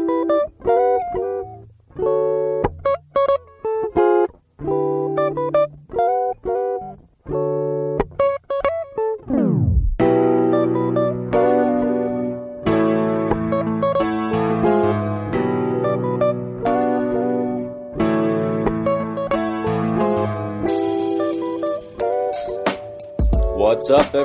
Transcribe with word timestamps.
Música 0.00 0.83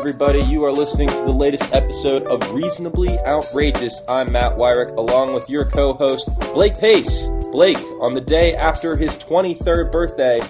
everybody? 0.10 0.42
You 0.46 0.66
are 0.66 0.72
listening 0.72 1.08
to 1.10 1.14
the 1.18 1.32
latest 1.32 1.72
episode 1.72 2.24
of 2.24 2.42
Reasonably 2.52 3.20
Outrageous. 3.20 4.02
I'm 4.10 4.32
Matt 4.32 4.54
Wyrick, 4.58 4.96
along 4.98 5.34
with 5.36 5.48
your 5.52 5.66
co 5.66 5.94
host, 5.94 6.28
Blake 6.52 6.80
Pace. 6.80 7.28
Blake, 7.52 7.78
on 8.02 8.16
the 8.16 8.22
day 8.22 8.56
after 8.56 8.96
his 8.96 9.16
23rd 9.20 9.92
birthday, 9.92 10.42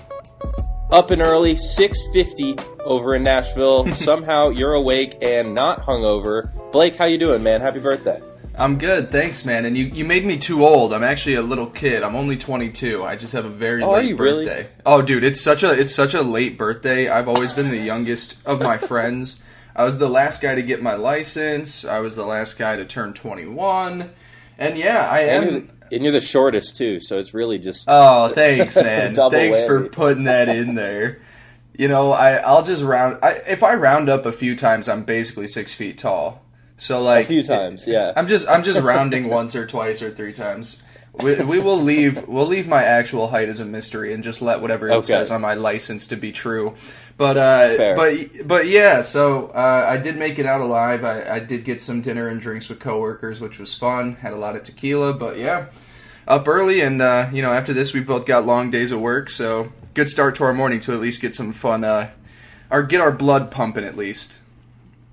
up 0.91 1.11
and 1.11 1.21
early, 1.21 1.55
6.50 1.55 2.79
over 2.85 3.15
in 3.15 3.23
Nashville. 3.23 3.93
Somehow 3.95 4.47
you're 4.47 4.75
awake 4.75 5.17
and 5.21 5.53
not 5.53 5.81
hungover. 5.81 6.51
Blake, 6.71 6.95
how 6.95 7.03
you 7.03 7.17
doing, 7.17 7.43
man? 7.43 7.59
Happy 7.59 7.81
birthday. 7.81 8.21
I'm 8.55 8.77
good, 8.77 9.11
thanks, 9.11 9.43
man. 9.43 9.65
And 9.65 9.77
you, 9.77 9.85
you 9.87 10.05
made 10.05 10.25
me 10.25 10.37
too 10.37 10.65
old. 10.65 10.93
I'm 10.93 11.03
actually 11.03 11.35
a 11.35 11.41
little 11.41 11.67
kid. 11.67 12.01
I'm 12.01 12.15
only 12.15 12.37
22. 12.37 13.03
I 13.03 13.17
just 13.17 13.33
have 13.33 13.43
a 13.43 13.49
very 13.49 13.83
Oh, 13.83 13.91
late 13.91 13.97
are 13.99 14.03
you 14.07 14.15
really? 14.15 14.45
birthday. 14.45 14.69
Oh, 14.85 15.01
dude, 15.01 15.25
it's 15.25 15.41
such 15.41 15.63
a 15.63 15.73
it's 15.73 15.93
such 15.93 16.13
a 16.13 16.21
late 16.21 16.57
birthday. 16.57 17.09
I've 17.09 17.27
always 17.27 17.51
been 17.51 17.69
the 17.69 17.77
youngest 17.77 18.37
of 18.45 18.61
my 18.61 18.77
friends. 18.91 19.41
I 19.79 19.85
was 19.85 19.97
the 19.97 20.09
last 20.09 20.41
guy 20.41 20.55
to 20.55 20.61
get 20.61 20.81
my 20.81 20.95
license. 20.95 21.85
I 21.85 21.99
was 21.99 22.15
the 22.17 22.25
last 22.25 22.57
guy 22.57 22.75
to 22.75 22.83
turn 22.83 23.13
21. 23.13 24.09
And 24.57 24.77
yeah, 24.77 25.07
I 25.09 25.19
And 25.21 25.45
am. 25.45 25.53
you're, 25.53 25.63
and 25.93 26.03
you're 26.03 26.11
the 26.11 26.19
shortest, 26.19 26.75
too, 26.75 26.99
so 26.99 27.17
it's 27.17 27.33
really 27.33 27.57
just. 27.59 27.85
Oh, 27.87 28.27
thanks, 28.27 28.75
man. 28.89 29.15
Thanks 29.15 29.63
for 29.65 29.87
putting 29.87 30.25
that 30.25 30.49
in 30.49 30.75
there. 30.75 31.21
You 31.77 31.87
know, 31.87 32.11
I 32.11 32.33
I'll 32.35 32.63
just 32.63 32.83
round. 32.83 33.19
I, 33.23 33.35
if 33.47 33.63
I 33.63 33.73
round 33.75 34.09
up 34.09 34.25
a 34.25 34.33
few 34.33 34.53
times, 34.57 34.89
I'm 34.89 35.05
basically 35.05 35.47
six 35.47 35.73
feet 35.73 35.97
tall. 35.97 36.43
So 36.75 37.01
like 37.01 37.25
a 37.25 37.27
few 37.29 37.43
times, 37.43 37.87
yeah. 37.87 38.11
I'm 38.17 38.27
just 38.27 38.49
I'm 38.49 38.63
just 38.63 38.81
rounding 38.83 39.29
once 39.29 39.55
or 39.55 39.65
twice 39.65 40.01
or 40.01 40.11
three 40.11 40.33
times. 40.33 40.83
We, 41.13 41.35
we 41.43 41.59
will 41.59 41.81
leave 41.81 42.27
we'll 42.27 42.45
leave 42.47 42.67
my 42.67 42.83
actual 42.83 43.27
height 43.29 43.47
as 43.49 43.61
a 43.61 43.65
mystery 43.65 44.13
and 44.13 44.23
just 44.25 44.41
let 44.41 44.61
whatever 44.61 44.89
it 44.89 44.93
Okay. 44.95 45.07
says 45.07 45.31
on 45.31 45.39
my 45.41 45.53
license 45.53 46.07
to 46.07 46.17
be 46.17 46.33
true. 46.33 46.75
But 47.19 47.35
uh, 47.35 47.75
Fair. 47.75 47.95
but 47.97 48.47
but 48.47 48.67
yeah, 48.67 49.01
so 49.01 49.47
uh, 49.47 49.85
I 49.89 49.97
did 49.97 50.15
make 50.15 50.39
it 50.39 50.45
out 50.45 50.61
alive. 50.61 51.03
I, 51.03 51.35
I 51.35 51.39
did 51.39 51.65
get 51.65 51.81
some 51.81 52.01
dinner 52.01 52.29
and 52.29 52.39
drinks 52.39 52.69
with 52.69 52.79
coworkers, 52.79 53.41
which 53.41 53.59
was 53.59 53.75
fun. 53.75 54.15
Had 54.15 54.31
a 54.31 54.37
lot 54.37 54.55
of 54.55 54.63
tequila, 54.63 55.11
but 55.11 55.37
yeah, 55.37 55.65
up 56.29 56.47
early 56.47 56.79
and 56.79 57.01
uh, 57.01 57.27
you 57.33 57.41
know 57.41 57.51
after 57.51 57.73
this 57.73 57.93
we 57.93 57.99
both 57.99 58.25
got 58.25 58.45
long 58.45 58.71
days 58.71 58.93
of 58.93 59.01
work, 59.01 59.29
so 59.29 59.73
good 59.95 60.09
start 60.09 60.35
to 60.35 60.45
our 60.45 60.53
morning 60.53 60.79
to 60.79 60.93
at 60.93 61.01
least 61.01 61.19
get 61.19 61.35
some 61.35 61.51
fun. 61.51 61.83
Uh, 61.83 62.09
or 62.71 62.83
get 62.83 63.01
our 63.01 63.11
blood 63.11 63.51
pumping 63.51 63.83
at 63.83 63.97
least. 63.97 64.37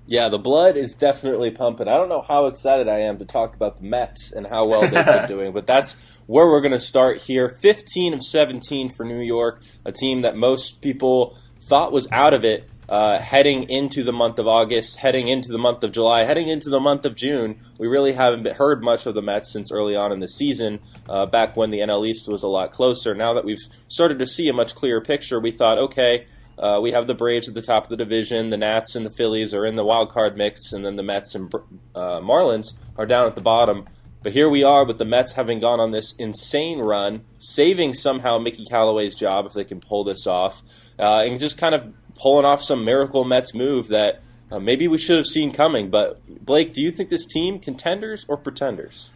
Yeah, 0.05 0.29
the 0.29 0.39
blood 0.39 0.77
is 0.77 0.95
definitely 0.95 1.51
pumping. 1.51 1.89
I 1.89 1.97
don't 1.97 2.07
know 2.07 2.21
how 2.21 2.45
excited 2.45 2.87
I 2.87 2.99
am 2.99 3.17
to 3.17 3.25
talk 3.25 3.53
about 3.53 3.81
the 3.81 3.87
Mets 3.87 4.31
and 4.31 4.47
how 4.47 4.65
well 4.65 4.81
they've 4.81 5.05
been 5.05 5.27
doing, 5.27 5.51
but 5.51 5.67
that's 5.67 5.97
where 6.27 6.45
we're 6.45 6.61
going 6.61 6.71
to 6.71 6.79
start 6.79 7.17
here. 7.17 7.49
15 7.49 8.13
of 8.13 8.23
17 8.23 8.87
for 8.87 9.03
New 9.03 9.19
York, 9.19 9.61
a 9.83 9.91
team 9.91 10.21
that 10.21 10.37
most 10.37 10.81
people 10.81 11.37
thought 11.67 11.91
was 11.91 12.07
out 12.11 12.33
of 12.33 12.43
it 12.45 12.69
uh, 12.89 13.19
heading 13.19 13.69
into 13.69 14.03
the 14.03 14.13
month 14.13 14.39
of 14.39 14.47
August, 14.47 14.99
heading 14.99 15.27
into 15.27 15.51
the 15.51 15.57
month 15.57 15.83
of 15.83 15.91
July, 15.91 16.23
heading 16.23 16.47
into 16.47 16.69
the 16.69 16.79
month 16.79 17.05
of 17.05 17.15
June. 17.15 17.59
We 17.77 17.87
really 17.87 18.13
haven't 18.13 18.47
heard 18.47 18.81
much 18.81 19.05
of 19.05 19.13
the 19.13 19.21
Mets 19.21 19.51
since 19.51 19.71
early 19.71 19.95
on 19.95 20.11
in 20.11 20.19
the 20.19 20.27
season, 20.27 20.79
uh, 21.09 21.25
back 21.25 21.57
when 21.57 21.71
the 21.71 21.79
NL 21.79 22.07
East 22.07 22.29
was 22.29 22.43
a 22.43 22.47
lot 22.47 22.71
closer. 22.71 23.13
Now 23.13 23.33
that 23.33 23.43
we've 23.43 23.59
started 23.89 24.19
to 24.19 24.27
see 24.27 24.47
a 24.47 24.53
much 24.53 24.73
clearer 24.73 25.01
picture, 25.01 25.39
we 25.39 25.51
thought, 25.51 25.77
okay, 25.77 26.27
uh, 26.57 26.79
we 26.81 26.91
have 26.91 27.07
the 27.07 27.13
Braves 27.13 27.47
at 27.47 27.53
the 27.53 27.61
top 27.61 27.83
of 27.83 27.89
the 27.89 27.97
division. 27.97 28.49
The 28.49 28.57
Nats 28.57 28.95
and 28.95 29.05
the 29.05 29.11
Phillies 29.11 29.53
are 29.53 29.65
in 29.65 29.75
the 29.75 29.85
wild 29.85 30.09
card 30.09 30.37
mix, 30.37 30.71
and 30.71 30.85
then 30.85 30.95
the 30.95 31.03
Mets 31.03 31.35
and 31.35 31.53
uh, 31.93 32.21
Marlins 32.21 32.73
are 32.97 33.05
down 33.05 33.27
at 33.27 33.35
the 33.35 33.41
bottom. 33.41 33.85
But 34.27 34.33
here 34.33 34.49
we 34.49 34.61
are 34.61 34.83
with 34.83 34.97
the 34.97 35.05
Mets 35.05 35.35
having 35.35 35.61
gone 35.61 35.79
on 35.79 35.91
this 35.91 36.13
insane 36.15 36.79
run, 36.79 37.23
saving 37.39 37.93
somehow 37.93 38.37
Mickey 38.37 38.65
Callaway's 38.65 39.15
job 39.15 39.45
if 39.45 39.53
they 39.53 39.63
can 39.63 39.79
pull 39.79 40.03
this 40.03 40.27
off, 40.27 40.63
uh, 40.99 41.19
and 41.19 41.39
just 41.39 41.57
kind 41.57 41.73
of 41.73 41.93
pulling 42.15 42.43
off 42.43 42.61
some 42.61 42.83
miracle 42.83 43.23
Mets 43.23 43.55
move 43.55 43.87
that 43.87 44.21
uh, 44.51 44.59
maybe 44.59 44.85
we 44.85 44.97
should 44.97 45.15
have 45.15 45.27
seen 45.27 45.53
coming. 45.53 45.89
But 45.89 46.19
Blake, 46.45 46.73
do 46.73 46.81
you 46.81 46.91
think 46.91 47.09
this 47.09 47.25
team 47.25 47.57
contenders 47.57 48.25
or 48.27 48.35
pretenders? 48.35 49.11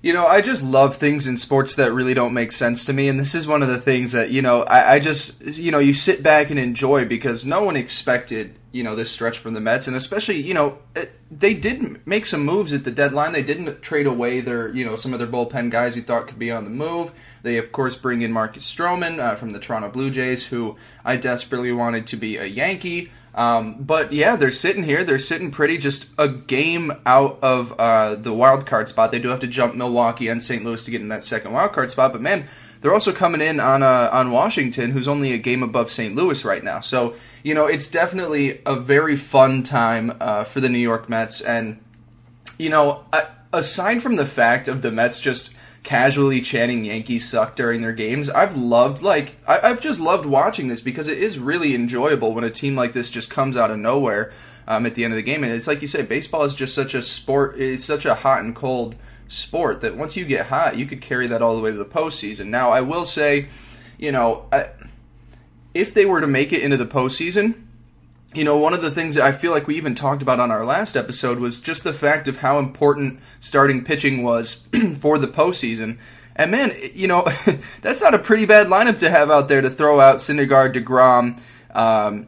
You 0.00 0.14
know, 0.14 0.26
I 0.26 0.40
just 0.40 0.64
love 0.64 0.96
things 0.96 1.26
in 1.26 1.36
sports 1.36 1.74
that 1.74 1.92
really 1.92 2.14
don't 2.14 2.32
make 2.32 2.52
sense 2.52 2.86
to 2.86 2.94
me, 2.94 3.10
and 3.10 3.20
this 3.20 3.34
is 3.34 3.46
one 3.46 3.62
of 3.62 3.68
the 3.68 3.82
things 3.82 4.12
that 4.12 4.30
you 4.30 4.40
know 4.40 4.62
I, 4.62 4.94
I 4.94 4.98
just 4.98 5.58
you 5.58 5.70
know 5.70 5.78
you 5.78 5.92
sit 5.92 6.22
back 6.22 6.48
and 6.48 6.58
enjoy 6.58 7.04
because 7.04 7.44
no 7.44 7.62
one 7.64 7.76
expected 7.76 8.54
you 8.72 8.82
know 8.82 8.96
this 8.96 9.10
stretch 9.10 9.38
from 9.38 9.54
the 9.54 9.60
Mets, 9.60 9.86
and 9.86 9.96
especially 9.96 10.36
you 10.36 10.54
know 10.54 10.78
it, 10.96 11.12
they 11.30 11.54
did 11.54 12.06
make 12.06 12.26
some 12.26 12.44
moves 12.44 12.72
at 12.72 12.84
the 12.84 12.90
deadline. 12.90 13.32
They 13.32 13.42
didn't 13.42 13.82
trade 13.82 14.06
away 14.06 14.40
their 14.40 14.68
you 14.68 14.84
know 14.84 14.96
some 14.96 15.12
of 15.12 15.18
their 15.18 15.28
bullpen 15.28 15.70
guys 15.70 15.96
you 15.96 16.02
thought 16.02 16.26
could 16.26 16.38
be 16.38 16.50
on 16.50 16.64
the 16.64 16.70
move. 16.70 17.12
They 17.42 17.58
of 17.58 17.72
course 17.72 17.96
bring 17.96 18.22
in 18.22 18.32
Marcus 18.32 18.70
Stroman 18.72 19.18
uh, 19.18 19.36
from 19.36 19.52
the 19.52 19.60
Toronto 19.60 19.90
Blue 19.90 20.10
Jays, 20.10 20.46
who 20.46 20.76
I 21.04 21.16
desperately 21.16 21.72
wanted 21.72 22.06
to 22.08 22.16
be 22.16 22.36
a 22.36 22.46
Yankee. 22.46 23.10
Um, 23.34 23.82
but 23.82 24.12
yeah, 24.12 24.36
they're 24.36 24.50
sitting 24.50 24.82
here. 24.82 25.04
They're 25.04 25.18
sitting 25.18 25.50
pretty, 25.50 25.78
just 25.78 26.10
a 26.18 26.28
game 26.28 26.92
out 27.06 27.38
of 27.42 27.72
uh, 27.78 28.16
the 28.16 28.32
wild 28.32 28.66
card 28.66 28.88
spot. 28.88 29.10
They 29.10 29.18
do 29.18 29.28
have 29.28 29.40
to 29.40 29.46
jump 29.46 29.74
Milwaukee 29.74 30.28
and 30.28 30.42
St. 30.42 30.62
Louis 30.62 30.84
to 30.84 30.90
get 30.90 31.00
in 31.00 31.08
that 31.08 31.24
second 31.24 31.52
wild 31.52 31.72
card 31.72 31.90
spot. 31.90 32.12
But 32.12 32.20
man, 32.20 32.46
they're 32.80 32.92
also 32.92 33.12
coming 33.12 33.40
in 33.40 33.58
on 33.58 33.82
uh, 33.82 34.10
on 34.12 34.32
Washington, 34.32 34.90
who's 34.90 35.08
only 35.08 35.32
a 35.32 35.38
game 35.38 35.62
above 35.62 35.90
St. 35.90 36.14
Louis 36.14 36.44
right 36.44 36.62
now. 36.62 36.80
So 36.80 37.14
you 37.42 37.54
know, 37.54 37.66
it's 37.66 37.90
definitely 37.90 38.60
a 38.64 38.76
very 38.76 39.16
fun 39.16 39.62
time 39.62 40.16
uh, 40.20 40.44
for 40.44 40.60
the 40.60 40.68
New 40.68 40.78
York 40.78 41.08
Mets. 41.08 41.40
And 41.40 41.82
you 42.58 42.70
know, 42.70 43.04
aside 43.52 44.02
from 44.02 44.16
the 44.16 44.26
fact 44.26 44.68
of 44.68 44.82
the 44.82 44.90
Mets 44.90 45.20
just 45.20 45.54
casually 45.82 46.40
chanting 46.40 46.84
Yankees 46.84 47.28
suck 47.28 47.56
during 47.56 47.80
their 47.80 47.92
games, 47.92 48.30
I've 48.30 48.56
loved 48.56 49.02
like 49.02 49.36
I, 49.46 49.70
I've 49.70 49.80
just 49.80 50.00
loved 50.00 50.26
watching 50.26 50.68
this 50.68 50.80
because 50.80 51.08
it 51.08 51.18
is 51.18 51.38
really 51.38 51.74
enjoyable 51.74 52.32
when 52.34 52.44
a 52.44 52.50
team 52.50 52.76
like 52.76 52.92
this 52.92 53.10
just 53.10 53.30
comes 53.30 53.56
out 53.56 53.70
of 53.70 53.78
nowhere 53.78 54.32
um, 54.66 54.86
at 54.86 54.94
the 54.94 55.04
end 55.04 55.12
of 55.12 55.16
the 55.16 55.22
game. 55.22 55.42
And 55.44 55.52
it's 55.52 55.66
like 55.66 55.80
you 55.80 55.88
say, 55.88 56.02
baseball 56.02 56.44
is 56.44 56.54
just 56.54 56.74
such 56.74 56.94
a 56.94 57.02
sport. 57.02 57.58
It's 57.58 57.84
such 57.84 58.06
a 58.06 58.14
hot 58.14 58.42
and 58.42 58.54
cold 58.54 58.96
sport 59.28 59.80
that 59.80 59.96
once 59.96 60.16
you 60.16 60.24
get 60.24 60.46
hot, 60.46 60.76
you 60.76 60.86
could 60.86 61.00
carry 61.00 61.26
that 61.26 61.42
all 61.42 61.56
the 61.56 61.62
way 61.62 61.70
to 61.70 61.76
the 61.76 61.84
postseason. 61.84 62.46
Now, 62.46 62.70
I 62.70 62.82
will 62.82 63.04
say, 63.04 63.48
you 63.98 64.12
know, 64.12 64.46
I, 64.52 64.68
if 65.74 65.94
they 65.94 66.04
were 66.06 66.20
to 66.20 66.26
make 66.26 66.52
it 66.52 66.62
into 66.62 66.76
the 66.76 66.86
postseason, 66.86 67.62
you 68.34 68.44
know, 68.44 68.56
one 68.56 68.72
of 68.74 68.80
the 68.82 68.90
things 68.90 69.14
that 69.16 69.24
I 69.24 69.32
feel 69.32 69.52
like 69.52 69.66
we 69.66 69.76
even 69.76 69.94
talked 69.94 70.22
about 70.22 70.40
on 70.40 70.50
our 70.50 70.64
last 70.64 70.96
episode 70.96 71.38
was 71.38 71.60
just 71.60 71.84
the 71.84 71.92
fact 71.92 72.28
of 72.28 72.38
how 72.38 72.58
important 72.58 73.20
starting 73.40 73.84
pitching 73.84 74.22
was 74.22 74.66
for 75.00 75.18
the 75.18 75.28
postseason. 75.28 75.98
And 76.34 76.50
man, 76.50 76.72
you 76.94 77.08
know, 77.08 77.26
that's 77.82 78.00
not 78.00 78.14
a 78.14 78.18
pretty 78.18 78.46
bad 78.46 78.68
lineup 78.68 78.98
to 79.00 79.10
have 79.10 79.30
out 79.30 79.48
there 79.48 79.60
to 79.60 79.68
throw 79.68 80.00
out 80.00 80.16
Syndergaard, 80.16 80.74
Degrom, 80.74 81.38
um, 81.74 82.26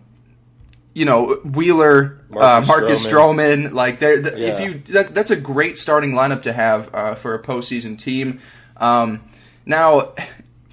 you 0.93 1.05
know, 1.07 1.37
Wheeler, 1.45 2.19
Marcus 2.29 2.69
Marcus, 2.69 2.69
uh, 2.69 2.73
Marcus 2.81 3.07
Stroman. 3.07 3.63
Stroman. 3.69 3.73
Like, 3.73 3.99
there, 4.01 4.21
th- 4.23 4.37
Yeah. 4.37 4.49
if 4.49 4.61
you 4.61 4.93
that, 4.93 5.15
that's 5.15 5.31
a 5.31 5.37
great 5.37 5.77
starting 5.79 6.13
lineup 6.13 6.43
to 6.43 6.53
have 6.53 6.95
uh, 6.95 7.15
for 7.15 7.35
a 7.35 7.43
postseason 7.43 7.99
team. 7.99 8.41
Um, 8.77 9.25
now, 9.67 10.13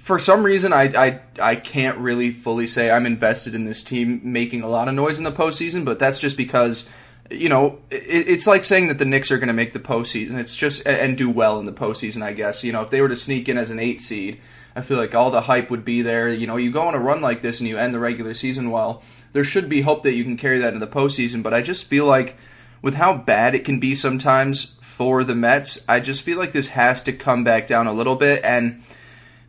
for 0.02 0.18
some 0.18 0.42
reason, 0.42 0.72
I, 0.72 0.82
I 0.82 1.20
I 1.40 1.54
can't 1.54 1.96
really 1.98 2.32
fully 2.32 2.66
say 2.66 2.90
I'm 2.90 3.06
invested 3.06 3.54
in 3.54 3.64
this 3.64 3.84
team 3.84 4.20
making 4.24 4.62
a 4.62 4.68
lot 4.68 4.88
of 4.88 4.94
noise 4.94 5.18
in 5.18 5.24
the 5.24 5.30
postseason, 5.30 5.84
but 5.84 6.00
that's 6.00 6.18
just 6.18 6.36
because 6.36 6.90
you 7.30 7.48
know 7.48 7.78
it, 7.88 8.28
it's 8.28 8.48
like 8.48 8.64
saying 8.64 8.88
that 8.88 8.98
the 8.98 9.04
Knicks 9.04 9.30
are 9.30 9.38
going 9.38 9.46
to 9.46 9.54
make 9.54 9.72
the 9.72 9.78
postseason. 9.78 10.34
It's 10.40 10.56
just 10.56 10.84
and 10.88 11.16
do 11.16 11.30
well 11.30 11.60
in 11.60 11.66
the 11.66 11.72
postseason. 11.72 12.20
I 12.20 12.32
guess 12.32 12.64
you 12.64 12.72
know 12.72 12.82
if 12.82 12.90
they 12.90 13.00
were 13.00 13.08
to 13.08 13.16
sneak 13.16 13.48
in 13.48 13.56
as 13.56 13.70
an 13.70 13.78
eight 13.78 14.02
seed, 14.02 14.40
I 14.74 14.82
feel 14.82 14.96
like 14.96 15.14
all 15.14 15.30
the 15.30 15.42
hype 15.42 15.70
would 15.70 15.84
be 15.84 16.02
there. 16.02 16.28
You 16.28 16.48
know, 16.48 16.56
you 16.56 16.72
go 16.72 16.82
on 16.82 16.96
a 16.96 16.98
run 16.98 17.20
like 17.20 17.40
this 17.40 17.60
and 17.60 17.68
you 17.68 17.78
end 17.78 17.94
the 17.94 18.00
regular 18.00 18.34
season 18.34 18.72
well. 18.72 19.04
There 19.34 19.44
should 19.44 19.68
be 19.68 19.82
hope 19.82 20.02
that 20.02 20.14
you 20.14 20.24
can 20.24 20.36
carry 20.36 20.58
that 20.58 20.74
into 20.74 20.84
the 20.84 20.92
postseason, 20.92 21.44
but 21.44 21.54
I 21.54 21.62
just 21.62 21.84
feel 21.84 22.06
like 22.06 22.36
with 22.82 22.94
how 22.94 23.16
bad 23.16 23.54
it 23.54 23.64
can 23.64 23.78
be 23.78 23.94
sometimes 23.94 24.76
for 24.80 25.22
the 25.22 25.36
Mets, 25.36 25.84
I 25.88 26.00
just 26.00 26.22
feel 26.22 26.38
like 26.38 26.50
this 26.50 26.70
has 26.70 27.04
to 27.04 27.12
come 27.12 27.44
back 27.44 27.68
down 27.68 27.86
a 27.86 27.92
little 27.92 28.16
bit 28.16 28.44
and 28.44 28.82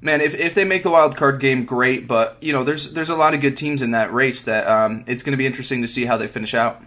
man, 0.04 0.22
if, 0.22 0.36
if 0.36 0.54
they 0.54 0.66
make 0.66 0.84
the 0.84 0.90
wild 0.90 1.16
card 1.16 1.40
game, 1.40 1.66
great. 1.66 2.08
But 2.08 2.38
you 2.42 2.54
know, 2.54 2.64
there's 2.64 2.94
there's 2.94 3.10
a 3.10 3.16
lot 3.16 3.34
of 3.34 3.42
good 3.42 3.58
teams 3.58 3.82
in 3.82 3.92
that 3.92 4.14
race 4.14 4.44
that 4.44 4.68
um, 4.68 5.04
it's 5.08 5.24
going 5.24 5.32
to 5.32 5.38
be 5.38 5.46
interesting 5.46 5.82
to 5.82 5.88
see 5.88 6.06
how 6.06 6.18
they 6.18 6.28
finish 6.28 6.54
out. 6.54 6.84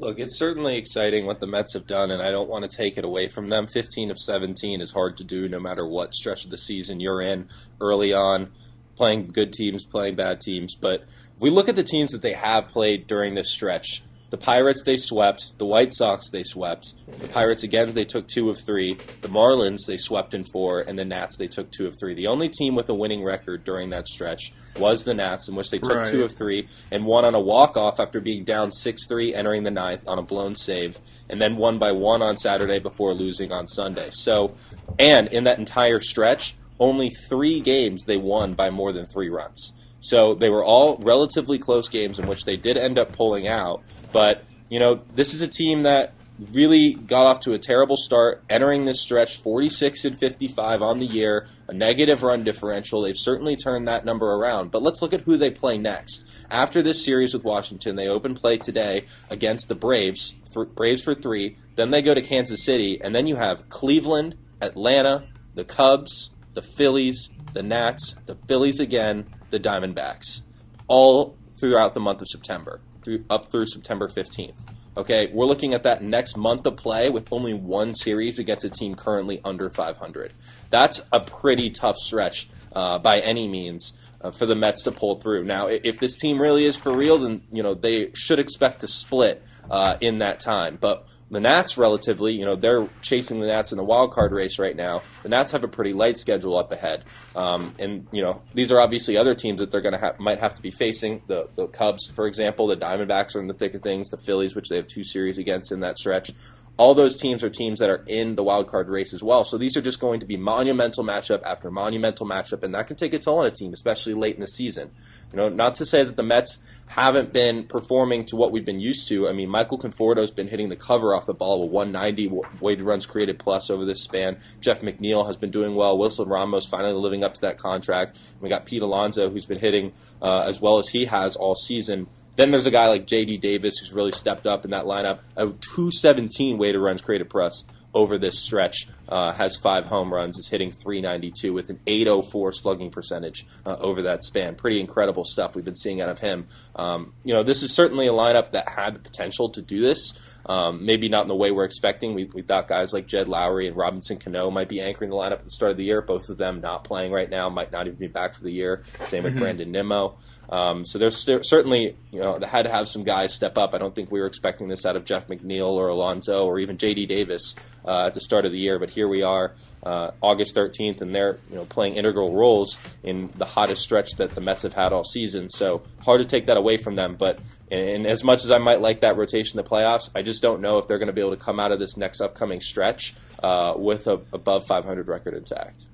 Look, 0.00 0.20
it's 0.20 0.38
certainly 0.38 0.76
exciting 0.76 1.26
what 1.26 1.40
the 1.40 1.46
Mets 1.48 1.74
have 1.74 1.86
done, 1.86 2.12
and 2.12 2.22
I 2.22 2.30
don't 2.30 2.48
want 2.48 2.68
to 2.68 2.76
take 2.76 2.98
it 2.98 3.04
away 3.04 3.28
from 3.28 3.48
them. 3.48 3.66
15 3.66 4.12
of 4.12 4.18
17 4.18 4.80
is 4.80 4.92
hard 4.92 5.16
to 5.16 5.24
do 5.24 5.48
no 5.48 5.58
matter 5.58 5.84
what 5.86 6.14
stretch 6.14 6.44
of 6.44 6.50
the 6.52 6.58
season 6.58 7.00
you're 7.00 7.20
in 7.20 7.48
early 7.80 8.12
on, 8.12 8.52
playing 8.96 9.28
good 9.28 9.52
teams, 9.52 9.84
playing 9.84 10.14
bad 10.14 10.40
teams. 10.40 10.76
But 10.76 11.02
if 11.34 11.40
we 11.40 11.50
look 11.50 11.68
at 11.68 11.74
the 11.74 11.82
teams 11.82 12.12
that 12.12 12.22
they 12.22 12.34
have 12.34 12.68
played 12.68 13.08
during 13.08 13.34
this 13.34 13.50
stretch, 13.50 14.04
The 14.30 14.36
Pirates 14.36 14.82
they 14.84 14.98
swept. 14.98 15.58
The 15.58 15.64
White 15.64 15.94
Sox 15.94 16.30
they 16.30 16.42
swept. 16.42 16.92
The 17.18 17.28
Pirates 17.28 17.62
again 17.62 17.92
they 17.94 18.04
took 18.04 18.28
two 18.28 18.50
of 18.50 18.58
three. 18.60 18.94
The 19.22 19.28
Marlins 19.28 19.86
they 19.86 19.96
swept 19.96 20.34
in 20.34 20.44
four, 20.44 20.80
and 20.80 20.98
the 20.98 21.04
Nats 21.04 21.36
they 21.38 21.48
took 21.48 21.70
two 21.70 21.86
of 21.86 21.94
three. 21.98 22.12
The 22.12 22.26
only 22.26 22.50
team 22.50 22.74
with 22.74 22.90
a 22.90 22.94
winning 22.94 23.24
record 23.24 23.64
during 23.64 23.88
that 23.90 24.06
stretch 24.06 24.52
was 24.78 25.04
the 25.04 25.14
Nats, 25.14 25.48
in 25.48 25.54
which 25.54 25.70
they 25.70 25.78
took 25.78 25.94
Right. 25.94 26.06
two 26.06 26.24
of 26.24 26.36
three 26.36 26.68
and 26.90 27.06
won 27.06 27.24
on 27.24 27.34
a 27.34 27.40
walk 27.40 27.78
off 27.78 27.98
after 27.98 28.20
being 28.20 28.44
down 28.44 28.70
six 28.70 29.06
three 29.06 29.34
entering 29.34 29.62
the 29.62 29.70
ninth 29.70 30.06
on 30.06 30.18
a 30.18 30.22
blown 30.22 30.56
save, 30.56 30.98
and 31.30 31.40
then 31.40 31.56
won 31.56 31.78
by 31.78 31.92
one 31.92 32.20
on 32.20 32.36
Saturday 32.36 32.78
before 32.78 33.14
losing 33.14 33.50
on 33.50 33.66
Sunday. 33.66 34.10
So, 34.12 34.54
and 34.98 35.28
in 35.28 35.44
that 35.44 35.58
entire 35.58 36.00
stretch, 36.00 36.54
only 36.78 37.08
three 37.08 37.60
games 37.60 38.04
they 38.04 38.18
won 38.18 38.52
by 38.52 38.68
more 38.68 38.92
than 38.92 39.06
three 39.06 39.30
runs. 39.30 39.72
So 40.00 40.34
they 40.34 40.48
were 40.48 40.64
all 40.64 40.96
relatively 40.98 41.58
close 41.58 41.88
games 41.88 42.18
in 42.20 42.28
which 42.28 42.44
they 42.44 42.56
did 42.56 42.76
end 42.76 42.98
up 43.00 43.12
pulling 43.12 43.48
out. 43.48 43.82
But, 44.12 44.44
you 44.68 44.78
know, 44.78 45.02
this 45.14 45.34
is 45.34 45.42
a 45.42 45.48
team 45.48 45.82
that 45.82 46.12
really 46.52 46.94
got 46.94 47.26
off 47.26 47.40
to 47.40 47.52
a 47.52 47.58
terrible 47.58 47.96
start 47.96 48.44
entering 48.48 48.84
this 48.84 49.00
stretch 49.00 49.38
46 49.38 50.04
and 50.04 50.18
55 50.18 50.82
on 50.82 50.98
the 50.98 51.06
year, 51.06 51.46
a 51.66 51.72
negative 51.72 52.22
run 52.22 52.44
differential. 52.44 53.02
They've 53.02 53.16
certainly 53.16 53.56
turned 53.56 53.88
that 53.88 54.04
number 54.04 54.32
around. 54.32 54.70
But 54.70 54.82
let's 54.82 55.02
look 55.02 55.12
at 55.12 55.22
who 55.22 55.36
they 55.36 55.50
play 55.50 55.78
next. 55.78 56.26
After 56.50 56.82
this 56.82 57.04
series 57.04 57.34
with 57.34 57.44
Washington, 57.44 57.96
they 57.96 58.08
open 58.08 58.34
play 58.34 58.56
today 58.56 59.04
against 59.30 59.68
the 59.68 59.74
Braves, 59.74 60.34
Braves 60.74 61.02
for 61.02 61.14
3. 61.14 61.56
Then 61.74 61.90
they 61.90 62.02
go 62.02 62.14
to 62.14 62.22
Kansas 62.22 62.64
City, 62.64 63.00
and 63.00 63.14
then 63.14 63.26
you 63.26 63.36
have 63.36 63.68
Cleveland, 63.68 64.36
Atlanta, 64.60 65.28
the 65.54 65.64
Cubs, 65.64 66.30
the 66.54 66.62
Phillies, 66.62 67.30
the 67.52 67.62
Nats, 67.62 68.14
the 68.26 68.36
Phillies 68.46 68.80
again, 68.80 69.26
the 69.50 69.60
Diamondbacks, 69.60 70.42
all 70.86 71.36
throughout 71.58 71.94
the 71.94 72.00
month 72.00 72.20
of 72.20 72.28
September, 72.28 72.80
through, 73.02 73.24
up 73.30 73.46
through 73.46 73.66
September 73.66 74.08
15th. 74.08 74.54
Okay, 74.96 75.30
we're 75.32 75.46
looking 75.46 75.74
at 75.74 75.84
that 75.84 76.02
next 76.02 76.36
month 76.36 76.66
of 76.66 76.76
play 76.76 77.08
with 77.08 77.32
only 77.32 77.54
one 77.54 77.94
series 77.94 78.38
against 78.40 78.64
a 78.64 78.70
team 78.70 78.96
currently 78.96 79.40
under 79.44 79.70
500. 79.70 80.32
That's 80.70 81.06
a 81.12 81.20
pretty 81.20 81.70
tough 81.70 81.96
stretch 81.96 82.48
uh, 82.74 82.98
by 82.98 83.20
any 83.20 83.46
means 83.46 83.92
uh, 84.20 84.32
for 84.32 84.44
the 84.44 84.56
Mets 84.56 84.82
to 84.82 84.90
pull 84.90 85.20
through. 85.20 85.44
Now, 85.44 85.68
if 85.68 86.00
this 86.00 86.16
team 86.16 86.42
really 86.42 86.64
is 86.64 86.76
for 86.76 86.92
real, 86.92 87.18
then 87.18 87.42
you 87.52 87.62
know 87.62 87.74
they 87.74 88.10
should 88.14 88.40
expect 88.40 88.80
to 88.80 88.88
split 88.88 89.42
uh, 89.70 89.96
in 90.00 90.18
that 90.18 90.40
time. 90.40 90.78
But 90.80 91.06
the 91.30 91.40
Nats, 91.40 91.76
relatively, 91.76 92.32
you 92.32 92.46
know, 92.46 92.56
they're 92.56 92.88
chasing 93.02 93.40
the 93.40 93.46
Nats 93.46 93.72
in 93.72 93.78
the 93.78 93.84
wild 93.84 94.12
card 94.12 94.32
race 94.32 94.58
right 94.58 94.74
now. 94.74 95.02
The 95.22 95.28
Nats 95.28 95.52
have 95.52 95.62
a 95.62 95.68
pretty 95.68 95.92
light 95.92 96.16
schedule 96.16 96.56
up 96.56 96.72
ahead, 96.72 97.04
um, 97.36 97.74
and 97.78 98.06
you 98.12 98.22
know 98.22 98.42
these 98.54 98.72
are 98.72 98.80
obviously 98.80 99.16
other 99.16 99.34
teams 99.34 99.58
that 99.58 99.70
they're 99.70 99.80
going 99.80 99.92
to 99.94 100.00
have 100.00 100.18
might 100.18 100.40
have 100.40 100.54
to 100.54 100.62
be 100.62 100.70
facing. 100.70 101.22
The 101.26 101.48
the 101.54 101.66
Cubs, 101.66 102.10
for 102.10 102.26
example, 102.26 102.66
the 102.66 102.76
Diamondbacks 102.76 103.36
are 103.36 103.40
in 103.40 103.46
the 103.46 103.54
thick 103.54 103.74
of 103.74 103.82
things. 103.82 104.08
The 104.08 104.16
Phillies, 104.16 104.54
which 104.54 104.68
they 104.68 104.76
have 104.76 104.86
two 104.86 105.04
series 105.04 105.38
against 105.38 105.70
in 105.70 105.80
that 105.80 105.98
stretch. 105.98 106.30
All 106.78 106.94
those 106.94 107.16
teams 107.16 107.44
are 107.44 107.50
teams 107.50 107.80
that 107.80 107.90
are 107.90 108.04
in 108.06 108.36
the 108.36 108.42
wild 108.42 108.68
card 108.68 108.88
race 108.88 109.12
as 109.12 109.22
well. 109.22 109.44
So 109.44 109.58
these 109.58 109.76
are 109.76 109.82
just 109.82 110.00
going 110.00 110.20
to 110.20 110.26
be 110.26 110.36
monumental 110.36 111.04
matchup 111.04 111.42
after 111.42 111.70
monumental 111.70 112.24
matchup, 112.24 112.62
and 112.62 112.74
that 112.74 112.86
can 112.86 112.96
take 112.96 113.12
a 113.12 113.18
toll 113.18 113.38
on 113.38 113.46
a 113.46 113.50
team, 113.50 113.72
especially 113.72 114.14
late 114.14 114.36
in 114.36 114.40
the 114.40 114.46
season. 114.46 114.92
You 115.32 115.36
know, 115.36 115.48
not 115.48 115.74
to 115.76 115.86
say 115.86 116.04
that 116.04 116.16
the 116.16 116.22
Mets 116.22 116.60
haven't 116.86 117.32
been 117.32 117.64
performing 117.64 118.24
to 118.26 118.36
what 118.36 118.50
we've 118.52 118.64
been 118.64 118.80
used 118.80 119.08
to. 119.08 119.28
I 119.28 119.32
mean, 119.32 119.50
Michael 119.50 119.78
Conforto's 119.78 120.30
been 120.30 120.48
hitting 120.48 120.68
the 120.68 120.76
cover 120.76 121.14
off 121.14 121.26
the 121.26 121.34
ball 121.34 121.62
with 121.62 121.70
190 121.70 122.28
w- 122.28 122.42
weighted 122.60 122.84
runs 122.84 123.06
created 123.06 123.38
plus 123.38 123.70
over 123.70 123.84
this 123.84 124.02
span. 124.02 124.38
Jeff 124.60 124.80
McNeil 124.80 125.26
has 125.26 125.36
been 125.36 125.50
doing 125.50 125.74
well. 125.74 125.98
Wilson 125.98 126.28
Ramos 126.28 126.66
finally 126.66 126.94
living 126.94 127.24
up 127.24 127.34
to 127.34 127.40
that 127.42 127.58
contract. 127.58 128.18
We 128.40 128.48
got 128.48 128.66
Pete 128.66 128.82
Alonso, 128.82 129.28
who's 129.30 129.46
been 129.46 129.58
hitting 129.58 129.92
uh, 130.22 130.42
as 130.46 130.60
well 130.60 130.78
as 130.78 130.88
he 130.88 131.06
has 131.06 131.36
all 131.36 131.54
season. 131.54 132.06
Then 132.38 132.52
there's 132.52 132.66
a 132.66 132.70
guy 132.70 132.86
like 132.86 133.08
J.D. 133.08 133.38
Davis 133.38 133.78
who's 133.78 133.92
really 133.92 134.12
stepped 134.12 134.46
up 134.46 134.64
in 134.64 134.70
that 134.70 134.84
lineup. 134.84 135.18
A 135.36 135.46
217 135.46 136.56
weighted 136.56 136.80
runs 136.80 137.02
created 137.02 137.28
plus 137.28 137.64
over 137.92 138.16
this 138.16 138.38
stretch. 138.38 138.86
Uh, 139.08 139.32
has 139.32 139.56
five 139.56 139.86
home 139.86 140.14
runs, 140.14 140.38
is 140.38 140.48
hitting 140.48 140.70
392 140.70 141.52
with 141.52 141.68
an 141.68 141.80
804 141.86 142.52
slugging 142.52 142.90
percentage 142.90 143.44
uh, 143.66 143.74
over 143.80 144.02
that 144.02 144.22
span. 144.22 144.54
Pretty 144.54 144.78
incredible 144.80 145.24
stuff 145.24 145.56
we've 145.56 145.64
been 145.64 145.74
seeing 145.74 146.00
out 146.00 146.10
of 146.10 146.20
him. 146.20 146.46
Um, 146.76 147.14
you 147.24 147.34
know, 147.34 147.42
this 147.42 147.64
is 147.64 147.74
certainly 147.74 148.06
a 148.06 148.12
lineup 148.12 148.52
that 148.52 148.68
had 148.68 148.94
the 148.94 149.00
potential 149.00 149.48
to 149.50 149.60
do 149.60 149.80
this. 149.80 150.12
Um, 150.46 150.84
maybe 150.84 151.08
not 151.08 151.22
in 151.22 151.28
the 151.28 151.34
way 151.34 151.50
we're 151.50 151.64
expecting. 151.64 152.14
We, 152.14 152.26
we 152.26 152.42
thought 152.42 152.68
guys 152.68 152.92
like 152.92 153.06
Jed 153.06 153.26
Lowrie 153.26 153.66
and 153.66 153.76
Robinson 153.76 154.18
Cano 154.18 154.50
might 154.50 154.68
be 154.68 154.80
anchoring 154.80 155.10
the 155.10 155.16
lineup 155.16 155.32
at 155.32 155.44
the 155.44 155.50
start 155.50 155.72
of 155.72 155.76
the 155.76 155.84
year. 155.84 156.02
Both 156.02 156.28
of 156.28 156.38
them 156.38 156.60
not 156.60 156.84
playing 156.84 157.10
right 157.10 157.28
now, 157.28 157.48
might 157.48 157.72
not 157.72 157.86
even 157.86 157.98
be 157.98 158.06
back 158.06 158.34
for 158.34 158.44
the 158.44 158.52
year. 158.52 158.84
Same 159.04 159.24
with 159.24 159.36
Brandon 159.38 159.72
Nimmo. 159.72 160.18
Um, 160.50 160.84
so 160.84 160.98
there's 160.98 161.16
cer- 161.16 161.42
certainly, 161.42 161.96
you 162.10 162.20
know, 162.20 162.38
they 162.38 162.46
had 162.46 162.64
to 162.64 162.70
have 162.70 162.88
some 162.88 163.04
guys 163.04 163.34
step 163.34 163.58
up. 163.58 163.74
I 163.74 163.78
don't 163.78 163.94
think 163.94 164.10
we 164.10 164.20
were 164.20 164.26
expecting 164.26 164.68
this 164.68 164.86
out 164.86 164.96
of 164.96 165.04
Jeff 165.04 165.26
McNeil 165.26 165.70
or 165.70 165.88
Alonso 165.88 166.46
or 166.46 166.58
even 166.58 166.78
J.D. 166.78 167.06
Davis 167.06 167.54
uh, 167.84 168.06
at 168.06 168.14
the 168.14 168.20
start 168.20 168.46
of 168.46 168.52
the 168.52 168.58
year. 168.58 168.78
But 168.78 168.90
here 168.90 169.08
we 169.08 169.22
are, 169.22 169.54
uh, 169.82 170.12
August 170.22 170.56
13th, 170.56 171.02
and 171.02 171.14
they're 171.14 171.38
you 171.50 171.56
know 171.56 171.64
playing 171.66 171.96
integral 171.96 172.34
roles 172.34 172.78
in 173.02 173.30
the 173.36 173.44
hottest 173.44 173.82
stretch 173.82 174.12
that 174.16 174.34
the 174.34 174.40
Mets 174.40 174.62
have 174.62 174.72
had 174.72 174.92
all 174.92 175.04
season. 175.04 175.50
So 175.50 175.82
hard 176.04 176.20
to 176.20 176.26
take 176.26 176.46
that 176.46 176.56
away 176.56 176.78
from 176.78 176.94
them. 176.94 177.16
But 177.16 177.38
and 177.70 178.06
as 178.06 178.24
much 178.24 178.44
as 178.44 178.50
I 178.50 178.58
might 178.58 178.80
like 178.80 179.00
that 179.00 179.16
rotation 179.16 179.58
in 179.58 179.64
the 179.64 179.68
playoffs, 179.68 180.10
I 180.14 180.22
just 180.22 180.40
don't 180.40 180.62
know 180.62 180.78
if 180.78 180.88
they're 180.88 180.98
going 180.98 181.08
to 181.08 181.12
be 181.12 181.20
able 181.20 181.36
to 181.36 181.42
come 181.42 181.60
out 181.60 181.72
of 181.72 181.78
this 181.78 181.96
next 181.96 182.22
upcoming 182.22 182.62
stretch 182.62 183.14
uh, 183.42 183.74
with 183.76 184.06
a 184.06 184.20
above 184.32 184.66
500 184.66 185.08
record 185.08 185.34
intact. 185.34 185.84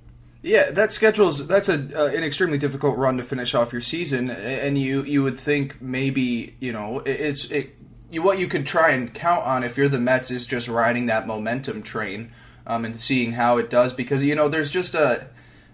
Yeah, 0.44 0.72
that 0.72 0.92
schedule's 0.92 1.48
that's 1.48 1.70
a 1.70 1.76
uh, 1.98 2.08
an 2.08 2.22
extremely 2.22 2.58
difficult 2.58 2.98
run 2.98 3.16
to 3.16 3.22
finish 3.22 3.54
off 3.54 3.72
your 3.72 3.80
season, 3.80 4.28
and 4.28 4.76
you 4.78 5.02
you 5.02 5.22
would 5.22 5.40
think 5.40 5.80
maybe 5.80 6.54
you 6.60 6.70
know 6.70 6.98
it, 6.98 7.18
it's 7.18 7.50
it 7.50 7.74
you, 8.10 8.20
what 8.20 8.38
you 8.38 8.46
could 8.46 8.66
try 8.66 8.90
and 8.90 9.12
count 9.14 9.46
on 9.46 9.64
if 9.64 9.78
you're 9.78 9.88
the 9.88 9.98
Mets 9.98 10.30
is 10.30 10.46
just 10.46 10.68
riding 10.68 11.06
that 11.06 11.26
momentum 11.26 11.82
train 11.82 12.30
um, 12.66 12.84
and 12.84 13.00
seeing 13.00 13.32
how 13.32 13.56
it 13.56 13.70
does 13.70 13.94
because 13.94 14.22
you 14.22 14.34
know 14.34 14.50
there's 14.50 14.70
just 14.70 14.94
a 14.94 15.28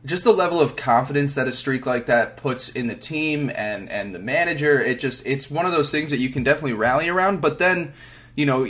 just 0.04 0.22
the 0.22 0.32
level 0.32 0.60
of 0.60 0.76
confidence 0.76 1.34
that 1.34 1.48
a 1.48 1.52
streak 1.52 1.84
like 1.84 2.06
that 2.06 2.36
puts 2.36 2.68
in 2.68 2.86
the 2.86 2.94
team 2.94 3.50
and 3.52 3.90
and 3.90 4.14
the 4.14 4.20
manager. 4.20 4.80
It 4.80 5.00
just 5.00 5.26
it's 5.26 5.50
one 5.50 5.66
of 5.66 5.72
those 5.72 5.90
things 5.90 6.12
that 6.12 6.18
you 6.18 6.30
can 6.30 6.44
definitely 6.44 6.74
rally 6.74 7.08
around, 7.08 7.40
but 7.40 7.58
then 7.58 7.92
you 8.36 8.46
know 8.46 8.68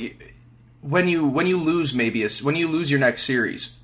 when 0.80 1.08
you 1.08 1.26
when 1.26 1.46
you 1.46 1.58
lose 1.58 1.92
maybe 1.92 2.24
a 2.24 2.30
when 2.42 2.56
you 2.56 2.68
lose 2.68 2.90
your 2.90 3.00
next 3.00 3.24
series 3.24 3.76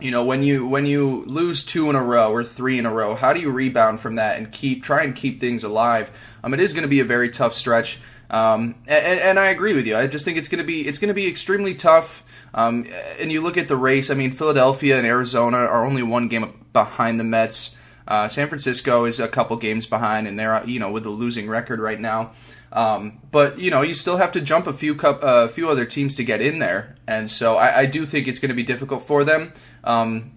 you 0.00 0.10
know 0.10 0.24
when 0.24 0.42
you 0.42 0.66
when 0.66 0.86
you 0.86 1.24
lose 1.26 1.64
two 1.64 1.88
in 1.88 1.96
a 1.96 2.02
row 2.02 2.30
or 2.30 2.44
three 2.44 2.78
in 2.78 2.86
a 2.86 2.92
row 2.92 3.14
how 3.14 3.32
do 3.32 3.40
you 3.40 3.50
rebound 3.50 4.00
from 4.00 4.16
that 4.16 4.36
and 4.36 4.52
keep 4.52 4.82
try 4.82 5.02
and 5.02 5.14
keep 5.14 5.40
things 5.40 5.64
alive? 5.64 6.10
Um, 6.44 6.54
it 6.54 6.60
is 6.60 6.72
going 6.72 6.82
to 6.82 6.88
be 6.88 7.00
a 7.00 7.04
very 7.04 7.30
tough 7.30 7.54
stretch. 7.54 7.98
Um, 8.28 8.74
and, 8.88 9.20
and 9.20 9.38
i 9.38 9.46
agree 9.46 9.74
with 9.74 9.86
you. 9.86 9.96
I 9.96 10.08
just 10.08 10.24
think 10.24 10.36
it's 10.36 10.48
going 10.48 10.58
to 10.58 10.66
be 10.66 10.86
it's 10.86 10.98
going 10.98 11.08
to 11.08 11.14
be 11.14 11.28
extremely 11.28 11.74
tough. 11.74 12.22
Um, 12.54 12.86
and 13.20 13.30
you 13.30 13.40
look 13.40 13.58
at 13.58 13.68
the 13.68 13.76
race 13.76 14.10
i 14.10 14.14
mean 14.14 14.32
philadelphia 14.32 14.96
and 14.96 15.06
arizona 15.06 15.58
are 15.58 15.84
only 15.84 16.02
one 16.02 16.28
game 16.28 16.66
behind 16.72 17.20
the 17.20 17.24
mets. 17.24 17.76
Uh, 18.08 18.28
san 18.28 18.48
francisco 18.48 19.04
is 19.04 19.20
a 19.20 19.28
couple 19.28 19.56
games 19.56 19.86
behind 19.86 20.26
and 20.26 20.38
they're 20.38 20.64
you 20.66 20.78
know 20.78 20.90
with 20.90 21.06
a 21.06 21.10
losing 21.10 21.48
record 21.48 21.80
right 21.80 22.00
now. 22.00 22.32
Um, 22.72 23.20
but 23.30 23.58
you 23.58 23.70
know, 23.70 23.82
you 23.82 23.94
still 23.94 24.16
have 24.16 24.32
to 24.32 24.40
jump 24.40 24.66
a 24.66 24.72
few 24.72 24.94
cup, 24.94 25.22
a 25.22 25.26
uh, 25.26 25.48
few 25.48 25.70
other 25.70 25.84
teams 25.84 26.16
to 26.16 26.24
get 26.24 26.42
in 26.42 26.58
there, 26.58 26.96
and 27.06 27.30
so 27.30 27.56
I, 27.56 27.80
I 27.80 27.86
do 27.86 28.04
think 28.06 28.26
it's 28.28 28.38
going 28.38 28.50
to 28.50 28.54
be 28.54 28.62
difficult 28.62 29.06
for 29.06 29.24
them. 29.24 29.52
Um, 29.86 30.32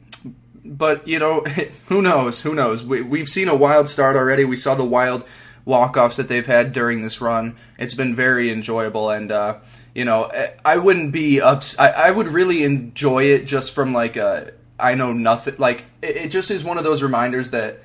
but 0.63 1.07
you 1.07 1.19
know, 1.19 1.41
who 1.87 2.01
knows? 2.01 2.41
Who 2.41 2.53
knows? 2.53 2.83
We, 2.83 3.01
we've 3.01 3.29
seen 3.29 3.49
a 3.49 3.55
wild 3.55 3.89
start 3.89 4.15
already. 4.15 4.45
We 4.45 4.55
saw 4.55 4.75
the 4.75 4.85
wild 4.85 5.25
walk-offs 5.65 6.17
that 6.17 6.29
they've 6.29 6.45
had 6.45 6.71
during 6.73 7.01
this 7.01 7.21
run. 7.21 7.57
It's 7.77 7.93
been 7.93 8.15
very 8.15 8.49
enjoyable, 8.49 9.09
and 9.09 9.31
uh, 9.31 9.57
you 9.93 10.05
know, 10.05 10.31
I 10.63 10.77
wouldn't 10.77 11.11
be 11.11 11.41
ups. 11.41 11.77
I, 11.79 11.89
I 11.89 12.11
would 12.11 12.27
really 12.27 12.63
enjoy 12.63 13.25
it 13.25 13.45
just 13.45 13.73
from 13.73 13.93
like 13.93 14.15
a 14.15 14.53
I 14.79 14.95
know 14.95 15.13
nothing. 15.13 15.55
Like 15.57 15.85
it, 16.01 16.15
it 16.15 16.31
just 16.31 16.51
is 16.51 16.63
one 16.63 16.77
of 16.77 16.83
those 16.83 17.03
reminders 17.03 17.51
that 17.51 17.79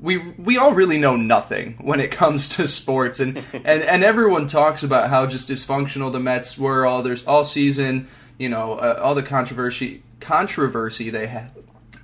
we 0.00 0.18
we 0.18 0.58
all 0.58 0.74
really 0.74 0.98
know 0.98 1.16
nothing 1.16 1.78
when 1.80 2.00
it 2.00 2.10
comes 2.22 2.48
to 2.50 2.66
sports 2.66 3.20
and 3.20 3.38
and, 3.52 3.82
and 3.82 4.04
everyone 4.04 4.46
talks 4.46 4.82
about 4.82 5.08
how 5.08 5.26
just 5.26 5.48
dysfunctional 5.48 6.12
the 6.12 6.20
Mets 6.20 6.58
were 6.58 6.84
all 6.84 7.02
there's 7.02 7.24
all 7.24 7.44
season 7.44 8.08
you 8.38 8.48
know 8.48 8.74
uh, 8.74 9.00
all 9.02 9.14
the 9.14 9.22
controversy 9.22 10.02
controversy 10.22 11.10
they 11.10 11.26
had 11.26 11.50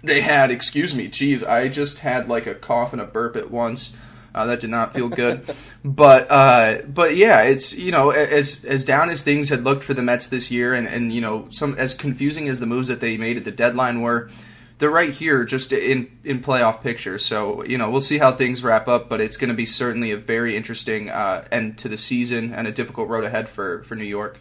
they 0.03 0.21
had 0.21 0.51
excuse 0.51 0.95
me 0.95 1.09
geez, 1.09 1.43
I 1.43 1.69
just 1.69 2.01
had 2.01 2.29
like 2.29 2.47
a 2.47 2.55
cough 2.55 2.93
and 2.93 3.01
a 3.01 3.07
burp 3.07 3.37
at 3.37 3.51
once 3.51 3.97
uh, 4.35 4.45
that 4.47 4.61
did 4.61 4.71
not 4.71 4.93
feel 4.93 5.09
good 5.09 5.49
but 5.85 6.31
uh, 6.31 6.83
but 6.83 7.17
yeah 7.17 7.43
it's 7.43 7.75
you 7.75 7.93
know 7.93 8.11
as 8.11 8.65
as 8.65 8.85
down 8.85 9.11
as 9.11 9.23
things 9.23 9.49
had 9.49 9.65
looked 9.65 9.85
for 9.85 9.95
the 9.95 10.03
Mets 10.03 10.27
this 10.27 10.51
year 10.51 10.75
and 10.75 10.87
and 10.87 11.13
you 11.13 11.21
know 11.21 11.47
some 11.51 11.75
as 11.79 11.95
confusing 11.95 12.49
as 12.49 12.61
the 12.61 12.67
moves 12.67 12.89
that 12.89 13.01
they 13.01 13.17
made 13.17 13.37
at 13.37 13.45
the 13.45 13.51
deadline 13.51 14.03
were 14.03 14.31
they're 14.79 14.91
right 14.91 15.13
here 15.13 15.45
just 15.45 15.73
in 15.73 16.11
in 16.25 16.41
playoff 16.41 16.83
picture. 16.83 17.19
So 17.19 17.65
you 17.65 17.79
know 17.79 17.91
we'll 17.91 18.01
see 18.01 18.19
how 18.19 18.33
things 18.33 18.63
wrap 18.63 18.89
up, 18.89 19.09
but 19.09 19.21
it's 19.21 19.37
going 19.37 19.49
to 19.49 19.55
be 19.55 19.67
certainly 19.67 20.13
a 20.13 20.17
very 20.17 20.57
interesting 20.57 21.11
uh, 21.11 21.47
end 21.51 21.79
to 21.79 21.89
the 21.89 21.97
season 21.97 22.53
and 22.55 22.67
a 22.67 22.73
difficult 22.73 23.09
road 23.09 23.25
ahead 23.25 23.49
for 23.49 23.83
for 23.83 23.95
New 23.95 24.05
York. 24.05 24.39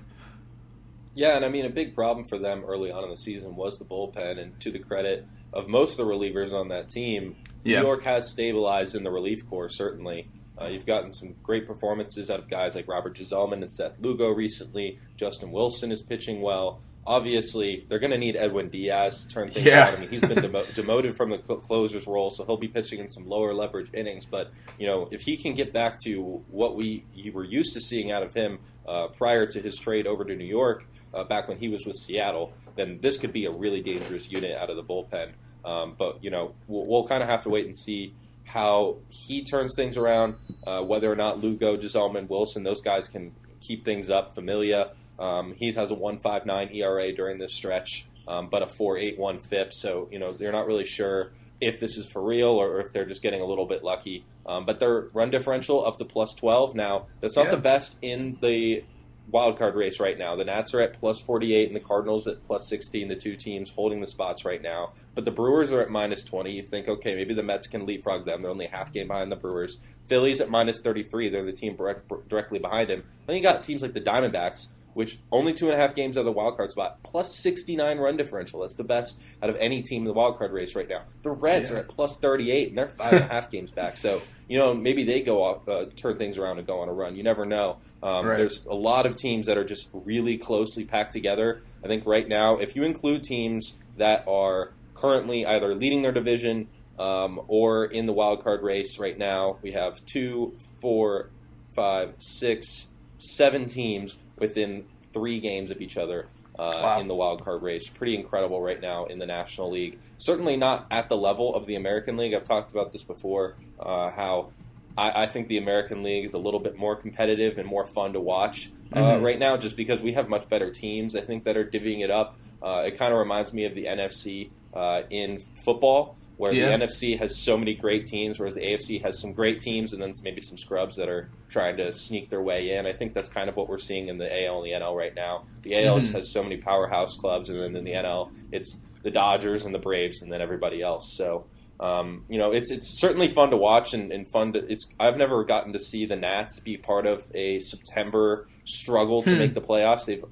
Yeah, 1.17 1.35
and 1.35 1.43
I 1.43 1.49
mean 1.49 1.65
a 1.65 1.69
big 1.71 1.95
problem 1.95 2.25
for 2.25 2.37
them 2.37 2.63
early 2.63 2.91
on 2.91 3.03
in 3.03 3.09
the 3.09 3.17
season 3.17 3.55
was 3.55 3.79
the 3.79 3.85
bullpen, 3.85 4.37
and 4.39 4.59
to 4.61 4.71
the 4.71 4.77
credit 4.77 5.25
of 5.51 5.67
most 5.67 5.99
of 5.99 6.05
the 6.05 6.11
relievers 6.13 6.53
on 6.53 6.67
that 6.67 6.89
team, 6.89 7.35
Yeah. 7.63 7.79
New 7.79 7.87
York 7.87 8.03
has 8.03 8.29
stabilized 8.29 8.93
in 8.95 9.03
the 9.03 9.09
relief 9.11 9.39
corps 9.49 9.67
certainly. 9.69 10.29
Uh, 10.61 10.67
you've 10.67 10.85
gotten 10.85 11.11
some 11.11 11.35
great 11.43 11.65
performances 11.67 12.29
out 12.29 12.39
of 12.39 12.47
guys 12.47 12.75
like 12.75 12.87
Robert 12.87 13.15
Gsellman 13.17 13.61
and 13.61 13.69
Seth 13.69 13.99
Lugo 13.99 14.29
recently. 14.29 14.99
Justin 15.15 15.51
Wilson 15.51 15.91
is 15.91 16.01
pitching 16.03 16.41
well. 16.41 16.81
Obviously, 17.07 17.85
they're 17.87 17.99
going 17.99 18.11
to 18.11 18.17
need 18.17 18.35
Edwin 18.35 18.67
Diaz 18.69 19.21
to 19.23 19.27
turn 19.29 19.49
things 19.49 19.65
Yeah. 19.65 19.85
out. 19.87 19.93
I 19.95 19.99
mean, 20.01 20.09
he's 20.09 20.19
been 20.21 20.41
demo- 20.41 20.65
demoted 20.75 21.15
from 21.15 21.29
the 21.29 21.41
cl- 21.45 21.59
closer's 21.59 22.05
role, 22.05 22.29
so 22.29 22.43
he'll 22.45 22.57
be 22.57 22.67
pitching 22.67 22.99
in 22.99 23.07
some 23.07 23.25
lower 23.27 23.53
leverage 23.53 23.89
innings. 23.93 24.25
But 24.25 24.51
you 24.77 24.85
know, 24.87 25.07
if 25.09 25.21
he 25.21 25.37
can 25.37 25.53
get 25.53 25.71
back 25.71 25.97
to 26.03 26.43
what 26.51 26.75
we 26.75 27.05
you 27.15 27.31
were 27.31 27.45
used 27.45 27.73
to 27.75 27.79
seeing 27.81 28.11
out 28.11 28.23
of 28.23 28.33
him 28.33 28.59
uh, 28.85 29.07
prior 29.07 29.45
to 29.47 29.61
his 29.61 29.77
trade 29.77 30.05
over 30.05 30.25
to 30.25 30.35
New 30.35 30.45
York, 30.45 30.85
uh, 31.13 31.23
back 31.23 31.47
when 31.47 31.57
he 31.57 31.69
was 31.69 31.85
with 31.85 31.95
Seattle, 31.95 32.51
then 32.75 32.99
this 33.01 33.17
could 33.17 33.31
be 33.31 33.45
a 33.45 33.51
really 33.51 33.81
dangerous 33.81 34.29
unit 34.29 34.57
out 34.57 34.69
of 34.69 34.75
the 34.75 34.83
bullpen. 34.83 35.31
Um, 35.63 35.95
but 35.97 36.21
you 36.21 36.29
know, 36.29 36.55
we'll, 36.67 36.85
we'll 36.85 37.07
kind 37.07 37.23
of 37.23 37.29
have 37.29 37.43
to 37.43 37.49
wait 37.49 37.63
and 37.65 37.75
see 37.75 38.13
how 38.43 38.97
he 39.09 39.43
turns 39.43 39.73
things 39.75 39.95
around. 39.97 40.35
Uh, 40.65 40.81
whether 40.81 41.11
or 41.11 41.15
not 41.15 41.39
Lugo, 41.41 41.77
Gsellman, 41.77 42.27
Wilson, 42.29 42.63
those 42.63 42.81
guys 42.81 43.07
can 43.07 43.33
keep 43.61 43.83
things 43.85 44.09
up. 44.09 44.35
Familia, 44.35 44.91
um, 45.19 45.53
he 45.57 45.71
has 45.71 45.91
a 45.91 45.95
1.59 45.95 46.75
ERA 46.75 47.11
during 47.13 47.37
this 47.37 47.53
stretch, 47.53 48.07
um, 48.27 48.49
but 48.49 48.61
a 48.61 48.65
4.81 48.65 49.41
FIP. 49.41 49.73
So 49.73 50.07
you 50.11 50.19
know, 50.19 50.31
they're 50.31 50.51
not 50.51 50.67
really 50.67 50.85
sure 50.85 51.31
if 51.59 51.79
this 51.79 51.97
is 51.97 52.09
for 52.11 52.21
real 52.21 52.49
or 52.49 52.79
if 52.81 52.91
they're 52.93 53.05
just 53.05 53.21
getting 53.23 53.41
a 53.41 53.45
little 53.45 53.65
bit 53.65 53.83
lucky. 53.83 54.23
Um, 54.45 54.65
but 54.65 54.79
their 54.79 55.07
run 55.13 55.31
differential 55.31 55.85
up 55.85 55.97
to 55.97 56.05
plus 56.05 56.33
12. 56.35 56.75
Now, 56.75 57.07
that's 57.19 57.35
not 57.35 57.45
Yeah. 57.45 57.51
the 57.51 57.57
best 57.57 57.97
in 58.03 58.37
the 58.41 58.83
wild 59.29 59.57
card 59.57 59.75
race 59.75 59.99
right 59.99 60.17
now. 60.17 60.35
The 60.35 60.45
Nats 60.45 60.73
are 60.75 60.79
at 60.81 60.93
plus 60.93 61.19
48 61.19 61.67
and 61.67 61.75
the 61.75 61.81
Cardinals 61.81 62.27
at 62.27 62.45
plus 62.45 62.69
16, 62.69 63.07
the 63.09 63.15
two 63.15 63.35
teams 63.35 63.71
holding 63.71 63.99
the 64.01 64.07
spots 64.07 64.45
right 64.45 64.61
now. 64.61 64.93
But 65.15 65.25
the 65.25 65.31
Brewers 65.31 65.71
are 65.73 65.81
at 65.81 65.89
minus 65.89 66.23
20. 66.23 66.51
You 66.51 66.61
think, 66.61 66.87
okay, 66.87 67.13
maybe 67.15 67.33
the 67.33 67.43
Mets 67.43 67.67
can 67.67 67.85
leapfrog 67.85 68.25
them. 68.25 68.41
They're 68.41 68.51
only 68.51 68.67
a 68.67 68.69
half 68.69 68.93
game 68.93 69.07
behind 69.07 69.29
the 69.31 69.35
Brewers. 69.35 69.79
Phillies 70.05 70.39
at 70.39 70.49
minus 70.49 70.79
33. 70.79 71.29
They're 71.29 71.43
the 71.43 71.51
team 71.51 71.75
direct, 71.75 72.07
directly 72.29 72.59
behind 72.59 72.89
him. 72.89 73.03
Then 73.25 73.35
you 73.35 73.41
got 73.43 73.63
teams 73.63 73.81
like 73.81 73.93
the 73.93 73.99
Diamondbacks, 73.99 74.69
which 74.97 75.19
only 75.31 75.53
two 75.53 75.65
and 75.67 75.75
a 75.75 75.77
half 75.77 75.93
games 75.93 76.17
out 76.17 76.21
of 76.21 76.25
the 76.25 76.31
wild 76.31 76.57
card 76.57 76.71
spot, 76.71 76.97
plus 77.03 77.37
69 77.43 77.99
run 77.99 78.17
differential. 78.17 78.61
That's 78.61 78.75
the 78.75 78.83
best 78.83 79.21
out 79.43 79.49
of 79.51 79.55
any 79.57 79.83
team 79.83 80.01
in 80.01 80.07
the 80.07 80.13
wild 80.13 80.39
card 80.39 80.51
race 80.51 80.75
right 80.75 80.89
now. 80.89 81.03
The 81.21 81.29
Reds 81.29 81.69
Yeah. 81.69 81.77
are 81.77 81.79
at 81.81 81.87
plus 81.87 82.17
38, 82.19 82.69
and 82.69 82.77
they're 82.77 82.89
five 82.89 83.13
and 83.13 83.21
a 83.23 83.27
half 83.27 83.51
games 83.51 83.71
back. 83.71 83.95
So, 83.95 84.21
you 84.49 84.57
know, 84.57 84.73
maybe 84.73 85.03
they 85.03 85.21
go 85.21 85.43
off, 85.43 85.69
uh, 85.69 85.85
turn 85.95 86.17
things 86.17 86.39
around 86.39 86.57
and 86.57 86.65
go 86.65 86.79
on 86.79 86.89
a 86.89 86.93
run. 86.93 87.15
You 87.15 87.21
never 87.21 87.45
know. 87.45 87.77
Um, 88.01 88.25
Right. 88.25 88.37
There's 88.37 88.65
a 88.65 88.73
lot 88.75 89.05
of 89.05 89.15
teams 89.15 89.45
that 89.45 89.57
are 89.57 89.63
just 89.63 89.89
really 89.93 90.37
closely 90.37 90.83
packed 90.83 91.13
together. 91.13 91.61
I 91.83 91.87
think 91.87 92.05
right 92.07 92.27
now, 92.27 92.57
if 92.57 92.75
you 92.75 92.81
include 92.83 93.23
teams 93.23 93.77
that 93.97 94.27
are 94.27 94.73
currently 94.95 95.45
either 95.45 95.75
leading 95.75 96.01
their 96.01 96.11
division 96.11 96.69
um, 96.97 97.39
or 97.47 97.85
in 97.85 98.07
the 98.07 98.13
wild 98.13 98.43
card 98.43 98.63
race 98.63 98.97
right 98.99 99.15
now, 99.17 99.57
we 99.61 99.73
have 99.73 100.03
two, 100.05 100.55
four, 100.81 101.29
five, 101.75 102.15
six, 102.17 102.87
seven 103.19 103.69
teams 103.69 104.17
within 104.37 104.85
three 105.13 105.39
games 105.39 105.71
of 105.71 105.81
each 105.81 105.97
other. 105.97 106.27
Uh, 106.59 106.79
Wow. 106.83 106.99
In 106.99 107.07
the 107.07 107.13
wild 107.15 107.43
card 107.45 107.61
race, 107.61 107.87
pretty 107.87 108.15
incredible 108.15 108.59
right 108.61 108.81
now 108.81 109.05
in 109.05 109.19
the 109.19 109.27
National 109.27 109.69
League. 109.69 109.99
Certainly 110.17 110.57
not 110.57 110.87
at 110.89 111.07
the 111.07 111.15
level 111.15 111.53
of 111.55 111.67
the 111.67 111.75
American 111.75 112.17
League. 112.17 112.33
I've 112.33 112.43
talked 112.45 112.71
about 112.71 112.91
this 112.91 113.03
before. 113.03 113.55
Uh, 113.79 114.09
how 114.09 114.49
I, 114.97 115.23
I 115.23 115.27
think 115.27 115.49
the 115.49 115.59
American 115.59 116.01
League 116.01 116.25
is 116.25 116.33
a 116.33 116.39
little 116.39 116.59
bit 116.59 116.75
more 116.75 116.95
competitive 116.95 117.59
and 117.59 117.67
more 117.67 117.85
fun 117.85 118.13
to 118.13 118.19
watch 118.19 118.71
uh, 118.91 118.99
Mhm. 118.99 119.21
right 119.23 119.37
now, 119.37 119.55
just 119.57 119.77
because 119.77 120.01
we 120.01 120.13
have 120.13 120.29
much 120.29 120.49
better 120.49 120.71
teams. 120.71 121.15
I 121.15 121.21
think 121.21 121.43
that 121.43 121.57
are 121.57 121.65
divvying 121.65 121.99
it 122.03 122.09
up. 122.09 122.39
Uh, 122.63 122.83
it 122.87 122.97
kind 122.97 123.13
of 123.13 123.19
reminds 123.19 123.53
me 123.53 123.65
of 123.65 123.75
the 123.75 123.85
NFC 123.85 124.49
uh, 124.73 125.03
in 125.11 125.39
football, 125.39 126.15
where 126.37 126.53
Yeah. 126.53 126.67
the 126.77 126.85
NFC 126.85 127.17
has 127.17 127.35
so 127.35 127.57
many 127.57 127.73
great 127.73 128.05
teams, 128.05 128.39
whereas 128.39 128.55
the 128.55 128.61
AFC 128.61 128.99
has 129.01 129.19
some 129.19 129.33
great 129.33 129.59
teams 129.59 129.91
and 129.93 130.01
then 130.01 130.13
maybe 130.23 130.39
some 130.41 130.57
scrubs 130.57 130.95
that 130.95 131.09
are 131.09 131.29
trying 131.49 131.77
to 131.77 131.91
sneak 131.91 132.29
their 132.29 132.41
way 132.41 132.71
in. 132.77 132.85
I 132.85 132.93
think 132.93 133.13
that's 133.13 133.29
kind 133.29 133.49
of 133.49 133.55
what 133.57 133.67
we're 133.69 133.77
seeing 133.79 134.07
in 134.07 134.17
the 134.17 134.31
AL 134.45 134.57
and 134.57 134.65
the 134.65 134.71
NL 134.73 134.95
right 134.95 135.15
now. 135.15 135.43
The 135.63 135.75
AL 135.75 135.99
just 135.99 136.11
Mhm. 136.13 136.15
has 136.17 136.31
so 136.31 136.43
many 136.43 136.57
powerhouse 136.57 137.17
clubs, 137.17 137.49
and 137.49 137.59
then 137.59 137.75
in 137.75 137.83
the 137.83 137.93
NL, 137.93 138.31
it's 138.51 138.79
the 139.03 139.11
Dodgers 139.11 139.65
and 139.65 139.73
the 139.73 139.79
Braves, 139.79 140.21
and 140.21 140.31
then 140.31 140.41
everybody 140.41 140.81
else. 140.81 141.11
So. 141.11 141.45
Um, 141.79 142.25
you 142.27 142.39
know, 142.39 142.53
it's 142.53 142.71
it's 142.71 142.87
certainly 142.87 143.27
fun 143.27 143.51
to 143.51 143.55
watch 143.57 143.93
and, 143.93 144.11
and 144.11 144.27
fun 144.27 144.53
to. 144.53 144.65
It's 144.67 144.91
I've 144.99 145.15
never 145.15 145.43
gotten 145.43 145.73
to 145.73 145.79
see 145.79 146.07
the 146.07 146.15
Nats 146.15 146.59
be 146.59 146.75
part 146.75 147.05
of 147.05 147.27
a 147.35 147.59
September 147.59 148.47
struggle 148.65 149.21
to 149.21 149.29
Hmm. 149.31 149.37
make 149.37 149.53
the 149.53 149.61
playoffs. 149.61 150.05
They've 150.05 150.25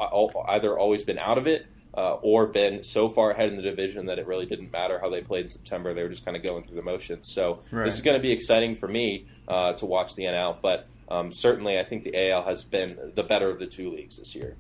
either 0.47 0.75
always 0.75 1.03
been 1.03 1.19
out 1.19 1.38
of 1.38 1.45
it 1.45 1.67
uh, 1.97 2.15
or 2.21 2.45
been 2.47 2.83
so 2.83 3.07
far 3.07 3.31
ahead 3.31 3.49
in 3.49 3.55
the 3.55 3.61
division 3.61 4.05
that 4.07 4.19
it 4.19 4.27
really 4.27 4.45
didn't 4.45 4.71
matter 4.71 4.99
how 4.99 5.09
they 5.09 5.21
played 5.21 5.45
in 5.45 5.49
September. 5.49 5.93
They 5.93 6.03
were 6.03 6.09
just 6.09 6.25
kind 6.25 6.35
of 6.35 6.43
going 6.43 6.63
through 6.63 6.75
the 6.75 6.81
motions. 6.81 7.31
So 7.33 7.59
Right. 7.71 7.85
this 7.85 7.95
is 7.95 8.01
going 8.01 8.17
to 8.17 8.21
be 8.21 8.31
exciting 8.31 8.75
for 8.75 8.87
me 8.87 9.27
uh, 9.47 9.73
to 9.73 9.85
watch 9.85 10.15
the 10.15 10.23
NL, 10.23 10.57
but 10.61 10.87
um, 11.07 11.31
certainly 11.31 11.79
I 11.79 11.83
think 11.83 12.03
the 12.03 12.29
AL 12.31 12.43
has 12.43 12.63
been 12.65 13.11
the 13.15 13.23
better 13.23 13.49
of 13.49 13.59
the 13.59 13.67
two 13.67 13.89
leagues 13.91 14.17
this 14.17 14.35
year. 14.35 14.55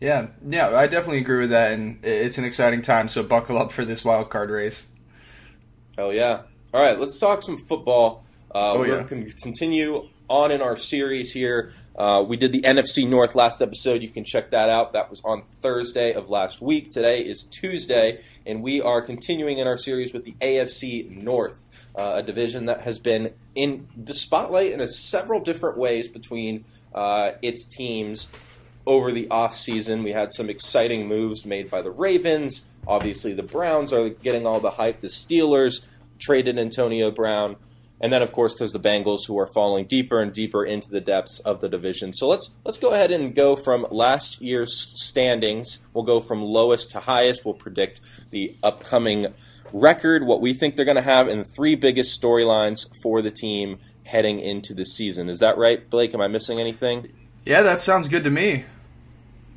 Yeah, 0.00 0.28
yeah, 0.48 0.70
I 0.76 0.88
definitely 0.88 1.18
agree 1.18 1.38
with 1.38 1.50
that, 1.50 1.70
and 1.72 2.04
it's 2.04 2.36
an 2.36 2.44
exciting 2.44 2.82
time. 2.82 3.06
So 3.06 3.22
buckle 3.22 3.56
up 3.56 3.70
for 3.70 3.84
this 3.84 4.04
wild 4.04 4.30
card 4.30 4.50
race. 4.50 4.84
Oh 5.98 6.10
yeah! 6.10 6.42
All 6.74 6.80
right, 6.82 6.98
let's 6.98 7.18
talk 7.20 7.42
some 7.42 7.56
football. 7.68 8.24
Uh, 8.54 8.72
Oh, 8.72 8.78
we're 8.80 8.86
yeah. 8.88 9.02
going 9.04 9.24
to 9.26 9.32
continue 9.42 10.08
on 10.28 10.50
in 10.50 10.62
our 10.62 10.76
series 10.76 11.32
here. 11.32 11.72
Uh, 11.96 12.24
we 12.26 12.36
did 12.36 12.52
the 12.52 12.62
NFC 12.62 13.08
North 13.08 13.34
last 13.34 13.60
episode. 13.60 14.02
You 14.02 14.08
can 14.08 14.24
check 14.24 14.50
that 14.50 14.68
out. 14.68 14.92
That 14.92 15.10
was 15.10 15.20
on 15.24 15.42
Thursday 15.60 16.12
of 16.12 16.30
last 16.30 16.62
week. 16.62 16.90
Today 16.90 17.20
is 17.20 17.44
Tuesday, 17.44 18.22
and 18.46 18.62
we 18.62 18.80
are 18.80 19.02
continuing 19.02 19.58
in 19.58 19.66
our 19.66 19.76
series 19.76 20.12
with 20.12 20.24
the 20.24 20.34
AFC 20.40 21.22
North, 21.22 21.68
uh, 21.96 22.14
a 22.16 22.22
division 22.22 22.66
that 22.66 22.82
has 22.82 22.98
been 22.98 23.34
in 23.54 23.88
the 23.96 24.14
spotlight 24.14 24.72
in 24.72 24.86
several 24.88 25.40
different 25.40 25.76
ways 25.76 26.08
between 26.08 26.64
uh, 26.94 27.32
its 27.42 27.66
teams 27.66 28.28
over 28.86 29.12
the 29.12 29.26
offseason. 29.26 30.02
We 30.02 30.12
had 30.12 30.32
some 30.32 30.48
exciting 30.50 31.08
moves 31.08 31.44
made 31.44 31.70
by 31.70 31.82
the 31.82 31.90
Ravens. 31.90 32.66
Obviously, 32.86 33.34
the 33.34 33.42
Browns 33.42 33.92
are 33.92 34.08
getting 34.08 34.46
all 34.46 34.60
the 34.60 34.72
hype. 34.72 35.00
The 35.00 35.08
Steelers 35.08 35.84
traded 36.18 36.58
Antonio 36.58 37.10
Brown. 37.10 37.56
And 38.02 38.12
then, 38.12 38.20
of 38.20 38.32
course, 38.32 38.56
there's 38.56 38.72
the 38.72 38.80
Bengals 38.80 39.26
who 39.28 39.38
are 39.38 39.46
falling 39.46 39.86
deeper 39.86 40.20
and 40.20 40.32
deeper 40.32 40.64
into 40.64 40.90
the 40.90 41.00
depths 41.00 41.38
of 41.40 41.60
the 41.60 41.68
division. 41.68 42.12
So 42.12 42.26
let's 42.26 42.56
let's 42.64 42.78
go 42.78 42.90
ahead 42.90 43.12
and 43.12 43.32
go 43.32 43.54
from 43.54 43.86
last 43.90 44.42
year's 44.42 44.76
standings. 45.00 45.86
We'll 45.94 46.04
go 46.04 46.20
from 46.20 46.42
lowest 46.42 46.90
to 46.90 47.00
highest. 47.00 47.44
We'll 47.44 47.54
predict 47.54 48.00
the 48.30 48.56
upcoming 48.60 49.28
record, 49.72 50.26
what 50.26 50.40
we 50.40 50.52
think 50.52 50.74
they're 50.74 50.84
going 50.84 50.96
to 50.96 51.02
have, 51.02 51.28
and 51.28 51.44
the 51.44 51.48
three 51.56 51.76
biggest 51.76 52.20
storylines 52.20 52.90
for 53.02 53.22
the 53.22 53.30
team 53.30 53.78
heading 54.04 54.40
into 54.40 54.74
the 54.74 54.84
season. 54.84 55.28
Is 55.28 55.38
that 55.38 55.56
right, 55.56 55.88
Blake? 55.88 56.12
Am 56.12 56.20
I 56.20 56.26
missing 56.26 56.58
anything? 56.58 57.12
Yeah, 57.46 57.62
that 57.62 57.80
sounds 57.80 58.08
good 58.08 58.24
to 58.24 58.30
me. 58.30 58.64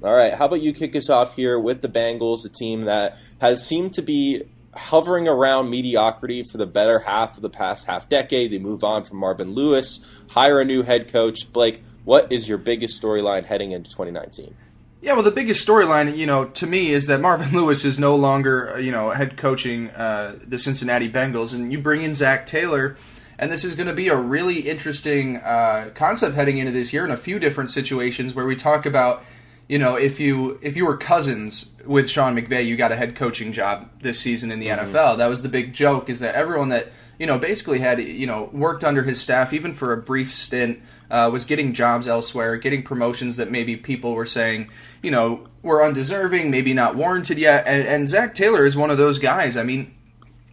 All 0.03 0.13
right, 0.13 0.35
how 0.35 0.45
about 0.45 0.61
you 0.61 0.71
kick 0.71 0.95
us 0.95 1.09
off 1.09 1.35
here 1.35 1.59
with 1.59 1.81
the 1.81 1.87
Bengals, 1.87 2.45
a 2.45 2.49
team 2.49 2.83
that 2.83 3.17
has 3.41 3.65
seemed 3.65 3.93
to 3.93 4.03
be 4.03 4.43
hovering 4.75 5.27
around 5.27 5.69
mediocrity 5.69 6.43
for 6.43 6.57
the 6.57 6.65
better 6.65 6.99
half 6.99 7.35
of 7.35 7.41
the 7.41 7.49
past 7.49 7.85
half 7.87 8.09
decade. 8.09 8.51
They 8.51 8.59
move 8.59 8.83
on 8.83 9.03
from 9.03 9.17
Marvin 9.17 9.53
Lewis, 9.53 10.05
hire 10.31 10.59
a 10.59 10.65
new 10.65 10.83
head 10.83 11.07
coach. 11.07 11.51
Blake, 11.53 11.83
what 12.03 12.31
is 12.31 12.47
your 12.47 12.57
biggest 12.57 13.01
storyline 13.01 13.45
heading 13.45 13.71
into 13.71 13.89
2019? 13.89 14.55
Yeah, 15.01 15.13
well, 15.13 15.23
the 15.23 15.31
biggest 15.31 15.67
storyline, 15.67 16.17
you 16.17 16.25
know, 16.25 16.45
to 16.45 16.65
me 16.65 16.91
is 16.91 17.07
that 17.07 17.21
Marvin 17.21 17.51
Lewis 17.53 17.85
is 17.85 17.99
no 17.99 18.15
longer, 18.15 18.73
uh, 18.73 18.77
you 18.79 18.91
know, 18.91 19.11
head 19.11 19.37
coaching 19.37 19.91
uh, 19.91 20.39
the 20.45 20.57
Cincinnati 20.57 21.11
Bengals, 21.11 21.53
and 21.53 21.71
you 21.71 21.79
bring 21.79 22.01
in 22.01 22.13
Zac 22.13 22.45
Taylor, 22.45 22.97
and 23.37 23.51
this 23.51 23.63
is 23.63 23.75
going 23.75 23.87
to 23.87 23.93
be 23.93 24.07
a 24.07 24.15
really 24.15 24.61
interesting 24.61 25.37
uh, 25.37 25.91
concept 25.93 26.35
heading 26.35 26.57
into 26.57 26.71
this 26.71 26.91
year 26.91 27.05
in 27.05 27.11
a 27.11 27.17
few 27.17 27.37
different 27.37 27.69
situations 27.69 28.33
where 28.33 28.45
we 28.45 28.55
talk 28.55 28.85
about, 28.85 29.23
you 29.69 29.77
know, 29.77 29.95
if 29.95 30.19
you 30.19 30.57
if 30.61 30.75
you 30.75 30.85
were 30.85 30.97
cousins 30.97 31.74
with 31.85 32.09
Sean 32.09 32.35
McVay, 32.35 32.65
you 32.65 32.75
got 32.75 32.91
a 32.91 32.95
head 32.95 33.15
coaching 33.15 33.51
job 33.51 33.89
this 34.01 34.19
season 34.19 34.51
in 34.51 34.59
the 34.59 34.67
NFL. 34.67 35.17
That 35.17 35.27
was 35.27 35.41
the 35.41 35.49
big 35.49 35.73
joke, 35.73 36.09
is 36.09 36.19
that 36.19 36.35
everyone 36.35 36.69
that 36.69 36.91
you 37.19 37.25
know 37.25 37.37
basically 37.37 37.79
had 37.79 37.99
you 37.99 38.27
know 38.27 38.49
worked 38.51 38.83
under 38.83 39.03
his 39.03 39.21
staff 39.21 39.53
even 39.53 39.73
for 39.73 39.93
a 39.93 39.97
brief 39.97 40.33
stint 40.33 40.81
uh, 41.09 41.29
was 41.31 41.45
getting 41.45 41.73
jobs 41.73 42.07
elsewhere, 42.07 42.57
getting 42.57 42.83
promotions 42.83 43.37
that 43.37 43.51
maybe 43.51 43.75
people 43.75 44.13
were 44.13 44.25
saying, 44.25 44.69
you 45.01 45.11
know, 45.11 45.47
were 45.61 45.83
undeserving, 45.83 46.49
maybe 46.49 46.73
not 46.73 46.95
warranted 46.95 47.37
yet. 47.37 47.65
And, 47.67 47.87
and 47.87 48.09
Zac 48.09 48.33
Taylor 48.33 48.65
is 48.65 48.75
one 48.75 48.89
of 48.89 48.97
those 48.97 49.19
guys. 49.19 49.55
I 49.57 49.63
mean, 49.63 49.93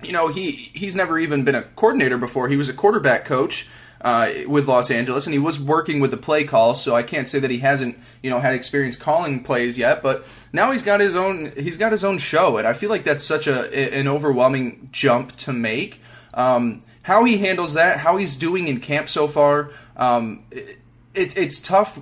you 0.02 0.12
know, 0.12 0.28
he 0.28 0.50
he's 0.50 0.96
never 0.96 1.18
even 1.18 1.44
been 1.44 1.54
a 1.54 1.62
coordinator 1.62 2.18
before. 2.18 2.48
He 2.48 2.56
was 2.56 2.68
a 2.68 2.74
quarterback 2.74 3.24
coach 3.24 3.68
uh, 4.02 4.30
with 4.47 4.68
Los 4.68 4.90
Angeles, 4.90 5.26
and 5.26 5.32
he 5.32 5.38
was 5.38 5.61
working 5.61 6.00
with 6.00 6.11
the 6.11 6.16
play 6.16 6.44
call. 6.44 6.75
So 6.75 6.94
I 6.94 7.02
can't 7.02 7.26
say 7.26 7.38
that 7.38 7.50
he 7.50 7.59
hasn't, 7.59 7.99
you 8.23 8.30
know, 8.30 8.40
had 8.40 8.54
experience 8.54 8.97
calling 8.97 9.42
plays 9.42 9.78
yet. 9.78 10.02
But 10.02 10.26
now 10.52 10.73
he's 10.73 10.82
got 10.82 11.00
his 11.00 11.16
own 11.16 11.52
he's 11.56 11.76
got 11.76 11.92
his 11.92 12.04
own 12.04 12.18
show, 12.18 12.59
and 12.59 12.66
I 12.66 12.73
feel 12.73 12.90
like 12.90 13.04
that's 13.04 13.25
such 13.25 13.47
a 13.47 13.73
an 13.97 14.09
overwhelming 14.09 14.88
jump 14.92 15.37
to 15.37 15.52
make. 15.52 16.00
Um, 16.35 16.82
how 17.02 17.25
he 17.25 17.38
handles 17.38 17.75
that, 17.75 17.99
how 17.99 18.16
he's 18.16 18.37
doing 18.37 18.68
in 18.68 18.80
camp 18.80 19.09
so 19.09 19.26
far, 19.26 19.71
um, 19.97 20.44
it, 20.50 20.78
it, 21.14 21.37
it's 21.37 21.61
tough 21.61 21.99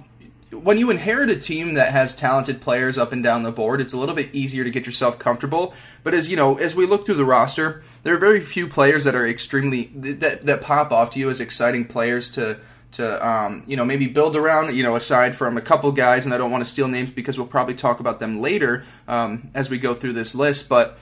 when 0.52 0.78
you 0.78 0.90
inherit 0.90 1.30
a 1.30 1.36
team 1.36 1.74
that 1.74 1.92
has 1.92 2.14
talented 2.14 2.60
players 2.60 2.98
up 2.98 3.12
and 3.12 3.22
down 3.22 3.42
the 3.42 3.52
board, 3.52 3.80
it's 3.80 3.92
a 3.92 3.98
little 3.98 4.14
bit 4.14 4.34
easier 4.34 4.64
to 4.64 4.70
get 4.70 4.84
yourself 4.84 5.18
comfortable. 5.18 5.74
But 6.02 6.12
as 6.12 6.28
you 6.28 6.36
know, 6.36 6.58
as 6.58 6.74
we 6.74 6.86
look 6.86 7.06
through 7.06 7.14
the 7.16 7.24
roster, 7.24 7.82
there 8.02 8.14
are 8.14 8.18
very 8.18 8.40
few 8.40 8.66
players 8.66 9.04
that 9.04 9.14
are 9.14 9.26
extremely 9.26 9.90
that 9.94 10.46
that 10.46 10.60
pop 10.60 10.90
off 10.90 11.10
to 11.12 11.20
you 11.20 11.30
as 11.30 11.40
exciting 11.40 11.84
players 11.84 12.30
to 12.32 12.58
to 12.92 13.26
um, 13.26 13.62
you 13.66 13.76
know 13.76 13.84
maybe 13.84 14.06
build 14.06 14.34
around 14.34 14.74
you 14.76 14.82
know 14.82 14.96
aside 14.96 15.36
from 15.36 15.56
a 15.56 15.60
couple 15.60 15.92
guys 15.92 16.24
and 16.24 16.34
I 16.34 16.38
don't 16.38 16.50
want 16.50 16.64
to 16.64 16.70
steal 16.70 16.88
names 16.88 17.10
because 17.10 17.38
we'll 17.38 17.46
probably 17.46 17.74
talk 17.74 18.00
about 18.00 18.18
them 18.18 18.40
later 18.40 18.84
um, 19.06 19.50
as 19.54 19.70
we 19.70 19.78
go 19.78 19.94
through 19.94 20.14
this 20.14 20.34
list 20.34 20.68
but 20.68 20.98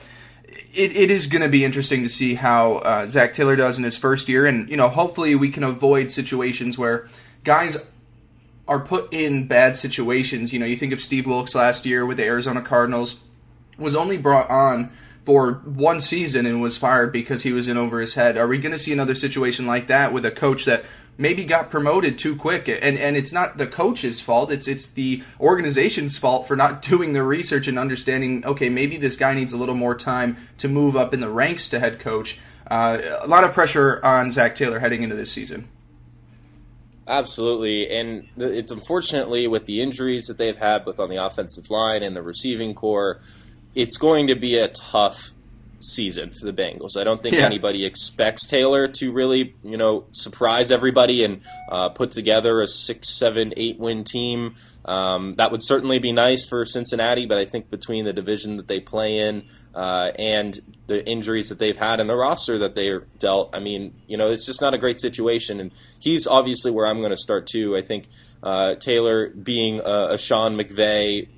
it, 0.47 0.95
it 0.95 1.09
is 1.09 1.25
going 1.25 1.41
to 1.41 1.49
be 1.49 1.65
interesting 1.65 2.03
to 2.03 2.09
see 2.09 2.35
how 2.35 2.75
uh, 2.75 3.05
Zac 3.07 3.33
Taylor 3.33 3.55
does 3.55 3.79
in 3.79 3.83
his 3.83 3.97
first 3.97 4.29
year 4.29 4.45
and 4.45 4.69
you 4.69 4.77
know 4.77 4.87
hopefully 4.87 5.33
we 5.33 5.49
can 5.49 5.63
avoid 5.63 6.11
situations 6.11 6.77
where 6.77 7.09
guys 7.43 7.89
are 8.69 8.79
put 8.79 9.11
in 9.11 9.47
bad 9.47 9.75
situations. 9.75 10.53
You 10.53 10.59
know 10.59 10.65
you 10.67 10.77
think 10.77 10.93
of 10.93 11.01
Steve 11.01 11.25
Wilks 11.25 11.55
last 11.55 11.87
year 11.87 12.05
with 12.05 12.17
the 12.17 12.23
Arizona 12.23 12.61
Cardinals 12.61 13.25
was 13.79 13.95
only 13.95 14.15
brought 14.15 14.49
on 14.49 14.91
for 15.25 15.53
one 15.53 15.99
season 15.99 16.45
and 16.45 16.61
was 16.61 16.77
fired 16.77 17.11
because 17.11 17.43
he 17.43 17.51
was 17.51 17.67
in 17.67 17.77
over 17.77 17.99
his 17.99 18.13
head. 18.13 18.37
Are 18.37 18.47
we 18.47 18.59
going 18.59 18.71
to 18.71 18.77
see 18.77 18.93
another 18.93 19.15
situation 19.15 19.65
like 19.65 19.87
that 19.87 20.13
with 20.13 20.23
a 20.23 20.31
coach 20.31 20.65
that 20.65 20.85
maybe 21.17 21.43
got 21.43 21.71
promoted 21.71 22.19
too 22.19 22.35
quick? 22.35 22.67
And 22.67 22.95
and 22.97 23.17
it's 23.17 23.33
not 23.33 23.57
the 23.57 23.65
coach's 23.65 24.21
fault 24.21 24.51
it's 24.51 24.67
it's 24.67 24.91
the 24.91 25.23
organization's 25.39 26.19
fault 26.19 26.47
for 26.47 26.55
not 26.55 26.81
doing 26.93 27.13
the 27.13 27.23
research 27.23 27.67
and 27.67 27.79
understanding 27.79 28.45
okay 28.45 28.69
maybe 28.69 28.97
this 28.97 29.15
guy 29.15 29.33
needs 29.33 29.51
a 29.51 29.57
little 29.57 29.75
more 29.75 29.95
time 29.95 30.37
to 30.59 30.67
move 30.67 30.95
up 30.95 31.11
in 31.11 31.21
the 31.21 31.29
ranks 31.29 31.69
to 31.69 31.79
head 31.79 31.99
coach. 31.99 32.39
Uh, 32.69 32.99
a 33.21 33.27
lot 33.27 33.43
of 33.43 33.51
pressure 33.51 33.99
on 34.05 34.29
Zac 34.29 34.53
Taylor 34.53 34.77
heading 34.77 35.01
into 35.01 35.15
this 35.15 35.31
season 35.31 35.67
Absolutely, 37.09 37.89
and 37.89 38.27
it's 38.37 38.71
unfortunately 38.71 39.47
with 39.47 39.65
the 39.65 39.81
injuries 39.81 40.27
that 40.27 40.37
they've 40.37 40.57
had 40.57 40.85
both 40.85 40.99
on 40.99 41.09
the 41.09 41.15
offensive 41.15 41.71
line 41.71 42.03
and 42.03 42.15
the 42.15 42.21
receiving 42.21 42.75
corps, 42.75 43.19
it's 43.73 43.97
going 43.97 44.27
to 44.27 44.35
be 44.35 44.57
a 44.57 44.67
tough 44.67 45.31
season 45.79 46.31
for 46.31 46.45
the 46.45 46.53
Bengals. 46.53 46.95
I 46.95 47.03
don't 47.03 47.23
think 47.23 47.35
yeah. 47.35 47.45
anybody 47.45 47.83
expects 47.83 48.45
Taylor 48.45 48.87
to 48.87 49.11
really, 49.11 49.55
you 49.63 49.75
know, 49.75 50.05
surprise 50.11 50.71
everybody 50.71 51.23
and 51.23 51.41
uh, 51.71 51.89
put 51.89 52.11
together 52.11 52.61
a 52.61 52.67
six, 52.67 53.17
seven, 53.17 53.53
eight 53.57 53.79
win 53.79 54.03
team. 54.03 54.53
Um, 54.85 55.33
that 55.37 55.51
would 55.51 55.63
certainly 55.63 55.97
be 55.97 56.11
nice 56.11 56.47
for 56.47 56.63
Cincinnati, 56.63 57.25
but 57.25 57.39
I 57.39 57.45
think 57.45 57.71
between 57.71 58.05
the 58.05 58.13
division 58.13 58.57
that 58.57 58.67
they 58.67 58.79
play 58.79 59.17
in 59.17 59.45
uh, 59.73 60.11
and 60.19 60.59
the 60.89 61.05
injuries 61.05 61.47
that 61.47 61.59
they've 61.59 61.77
had 61.77 62.01
and 62.01 62.09
the 62.09 62.15
roster 62.15 62.57
that 62.59 62.75
they're 62.75 63.01
dealt, 63.19 63.55
I 63.55 63.59
mean, 63.59 63.93
you 64.07 64.17
know, 64.17 64.29
it's 64.29 64.45
just 64.45 64.59
not 64.59 64.73
a 64.73 64.77
great 64.77 64.99
situation. 64.99 65.61
And 65.61 65.71
he's 65.99 66.27
obviously 66.27 66.71
where 66.71 66.85
I'm 66.85 66.97
going 66.97 67.11
to 67.11 67.17
start 67.17 67.47
too. 67.47 67.77
I 67.77 67.81
think 67.81 68.07
uh, 68.43 68.75
Taylor 68.75 69.29
being 69.29 69.79
a, 69.79 70.09
a 70.11 70.17
Sean 70.17 70.55
McVay 70.57 71.29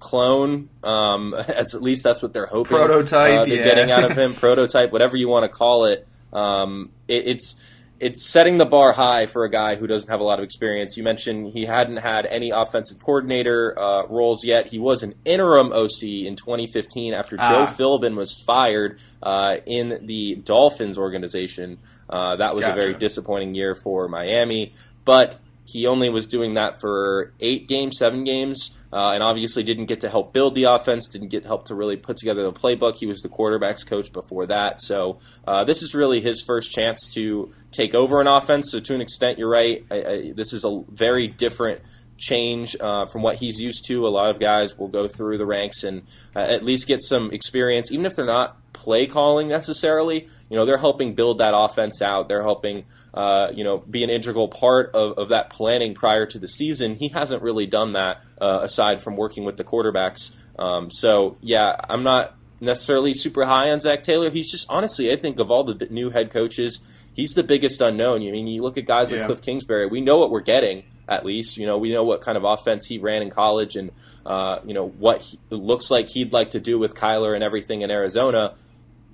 clone. 0.00 0.68
Um, 0.82 1.34
at 1.48 1.72
least 1.74 2.02
that's 2.02 2.22
what 2.22 2.32
they're 2.32 2.46
hoping. 2.46 2.76
Prototype, 2.76 3.40
uh, 3.40 3.44
they're 3.44 3.58
yeah. 3.58 3.64
getting 3.64 3.90
out 3.90 4.04
of 4.04 4.16
him. 4.16 4.34
Prototype, 4.34 4.90
whatever 4.90 5.16
you 5.16 5.28
want 5.28 5.44
to 5.44 5.48
call 5.48 5.84
it. 5.84 6.08
Um, 6.32 6.90
it. 7.06 7.28
It's 7.28 7.56
it's 7.98 8.22
setting 8.22 8.58
the 8.58 8.66
bar 8.66 8.92
high 8.92 9.26
for 9.26 9.44
a 9.44 9.50
guy 9.50 9.76
who 9.76 9.86
doesn't 9.86 10.10
have 10.10 10.20
a 10.20 10.24
lot 10.24 10.38
of 10.38 10.44
experience. 10.44 10.96
You 10.96 11.02
mentioned 11.02 11.52
he 11.52 11.64
hadn't 11.64 11.98
had 11.98 12.26
any 12.26 12.50
offensive 12.50 12.98
coordinator 12.98 13.78
uh, 13.78 14.06
roles 14.06 14.44
yet. 14.44 14.66
He 14.66 14.78
was 14.78 15.02
an 15.02 15.14
interim 15.24 15.72
OC 15.72 16.02
in 16.02 16.36
2015 16.36 17.14
after 17.14 17.36
ah. 17.38 17.48
Joe 17.48 17.72
Philbin 17.72 18.14
was 18.16 18.34
fired 18.34 18.98
uh, 19.22 19.56
in 19.64 20.06
the 20.06 20.36
Dolphins 20.36 20.98
organization. 20.98 21.78
Uh, 22.08 22.36
that 22.36 22.54
was 22.54 22.64
gotcha. 22.64 22.78
a 22.78 22.82
very 22.82 22.94
disappointing 22.94 23.54
year 23.54 23.74
for 23.74 24.08
Miami, 24.08 24.72
but 25.04 25.38
he 25.66 25.86
only 25.86 26.08
was 26.08 26.26
doing 26.26 26.54
that 26.54 26.80
for 26.80 27.32
eight 27.40 27.66
games, 27.66 27.98
seven 27.98 28.24
games, 28.24 28.76
uh, 28.92 29.10
and 29.10 29.22
obviously 29.22 29.62
didn't 29.62 29.86
get 29.86 30.00
to 30.00 30.08
help 30.08 30.32
build 30.32 30.54
the 30.54 30.64
offense, 30.64 31.08
didn't 31.08 31.28
get 31.28 31.44
help 31.44 31.66
to 31.66 31.74
really 31.74 31.96
put 31.96 32.16
together 32.16 32.44
the 32.44 32.52
playbook. 32.52 32.96
He 32.96 33.06
was 33.06 33.20
the 33.20 33.28
quarterbacks 33.28 33.86
coach 33.86 34.12
before 34.12 34.46
that. 34.46 34.80
So 34.80 35.18
uh, 35.46 35.64
this 35.64 35.82
is 35.82 35.94
really 35.94 36.20
his 36.20 36.42
first 36.42 36.70
chance 36.70 37.12
to 37.14 37.52
take 37.72 37.94
over 37.94 38.20
an 38.20 38.28
offense. 38.28 38.70
So 38.70 38.80
to 38.80 38.94
an 38.94 39.00
extent, 39.00 39.38
you're 39.38 39.50
right. 39.50 39.84
I, 39.90 39.94
I, 39.96 40.32
this 40.32 40.52
is 40.52 40.64
a 40.64 40.82
very 40.88 41.26
different 41.26 41.82
change 42.18 42.76
uh, 42.80 43.06
from 43.06 43.22
what 43.22 43.36
he's 43.36 43.60
used 43.60 43.86
to. 43.86 44.06
A 44.06 44.08
lot 44.08 44.30
of 44.30 44.38
guys 44.38 44.78
will 44.78 44.88
go 44.88 45.08
through 45.08 45.38
the 45.38 45.46
ranks 45.46 45.82
and 45.82 46.02
uh, 46.34 46.40
at 46.40 46.64
least 46.64 46.86
get 46.86 47.02
some 47.02 47.30
experience, 47.32 47.92
even 47.92 48.06
if 48.06 48.16
they're 48.16 48.24
not 48.24 48.56
play 48.76 49.06
calling 49.06 49.48
necessarily. 49.48 50.28
You 50.48 50.56
know, 50.56 50.64
they're 50.64 50.76
helping 50.76 51.14
build 51.14 51.38
that 51.38 51.54
offense 51.56 52.00
out. 52.00 52.28
They're 52.28 52.42
helping, 52.42 52.84
uh, 53.12 53.48
you 53.52 53.64
know, 53.64 53.78
be 53.78 54.04
an 54.04 54.10
integral 54.10 54.46
part 54.46 54.94
of, 54.94 55.18
of 55.18 55.30
that 55.30 55.50
planning 55.50 55.94
prior 55.94 56.26
to 56.26 56.38
the 56.38 56.46
season. 56.46 56.94
He 56.94 57.08
hasn't 57.08 57.42
really 57.42 57.66
done 57.66 57.94
that 57.94 58.22
uh, 58.40 58.60
aside 58.62 59.00
from 59.00 59.16
working 59.16 59.44
with 59.44 59.56
the 59.56 59.64
quarterbacks. 59.64 60.36
Um, 60.58 60.90
so, 60.90 61.36
yeah, 61.40 61.76
I'm 61.88 62.02
not 62.02 62.34
necessarily 62.60 63.14
super 63.14 63.44
high 63.44 63.70
on 63.70 63.80
Zac 63.80 64.02
Taylor. 64.02 64.30
He's 64.30 64.50
just, 64.50 64.70
honestly, 64.70 65.12
I 65.12 65.16
think 65.16 65.38
of 65.38 65.50
all 65.50 65.64
the 65.64 65.86
new 65.90 66.10
head 66.10 66.30
coaches, 66.30 66.80
he's 67.12 67.34
the 67.34 67.42
biggest 67.42 67.80
unknown. 67.80 68.22
I 68.22 68.30
mean, 68.30 68.46
you 68.46 68.62
look 68.62 68.78
at 68.78 68.86
guys 68.86 69.10
like 69.10 69.20
yeah. 69.20 69.26
Cliff 69.26 69.42
Kingsbury, 69.42 69.86
we 69.86 70.00
know 70.00 70.18
what 70.18 70.30
we're 70.30 70.40
getting 70.40 70.84
at 71.08 71.24
least. 71.24 71.56
You 71.56 71.66
know, 71.66 71.78
we 71.78 71.92
know 71.92 72.04
what 72.04 72.20
kind 72.20 72.36
of 72.36 72.44
offense 72.44 72.86
he 72.86 72.98
ran 72.98 73.22
in 73.22 73.30
college 73.30 73.76
and, 73.76 73.90
uh, 74.24 74.60
you 74.64 74.74
know, 74.74 74.88
what 74.88 75.22
he, 75.22 75.38
looks 75.50 75.90
like 75.90 76.08
he'd 76.08 76.32
like 76.32 76.52
to 76.52 76.60
do 76.60 76.78
with 76.78 76.94
Kyler 76.94 77.34
and 77.34 77.44
everything 77.44 77.82
in 77.82 77.90
Arizona 77.90 78.54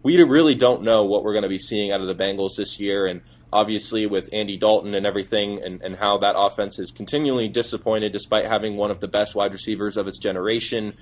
we 0.03 0.21
really 0.23 0.55
don't 0.55 0.83
know 0.83 1.05
what 1.05 1.23
we're 1.23 1.33
going 1.33 1.43
to 1.43 1.49
be 1.49 1.59
seeing 1.59 1.93
out 1.93 2.01
of 2.01 2.07
the 2.07 2.15
Bengals 2.15 2.57
this 2.57 2.81
year. 2.81 3.07
And 3.07 3.23
obviously, 3.53 4.07
with 4.07 4.29
Andy 4.33 4.57
Dalton 4.57 4.95
and 4.95 5.07
everything, 5.07 5.63
and, 5.63 5.81
and 5.83 5.97
how 5.97 6.19
that 6.19 6.35
offense 6.37 6.79
is 6.79 6.91
continually 6.91 7.49
disappointed 7.49 8.13
despite 8.13 8.47
having 8.47 8.77
one 8.77 8.91
of 8.91 9.01
the 9.01 9.09
best 9.09 9.35
wide 9.35 9.53
receivers 9.53 9.97
of 9.97 10.09
its 10.09 10.19
generation, 10.19 10.95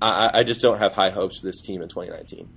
I, 0.00 0.30
I 0.40 0.42
just 0.42 0.60
don't 0.60 0.78
have 0.78 0.92
high 0.92 1.10
hopes 1.10 1.40
for 1.40 1.46
this 1.46 1.62
team 1.62 1.82
in 1.82 1.88
2019. 1.88 2.48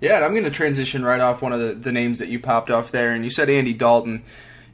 Yeah, 0.00 0.16
and 0.16 0.24
I'm 0.24 0.32
going 0.32 0.44
to 0.44 0.50
transition 0.50 1.04
right 1.04 1.20
off 1.20 1.40
one 1.40 1.52
of 1.52 1.60
the, 1.60 1.74
the 1.74 1.92
names 1.92 2.18
that 2.18 2.28
you 2.28 2.38
popped 2.38 2.70
off 2.70 2.92
there, 2.92 3.10
and 3.10 3.24
you 3.24 3.30
said 3.30 3.48
Andy 3.48 3.72
Dalton 3.72 4.24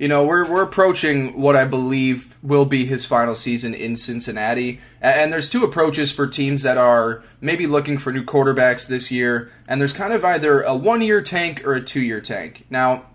you 0.03 0.09
know, 0.09 0.25
we're 0.25 0.45
we're 0.51 0.65
approaching 0.65 1.41
what 1.41 1.55
I 1.55 1.65
believe 1.65 2.37
will 2.43 2.65
be 2.65 2.87
his 2.87 3.07
final 3.07 3.37
season 3.37 3.73
in 3.73 3.95
Cincinnati. 3.95 4.81
And 5.01 5.33
there's 5.33 5.49
two 5.49 5.63
approaches 5.63 6.11
for 6.11 6.27
teams 6.27 6.65
that 6.65 6.77
are 6.77 7.23
maybe 7.41 7.69
looking 7.69 7.99
for 7.99 8.13
new 8.13 8.25
quarterbacks 8.25 8.89
this 8.89 9.13
year, 9.13 9.53
and 9.69 9.81
there's 9.81 9.93
kind 9.93 10.13
of 10.13 10.25
either 10.25 10.63
a 10.63 10.75
one-year 10.75 11.23
tank 11.23 11.65
or 11.65 11.75
a 11.75 11.81
two-year 11.81 12.21
tank. 12.21 12.67
Now, 12.69 13.07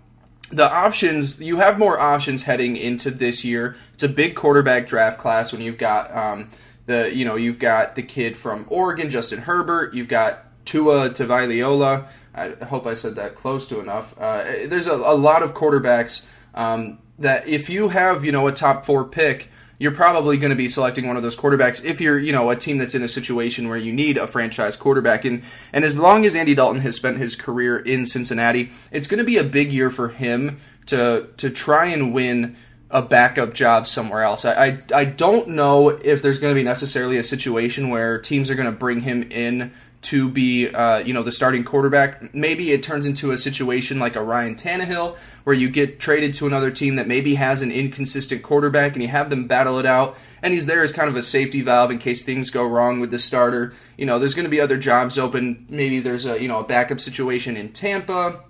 the 0.50 0.72
options 0.72 1.42
you 1.42 1.58
have 1.58 1.78
more 1.78 2.00
options 2.00 2.44
heading 2.44 2.74
into 2.74 3.10
this 3.10 3.44
year. 3.44 3.76
It's 3.92 4.02
a 4.02 4.08
big 4.08 4.34
quarterback 4.34 4.88
draft 4.88 5.18
class 5.20 5.52
when 5.52 5.60
you've 5.60 5.76
got 5.76 6.16
um, 6.16 6.50
the 6.86 7.14
you 7.14 7.26
know 7.26 7.36
you've 7.36 7.58
got 7.58 7.96
the 7.96 8.02
kid 8.02 8.34
from 8.34 8.64
Oregon, 8.70 9.10
Justin 9.10 9.40
Herbert. 9.40 9.92
You've 9.92 10.08
got 10.08 10.38
Tua 10.64 11.10
Tagovailoa. 11.10 12.08
I 12.34 12.64
hope 12.64 12.86
I 12.86 12.94
said 12.94 13.16
that 13.16 13.34
close 13.34 13.68
to 13.68 13.78
enough. 13.78 14.14
Uh, 14.18 14.44
there's 14.64 14.86
a, 14.86 14.94
a 14.94 15.16
lot 15.16 15.42
of 15.42 15.52
quarterbacks 15.52 16.28
um, 16.58 16.98
that 17.18 17.48
if 17.48 17.70
you 17.70 17.88
have 17.88 18.24
you 18.24 18.32
know 18.32 18.46
a 18.46 18.52
top 18.52 18.84
four 18.84 19.04
pick, 19.04 19.50
you're 19.78 19.92
probably 19.92 20.36
going 20.36 20.50
to 20.50 20.56
be 20.56 20.68
selecting 20.68 21.06
one 21.06 21.16
of 21.16 21.22
those 21.22 21.36
quarterbacks 21.36 21.82
if 21.84 22.00
you're 22.00 22.18
you 22.18 22.32
know 22.32 22.50
a 22.50 22.56
team 22.56 22.76
that's 22.76 22.94
in 22.94 23.02
a 23.02 23.08
situation 23.08 23.68
where 23.68 23.78
you 23.78 23.92
need 23.92 24.18
a 24.18 24.26
franchise 24.26 24.76
quarterback. 24.76 25.24
And 25.24 25.42
and 25.72 25.84
as 25.84 25.96
long 25.96 26.26
as 26.26 26.34
Andy 26.34 26.54
Dalton 26.54 26.82
has 26.82 26.96
spent 26.96 27.16
his 27.16 27.34
career 27.36 27.78
in 27.78 28.04
Cincinnati, 28.04 28.72
it's 28.90 29.06
going 29.06 29.18
to 29.18 29.24
be 29.24 29.38
a 29.38 29.44
big 29.44 29.72
year 29.72 29.88
for 29.88 30.08
him 30.08 30.60
to 30.86 31.28
to 31.38 31.48
try 31.48 31.86
and 31.86 32.12
win 32.12 32.56
a 32.90 33.02
backup 33.02 33.52
job 33.52 33.86
somewhere 33.86 34.22
else. 34.22 34.46
I, 34.46 34.66
I, 34.66 34.82
I 34.94 35.04
don't 35.04 35.48
know 35.48 35.90
if 35.90 36.22
there's 36.22 36.38
going 36.38 36.54
to 36.54 36.58
be 36.58 36.64
necessarily 36.64 37.18
a 37.18 37.22
situation 37.22 37.90
where 37.90 38.18
teams 38.18 38.48
are 38.50 38.54
going 38.54 38.70
to 38.70 38.76
bring 38.76 39.02
him 39.02 39.30
in 39.30 39.72
to 40.00 40.28
be, 40.28 40.68
uh, 40.68 40.98
you 40.98 41.12
know, 41.12 41.22
the 41.22 41.32
starting 41.32 41.64
quarterback. 41.64 42.32
Maybe 42.34 42.70
it 42.70 42.82
turns 42.82 43.04
into 43.04 43.32
a 43.32 43.38
situation 43.38 43.98
like 43.98 44.16
a 44.16 44.22
Ryan 44.22 44.54
Tannehill, 44.54 45.16
where 45.44 45.56
you 45.56 45.68
get 45.68 45.98
traded 45.98 46.34
to 46.34 46.46
another 46.46 46.70
team 46.70 46.96
that 46.96 47.08
maybe 47.08 47.34
has 47.34 47.62
an 47.62 47.72
inconsistent 47.72 48.42
quarterback, 48.42 48.92
and 48.92 49.02
you 49.02 49.08
have 49.08 49.28
them 49.30 49.46
battle 49.46 49.78
it 49.78 49.86
out, 49.86 50.16
and 50.42 50.54
he's 50.54 50.66
there 50.66 50.82
as 50.82 50.92
kind 50.92 51.08
of 51.08 51.16
a 51.16 51.22
safety 51.22 51.62
valve 51.62 51.90
in 51.90 51.98
case 51.98 52.22
things 52.22 52.50
go 52.50 52.66
wrong 52.66 53.00
with 53.00 53.10
the 53.10 53.18
starter. 53.18 53.74
You 53.96 54.06
know, 54.06 54.18
there's 54.18 54.34
going 54.34 54.44
to 54.44 54.50
be 54.50 54.60
other 54.60 54.78
jobs 54.78 55.18
open. 55.18 55.66
Maybe 55.68 56.00
there's 56.00 56.26
a 56.26 56.40
you 56.40 56.48
know 56.48 56.60
a 56.60 56.64
backup 56.64 57.00
situation 57.00 57.56
in 57.56 57.72
Tampa. 57.72 58.44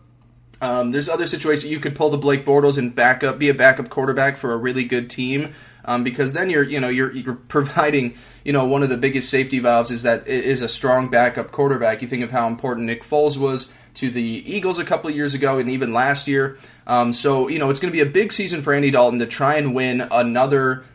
Um, 0.60 0.90
there's 0.90 1.08
other 1.08 1.26
situations 1.26 1.70
you 1.70 1.78
could 1.78 1.94
pull 1.94 2.10
the 2.10 2.18
Blake 2.18 2.44
Bortles 2.44 2.78
and 2.78 2.94
back 2.94 3.22
up, 3.22 3.38
be 3.38 3.48
a 3.48 3.54
backup 3.54 3.88
quarterback 3.90 4.36
for 4.36 4.52
a 4.52 4.56
really 4.56 4.84
good 4.84 5.08
team, 5.08 5.54
um, 5.84 6.02
because 6.02 6.32
then 6.32 6.50
you're 6.50 6.64
you 6.64 6.80
know 6.80 6.88
you're 6.88 7.12
you're 7.12 7.34
providing 7.34 8.16
you 8.48 8.54
know, 8.54 8.64
one 8.64 8.82
of 8.82 8.88
the 8.88 8.96
biggest 8.96 9.28
safety 9.28 9.58
valves 9.58 9.90
is 9.90 10.04
that 10.04 10.26
it 10.26 10.42
is 10.42 10.62
a 10.62 10.70
strong 10.70 11.10
backup 11.10 11.50
quarterback. 11.52 12.00
You 12.00 12.08
think 12.08 12.22
of 12.22 12.30
how 12.30 12.46
important 12.46 12.86
Nick 12.86 13.04
Foles 13.04 13.36
was 13.36 13.70
to 13.92 14.08
the 14.08 14.22
Eagles 14.22 14.78
a 14.78 14.86
couple 14.86 15.10
years 15.10 15.34
ago 15.34 15.58
and 15.58 15.68
even 15.68 15.92
last 15.92 16.26
year. 16.26 16.56
Um, 16.86 17.12
so, 17.12 17.48
you 17.48 17.58
know, 17.58 17.68
it's 17.68 17.78
going 17.78 17.92
to 17.92 17.94
be 17.94 18.00
a 18.00 18.10
big 18.10 18.32
season 18.32 18.62
for 18.62 18.72
Andy 18.72 18.90
Dalton 18.90 19.18
to 19.18 19.26
try 19.26 19.56
and 19.56 19.74
win 19.74 20.00
another 20.00 20.86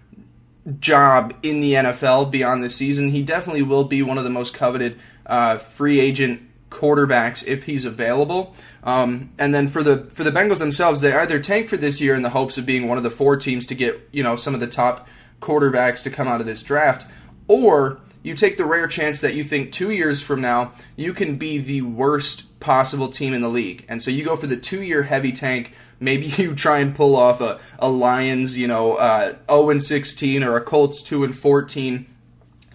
job 0.79 1.35
in 1.43 1.59
the 1.59 1.73
NFL 1.73 2.31
beyond 2.31 2.63
this 2.63 2.75
season. 2.75 3.11
He 3.11 3.21
definitely 3.21 3.61
will 3.61 3.83
be 3.83 4.01
one 4.01 4.17
of 4.17 4.23
the 4.23 4.31
most 4.31 4.55
coveted 4.55 4.99
uh, 5.27 5.59
free 5.59 5.99
agent 5.99 6.41
quarterbacks 6.71 7.47
if 7.47 7.65
he's 7.65 7.85
available. 7.85 8.55
Um, 8.81 9.31
and 9.37 9.53
then 9.53 9.67
for 9.67 9.83
the 9.83 10.05
for 10.05 10.23
the 10.23 10.31
Bengals 10.31 10.57
themselves, 10.57 11.01
they 11.01 11.13
either 11.13 11.39
tank 11.39 11.69
for 11.69 11.77
this 11.77 12.01
year 12.01 12.15
in 12.15 12.23
the 12.23 12.31
hopes 12.31 12.57
of 12.57 12.65
being 12.65 12.87
one 12.87 12.97
of 12.97 13.03
the 13.03 13.11
four 13.11 13.37
teams 13.37 13.67
to 13.67 13.75
get 13.75 14.09
you 14.11 14.23
know 14.23 14.35
some 14.35 14.55
of 14.55 14.59
the 14.59 14.65
top 14.65 15.07
quarterbacks 15.39 16.01
to 16.03 16.09
come 16.09 16.27
out 16.27 16.41
of 16.41 16.47
this 16.47 16.63
draft, 16.63 17.05
or 17.47 17.99
you 18.21 18.35
take 18.35 18.57
the 18.57 18.65
rare 18.65 18.87
chance 18.87 19.19
that 19.21 19.35
you 19.35 19.43
think 19.43 19.71
two 19.71 19.91
years 19.91 20.21
from 20.21 20.41
now 20.41 20.73
you 20.95 21.13
can 21.13 21.35
be 21.35 21.57
the 21.57 21.81
worst 21.81 22.59
possible 22.59 23.09
team 23.09 23.33
in 23.33 23.41
the 23.41 23.49
league, 23.49 23.85
and 23.87 24.01
so 24.01 24.09
you 24.09 24.23
go 24.23 24.35
for 24.35 24.47
the 24.47 24.57
two-year 24.57 25.03
heavy 25.03 25.31
tank. 25.31 25.73
Maybe 25.99 26.25
you 26.37 26.55
try 26.55 26.79
and 26.79 26.95
pull 26.95 27.15
off 27.15 27.41
a, 27.41 27.59
a 27.79 27.89
Lions, 27.89 28.57
you 28.57 28.67
know, 28.67 28.95
uh, 28.95 29.35
0 29.49 29.69
and 29.69 29.83
16 29.83 30.43
or 30.43 30.55
a 30.55 30.61
Colts 30.61 31.01
2 31.03 31.23
and 31.23 31.37
14 31.37 32.05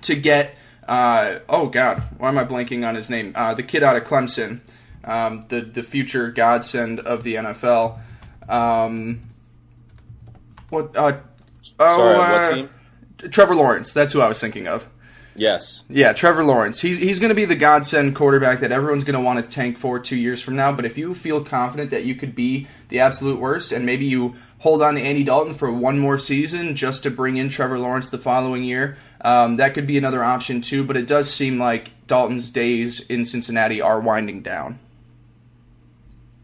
to 0.02 0.14
get. 0.14 0.54
Uh, 0.86 1.40
oh 1.48 1.66
God, 1.66 2.02
why 2.18 2.28
am 2.28 2.38
I 2.38 2.44
blanking 2.44 2.86
on 2.86 2.94
his 2.94 3.10
name? 3.10 3.32
Uh, 3.34 3.54
the 3.54 3.62
kid 3.62 3.82
out 3.82 3.96
of 3.96 4.04
Clemson, 4.04 4.60
um, 5.04 5.44
the 5.48 5.60
the 5.60 5.82
future 5.82 6.30
godsend 6.30 7.00
of 7.00 7.24
the 7.24 7.34
NFL. 7.34 7.98
Um, 8.48 9.22
what? 10.70 10.96
Uh, 10.96 11.18
oh, 11.78 11.96
Sorry, 11.96 12.18
what 12.18 12.30
uh, 12.30 12.54
team? 12.54 12.70
Trevor 13.18 13.54
Lawrence. 13.54 13.92
That's 13.92 14.12
who 14.12 14.20
I 14.20 14.28
was 14.28 14.40
thinking 14.40 14.66
of. 14.66 14.86
Yes. 15.38 15.84
Yeah, 15.88 16.12
Trevor 16.12 16.44
Lawrence. 16.44 16.80
He's 16.80 16.98
he's 16.98 17.20
going 17.20 17.28
to 17.28 17.34
be 17.34 17.44
the 17.44 17.54
godsend 17.54 18.16
quarterback 18.16 18.60
that 18.60 18.72
everyone's 18.72 19.04
going 19.04 19.14
to 19.14 19.20
want 19.20 19.38
to 19.38 19.54
tank 19.54 19.78
for 19.78 19.98
two 20.00 20.16
years 20.16 20.42
from 20.42 20.56
now. 20.56 20.72
But 20.72 20.84
if 20.84 20.98
you 20.98 21.14
feel 21.14 21.44
confident 21.44 21.90
that 21.90 22.04
you 22.04 22.14
could 22.16 22.34
be 22.34 22.66
the 22.88 22.98
absolute 22.98 23.38
worst, 23.38 23.70
and 23.70 23.86
maybe 23.86 24.04
you 24.04 24.34
hold 24.58 24.82
on 24.82 24.96
to 24.96 25.00
Andy 25.00 25.22
Dalton 25.22 25.54
for 25.54 25.70
one 25.70 25.98
more 25.98 26.18
season 26.18 26.74
just 26.74 27.04
to 27.04 27.10
bring 27.10 27.36
in 27.36 27.48
Trevor 27.48 27.78
Lawrence 27.78 28.08
the 28.08 28.18
following 28.18 28.64
year, 28.64 28.98
um, 29.20 29.56
that 29.56 29.74
could 29.74 29.86
be 29.86 29.96
another 29.96 30.24
option 30.24 30.60
too. 30.60 30.82
But 30.82 30.96
it 30.96 31.06
does 31.06 31.32
seem 31.32 31.58
like 31.58 31.92
Dalton's 32.08 32.50
days 32.50 33.08
in 33.08 33.24
Cincinnati 33.24 33.80
are 33.80 34.00
winding 34.00 34.42
down. 34.42 34.80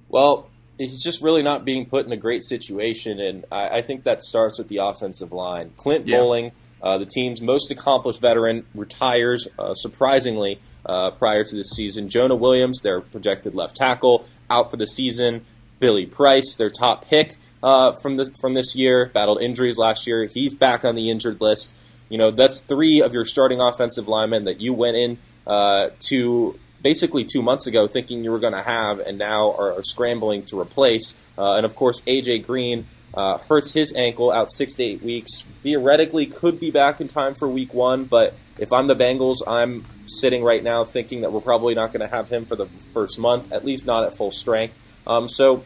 Well, 0.09 0.49
he's 0.79 1.03
just 1.03 1.21
really 1.21 1.43
not 1.43 1.65
being 1.65 1.87
put 1.87 2.07
in 2.07 2.13
a 2.13 2.17
great 2.17 2.45
situation, 2.45 3.19
and 3.19 3.45
I, 3.51 3.79
I 3.79 3.83
think 3.83 4.05
that 4.05 4.23
starts 4.23 4.59
with 4.59 4.69
the 4.69 4.77
offensive 4.77 5.33
line. 5.33 5.73
Clint 5.77 6.07
Yeah. 6.07 6.19
Boling, 6.19 6.53
uh, 6.85 6.99
the 6.99 7.07
team's 7.07 7.41
most 7.41 7.71
accomplished 7.71 8.21
veteran, 8.21 8.67
retires 8.75 9.49
uh, 9.59 9.73
surprisingly 9.73 10.61
uh, 10.85 11.11
prior 11.13 11.43
to 11.43 11.57
this 11.57 11.71
season. 11.71 12.11
Jonah 12.11 12.37
Williams, 12.37 12.83
their 12.83 13.01
projected 13.01 13.55
left 13.55 13.75
tackle, 13.75 14.27
out 14.51 14.71
for 14.71 14.77
the 14.77 14.87
season. 14.87 15.45
Billy 15.79 16.05
Price, 16.05 16.57
their 16.57 16.71
top 16.71 17.07
pick 17.07 17.37
uh, 17.63 17.95
from 18.03 18.17
this 18.17 18.31
from 18.39 18.53
this 18.53 18.77
year, 18.77 19.11
battled 19.15 19.41
injuries 19.41 19.79
last 19.79 20.07
year. 20.07 20.27
He's 20.27 20.55
back 20.55 20.85
on 20.85 20.95
the 20.95 21.11
injured 21.11 21.41
list. 21.41 21.75
You 22.11 22.19
know, 22.19 22.31
that's 22.31 22.61
three 22.61 23.01
of 23.01 23.15
your 23.15 23.25
starting 23.25 23.61
offensive 23.61 24.07
linemen 24.07 24.45
that 24.45 24.61
you 24.61 24.75
went 24.75 24.97
in 24.97 25.19
uh, 25.47 25.89
to 26.09 26.59
basically 26.83 27.25
two 27.25 27.41
months 27.41 27.67
ago 27.67 27.87
thinking 27.87 28.23
you 28.23 28.31
were 28.31 28.39
going 28.39 28.53
to 28.53 28.63
have 28.63 29.01
and 29.01 29.19
now 29.19 29.53
are, 29.53 29.79
are 29.79 29.83
scrambling 29.83 30.45
to 30.45 30.61
replace. 30.61 31.15
Uh, 31.39 31.55
and 31.55 31.65
of 31.65 31.75
course, 31.75 32.03
AJ 32.03 32.47
Green 32.47 32.87
uh, 33.15 33.39
hurts 33.39 33.73
his 33.73 33.93
ankle 33.95 34.33
out 34.33 34.51
six 34.51 34.75
to 34.75 34.83
eight 34.83 35.03
weeks. 35.03 35.45
Theoretically, 35.63 36.27
could 36.27 36.59
be 36.59 36.71
back 36.71 37.01
in 37.01 37.09
time 37.09 37.35
for 37.35 37.49
week 37.49 37.73
one, 37.73 38.05
but 38.05 38.35
if 38.59 38.73
I'm 38.73 38.89
the 38.89 38.97
Bengals, 38.97 39.39
I'm 39.47 39.85
sitting 40.07 40.43
right 40.43 40.63
now 40.63 40.85
thinking 40.85 41.21
that 41.21 41.33
we're 41.33 41.41
probably 41.41 41.75
not 41.75 41.93
going 41.93 42.01
to 42.01 42.15
have 42.15 42.29
him 42.29 42.45
for 42.45 42.57
the 42.57 42.67
first 42.93 43.19
month, 43.19 43.53
at 43.53 43.65
least 43.65 43.87
not 43.87 44.05
at 44.05 44.17
full 44.17 44.33
strength. 44.33 44.75
Um, 45.07 45.29
so, 45.29 45.65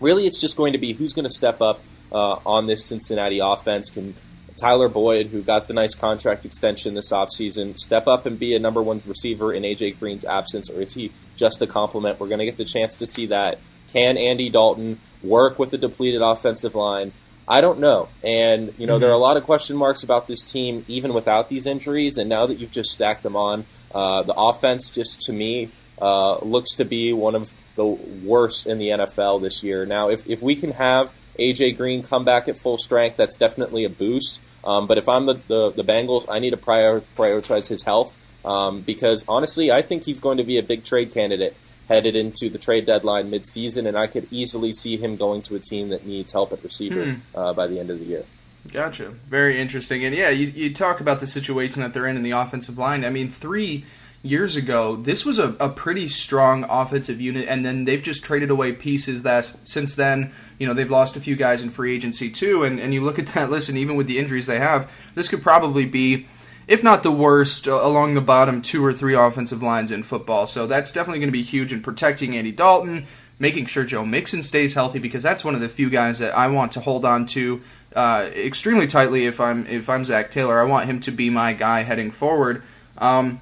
really, 0.00 0.26
it's 0.26 0.40
just 0.40 0.56
going 0.56 0.72
to 0.72 0.78
be 0.78 0.92
who's 0.92 1.12
going 1.12 1.26
to 1.26 1.34
step 1.34 1.60
up 1.60 1.80
uh, 2.12 2.38
on 2.46 2.66
this 2.66 2.86
Cincinnati 2.86 3.40
offense. 3.42 3.90
Can 3.90 4.14
Tyler 4.56 4.88
Boyd, 4.88 5.28
who 5.28 5.42
got 5.42 5.66
the 5.66 5.74
nice 5.74 5.94
contract 5.94 6.44
extension 6.44 6.94
this 6.94 7.10
offseason, 7.10 7.76
step 7.76 8.06
up 8.06 8.24
and 8.24 8.38
be 8.38 8.54
a 8.54 8.60
number 8.60 8.80
one 8.80 9.02
receiver 9.04 9.52
in 9.52 9.64
AJ 9.64 9.98
Green's 9.98 10.24
absence, 10.24 10.70
or 10.70 10.80
is 10.80 10.94
he 10.94 11.12
just 11.34 11.60
a 11.60 11.66
complement? 11.66 12.20
We're 12.20 12.28
going 12.28 12.38
to 12.38 12.44
get 12.44 12.56
the 12.56 12.64
chance 12.64 12.98
to 12.98 13.06
see 13.06 13.26
that. 13.26 13.58
Can 13.92 14.16
Andy 14.16 14.48
Dalton 14.48 15.00
work 15.24 15.58
with 15.58 15.72
a 15.72 15.78
depleted 15.78 16.22
offensive 16.22 16.74
line? 16.74 17.12
I 17.46 17.60
don't 17.60 17.78
know. 17.78 18.08
And, 18.22 18.72
you 18.78 18.86
know, 18.86 18.98
there 18.98 19.10
are 19.10 19.14
a 19.14 19.18
lot 19.18 19.36
of 19.36 19.44
question 19.44 19.76
marks 19.76 20.02
about 20.02 20.26
this 20.26 20.50
team, 20.50 20.84
even 20.88 21.12
without 21.12 21.48
these 21.48 21.66
injuries. 21.66 22.16
And 22.16 22.28
now 22.28 22.46
that 22.46 22.58
you've 22.58 22.70
just 22.70 22.90
stacked 22.90 23.22
them 23.22 23.36
on, 23.36 23.66
uh, 23.94 24.22
the 24.22 24.34
offense, 24.34 24.88
just 24.88 25.20
to 25.22 25.32
me, 25.32 25.70
uh, 26.00 26.38
looks 26.38 26.74
to 26.76 26.84
be 26.84 27.12
one 27.12 27.34
of 27.34 27.52
the 27.76 27.84
worst 27.84 28.66
in 28.66 28.78
the 28.78 28.88
NFL 28.88 29.42
this 29.42 29.62
year. 29.62 29.84
Now, 29.84 30.08
if, 30.08 30.26
if 30.26 30.40
we 30.40 30.56
can 30.56 30.72
have 30.72 31.12
AJ 31.38 31.76
Green 31.76 32.02
come 32.02 32.24
back 32.24 32.48
at 32.48 32.58
full 32.58 32.78
strength, 32.78 33.16
that's 33.16 33.36
definitely 33.36 33.84
a 33.84 33.90
boost. 33.90 34.40
Um, 34.64 34.86
but 34.86 34.96
if 34.96 35.08
I'm 35.08 35.26
the, 35.26 35.34
the, 35.46 35.72
the 35.72 35.84
Bengals, 35.84 36.24
I 36.28 36.38
need 36.38 36.50
to 36.50 36.56
prior, 36.56 37.02
prioritize 37.16 37.68
his 37.68 37.82
health 37.82 38.14
um, 38.44 38.80
because 38.80 39.24
honestly, 39.28 39.70
I 39.70 39.82
think 39.82 40.04
he's 40.04 40.20
going 40.20 40.38
to 40.38 40.44
be 40.44 40.58
a 40.58 40.62
big 40.62 40.84
trade 40.84 41.12
candidate 41.12 41.56
headed 41.88 42.16
into 42.16 42.48
the 42.48 42.58
trade 42.58 42.86
deadline 42.86 43.30
midseason, 43.30 43.86
and 43.86 43.96
I 43.96 44.06
could 44.06 44.26
easily 44.30 44.72
see 44.72 44.96
him 44.96 45.16
going 45.16 45.42
to 45.42 45.54
a 45.54 45.60
team 45.60 45.90
that 45.90 46.06
needs 46.06 46.32
help 46.32 46.52
at 46.52 46.62
receiver 46.62 47.16
uh, 47.34 47.52
by 47.52 47.66
the 47.66 47.78
end 47.78 47.90
of 47.90 47.98
the 47.98 48.04
year. 48.04 48.24
Gotcha. 48.72 49.10
Very 49.28 49.58
interesting. 49.58 50.04
And 50.04 50.14
yeah, 50.14 50.30
you, 50.30 50.46
you 50.46 50.72
talk 50.72 51.00
about 51.00 51.20
the 51.20 51.26
situation 51.26 51.82
that 51.82 51.92
they're 51.92 52.06
in 52.06 52.16
in 52.16 52.22
the 52.22 52.30
offensive 52.30 52.78
line. 52.78 53.04
I 53.04 53.10
mean, 53.10 53.28
three 53.28 53.84
years 54.22 54.56
ago, 54.56 54.96
this 54.96 55.26
was 55.26 55.38
a, 55.38 55.54
a 55.60 55.68
pretty 55.68 56.08
strong 56.08 56.64
offensive 56.70 57.20
unit, 57.20 57.46
and 57.46 57.62
then 57.62 57.84
they've 57.84 58.02
just 58.02 58.24
traded 58.24 58.50
away 58.50 58.72
pieces 58.72 59.22
that 59.22 59.44
since 59.64 59.94
then, 59.94 60.32
you 60.58 60.66
know, 60.66 60.72
they've 60.72 60.90
lost 60.90 61.14
a 61.14 61.20
few 61.20 61.36
guys 61.36 61.62
in 61.62 61.68
free 61.68 61.94
agency 61.94 62.30
too. 62.30 62.64
And, 62.64 62.80
and 62.80 62.94
you 62.94 63.02
look 63.02 63.18
at 63.18 63.26
that 63.28 63.50
list, 63.50 63.68
and 63.68 63.76
even 63.76 63.96
with 63.96 64.06
the 64.06 64.18
injuries 64.18 64.46
they 64.46 64.58
have, 64.58 64.90
this 65.14 65.28
could 65.28 65.42
probably 65.42 65.84
be, 65.84 66.26
if 66.66 66.82
not 66.82 67.02
the 67.02 67.12
worst, 67.12 67.68
uh, 67.68 67.74
along 67.74 68.14
the 68.14 68.20
bottom 68.20 68.62
two 68.62 68.84
or 68.84 68.92
three 68.92 69.14
offensive 69.14 69.62
lines 69.62 69.90
in 69.90 70.02
football. 70.02 70.46
So 70.46 70.66
that's 70.66 70.92
definitely 70.92 71.20
going 71.20 71.28
to 71.28 71.32
be 71.32 71.42
huge 71.42 71.72
in 71.72 71.82
protecting 71.82 72.36
Andy 72.36 72.52
Dalton, 72.52 73.06
making 73.38 73.66
sure 73.66 73.84
Joe 73.84 74.04
Mixon 74.04 74.42
stays 74.42 74.74
healthy, 74.74 74.98
because 74.98 75.22
that's 75.22 75.44
one 75.44 75.54
of 75.54 75.60
the 75.60 75.68
few 75.68 75.90
guys 75.90 76.18
that 76.20 76.36
I 76.36 76.48
want 76.48 76.72
to 76.72 76.80
hold 76.80 77.04
on 77.04 77.26
to 77.26 77.62
uh, 77.94 78.28
extremely 78.34 78.86
tightly. 78.86 79.26
If 79.26 79.40
I'm 79.40 79.66
if 79.66 79.88
I'm 79.88 80.04
Zac 80.04 80.30
Taylor, 80.30 80.60
I 80.60 80.64
want 80.64 80.86
him 80.86 81.00
to 81.00 81.10
be 81.10 81.30
my 81.30 81.52
guy 81.52 81.82
heading 81.82 82.10
forward. 82.10 82.62
Um, 82.98 83.40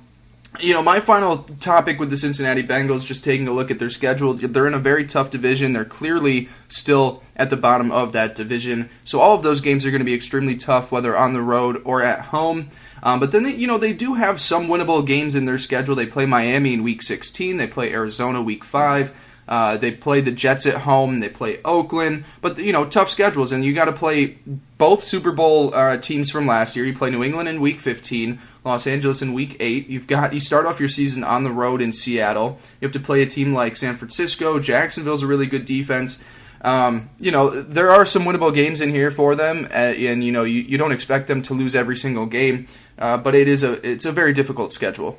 you 0.60 0.74
know, 0.74 0.82
my 0.82 1.00
final 1.00 1.38
topic 1.60 1.98
with 1.98 2.10
the 2.10 2.16
Cincinnati 2.16 2.62
Bengals, 2.62 3.06
just 3.06 3.24
taking 3.24 3.48
a 3.48 3.52
look 3.52 3.70
at 3.70 3.78
their 3.78 3.90
schedule, 3.90 4.34
they're 4.34 4.66
in 4.66 4.74
a 4.74 4.78
very 4.78 5.06
tough 5.06 5.30
division. 5.30 5.72
They're 5.72 5.84
clearly 5.84 6.48
still 6.68 7.22
at 7.36 7.50
the 7.50 7.56
bottom 7.56 7.90
of 7.90 8.12
that 8.12 8.34
division. 8.34 8.90
So 9.04 9.20
all 9.20 9.34
of 9.34 9.42
those 9.42 9.60
games 9.60 9.86
are 9.86 9.90
going 9.90 10.00
to 10.00 10.04
be 10.04 10.14
extremely 10.14 10.56
tough, 10.56 10.92
whether 10.92 11.16
on 11.16 11.32
the 11.32 11.42
road 11.42 11.80
or 11.84 12.02
at 12.02 12.26
home. 12.26 12.68
Um, 13.02 13.18
but 13.18 13.32
then, 13.32 13.44
they, 13.44 13.54
you 13.54 13.66
know, 13.66 13.78
they 13.78 13.92
do 13.92 14.14
have 14.14 14.40
some 14.40 14.68
winnable 14.68 15.04
games 15.04 15.34
in 15.34 15.46
their 15.46 15.58
schedule. 15.58 15.94
They 15.94 16.06
play 16.06 16.26
Miami 16.26 16.74
in 16.74 16.82
Week 16.82 17.02
16. 17.02 17.56
They 17.56 17.66
play 17.66 17.92
Arizona 17.92 18.42
Week 18.42 18.62
5. 18.62 19.12
Uh, 19.48 19.76
they 19.76 19.90
play 19.90 20.20
the 20.20 20.30
Jets 20.30 20.66
at 20.66 20.82
home. 20.82 21.20
They 21.20 21.28
play 21.28 21.60
Oakland, 21.64 22.24
but 22.40 22.58
you 22.58 22.72
know 22.72 22.86
tough 22.86 23.10
schedules, 23.10 23.50
and 23.50 23.64
you 23.64 23.74
got 23.74 23.86
to 23.86 23.92
play 23.92 24.38
both 24.78 25.02
Super 25.02 25.32
Bowl 25.32 25.74
uh, 25.74 25.96
teams 25.96 26.30
from 26.30 26.46
last 26.46 26.76
year. 26.76 26.84
You 26.84 26.94
play 26.94 27.10
New 27.10 27.24
England 27.24 27.48
in 27.48 27.60
Week 27.60 27.80
15, 27.80 28.38
Los 28.64 28.86
Angeles 28.86 29.22
in 29.22 29.32
Week 29.32 29.56
8. 29.58 29.88
You've 29.88 30.06
got 30.06 30.32
you 30.32 30.40
start 30.40 30.66
off 30.66 30.78
your 30.78 30.88
season 30.88 31.24
on 31.24 31.42
the 31.44 31.50
road 31.50 31.80
in 31.82 31.92
Seattle. 31.92 32.58
You 32.80 32.86
have 32.86 32.92
to 32.92 33.00
play 33.00 33.22
a 33.22 33.26
team 33.26 33.52
like 33.52 33.76
San 33.76 33.96
Francisco. 33.96 34.58
Jacksonville's 34.60 35.22
a 35.22 35.26
really 35.26 35.46
good 35.46 35.64
defense. 35.64 36.22
Um, 36.62 37.10
you 37.18 37.32
know 37.32 37.50
there 37.50 37.90
are 37.90 38.04
some 38.04 38.22
winnable 38.22 38.54
games 38.54 38.80
in 38.80 38.90
here 38.90 39.10
for 39.10 39.34
them, 39.34 39.66
uh, 39.70 39.74
and 39.74 40.22
you 40.22 40.30
know 40.30 40.44
you, 40.44 40.60
you 40.60 40.78
don't 40.78 40.92
expect 40.92 41.26
them 41.26 41.42
to 41.42 41.54
lose 41.54 41.74
every 41.74 41.96
single 41.96 42.26
game, 42.26 42.68
uh, 42.98 43.16
but 43.16 43.34
it 43.34 43.48
is 43.48 43.64
a 43.64 43.84
it's 43.88 44.04
a 44.04 44.12
very 44.12 44.32
difficult 44.32 44.72
schedule. 44.72 45.18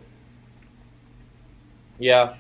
Yeah, 2.00 2.36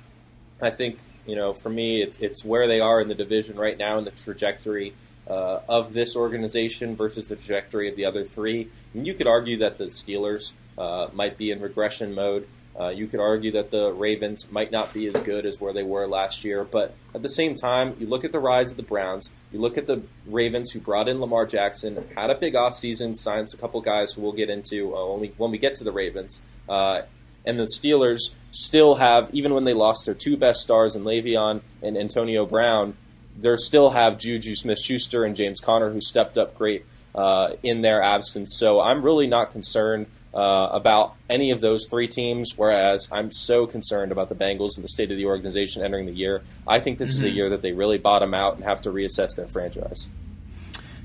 I 0.61 0.69
think 0.69 0.99
you 1.25 1.35
know 1.35 1.53
for 1.53 1.69
me 1.69 2.01
it's 2.01 2.17
it's 2.19 2.45
where 2.45 2.65
they 2.65 2.79
are 2.79 3.01
in 3.01 3.09
the 3.09 3.15
division 3.15 3.57
right 3.57 3.77
now 3.77 3.97
and 3.97 4.07
the 4.07 4.11
trajectory 4.11 4.93
uh, 5.27 5.59
of 5.67 5.91
this 5.91 6.15
organization 6.15 6.95
versus 6.95 7.27
the 7.27 7.35
trajectory 7.35 7.89
of 7.89 7.97
the 7.97 8.05
other 8.05 8.23
three. 8.23 8.61
I 8.61 8.97
mean, 8.97 9.05
you 9.05 9.13
could 9.13 9.27
argue 9.27 9.57
that 9.57 9.77
the 9.77 9.85
Steelers 9.85 10.53
uh, 10.77 11.07
might 11.13 11.37
be 11.37 11.51
in 11.51 11.61
regression 11.61 12.13
mode. 12.13 12.47
Uh, 12.79 12.89
you 12.89 13.05
could 13.05 13.19
argue 13.19 13.51
that 13.51 13.69
the 13.69 13.91
Ravens 13.93 14.51
might 14.51 14.71
not 14.71 14.91
be 14.93 15.05
as 15.05 15.13
good 15.13 15.45
as 15.45 15.61
where 15.61 15.73
they 15.73 15.83
were 15.83 16.07
last 16.07 16.43
year, 16.43 16.63
but 16.63 16.95
at 17.13 17.21
the 17.21 17.29
same 17.29 17.53
time, 17.53 17.95
you 17.99 18.07
look 18.07 18.23
at 18.23 18.31
the 18.31 18.39
rise 18.39 18.71
of 18.71 18.77
the 18.77 18.83
Browns, 18.83 19.29
you 19.51 19.59
look 19.59 19.77
at 19.77 19.85
the 19.85 20.01
Ravens 20.25 20.71
who 20.71 20.79
brought 20.79 21.07
in 21.07 21.19
Lamar 21.19 21.45
Jackson, 21.45 22.03
had 22.15 22.31
a 22.31 22.35
big 22.35 22.55
offseason, 22.55 23.15
signs 23.15 23.53
a 23.53 23.57
couple 23.57 23.79
guys 23.81 24.13
who 24.13 24.21
we'll 24.21 24.31
get 24.31 24.49
into 24.49 24.95
uh, 24.95 25.11
when 25.11 25.19
we 25.19 25.33
when 25.37 25.51
we 25.51 25.59
get 25.59 25.75
to 25.75 25.83
the 25.83 25.91
Ravens, 25.91 26.41
uh, 26.67 27.01
and 27.45 27.59
the 27.59 27.65
Steelers 27.65 28.33
still 28.51 28.95
have, 28.95 29.29
even 29.33 29.53
when 29.53 29.65
they 29.65 29.73
lost 29.73 30.07
their 30.07 30.15
two 30.15 30.35
best 30.35 30.61
stars 30.61 30.95
in 30.95 31.03
Le'Veon 31.03 31.61
and 31.83 31.95
Antonio 31.95 32.45
Brown, 32.45 32.95
they 33.37 33.55
still 33.55 33.91
have 33.91 34.17
Juju 34.17 34.55
Smith-Schuster 34.55 35.23
and 35.25 35.35
James 35.35 35.59
Conner 35.59 35.91
who 35.91 36.01
stepped 36.01 36.37
up 36.37 36.57
great 36.57 36.85
uh, 37.15 37.51
in 37.61 37.81
their 37.81 38.01
absence. 38.01 38.57
So 38.57 38.81
I'm 38.81 39.03
really 39.03 39.27
not 39.27 39.51
concerned 39.51 40.07
uh, 40.33 40.69
about 40.71 41.15
any 41.29 41.51
of 41.51 41.61
those 41.61 41.87
three 41.87 42.07
teams, 42.07 42.57
whereas 42.57 43.07
I'm 43.11 43.31
so 43.31 43.67
concerned 43.67 44.11
about 44.11 44.29
the 44.29 44.35
Bengals 44.35 44.75
and 44.77 44.83
the 44.83 44.89
state 44.89 45.11
of 45.11 45.17
the 45.17 45.25
organization 45.25 45.83
entering 45.83 46.07
the 46.07 46.13
year. 46.13 46.41
I 46.67 46.79
think 46.79 46.97
this 46.97 47.09
is 47.09 47.23
a 47.23 47.29
year 47.29 47.49
that 47.49 47.61
they 47.61 47.71
really 47.71 47.99
bottom 47.99 48.33
out 48.33 48.55
and 48.55 48.63
have 48.63 48.81
to 48.81 48.89
reassess 48.89 49.35
their 49.35 49.47
franchise. 49.47 50.07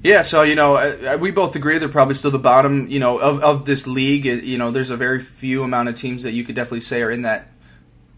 Yeah, 0.02 0.22
so 0.22 0.42
you 0.42 0.54
know, 0.54 0.76
uh, 0.76 1.18
we 1.20 1.30
both 1.30 1.56
agree 1.56 1.76
they're 1.78 1.88
probably 1.88 2.14
still 2.14 2.30
the 2.30 2.38
bottom, 2.38 2.88
you 2.88 3.00
know, 3.00 3.18
of, 3.18 3.42
of 3.42 3.64
this 3.64 3.86
league. 3.86 4.24
You 4.24 4.56
know, 4.56 4.70
there's 4.70 4.90
a 4.90 4.96
very 4.96 5.20
few 5.20 5.64
amount 5.64 5.88
of 5.88 5.96
teams 5.96 6.22
that 6.22 6.32
you 6.32 6.44
could 6.44 6.54
definitely 6.54 6.80
say 6.80 7.02
are 7.02 7.10
in 7.10 7.22
that 7.22 7.48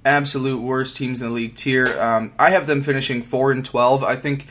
absolute 0.05 0.61
worst 0.61 0.97
teams 0.97 1.21
in 1.23 1.29
the 1.29 1.35
league 1.35 1.55
tier. 1.55 1.87
Um, 2.01 2.33
I 2.39 2.51
have 2.51 2.67
them 2.67 2.83
finishing 2.83 3.23
four 3.23 3.51
and 3.51 3.65
twelve. 3.65 4.05
I 4.05 4.17
think 4.17 4.47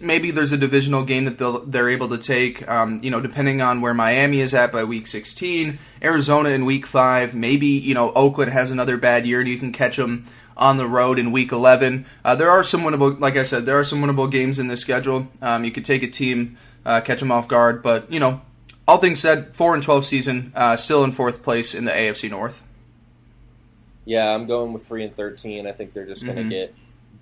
maybe 0.00 0.30
there's 0.30 0.52
a 0.52 0.56
divisional 0.56 1.04
game 1.04 1.24
that 1.24 1.64
they're 1.66 1.88
able 1.88 2.08
to 2.08 2.18
take. 2.18 2.66
Um, 2.68 3.00
you 3.02 3.10
know, 3.10 3.20
depending 3.20 3.60
on 3.60 3.80
where 3.80 3.94
Miami 3.94 4.40
is 4.40 4.54
at 4.54 4.72
by 4.72 4.84
week 4.84 5.06
16, 5.06 5.78
Arizona 6.02 6.50
in 6.50 6.64
week 6.64 6.86
five. 6.86 7.34
Maybe 7.34 7.66
you 7.66 7.94
know 7.94 8.12
Oakland 8.12 8.52
has 8.52 8.70
another 8.70 8.96
bad 8.96 9.26
year 9.26 9.40
and 9.40 9.48
you 9.48 9.58
can 9.58 9.72
catch 9.72 9.96
them 9.96 10.26
on 10.56 10.76
the 10.76 10.86
road 10.86 11.18
in 11.18 11.32
week 11.32 11.52
11. 11.52 12.06
Uh, 12.24 12.34
there 12.34 12.50
are 12.50 12.62
some 12.62 12.82
winnable, 12.82 13.18
like 13.20 13.36
I 13.36 13.42
said, 13.42 13.66
there 13.66 13.78
are 13.78 13.84
some 13.84 14.00
winnable 14.00 14.30
games 14.30 14.58
in 14.58 14.68
this 14.68 14.80
schedule. 14.80 15.28
Um, 15.42 15.64
you 15.64 15.72
could 15.72 15.84
take 15.84 16.02
a 16.02 16.10
team, 16.10 16.56
uh, 16.84 17.00
catch 17.00 17.20
them 17.20 17.32
off 17.32 17.48
guard, 17.48 17.82
but 17.82 18.10
you 18.10 18.20
know, 18.20 18.40
all 18.86 18.98
things 18.98 19.20
said, 19.20 19.54
four 19.56 19.74
and 19.74 19.82
12 19.82 20.04
season, 20.04 20.52
uh, 20.54 20.76
still 20.76 21.04
in 21.04 21.12
fourth 21.12 21.42
place 21.42 21.74
in 21.74 21.84
the 21.84 21.90
AFC 21.90 22.30
North. 22.30 22.62
Yeah, 24.04 24.28
I'm 24.28 24.46
going 24.46 24.72
with 24.72 24.86
three 24.86 25.04
and 25.04 25.16
13. 25.16 25.66
I 25.66 25.72
think 25.72 25.94
they're 25.94 26.06
just 26.06 26.24
going 26.24 26.36
to 26.36 26.42
mm-hmm. 26.42 26.50
get 26.50 26.74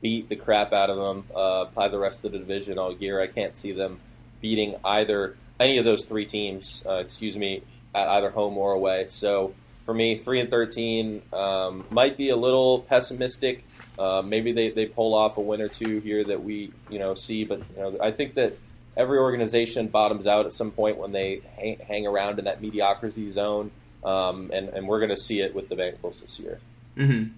beat 0.03 0.29
the 0.29 0.37
crap 0.37 0.73
out 0.73 0.91
of 0.91 0.97
them 0.97 1.25
uh, 1.35 1.65
by 1.67 1.89
the 1.89 1.99
rest 1.99 2.25
of 2.25 2.33
the 2.33 2.39
division 2.39 2.79
all 2.79 2.95
year. 2.95 3.21
I 3.21 3.29
can't 3.29 3.57
see 3.57 3.73
them 3.73 4.01
beating 4.41 4.77
either 4.85 5.37
any 5.59 5.79
of 5.79 5.85
those 5.85 6.05
three 6.05 6.27
teams. 6.27 6.85
Uh, 6.87 6.97
excuse 6.97 7.37
me, 7.37 7.63
at 7.95 8.09
either 8.09 8.31
home 8.31 8.59
or 8.59 8.73
away. 8.73 9.07
So 9.09 9.55
for 9.85 9.95
me, 9.95 10.19
three 10.19 10.41
and 10.41 10.51
thirteen 10.51 11.23
um, 11.33 11.85
might 11.91 12.17
be 12.17 12.29
a 12.31 12.37
little 12.37 12.81
pessimistic. 12.81 13.65
Uh, 13.99 14.23
maybe 14.23 14.53
they, 14.53 14.71
they 14.71 14.87
pull 14.87 15.15
off 15.15 15.37
a 15.39 15.41
win 15.41 15.61
or 15.61 15.69
two 15.69 15.99
here 16.01 16.25
that 16.25 16.43
we 16.43 16.73
you 16.91 16.99
know 16.99 17.15
see, 17.15 17.45
but 17.45 17.61
you 17.77 17.83
know 17.83 17.99
I 18.03 18.11
think 18.11 18.35
that 18.35 18.55
every 18.97 19.19
organization 19.19 19.89
bottoms 19.89 20.27
out 20.27 20.47
at 20.47 20.53
some 20.53 20.71
point 20.71 20.99
when 20.99 21.13
they 21.13 21.41
hang, 21.57 21.79
hang 21.79 22.07
around 22.07 22.39
in 22.39 22.45
that 22.47 22.61
mediocrity 22.61 23.31
zone, 23.31 23.71
um, 24.05 24.51
and 24.53 24.69
and 24.69 24.89
we're 24.89 24.99
going 24.99 25.11
to 25.11 25.23
see 25.23 25.41
it 25.41 25.55
with 25.55 25.69
the 25.69 25.77
Bengals 25.77 26.21
this 26.21 26.41
year. 26.41 26.61
Mm-hmm. 26.97 27.33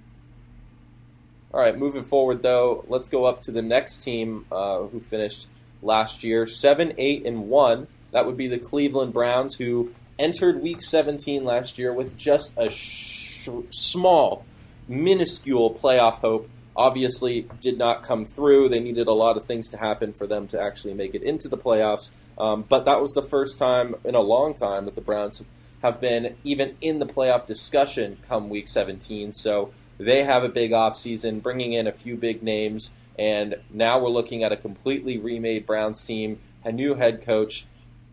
All 1.54 1.60
right, 1.60 1.78
moving 1.78 2.02
forward 2.02 2.42
though, 2.42 2.84
let's 2.88 3.06
go 3.06 3.26
up 3.26 3.42
to 3.42 3.52
the 3.52 3.62
next 3.62 4.00
team 4.00 4.44
uh, 4.50 4.82
who 4.82 4.98
finished 4.98 5.46
last 5.82 6.24
year 6.24 6.48
seven, 6.48 6.94
eight, 6.98 7.24
and 7.24 7.48
one. 7.48 7.86
That 8.10 8.26
would 8.26 8.36
be 8.36 8.48
the 8.48 8.58
Cleveland 8.58 9.12
Browns, 9.12 9.54
who 9.54 9.92
entered 10.18 10.60
Week 10.60 10.82
17 10.82 11.44
last 11.44 11.78
year 11.78 11.92
with 11.92 12.18
just 12.18 12.54
a 12.56 12.68
sh- 12.68 13.48
small, 13.70 14.44
minuscule 14.88 15.72
playoff 15.72 16.14
hope. 16.14 16.50
Obviously, 16.74 17.48
did 17.60 17.78
not 17.78 18.02
come 18.02 18.24
through. 18.24 18.68
They 18.68 18.80
needed 18.80 19.06
a 19.06 19.12
lot 19.12 19.36
of 19.36 19.46
things 19.46 19.68
to 19.68 19.76
happen 19.76 20.12
for 20.12 20.26
them 20.26 20.48
to 20.48 20.60
actually 20.60 20.94
make 20.94 21.14
it 21.14 21.22
into 21.22 21.46
the 21.46 21.56
playoffs. 21.56 22.10
Um, 22.36 22.64
but 22.68 22.84
that 22.86 23.00
was 23.00 23.12
the 23.12 23.22
first 23.22 23.60
time 23.60 23.94
in 24.04 24.16
a 24.16 24.20
long 24.20 24.54
time 24.54 24.86
that 24.86 24.96
the 24.96 25.00
Browns 25.00 25.44
have 25.84 26.00
been 26.00 26.34
even 26.42 26.76
in 26.80 26.98
the 26.98 27.06
playoff 27.06 27.46
discussion 27.46 28.16
come 28.26 28.48
Week 28.48 28.66
17. 28.66 29.30
So 29.30 29.72
they 29.98 30.24
have 30.24 30.44
a 30.44 30.48
big 30.48 30.72
offseason, 30.72 31.42
bringing 31.42 31.72
in 31.72 31.86
a 31.86 31.92
few 31.92 32.16
big 32.16 32.42
names, 32.42 32.94
and 33.18 33.56
now 33.70 33.98
we're 33.98 34.10
looking 34.10 34.42
at 34.42 34.52
a 34.52 34.56
completely 34.56 35.18
remade 35.18 35.66
Browns 35.66 36.04
team, 36.04 36.40
a 36.64 36.72
new 36.72 36.94
head 36.94 37.22
coach. 37.22 37.66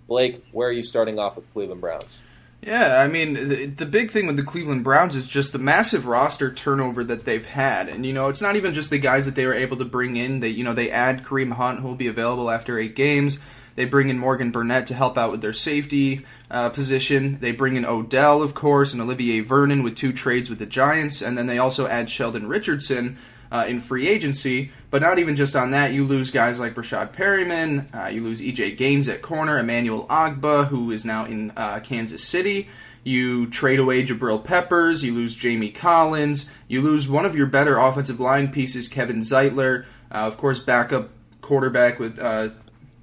Blake, 0.07 0.43
where 0.51 0.69
are 0.69 0.73
you 0.73 0.83
starting 0.83 1.19
off 1.19 1.35
with 1.35 1.51
Cleveland 1.53 1.81
Browns? 1.81 2.21
Yeah, 2.61 2.99
I 2.99 3.07
mean, 3.07 3.33
the, 3.33 3.65
the, 3.65 3.87
big 3.87 4.11
thing 4.11 4.27
with 4.27 4.35
the 4.35 4.43
Cleveland 4.43 4.83
Browns 4.83 5.15
is 5.15 5.27
just 5.27 5.51
the 5.51 5.57
massive 5.57 6.05
roster 6.05 6.53
turnover 6.53 7.03
that 7.03 7.25
they've 7.25 7.45
had. 7.45 7.89
And, 7.89 8.05
you 8.05 8.13
know, 8.13 8.29
it's 8.29 8.41
not 8.41 8.55
even 8.55 8.75
just 8.75 8.91
the 8.91 8.99
guys 8.99 9.25
that 9.25 9.33
they 9.33 9.47
were 9.47 9.53
able 9.53 9.77
to 9.77 9.85
bring 9.85 10.15
in. 10.15 10.41
They, 10.41 10.49
you 10.49 10.63
know, 10.63 10.73
they 10.73 10.91
add 10.91 11.23
Kareem 11.23 11.53
Hunt, 11.53 11.79
who 11.79 11.87
will 11.87 11.95
be 11.95 12.05
available 12.05 12.51
after 12.51 12.77
eight 12.77 12.95
games. 12.95 13.41
They 13.75 13.85
bring 13.85 14.09
in 14.09 14.19
Morgan 14.19 14.51
Burnett 14.51 14.87
to 14.87 14.93
help 14.93 15.17
out 15.17 15.31
with 15.31 15.41
their 15.41 15.53
safety 15.53 16.25
uh, 16.49 16.69
position. 16.69 17.39
They 17.39 17.51
bring 17.51 17.75
in 17.75 17.85
Odell, 17.85 18.41
of 18.41 18.53
course, 18.53 18.93
and 18.93 19.01
Olivier 19.01 19.39
Vernon 19.39 19.83
with 19.83 19.95
two 19.95 20.13
trades 20.13 20.49
with 20.49 20.59
the 20.59 20.65
Giants. 20.65 21.21
And 21.21 21.37
then 21.37 21.47
they 21.47 21.57
also 21.57 21.87
add 21.87 22.09
Sheldon 22.09 22.47
Richardson 22.47 23.17
uh, 23.51 23.65
in 23.67 23.79
free 23.79 24.07
agency. 24.07 24.71
But 24.89 25.01
not 25.01 25.19
even 25.19 25.35
just 25.35 25.55
on 25.55 25.71
that, 25.71 25.93
you 25.93 26.03
lose 26.03 26.31
guys 26.31 26.59
like 26.59 26.73
Breshad 26.73 27.13
Perriman, 27.13 27.93
uh, 27.95 28.09
you 28.09 28.21
lose 28.21 28.41
EJ 28.41 28.77
Gaines 28.77 29.07
at 29.07 29.21
corner, 29.21 29.57
Emmanuel 29.57 30.05
Ogbah, 30.07 30.67
who 30.67 30.91
is 30.91 31.05
now 31.05 31.25
in 31.25 31.51
uh, 31.55 31.79
Kansas 31.79 32.23
City. 32.23 32.67
You 33.03 33.49
trade 33.49 33.79
away 33.79 34.05
Jabril 34.05 34.43
Peppers, 34.43 35.03
you 35.03 35.13
lose 35.13 35.35
Jamie 35.35 35.71
Collins, 35.71 36.51
you 36.67 36.81
lose 36.81 37.09
one 37.09 37.25
of 37.25 37.35
your 37.35 37.47
better 37.47 37.77
offensive 37.77 38.19
line 38.19 38.51
pieces, 38.51 38.87
Kevin 38.87 39.21
Zeitler. 39.21 39.85
Uh, 40.11 40.17
of 40.17 40.37
course, 40.37 40.59
backup 40.59 41.09
quarterback 41.41 41.99
with 41.99 42.19
uh, 42.19 42.49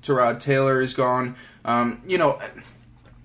Tyrod 0.02 0.40
Taylor 0.40 0.80
is 0.80 0.94
gone. 0.94 1.36
Um, 1.64 2.02
you 2.06 2.18
know, 2.18 2.40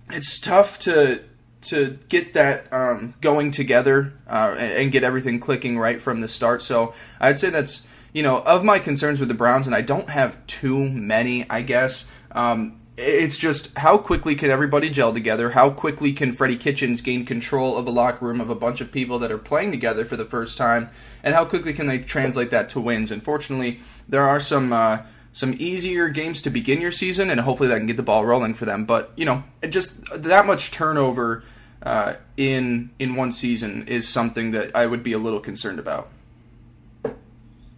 it's 0.09 0.39
tough 0.39 0.79
to 0.79 1.23
to 1.63 1.97
get 2.09 2.33
that 2.33 2.71
um, 2.73 3.13
going 3.21 3.49
together 3.51 4.13
uh, 4.27 4.55
and 4.57 4.91
get 4.91 5.03
everything 5.03 5.39
clicking 5.39 5.79
right 5.79 6.01
from 6.01 6.19
the 6.19 6.27
start. 6.27 6.61
So 6.61 6.93
I'd 7.19 7.39
say 7.39 7.49
that's 7.49 7.87
you 8.13 8.23
know 8.23 8.41
of 8.41 8.63
my 8.63 8.79
concerns 8.79 9.19
with 9.19 9.29
the 9.29 9.35
Browns, 9.35 9.65
and 9.65 9.75
I 9.75 9.81
don't 9.81 10.09
have 10.09 10.45
too 10.47 10.89
many, 10.89 11.49
I 11.49 11.61
guess. 11.61 12.09
Um, 12.31 12.79
it's 12.95 13.37
just 13.37 13.75
how 13.75 13.97
quickly 13.97 14.35
can 14.35 14.51
everybody 14.51 14.89
gel 14.89 15.13
together? 15.13 15.49
How 15.49 15.71
quickly 15.71 16.13
can 16.13 16.31
Freddie 16.31 16.57
Kitchens 16.57 17.01
gain 17.01 17.25
control 17.25 17.75
of 17.75 17.87
a 17.87 17.91
locker 17.91 18.25
room 18.25 18.39
of 18.39 18.51
a 18.51 18.55
bunch 18.55 18.81
of 18.81 18.91
people 18.91 19.17
that 19.19 19.31
are 19.31 19.39
playing 19.39 19.71
together 19.71 20.05
for 20.05 20.15
the 20.15 20.25
first 20.25 20.59
time? 20.59 20.89
And 21.23 21.33
how 21.33 21.43
quickly 21.43 21.73
can 21.73 21.87
they 21.87 21.99
translate 21.99 22.51
that 22.51 22.69
to 22.71 22.79
wins? 22.79 23.09
Unfortunately, 23.09 23.79
there 24.07 24.23
are 24.23 24.39
some 24.39 24.71
uh, 24.71 24.99
some 25.33 25.55
easier 25.57 26.09
games 26.09 26.41
to 26.43 26.49
begin 26.49 26.79
your 26.79 26.91
season, 26.91 27.29
and 27.29 27.41
hopefully 27.41 27.67
that 27.69 27.77
can 27.77 27.87
get 27.87 27.97
the 27.97 28.03
ball 28.03 28.23
rolling 28.23 28.53
for 28.53 28.65
them. 28.65 28.85
But 28.85 29.11
you 29.15 29.25
know, 29.25 29.43
just 29.67 30.05
that 30.13 30.45
much 30.45 30.71
turnover 30.71 31.43
uh, 31.81 32.13
in 32.37 32.91
in 32.99 33.15
one 33.15 33.31
season 33.31 33.87
is 33.87 34.07
something 34.07 34.51
that 34.51 34.75
I 34.75 34.85
would 34.85 35.03
be 35.03 35.11
a 35.11 35.17
little 35.17 35.39
concerned 35.39 35.79
about. 35.79 36.07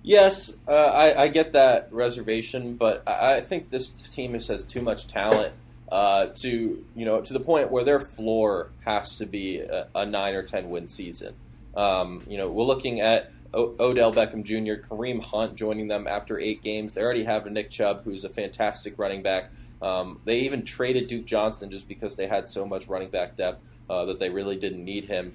Yes, 0.03 0.53
uh, 0.67 0.71
I, 0.71 1.23
I, 1.23 1.27
get 1.29 1.53
that 1.53 1.91
reservation, 1.91 2.75
but 2.75 3.07
I, 3.07 3.41
think 3.41 3.71
this 3.71 3.91
team 3.91 4.33
just 4.33 4.49
has 4.49 4.63
too 4.63 4.81
much 4.81 5.07
talent 5.07 5.51
uh, 5.91 6.27
to 6.41 6.85
you 6.95 7.05
know 7.05 7.21
to 7.21 7.33
the 7.33 7.39
point 7.39 7.71
where 7.71 7.83
their 7.83 7.99
floor 7.99 8.69
has 8.85 9.17
to 9.17 9.25
be 9.25 9.61
a, 9.61 9.87
a 9.95 10.05
nine 10.05 10.35
or 10.35 10.43
ten 10.43 10.69
win 10.69 10.87
season. 10.87 11.33
Um, 11.75 12.21
you 12.27 12.37
know, 12.37 12.51
we're 12.51 12.65
looking 12.65 13.01
at 13.01 13.31
o- 13.55 13.75
Odell 13.79 14.13
Beckham 14.13 14.43
Jr., 14.43 14.85
Kareem 14.87 15.23
Hunt 15.23 15.55
joining 15.55 15.87
them 15.87 16.07
after 16.07 16.39
eight 16.39 16.61
games. 16.61 16.93
They 16.93 17.01
already 17.01 17.23
have 17.23 17.45
Nick 17.47 17.71
Chubb, 17.71 18.03
who's 18.03 18.23
a 18.23 18.29
fantastic 18.29 18.99
running 18.99 19.23
back. 19.23 19.51
Um, 19.81 20.19
they 20.25 20.39
even 20.39 20.63
traded 20.63 21.07
Duke 21.07 21.25
Johnson 21.25 21.71
just 21.71 21.87
because 21.87 22.15
they 22.15 22.27
had 22.27 22.47
so 22.47 22.65
much 22.65 22.87
running 22.87 23.09
back 23.09 23.35
depth 23.35 23.61
uh, 23.89 24.05
that 24.05 24.19
they 24.19 24.29
really 24.29 24.57
didn't 24.57 24.83
need 24.83 25.05
him. 25.05 25.33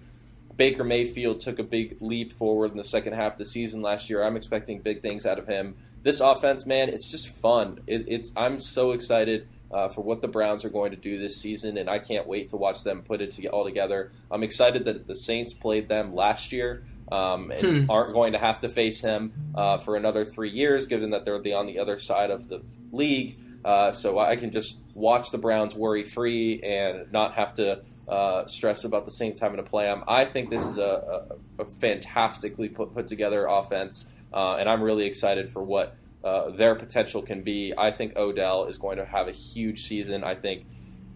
Baker 0.56 0.84
Mayfield 0.84 1.40
took 1.40 1.58
a 1.58 1.62
big 1.62 1.96
leap 2.00 2.34
forward 2.34 2.70
in 2.70 2.76
the 2.76 2.84
second 2.84 3.14
half 3.14 3.32
of 3.32 3.38
the 3.38 3.44
season 3.44 3.80
last 3.80 4.10
year. 4.10 4.22
I'm 4.22 4.36
expecting 4.36 4.80
big 4.80 5.00
things 5.00 5.24
out 5.24 5.38
of 5.38 5.46
him. 5.46 5.76
This 6.02 6.20
offense, 6.20 6.66
man, 6.66 6.88
it's 6.88 7.10
just 7.10 7.28
fun. 7.28 7.80
It, 7.86 8.04
it's 8.08 8.32
I'm 8.36 8.60
so 8.60 8.92
excited 8.92 9.48
uh, 9.70 9.88
for 9.88 10.02
what 10.02 10.20
the 10.20 10.28
Browns 10.28 10.64
are 10.64 10.70
going 10.70 10.90
to 10.90 10.96
do 10.96 11.18
this 11.18 11.40
season, 11.40 11.78
and 11.78 11.88
I 11.88 11.98
can't 11.98 12.26
wait 12.26 12.48
to 12.48 12.56
watch 12.56 12.82
them 12.82 13.02
put 13.02 13.20
it 13.20 13.38
all 13.46 13.64
together. 13.64 14.10
I'm 14.30 14.42
excited 14.42 14.84
that 14.86 15.06
the 15.06 15.14
Saints 15.14 15.54
played 15.54 15.88
them 15.88 16.14
last 16.14 16.52
year 16.52 16.84
um, 17.10 17.50
and 17.50 17.84
hmm. 17.84 17.90
aren't 17.90 18.12
going 18.14 18.32
to 18.32 18.38
have 18.38 18.60
to 18.60 18.68
face 18.68 19.00
him 19.00 19.32
uh, 19.54 19.78
for 19.78 19.96
another 19.96 20.24
three 20.24 20.50
years, 20.50 20.86
given 20.86 21.10
that 21.10 21.24
they're 21.24 21.40
the, 21.40 21.54
on 21.54 21.66
the 21.66 21.78
other 21.78 21.98
side 21.98 22.30
of 22.30 22.48
the 22.48 22.62
league. 22.92 23.38
Uh, 23.64 23.92
so 23.92 24.18
I 24.18 24.36
can 24.36 24.50
just 24.50 24.78
watch 24.94 25.30
the 25.30 25.38
Browns 25.38 25.74
worry 25.74 26.04
free 26.04 26.62
and 26.62 27.12
not 27.12 27.34
have 27.34 27.54
to 27.54 27.82
uh, 28.08 28.46
stress 28.46 28.84
about 28.84 29.04
the 29.04 29.10
Saints 29.10 29.38
having 29.38 29.58
to 29.58 29.62
play 29.62 29.84
them. 29.84 30.02
I 30.08 30.24
think 30.24 30.50
this 30.50 30.64
is 30.64 30.78
a, 30.78 31.36
a, 31.58 31.62
a 31.62 31.64
fantastically 31.66 32.68
put, 32.68 32.94
put 32.94 33.06
together 33.06 33.46
offense, 33.46 34.06
uh, 34.32 34.54
and 34.54 34.68
I'm 34.68 34.82
really 34.82 35.04
excited 35.04 35.50
for 35.50 35.62
what 35.62 35.96
uh, 36.24 36.50
their 36.50 36.74
potential 36.74 37.22
can 37.22 37.42
be. 37.42 37.74
I 37.76 37.90
think 37.90 38.16
Odell 38.16 38.64
is 38.64 38.78
going 38.78 38.96
to 38.96 39.04
have 39.04 39.28
a 39.28 39.32
huge 39.32 39.86
season. 39.86 40.24
I 40.24 40.34
think 40.34 40.64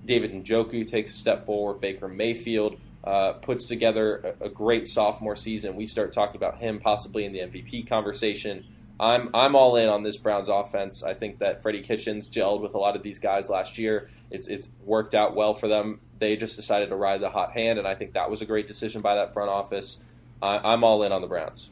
David 0.04 0.32
Njoku 0.32 0.88
takes 0.88 1.12
a 1.12 1.14
step 1.14 1.46
forward. 1.46 1.80
Baker 1.80 2.08
Mayfield 2.08 2.78
uh, 3.04 3.34
puts 3.34 3.66
together 3.66 4.34
a, 4.40 4.46
a, 4.46 4.48
great 4.48 4.88
sophomore 4.88 5.36
season. 5.36 5.76
We 5.76 5.86
start 5.86 6.12
talking 6.12 6.36
about 6.36 6.58
him 6.58 6.80
possibly 6.80 7.26
in 7.26 7.32
the 7.32 7.40
MVP 7.40 7.86
conversation. 7.86 8.64
I'm 8.98 9.28
I'm 9.34 9.54
all 9.54 9.76
in 9.76 9.88
on 9.88 10.02
this 10.02 10.16
Browns 10.16 10.48
offense. 10.48 11.02
I 11.02 11.12
think 11.14 11.40
that 11.40 11.62
Freddie 11.62 11.82
Kitchens 11.82 12.30
gelled 12.30 12.62
with 12.62 12.74
a 12.74 12.78
lot 12.78 12.96
of 12.96 13.02
these 13.02 13.18
guys 13.18 13.50
last 13.50 13.76
year. 13.76 14.08
It's 14.30 14.48
it's 14.48 14.68
worked 14.84 15.14
out 15.14 15.34
well 15.34 15.54
for 15.54 15.68
them. 15.68 16.00
They 16.18 16.36
just 16.36 16.56
decided 16.56 16.88
to 16.88 16.96
ride 16.96 17.20
the 17.20 17.28
hot 17.28 17.52
hand, 17.52 17.78
and 17.78 17.86
I 17.86 17.94
think 17.94 18.14
that 18.14 18.30
was 18.30 18.40
a 18.40 18.46
great 18.46 18.66
decision 18.66 19.02
by 19.02 19.16
that 19.16 19.34
front 19.34 19.50
office. 19.50 20.00
I, 20.40 20.72
am 20.72 20.84
all 20.84 21.02
in 21.02 21.12
on 21.12 21.20
the 21.20 21.26
Browns. 21.26 21.70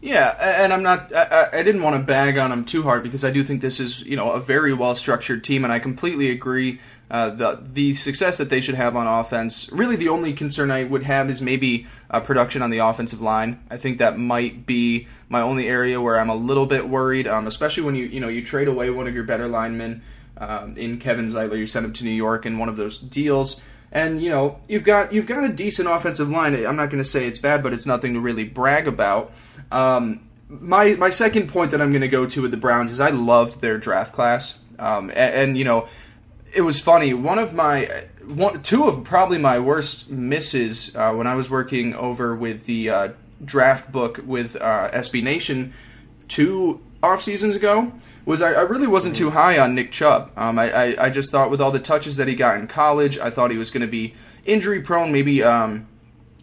Yeah, 0.00 0.36
and 0.62 0.72
I'm 0.72 0.82
not. 0.82 1.14
I, 1.14 1.48
I, 1.52 1.62
didn't 1.62 1.82
want 1.82 1.96
to 1.96 2.02
bag 2.02 2.38
on 2.38 2.50
them 2.50 2.64
too 2.64 2.82
hard 2.82 3.02
because 3.02 3.24
I 3.24 3.30
do 3.30 3.44
think 3.44 3.60
this 3.60 3.80
is 3.80 4.02
you 4.02 4.16
know 4.16 4.32
a 4.32 4.40
very 4.40 4.72
well 4.72 4.94
structured 4.94 5.44
team, 5.44 5.64
and 5.64 5.72
I 5.72 5.78
completely 5.78 6.30
agree. 6.30 6.80
Uh, 7.10 7.30
the 7.30 7.60
the 7.72 7.94
success 7.94 8.38
that 8.38 8.50
they 8.50 8.60
should 8.60 8.76
have 8.76 8.94
on 8.94 9.06
offense. 9.06 9.70
Really, 9.72 9.96
the 9.96 10.08
only 10.08 10.32
concern 10.32 10.70
I 10.70 10.84
would 10.84 11.02
have 11.02 11.28
is 11.28 11.40
maybe 11.40 11.86
uh, 12.08 12.20
production 12.20 12.62
on 12.62 12.70
the 12.70 12.78
offensive 12.78 13.20
line. 13.20 13.60
I 13.68 13.78
think 13.78 13.98
that 13.98 14.16
might 14.16 14.64
be 14.64 15.08
my 15.28 15.40
only 15.40 15.66
area 15.66 16.00
where 16.00 16.20
I'm 16.20 16.30
a 16.30 16.36
little 16.36 16.66
bit 16.66 16.88
worried, 16.88 17.26
um, 17.26 17.46
especially 17.48 17.82
when 17.82 17.96
you 17.96 18.04
you 18.06 18.20
know 18.20 18.28
you 18.28 18.44
trade 18.44 18.68
away 18.68 18.90
one 18.90 19.08
of 19.08 19.14
your 19.14 19.24
better 19.24 19.48
linemen 19.48 20.02
um, 20.38 20.76
in 20.76 20.98
Kevin 20.98 21.26
Zeitler. 21.26 21.58
You 21.58 21.66
send 21.66 21.84
him 21.84 21.92
to 21.94 22.04
New 22.04 22.10
York 22.10 22.46
in 22.46 22.58
one 22.58 22.68
of 22.68 22.76
those 22.76 22.98
deals. 22.98 23.62
And 23.92 24.22
you 24.22 24.30
know 24.30 24.60
you've 24.68 24.84
got 24.84 25.12
you've 25.12 25.26
got 25.26 25.42
a 25.42 25.48
decent 25.48 25.88
offensive 25.88 26.30
line. 26.30 26.54
I'm 26.54 26.76
not 26.76 26.90
going 26.90 27.02
to 27.02 27.08
say 27.08 27.26
it's 27.26 27.40
bad, 27.40 27.60
but 27.60 27.72
it's 27.72 27.86
nothing 27.86 28.14
to 28.14 28.20
really 28.20 28.44
brag 28.44 28.86
about. 28.86 29.32
Um, 29.72 30.28
my 30.48 30.94
my 30.94 31.10
second 31.10 31.48
point 31.48 31.70
that 31.70 31.80
I'm 31.80 31.90
going 31.90 32.02
to 32.02 32.08
go 32.08 32.26
to 32.26 32.42
with 32.42 32.50
the 32.50 32.56
Browns 32.56 32.90
is 32.90 33.00
I 33.00 33.10
loved 33.10 33.60
their 33.60 33.78
draft 33.78 34.12
class, 34.12 34.58
um, 34.78 35.10
and, 35.10 35.34
and, 35.34 35.58
you 35.58 35.64
know, 35.64 35.88
it 36.52 36.62
was 36.62 36.80
funny. 36.80 37.14
One 37.14 37.38
of 37.38 37.54
my 37.54 38.04
one, 38.24 38.62
two 38.62 38.86
of 38.86 39.04
probably 39.04 39.38
my 39.38 39.58
worst 39.58 40.10
misses 40.10 40.94
uh, 40.94 41.12
when 41.12 41.26
I 41.26 41.34
was 41.34 41.50
working 41.50 41.94
over 41.94 42.34
with 42.34 42.66
the 42.66 42.90
uh, 42.90 43.08
draft 43.44 43.90
book 43.90 44.20
with 44.24 44.56
uh, 44.56 44.90
SB 44.92 45.22
Nation 45.22 45.72
two 46.28 46.80
off 47.02 47.22
seasons 47.22 47.56
ago 47.56 47.92
was 48.24 48.42
I, 48.42 48.52
I, 48.52 48.60
really 48.60 48.86
wasn't 48.86 49.16
too 49.16 49.30
high 49.30 49.58
on 49.58 49.74
Nick 49.74 49.90
Chubb. 49.90 50.30
Um, 50.36 50.58
I, 50.58 50.70
I, 50.70 51.04
I, 51.06 51.10
just 51.10 51.32
thought 51.32 51.50
with 51.50 51.60
all 51.60 51.70
the 51.70 51.80
touches 51.80 52.16
that 52.16 52.28
he 52.28 52.34
got 52.34 52.56
in 52.56 52.66
college, 52.66 53.18
I 53.18 53.30
thought 53.30 53.50
he 53.50 53.56
was 53.56 53.70
going 53.70 53.80
to 53.80 53.88
be 53.88 54.14
injury 54.44 54.80
prone, 54.80 55.10
maybe 55.10 55.42
um, 55.42 55.88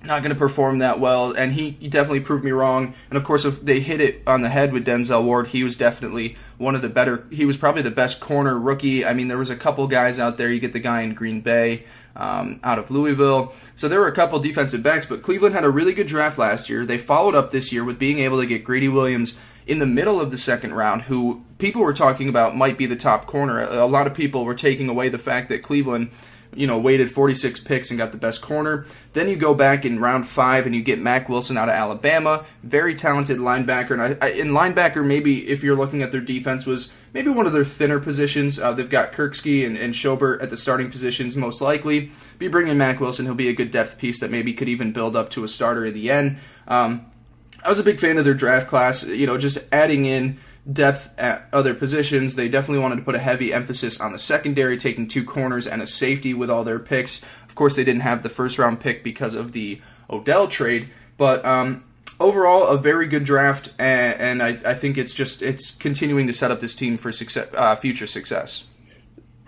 not 0.04 0.22
going 0.22 0.34
to 0.34 0.40
perform 0.40 0.80
that 0.80 1.00
well, 1.00 1.34
and 1.34 1.54
he, 1.54 1.72
definitely 1.72 2.20
proved 2.20 2.44
me 2.44 2.52
wrong. 2.52 2.94
And 3.10 3.18
of 3.18 3.24
course, 3.24 3.46
if 3.46 3.62
they 3.62 3.80
hit 3.80 4.00
it 4.00 4.22
on 4.28 4.42
the 4.42 4.50
head 4.50 4.72
with 4.72 4.86
Denzel 4.86 5.24
Ward, 5.24 5.48
he 5.48 5.64
was 5.64 5.76
definitely 5.76 6.36
one 6.58 6.76
of 6.76 6.82
the 6.82 6.90
better. 6.90 7.26
He 7.32 7.46
was 7.46 7.58
probably 7.58 7.82
the 7.82 7.92
best 7.92 8.20
corner 8.20 8.58
rookie. 8.58 9.06
I 9.06 9.14
mean, 9.14 9.28
there 9.28 9.38
was 9.38 9.50
a 9.50 9.56
couple 9.56 9.88
guys 9.88 10.20
out 10.20 10.38
there. 10.38 10.50
You 10.50 10.60
get 10.60 10.74
the 10.74 10.80
guy 10.80 11.02
in 11.02 11.14
Green 11.14 11.42
Bay. 11.42 11.86
Um, 12.16 12.60
out 12.64 12.80
of 12.80 12.90
Louisville. 12.90 13.54
So 13.76 13.88
there 13.88 14.00
were 14.00 14.08
a 14.08 14.12
couple 14.12 14.40
defensive 14.40 14.82
backs, 14.82 15.06
but 15.06 15.22
Cleveland 15.22 15.54
had 15.54 15.64
a 15.64 15.70
really 15.70 15.94
good 15.94 16.08
draft 16.08 16.40
last 16.40 16.68
year. 16.68 16.84
They 16.84 16.98
followed 16.98 17.36
up 17.36 17.52
this 17.52 17.72
year 17.72 17.84
with 17.84 18.00
being 18.00 18.18
able 18.18 18.42
to 18.42 18.48
get 18.48 18.64
Greedy 18.64 18.88
Williams 18.88 19.38
in 19.68 19.78
the 19.78 19.86
middle 19.86 20.20
of 20.20 20.32
the 20.32 20.38
second 20.38 20.74
round, 20.74 21.04
who 21.04 21.44
people 21.60 21.84
were 21.84 21.94
talking 21.94 22.28
about 22.28 22.56
might 22.56 22.76
be 22.76 22.88
the 22.88 22.96
top 22.96 23.28
corner. 23.28 23.62
A 23.62 23.86
lot 23.86 24.08
of 24.08 24.16
people 24.16 24.46
were 24.46 24.56
taking 24.56 24.90
away 24.90 25.10
the 25.10 25.20
fact 25.20 25.48
that 25.50 25.62
Cleveland 25.62 26.10
you 26.56 26.68
know, 26.68 26.78
waited 26.78 27.12
46 27.12 27.60
picks 27.62 27.90
and 27.90 27.98
got 27.98 28.12
the 28.12 28.18
best 28.18 28.42
corner. 28.42 28.86
Then 29.14 29.30
you 29.30 29.36
go 29.36 29.54
back 29.54 29.86
in 29.86 30.00
round 30.00 30.28
five 30.28 30.66
and 30.66 30.74
you 30.74 30.82
get 30.82 31.00
Mack 31.00 31.30
Wilson 31.30 31.58
out 31.58 31.70
of 31.70 31.76
Alabama, 31.76 32.46
very 32.64 32.96
talented 32.96 33.38
linebacker. 33.38 33.92
And 33.92 34.02
I, 34.02 34.28
I, 34.28 34.30
in 34.32 34.50
linebacker, 34.50 35.06
maybe 35.06 35.48
if 35.48 35.64
you're 35.64 35.76
looking 35.76 36.02
at 36.02 36.12
their 36.12 36.22
defense, 36.22 36.66
was 36.66 36.94
maybe 37.14 37.30
one 37.30 37.46
of 37.46 37.54
their 37.54 37.66
thinner 37.66 38.00
positions. 38.00 38.60
Uh, 38.60 38.72
they've 38.74 38.90
got 38.90 39.12
Kirksey 39.12 39.66
and, 39.66 39.78
and 39.78 39.94
Schobert 39.94 40.42
at 40.42 40.50
the 40.50 40.58
starting 40.58 40.90
positions, 40.90 41.36
most 41.36 41.62
likely. 41.62 42.12
Be 42.40 42.48
bringing 42.48 42.78
Mack 42.78 43.00
Wilson, 43.00 43.26
he'll 43.26 43.36
be 43.36 43.50
a 43.50 43.54
good 43.54 43.72
depth 43.72 43.98
piece 43.98 44.20
that 44.20 44.32
maybe 44.32 44.54
could 44.54 44.70
even 44.70 44.92
build 44.92 45.16
up 45.16 45.30
to 45.32 45.44
a 45.44 45.48
starter 45.48 45.86
in 45.86 45.94
the 45.94 46.10
end. 46.10 46.38
Um, 46.68 47.06
I 47.64 47.70
was 47.70 47.80
a 47.80 47.84
big 47.84 48.00
fan 48.00 48.18
of 48.18 48.26
their 48.26 48.34
draft 48.34 48.68
class. 48.68 49.08
You 49.08 49.28
know, 49.28 49.38
just 49.38 49.58
adding 49.72 50.06
in 50.06 50.40
depth 50.72 51.10
at 51.18 51.48
other 51.54 51.74
positions. 51.74 52.36
They 52.36 52.50
definitely 52.50 52.82
wanted 52.82 52.98
to 52.98 53.02
put 53.04 53.16
a 53.16 53.20
heavy 53.20 53.54
emphasis 53.54 54.00
on 54.00 54.12
the 54.12 54.20
secondary, 54.20 54.78
taking 54.78 55.08
two 55.08 55.24
corners 55.24 55.68
and 55.68 55.82
a 55.82 55.88
safety 55.88 56.34
with 56.34 56.50
all 56.50 56.64
their 56.64 56.80
picks. 56.80 57.24
Of 57.48 57.56
course, 57.56 57.76
they 57.76 57.84
didn't 57.84 58.02
have 58.02 58.24
the 58.24 58.30
first 58.30 58.58
round 58.58 58.80
pick 58.80 59.04
because 59.04 59.36
of 59.36 59.52
the 59.52 59.82
Odell 60.10 60.48
trade, 60.48 60.90
but 61.18 61.44
um, 61.46 61.84
overall, 62.20 62.68
a 62.68 62.78
very 62.78 63.08
good 63.08 63.24
draft, 63.24 63.74
and, 63.78 64.42
and 64.42 64.44
I, 64.44 64.72
I, 64.72 64.74
think 64.74 64.98
it's 64.98 65.14
just 65.14 65.42
it's 65.42 65.76
continuing 65.76 66.28
to 66.28 66.34
set 66.34 66.52
up 66.52 66.62
this 66.62 66.76
team 66.76 66.98
for 66.98 67.12
success, 67.12 67.50
uh, 67.54 67.76
future 67.76 68.08
success. 68.08 68.66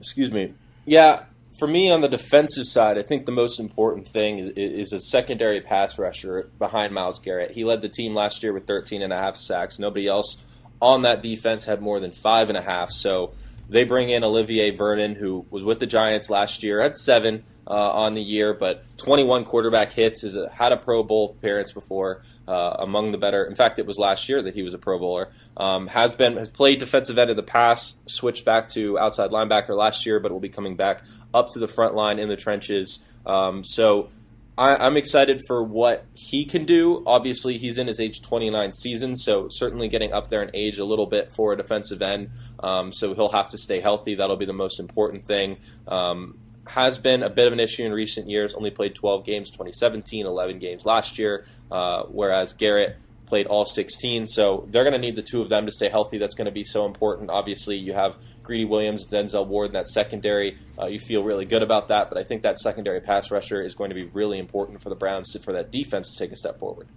Excuse 0.00 0.30
me. 0.30 0.54
Yeah, 0.84 1.24
for 1.58 1.66
me 1.66 1.90
on 1.90 2.00
the 2.02 2.08
defensive 2.08 2.66
side, 2.66 2.98
I 2.98 3.02
think 3.02 3.26
the 3.26 3.32
most 3.32 3.58
important 3.58 4.08
thing 4.08 4.38
is, 4.38 4.52
is, 4.56 4.92
a 4.92 5.00
secondary 5.00 5.60
pass 5.60 5.98
rusher 5.98 6.50
behind 6.58 6.92
Myles 6.92 7.18
Garrett. 7.18 7.52
He 7.52 7.64
led 7.64 7.82
the 7.82 7.88
team 7.88 8.14
last 8.14 8.42
year 8.42 8.52
with 8.52 8.66
13 8.66 9.02
and 9.02 9.12
a 9.12 9.16
half 9.16 9.36
sacks. 9.36 9.78
Nobody 9.78 10.06
else 10.06 10.36
on 10.80 11.02
that 11.02 11.22
defense 11.22 11.64
had 11.64 11.80
more 11.80 12.00
than 12.00 12.12
five 12.12 12.48
and 12.48 12.58
a 12.58 12.62
half. 12.62 12.90
So 12.90 13.34
they 13.68 13.84
bring 13.84 14.10
in 14.10 14.22
Olivier 14.24 14.70
Vernon, 14.70 15.14
who 15.14 15.46
was 15.50 15.64
with 15.64 15.80
the 15.80 15.86
Giants 15.86 16.30
last 16.30 16.62
year, 16.62 16.80
had 16.82 16.96
seven 16.96 17.44
uh, 17.68 17.90
on 17.92 18.14
the 18.14 18.22
year, 18.22 18.54
but 18.54 18.84
21 18.98 19.44
quarterback 19.44 19.92
hits. 19.92 20.22
A, 20.22 20.48
had 20.48 20.72
a 20.72 20.76
Pro 20.76 21.02
Bowl 21.02 21.34
appearance 21.36 21.72
before, 21.72 22.22
uh, 22.46 22.76
among 22.78 23.10
the 23.10 23.18
better. 23.18 23.44
In 23.44 23.56
fact, 23.56 23.78
it 23.78 23.86
was 23.86 23.98
last 23.98 24.28
year 24.28 24.40
that 24.42 24.54
he 24.54 24.62
was 24.62 24.72
a 24.72 24.78
Pro 24.78 24.98
Bowler. 24.98 25.30
Um, 25.56 25.88
has 25.88 26.14
been 26.14 26.36
has 26.36 26.48
played 26.48 26.78
defensive 26.78 27.18
end 27.18 27.30
in 27.30 27.36
the 27.36 27.42
past. 27.42 27.98
Switched 28.08 28.44
back 28.44 28.68
to 28.70 28.98
outside 28.98 29.30
linebacker 29.30 29.76
last 29.76 30.06
year, 30.06 30.20
but 30.20 30.30
will 30.30 30.40
be 30.40 30.48
coming 30.48 30.76
back 30.76 31.02
up 31.34 31.48
to 31.50 31.58
the 31.58 31.68
front 31.68 31.94
line 31.94 32.20
in 32.20 32.28
the 32.28 32.36
trenches. 32.36 33.04
Um, 33.24 33.64
so 33.64 34.10
I, 34.58 34.86
am 34.86 34.96
excited 34.96 35.42
for 35.46 35.62
what 35.62 36.06
he 36.14 36.46
can 36.46 36.64
do. 36.64 37.02
Obviously, 37.06 37.58
he's 37.58 37.76
in 37.76 37.86
his 37.86 38.00
age 38.00 38.22
29 38.22 38.72
season, 38.72 39.14
so 39.14 39.48
certainly 39.50 39.88
getting 39.88 40.12
up 40.12 40.30
there 40.30 40.42
in 40.42 40.50
age 40.54 40.78
a 40.78 40.84
little 40.84 41.06
bit 41.06 41.32
for 41.32 41.52
a 41.52 41.56
defensive 41.56 42.00
end. 42.00 42.30
Um, 42.60 42.92
so 42.92 43.14
he'll 43.14 43.32
have 43.32 43.50
to 43.50 43.58
stay 43.58 43.80
healthy. 43.80 44.14
That'll 44.14 44.36
be 44.36 44.46
the 44.46 44.54
most 44.54 44.80
important 44.80 45.26
thing. 45.26 45.58
Um, 45.86 46.38
has 46.66 46.98
been 46.98 47.22
a 47.22 47.30
bit 47.30 47.46
of 47.46 47.52
an 47.52 47.60
issue 47.60 47.84
in 47.84 47.92
recent 47.92 48.28
years. 48.28 48.54
Only 48.54 48.70
played 48.70 48.94
12 48.94 49.24
games 49.24 49.50
2017, 49.50 50.26
11 50.26 50.58
games 50.58 50.84
last 50.84 51.18
year, 51.18 51.44
uh, 51.70 52.04
whereas 52.04 52.54
Garrett 52.54 52.98
played 53.26 53.46
all 53.46 53.64
16. 53.64 54.26
So 54.26 54.66
they're 54.70 54.84
going 54.84 54.92
to 54.92 54.98
need 54.98 55.16
the 55.16 55.22
two 55.22 55.42
of 55.42 55.48
them 55.48 55.66
to 55.66 55.72
stay 55.72 55.88
healthy. 55.88 56.18
That's 56.18 56.34
going 56.34 56.46
to 56.46 56.52
be 56.52 56.64
so 56.64 56.86
important. 56.86 57.30
Obviously, 57.30 57.76
you 57.76 57.92
have 57.92 58.16
Greedy 58.42 58.64
Williams, 58.64 59.06
Denzel 59.06 59.46
Ward 59.46 59.68
in 59.68 59.72
that 59.74 59.88
secondary. 59.88 60.56
Uh, 60.78 60.86
you 60.86 61.00
feel 61.00 61.22
really 61.22 61.44
good 61.44 61.62
about 61.62 61.88
that, 61.88 62.08
but 62.08 62.18
I 62.18 62.24
think 62.24 62.42
that 62.42 62.58
secondary 62.58 63.00
pass 63.00 63.30
rusher 63.30 63.62
is 63.62 63.74
going 63.74 63.90
to 63.90 63.94
be 63.94 64.04
really 64.04 64.38
important 64.38 64.82
for 64.82 64.88
the 64.88 64.94
Browns 64.94 65.32
to, 65.32 65.40
for 65.40 65.52
that 65.52 65.70
defense 65.70 66.12
to 66.12 66.24
take 66.24 66.32
a 66.32 66.36
step 66.36 66.58
forward. 66.58 66.88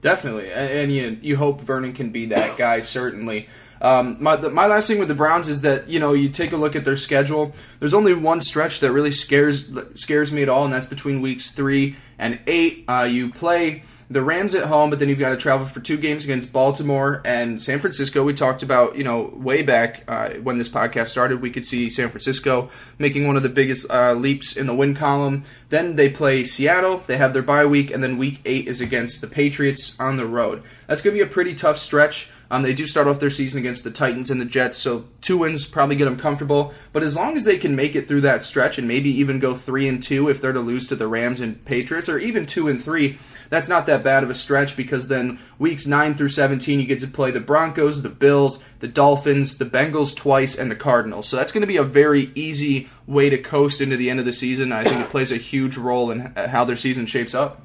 Definitely, 0.00 0.52
and 0.52 0.92
you 0.92 1.18
you 1.22 1.36
hope 1.36 1.62
Vernon 1.62 1.94
can 1.94 2.10
be 2.10 2.26
that 2.26 2.58
guy. 2.58 2.80
Certainly. 2.80 3.48
Um, 3.84 4.16
my 4.18 4.36
the, 4.36 4.48
my 4.48 4.66
last 4.66 4.88
thing 4.88 4.98
with 4.98 5.08
the 5.08 5.14
Browns 5.14 5.48
is 5.48 5.60
that 5.60 5.88
you 5.90 6.00
know 6.00 6.14
you 6.14 6.30
take 6.30 6.52
a 6.52 6.56
look 6.56 6.74
at 6.74 6.86
their 6.86 6.96
schedule. 6.96 7.52
There's 7.80 7.92
only 7.92 8.14
one 8.14 8.40
stretch 8.40 8.80
that 8.80 8.90
really 8.92 9.12
scares 9.12 9.70
scares 9.94 10.32
me 10.32 10.42
at 10.42 10.48
all, 10.48 10.64
and 10.64 10.72
that's 10.72 10.86
between 10.86 11.20
weeks 11.20 11.50
three 11.50 11.96
and 12.18 12.40
eight. 12.46 12.84
Uh, 12.88 13.02
you 13.02 13.30
play 13.30 13.82
the 14.10 14.22
Rams 14.22 14.54
at 14.54 14.66
home, 14.66 14.90
but 14.90 14.98
then 14.98 15.08
you've 15.08 15.18
got 15.18 15.30
to 15.30 15.36
travel 15.36 15.66
for 15.66 15.80
two 15.80 15.96
games 15.96 16.24
against 16.24 16.52
Baltimore 16.52 17.22
and 17.24 17.60
San 17.60 17.78
Francisco. 17.78 18.22
We 18.22 18.34
talked 18.34 18.62
about, 18.62 18.96
you 18.96 19.04
know, 19.04 19.32
way 19.34 19.62
back 19.62 20.04
uh, 20.06 20.30
when 20.34 20.58
this 20.58 20.68
podcast 20.68 21.08
started, 21.08 21.40
we 21.40 21.50
could 21.50 21.64
see 21.64 21.88
San 21.88 22.08
Francisco 22.10 22.70
making 22.98 23.26
one 23.26 23.36
of 23.36 23.42
the 23.42 23.48
biggest 23.48 23.90
uh, 23.90 24.12
leaps 24.12 24.56
in 24.56 24.66
the 24.66 24.74
win 24.74 24.94
column. 24.94 25.44
Then 25.70 25.96
they 25.96 26.10
play 26.10 26.44
Seattle, 26.44 27.02
they 27.06 27.16
have 27.16 27.32
their 27.32 27.42
bye 27.42 27.64
week, 27.64 27.90
and 27.90 28.02
then 28.02 28.18
week 28.18 28.40
eight 28.44 28.68
is 28.68 28.80
against 28.80 29.20
the 29.20 29.26
Patriots 29.26 29.98
on 29.98 30.16
the 30.16 30.26
road. 30.26 30.62
That's 30.86 31.02
going 31.02 31.16
to 31.16 31.24
be 31.24 31.28
a 31.28 31.32
pretty 31.32 31.54
tough 31.54 31.78
stretch. 31.78 32.28
Um, 32.54 32.62
they 32.62 32.72
do 32.72 32.86
start 32.86 33.08
off 33.08 33.18
their 33.18 33.30
season 33.30 33.58
against 33.58 33.82
the 33.82 33.90
Titans 33.90 34.30
and 34.30 34.40
the 34.40 34.44
Jets, 34.44 34.78
so 34.78 35.06
two 35.20 35.38
wins 35.38 35.66
probably 35.66 35.96
get 35.96 36.04
them 36.04 36.16
comfortable. 36.16 36.72
But 36.92 37.02
as 37.02 37.16
long 37.16 37.36
as 37.36 37.42
they 37.42 37.58
can 37.58 37.74
make 37.74 37.96
it 37.96 38.06
through 38.06 38.20
that 38.20 38.44
stretch 38.44 38.78
and 38.78 38.86
maybe 38.86 39.10
even 39.10 39.40
go 39.40 39.56
three 39.56 39.88
and 39.88 40.00
two 40.00 40.28
if 40.28 40.40
they're 40.40 40.52
to 40.52 40.60
lose 40.60 40.86
to 40.86 40.94
the 40.94 41.08
Rams 41.08 41.40
and 41.40 41.64
Patriots, 41.64 42.08
or 42.08 42.16
even 42.16 42.46
two 42.46 42.68
and 42.68 42.80
three, 42.80 43.18
that's 43.50 43.68
not 43.68 43.86
that 43.86 44.04
bad 44.04 44.22
of 44.22 44.30
a 44.30 44.36
stretch 44.36 44.76
because 44.76 45.08
then 45.08 45.40
weeks 45.58 45.88
9 45.88 46.14
through 46.14 46.28
17 46.28 46.78
you 46.78 46.86
get 46.86 47.00
to 47.00 47.08
play 47.08 47.32
the 47.32 47.40
Broncos, 47.40 48.04
the 48.04 48.08
Bills, 48.08 48.62
the 48.78 48.86
Dolphins, 48.86 49.58
the 49.58 49.64
Bengals 49.64 50.14
twice, 50.14 50.56
and 50.56 50.70
the 50.70 50.76
Cardinals. 50.76 51.26
So 51.26 51.36
that's 51.36 51.50
going 51.50 51.62
to 51.62 51.66
be 51.66 51.76
a 51.76 51.82
very 51.82 52.30
easy 52.36 52.88
way 53.08 53.30
to 53.30 53.38
coast 53.38 53.80
into 53.80 53.96
the 53.96 54.10
end 54.10 54.20
of 54.20 54.26
the 54.26 54.32
season. 54.32 54.70
I 54.70 54.84
think 54.84 55.00
it 55.00 55.10
plays 55.10 55.32
a 55.32 55.38
huge 55.38 55.76
role 55.76 56.12
in 56.12 56.20
how 56.36 56.64
their 56.64 56.76
season 56.76 57.06
shapes 57.06 57.34
up. 57.34 57.63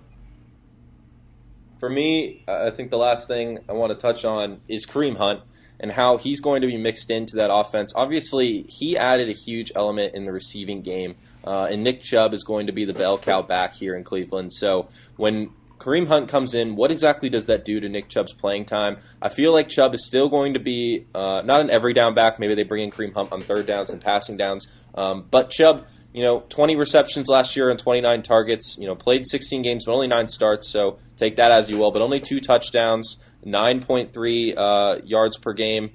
For 1.79 1.89
me, 1.89 2.43
I 2.47 2.71
think 2.71 2.91
the 2.91 2.97
last 2.97 3.27
thing 3.27 3.59
I 3.67 3.73
want 3.73 3.91
to 3.91 3.97
touch 3.97 4.25
on 4.25 4.59
is 4.67 4.85
Kareem 4.85 5.17
Hunt 5.17 5.41
and 5.79 5.93
how 5.93 6.17
he's 6.17 6.41
going 6.41 6.61
to 6.61 6.67
be 6.67 6.77
mixed 6.77 7.09
into 7.09 7.37
that 7.37 7.51
offense. 7.51 7.93
Obviously, 7.95 8.63
he 8.67 8.97
added 8.97 9.29
a 9.29 9.33
huge 9.33 9.71
element 9.75 10.13
in 10.13 10.25
the 10.25 10.33
receiving 10.33 10.81
game, 10.81 11.15
uh, 11.45 11.69
and 11.71 11.83
Nick 11.83 12.01
Chubb 12.01 12.33
is 12.33 12.43
going 12.43 12.67
to 12.67 12.73
be 12.73 12.83
the 12.83 12.93
bell 12.93 13.17
cow 13.17 13.41
back 13.41 13.73
here 13.73 13.95
in 13.95 14.03
Cleveland. 14.03 14.51
So 14.51 14.89
when 15.15 15.51
Kareem 15.79 16.07
Hunt 16.07 16.27
comes 16.27 16.53
in. 16.53 16.75
What 16.75 16.91
exactly 16.91 17.29
does 17.29 17.47
that 17.47 17.65
do 17.65 17.79
to 17.79 17.89
Nick 17.89 18.09
Chubb's 18.09 18.33
playing 18.33 18.65
time? 18.65 18.97
I 19.21 19.29
feel 19.29 19.53
like 19.53 19.69
Chubb 19.69 19.93
is 19.93 20.05
still 20.05 20.29
going 20.29 20.53
to 20.53 20.59
be 20.59 21.05
uh, 21.15 21.41
not 21.45 21.61
an 21.61 21.69
every 21.69 21.93
down 21.93 22.13
back. 22.13 22.37
Maybe 22.37 22.53
they 22.53 22.63
bring 22.63 22.83
in 22.83 22.91
Kareem 22.91 23.13
Hunt 23.13 23.31
on 23.31 23.41
third 23.41 23.65
downs 23.65 23.89
and 23.89 24.01
passing 24.01 24.37
downs. 24.37 24.67
Um, 24.93 25.25
but 25.31 25.49
Chubb, 25.49 25.87
you 26.13 26.23
know, 26.23 26.41
20 26.49 26.75
receptions 26.75 27.27
last 27.27 27.55
year 27.55 27.69
and 27.69 27.79
29 27.79 28.21
targets. 28.23 28.77
You 28.79 28.87
know, 28.87 28.95
played 28.95 29.27
16 29.27 29.61
games, 29.61 29.85
but 29.85 29.93
only 29.93 30.07
nine 30.07 30.27
starts. 30.27 30.69
So 30.69 30.99
take 31.17 31.35
that 31.35 31.51
as 31.51 31.69
you 31.69 31.77
will. 31.77 31.91
But 31.91 32.01
only 32.01 32.19
two 32.19 32.39
touchdowns, 32.39 33.17
9.3 33.45 34.53
uh, 34.57 35.01
yards 35.03 35.37
per 35.37 35.53
game 35.53 35.91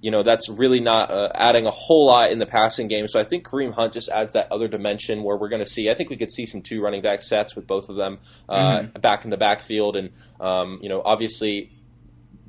you 0.00 0.10
know 0.10 0.22
that's 0.22 0.48
really 0.48 0.80
not 0.80 1.10
uh, 1.10 1.30
adding 1.34 1.66
a 1.66 1.70
whole 1.70 2.06
lot 2.06 2.30
in 2.30 2.38
the 2.38 2.46
passing 2.46 2.88
game. 2.88 3.08
So 3.08 3.18
I 3.18 3.24
think 3.24 3.46
Kareem 3.46 3.74
Hunt 3.74 3.92
just 3.92 4.08
adds 4.08 4.32
that 4.34 4.50
other 4.52 4.68
dimension 4.68 5.22
where 5.22 5.36
we're 5.36 5.48
going 5.48 5.62
to 5.62 5.68
see. 5.68 5.90
I 5.90 5.94
think 5.94 6.10
we 6.10 6.16
could 6.16 6.30
see 6.30 6.46
some 6.46 6.62
two 6.62 6.80
running 6.82 7.02
back 7.02 7.22
sets 7.22 7.56
with 7.56 7.66
both 7.66 7.88
of 7.88 7.96
them 7.96 8.18
uh, 8.48 8.78
mm-hmm. 8.78 9.00
back 9.00 9.24
in 9.24 9.30
the 9.30 9.36
backfield, 9.36 9.96
and 9.96 10.10
um, 10.40 10.78
you 10.82 10.88
know 10.88 11.02
obviously 11.04 11.72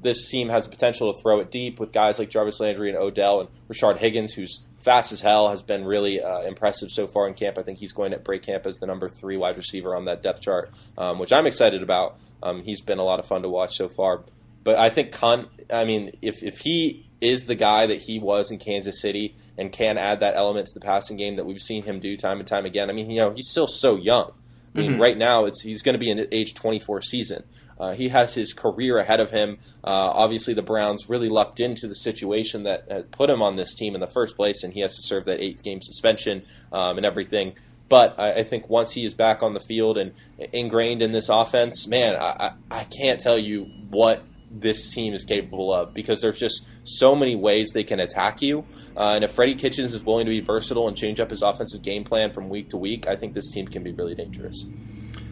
this 0.01 0.29
team 0.29 0.49
has 0.49 0.65
the 0.65 0.69
potential 0.69 1.13
to 1.13 1.21
throw 1.21 1.39
it 1.39 1.51
deep 1.51 1.79
with 1.79 1.91
guys 1.91 2.19
like 2.19 2.29
Jarvis 2.29 2.59
Landry 2.59 2.89
and 2.89 2.97
Odell 2.97 3.41
and 3.41 3.49
Rashard 3.67 3.97
Higgins, 3.97 4.33
who's 4.33 4.63
fast 4.79 5.11
as 5.11 5.21
hell, 5.21 5.49
has 5.49 5.61
been 5.61 5.85
really 5.85 6.21
uh, 6.21 6.41
impressive 6.41 6.89
so 6.89 7.07
far 7.07 7.27
in 7.27 7.33
camp. 7.33 7.57
I 7.57 7.63
think 7.63 7.79
he's 7.79 7.93
going 7.93 8.11
to 8.11 8.17
break 8.17 8.43
camp 8.43 8.65
as 8.65 8.77
the 8.77 8.85
number 8.85 9.09
three 9.09 9.37
wide 9.37 9.57
receiver 9.57 9.95
on 9.95 10.05
that 10.05 10.21
depth 10.21 10.41
chart, 10.41 10.71
um, 10.97 11.19
which 11.19 11.33
I'm 11.33 11.45
excited 11.45 11.83
about. 11.83 12.17
Um, 12.41 12.63
he's 12.63 12.81
been 12.81 12.99
a 12.99 13.03
lot 13.03 13.19
of 13.19 13.25
fun 13.25 13.41
to 13.41 13.49
watch 13.49 13.75
so 13.75 13.87
far. 13.87 14.23
But 14.63 14.77
I 14.77 14.89
think 14.89 15.15
Hunt, 15.15 15.49
I 15.71 15.85
mean, 15.85 16.11
if, 16.21 16.43
if 16.43 16.59
he 16.59 17.09
is 17.21 17.45
the 17.45 17.55
guy 17.55 17.87
that 17.87 18.01
he 18.03 18.19
was 18.19 18.51
in 18.51 18.59
Kansas 18.59 19.01
City 19.01 19.35
and 19.57 19.71
can 19.71 19.97
add 19.97 20.21
that 20.21 20.35
element 20.35 20.67
to 20.67 20.73
the 20.73 20.85
passing 20.85 21.17
game 21.17 21.35
that 21.35 21.45
we've 21.45 21.61
seen 21.61 21.83
him 21.83 21.99
do 21.99 22.15
time 22.15 22.39
and 22.39 22.47
time 22.47 22.65
again. 22.65 22.89
I 22.89 22.93
mean, 22.93 23.09
you 23.09 23.19
know, 23.19 23.31
he's 23.31 23.49
still 23.49 23.67
so 23.67 23.97
young. 23.97 24.31
I 24.75 24.81
mean, 24.81 24.91
mm-hmm. 24.91 25.01
right 25.01 25.17
now 25.17 25.45
it's 25.45 25.61
he's 25.61 25.81
going 25.81 25.93
to 25.93 25.99
be 25.99 26.11
in 26.11 26.27
age 26.31 26.53
24 26.53 27.01
season. 27.01 27.43
Uh, 27.79 27.93
he 27.93 28.09
has 28.09 28.33
his 28.33 28.53
career 28.53 28.97
ahead 28.97 29.19
of 29.19 29.31
him. 29.31 29.57
Uh, 29.83 30.11
obviously, 30.13 30.53
the 30.53 30.61
Browns 30.61 31.09
really 31.09 31.29
lucked 31.29 31.59
into 31.59 31.87
the 31.87 31.95
situation 31.95 32.63
that 32.63 33.11
put 33.11 33.29
him 33.29 33.41
on 33.41 33.55
this 33.55 33.73
team 33.75 33.95
in 33.95 34.01
the 34.01 34.07
first 34.07 34.35
place, 34.35 34.63
and 34.63 34.73
he 34.73 34.81
has 34.81 34.95
to 34.95 35.01
serve 35.01 35.25
that 35.25 35.39
eight 35.39 35.63
game 35.63 35.81
suspension 35.81 36.43
um, 36.71 36.97
and 36.97 37.05
everything. 37.05 37.53
But 37.87 38.19
I, 38.19 38.33
I, 38.33 38.43
think 38.43 38.69
once 38.69 38.91
he 38.91 39.03
is 39.03 39.15
back 39.15 39.41
on 39.41 39.55
the 39.55 39.59
field 39.59 39.97
and 39.97 40.13
ingrained 40.53 41.01
in 41.01 41.11
this 41.11 41.27
offense, 41.27 41.87
man, 41.87 42.15
I, 42.15 42.51
I 42.69 42.83
can't 42.83 43.19
tell 43.19 43.37
you 43.37 43.63
what 43.89 44.23
this 44.51 44.93
team 44.93 45.13
is 45.13 45.23
capable 45.23 45.73
of 45.73 45.93
because 45.93 46.21
there's 46.21 46.39
just 46.39 46.67
so 46.83 47.15
many 47.15 47.35
ways 47.35 47.71
they 47.73 47.83
can 47.83 47.99
attack 47.99 48.41
you. 48.41 48.65
Uh, 48.95 49.13
and 49.13 49.23
if 49.23 49.31
Freddie 49.31 49.55
Kitchens 49.55 49.93
is 49.93 50.03
willing 50.03 50.25
to 50.25 50.29
be 50.29 50.39
versatile 50.39 50.87
and 50.87 50.95
change 50.95 51.19
up 51.19 51.29
his 51.29 51.41
offensive 51.41 51.81
game 51.81 52.03
plan 52.03 52.31
from 52.31 52.49
week 52.49 52.69
to 52.69 52.77
week, 52.77 53.07
I 53.07 53.15
think 53.15 53.33
this 53.33 53.51
team 53.51 53.67
can 53.67 53.83
be 53.83 53.91
really 53.91 54.15
dangerous. 54.15 54.67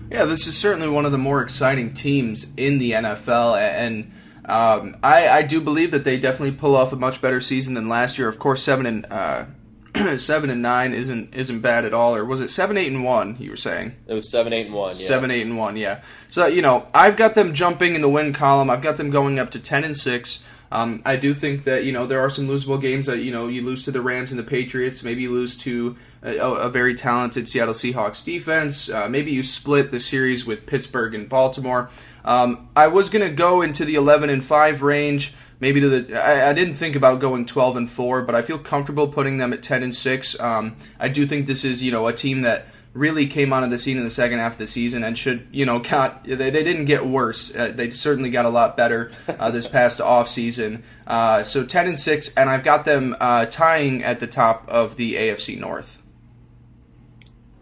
Yeah, 0.09 0.25
this 0.25 0.47
is 0.47 0.57
certainly 0.57 0.87
one 0.87 1.05
of 1.05 1.11
the 1.11 1.17
more 1.17 1.41
exciting 1.41 1.93
teams 1.93 2.53
in 2.55 2.77
the 2.77 2.91
NFL, 2.91 3.57
and 3.57 4.13
um, 4.45 4.97
I, 5.03 5.27
I, 5.27 5.41
do 5.41 5.59
believe 5.59 5.91
that 5.91 6.05
they 6.05 6.17
definitely 6.17 6.55
pull 6.55 6.77
off 6.77 6.93
a 6.93 6.95
much 6.95 7.21
better 7.21 7.41
season 7.41 7.73
than 7.73 7.89
last 7.89 8.17
year. 8.17 8.29
Of 8.29 8.39
course, 8.39 8.63
seven 8.63 8.85
and 8.85 9.05
uh, 9.11 9.45
seven 10.17 10.49
and 10.49 10.61
nine 10.61 10.93
isn't 10.93 11.35
isn't 11.35 11.59
bad 11.59 11.83
at 11.83 11.93
all. 11.93 12.15
Or 12.15 12.23
was 12.23 12.39
it 12.39 12.49
seven, 12.49 12.77
eight, 12.77 12.91
and 12.91 13.03
one? 13.03 13.35
You 13.39 13.49
were 13.49 13.57
saying 13.57 13.95
it 14.07 14.13
was 14.13 14.29
seven, 14.29 14.53
eight, 14.53 14.67
and 14.67 14.75
one. 14.75 14.93
Yeah. 14.97 15.05
Seven, 15.05 15.31
eight, 15.31 15.41
and 15.41 15.57
one. 15.57 15.75
Yeah. 15.75 16.01
So 16.29 16.45
you 16.45 16.61
know, 16.61 16.87
I've 16.93 17.17
got 17.17 17.35
them 17.35 17.53
jumping 17.53 17.95
in 17.95 18.01
the 18.01 18.09
win 18.09 18.31
column. 18.31 18.69
I've 18.69 18.81
got 18.81 18.95
them 18.95 19.09
going 19.09 19.37
up 19.37 19.51
to 19.51 19.59
ten 19.59 19.83
and 19.83 19.97
six. 19.97 20.45
Um, 20.71 21.01
I 21.05 21.15
do 21.17 21.33
think 21.33 21.65
that 21.65 21.83
you 21.83 21.91
know 21.91 22.07
there 22.07 22.21
are 22.21 22.29
some 22.29 22.47
losable 22.47 22.81
games 22.81 23.07
that 23.07 23.19
you 23.19 23.31
know 23.31 23.47
you 23.47 23.61
lose 23.63 23.83
to 23.83 23.91
the 23.91 24.01
Rams 24.01 24.31
and 24.31 24.39
the 24.39 24.43
Patriots. 24.43 25.03
Maybe 25.03 25.23
you 25.23 25.31
lose 25.31 25.57
to 25.59 25.97
a, 26.21 26.37
a 26.37 26.69
very 26.69 26.95
talented 26.95 27.47
Seattle 27.47 27.73
Seahawks 27.73 28.23
defense. 28.23 28.89
Uh, 28.89 29.07
maybe 29.07 29.31
you 29.31 29.43
split 29.43 29.91
the 29.91 29.99
series 29.99 30.45
with 30.45 30.65
Pittsburgh 30.65 31.13
and 31.15 31.27
Baltimore. 31.27 31.89
Um, 32.25 32.69
I 32.75 32.87
was 32.87 33.09
gonna 33.09 33.29
go 33.29 33.61
into 33.61 33.85
the 33.85 33.95
11 33.95 34.29
and 34.29 34.43
five 34.43 34.81
range. 34.81 35.33
Maybe 35.59 35.81
to 35.81 35.89
the 35.89 36.23
I, 36.23 36.49
I, 36.49 36.53
didn't 36.53 36.75
think 36.75 36.95
about 36.95 37.19
going 37.19 37.45
12 37.45 37.77
and 37.77 37.89
four, 37.89 38.21
but 38.21 38.35
I 38.35 38.43
feel 38.43 38.59
comfortable 38.59 39.07
putting 39.07 39.37
them 39.37 39.53
at 39.53 39.63
10 39.63 39.81
and 39.81 39.95
six. 39.95 40.39
Um, 40.39 40.75
I 40.99 41.07
do 41.07 41.25
think 41.25 41.47
this 41.47 41.65
is 41.65 41.83
you 41.83 41.91
know 41.91 42.07
a 42.07 42.13
team 42.13 42.41
that 42.41 42.67
really 42.97 43.27
came 43.27 43.53
onto 43.53 43.69
the 43.69 43.77
scene 43.77 43.97
in 43.97 44.03
the 44.03 44.09
second 44.09 44.39
half 44.39 44.53
of 44.53 44.57
the 44.57 44.67
season 44.67 45.03
and 45.03 45.17
should, 45.17 45.47
you 45.51 45.65
know, 45.65 45.79
got, 45.89 46.23
they, 46.23 46.35
they 46.35 46.63
didn't 46.63 46.85
get 46.85 47.05
worse. 47.05 47.55
Uh, 47.55 47.71
they 47.73 47.91
certainly 47.91 48.29
got 48.29 48.45
a 48.45 48.49
lot 48.49 48.75
better 48.75 49.11
uh, 49.27 49.51
this 49.51 49.67
past 49.77 50.01
off 50.01 50.29
season. 50.29 50.83
Uh, 51.05 51.43
so 51.43 51.65
10 51.65 51.87
and 51.87 51.99
6, 51.99 52.35
and 52.35 52.49
I've 52.49 52.63
got 52.63 52.85
them 52.85 53.15
uh, 53.19 53.45
tying 53.45 54.03
at 54.03 54.19
the 54.19 54.27
top 54.27 54.67
of 54.67 54.97
the 54.97 55.15
AFC 55.15 55.59
North. 55.59 55.96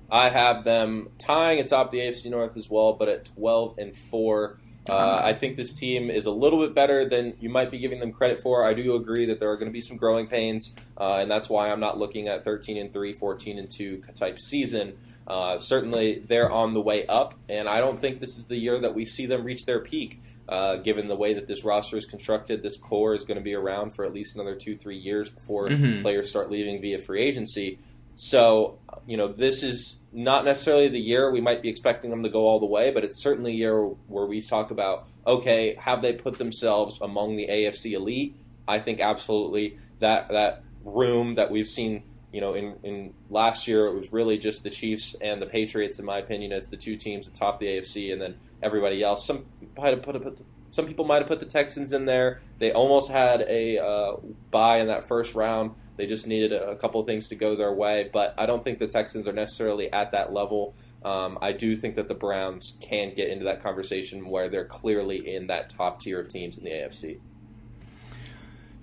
I 0.10 0.30
have 0.30 0.64
them 0.64 1.10
tying 1.18 1.60
atop 1.60 1.90
the 1.92 2.00
AFC 2.00 2.30
North 2.30 2.58
as 2.58 2.70
well, 2.70 2.94
but 2.94 3.10
at 3.10 3.26
12 3.26 3.78
and 3.78 3.96
4. 3.96 4.60
Uh, 4.88 5.20
I 5.24 5.34
think 5.34 5.58
this 5.58 5.74
team 5.74 6.12
is 6.12 6.28
a 6.28 6.32
little 6.32 6.60
bit 6.60 6.76
better 6.76 7.10
than 7.10 7.36
you 7.40 7.50
might 7.50 7.72
be 7.72 7.80
giving 7.80 8.00
them 8.00 8.12
credit 8.12 8.40
for. 8.42 8.64
I 8.64 8.74
do 8.74 8.96
agree 8.96 9.26
that 9.28 9.40
there 9.40 9.50
are 9.50 9.58
going 9.58 9.70
to 9.70 9.74
be 9.74 9.82
some 9.82 9.98
growing 9.98 10.28
pains, 10.28 10.76
uh, 11.00 11.18
and 11.22 11.32
that's 11.32 11.50
why 11.50 11.72
I'm 11.72 11.80
not 11.80 11.98
looking 11.98 12.28
at 12.28 12.44
13 12.44 12.78
and 12.78 12.94
3, 12.94 13.14
14 13.14 13.58
and 13.58 13.70
2 13.70 14.04
type 14.14 14.38
season. 14.38 14.98
Uh, 15.26 15.58
certainly, 15.58 16.24
they're 16.28 16.52
on 16.52 16.76
the 16.76 16.82
way 16.82 17.08
up, 17.08 17.34
and 17.50 17.68
I 17.68 17.80
don't 17.80 18.00
think 18.00 18.20
this 18.20 18.38
is 18.38 18.46
the 18.46 18.58
year 18.58 18.80
that 18.80 18.94
we 18.94 19.06
see 19.06 19.26
them 19.26 19.44
reach 19.44 19.66
their 19.66 19.80
peak. 19.80 20.22
Uh, 20.48 20.76
given 20.76 21.08
the 21.08 21.16
way 21.16 21.34
that 21.34 21.48
this 21.48 21.64
roster 21.64 21.98
is 21.98 22.06
constructed, 22.06 22.62
this 22.62 22.78
core 22.78 23.16
is 23.16 23.26
going 23.26 23.38
to 23.38 23.44
be 23.44 23.56
around 23.56 23.96
for 23.96 24.06
at 24.06 24.14
least 24.14 24.36
another 24.36 24.54
two, 24.54 24.78
three 24.78 24.98
years 24.98 25.32
before 25.32 25.68
mm-hmm. 25.68 26.04
players 26.04 26.30
start 26.30 26.52
leaving 26.52 26.80
via 26.80 27.00
free 27.00 27.24
agency. 27.24 27.80
So, 28.16 28.80
you 29.06 29.18
know, 29.18 29.28
this 29.28 29.62
is 29.62 30.00
not 30.12 30.46
necessarily 30.46 30.88
the 30.88 31.00
year 31.00 31.32
we 31.32 31.42
might 31.42 31.62
be 31.62 31.70
expecting 31.70 32.10
them 32.10 32.24
to 32.24 32.30
go 32.30 32.48
all 32.48 32.60
the 32.60 32.66
way, 32.66 32.92
but 32.92 33.04
it's 33.04 33.22
certainly 33.22 33.52
a 33.52 33.56
year 33.56 33.84
where 34.08 34.26
we 34.26 34.42
talk 34.42 34.72
about 34.72 35.08
okay, 35.28 35.76
have 35.80 36.02
they 36.02 36.14
put 36.14 36.38
themselves 36.38 37.00
among 37.02 37.36
the 37.36 37.48
AFC 37.48 37.92
elite? 37.92 38.36
I 38.68 38.80
think 38.80 39.00
absolutely 39.02 39.78
that 40.00 40.30
that 40.30 40.64
room 40.84 41.36
that 41.36 41.52
we've 41.52 41.68
seen. 41.68 42.04
You 42.32 42.42
know, 42.42 42.54
in, 42.54 42.76
in 42.84 43.14
last 43.30 43.66
year, 43.66 43.88
it 43.88 43.96
was 43.96 44.12
really 44.12 44.38
just 44.38 44.64
the 44.64 44.70
Chiefs 44.70 45.16
and 45.22 45.42
the 45.42 45.46
Patriots, 45.46 46.00
in 46.00 46.06
my 46.06 46.18
opinion, 46.18 46.52
as 46.52 46.68
the 46.68 46.76
two 46.76 46.98
teams 46.98 47.30
atop 47.30 47.62
the 47.62 47.68
AFC, 47.68 48.12
and 48.12 48.22
then 48.22 48.36
everybody 48.62 49.02
else. 49.02 49.26
Some 49.26 49.46
might 49.78 49.92
have 49.92 50.04
put, 50.04 50.38
some 50.76 50.88
people 50.88 51.06
might 51.06 51.20
have 51.20 51.28
put 51.28 51.40
the 51.40 51.46
Texans 51.46 51.94
in 51.94 52.06
there. 52.06 52.40
They 52.60 52.74
almost 52.74 53.10
had 53.10 53.46
a 53.48 53.78
uh, 53.78 54.18
bye 54.52 54.80
in 54.80 54.88
that 54.88 55.06
first 55.06 55.34
round. 55.34 55.72
They 55.96 56.06
just 56.06 56.28
needed 56.28 56.52
a, 56.52 56.76
couple 56.76 57.00
of 57.00 57.08
things 57.08 57.30
to 57.30 57.36
go 57.36 57.56
their 57.56 57.72
way, 57.72 58.10
but 58.12 58.34
I 58.38 58.46
don't 58.46 58.62
think 58.62 58.80
the 58.80 58.88
Texans 58.88 59.26
are 59.26 59.32
necessarily 59.32 59.90
at 59.94 60.12
that 60.12 60.34
level. 60.34 60.76
Um, 61.06 61.38
I 61.42 61.54
do 61.54 61.78
think 61.78 61.96
that 61.96 62.10
the 62.10 62.14
Browns 62.14 62.74
can 62.82 63.14
get 63.14 63.30
into 63.30 63.46
that 63.46 63.64
conversation 63.64 64.28
where 64.28 64.50
they're 64.50 64.66
clearly 64.66 65.34
in 65.34 65.48
that 65.48 65.70
top 65.70 66.02
tier 66.02 66.20
of 66.20 66.28
teams 66.28 66.58
in 66.58 66.66
the 66.66 66.72
AFC. 66.72 67.20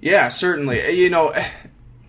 Yeah, 0.01 0.31
certainly. 0.31 0.99
You 0.99 1.11
know, 1.11 1.35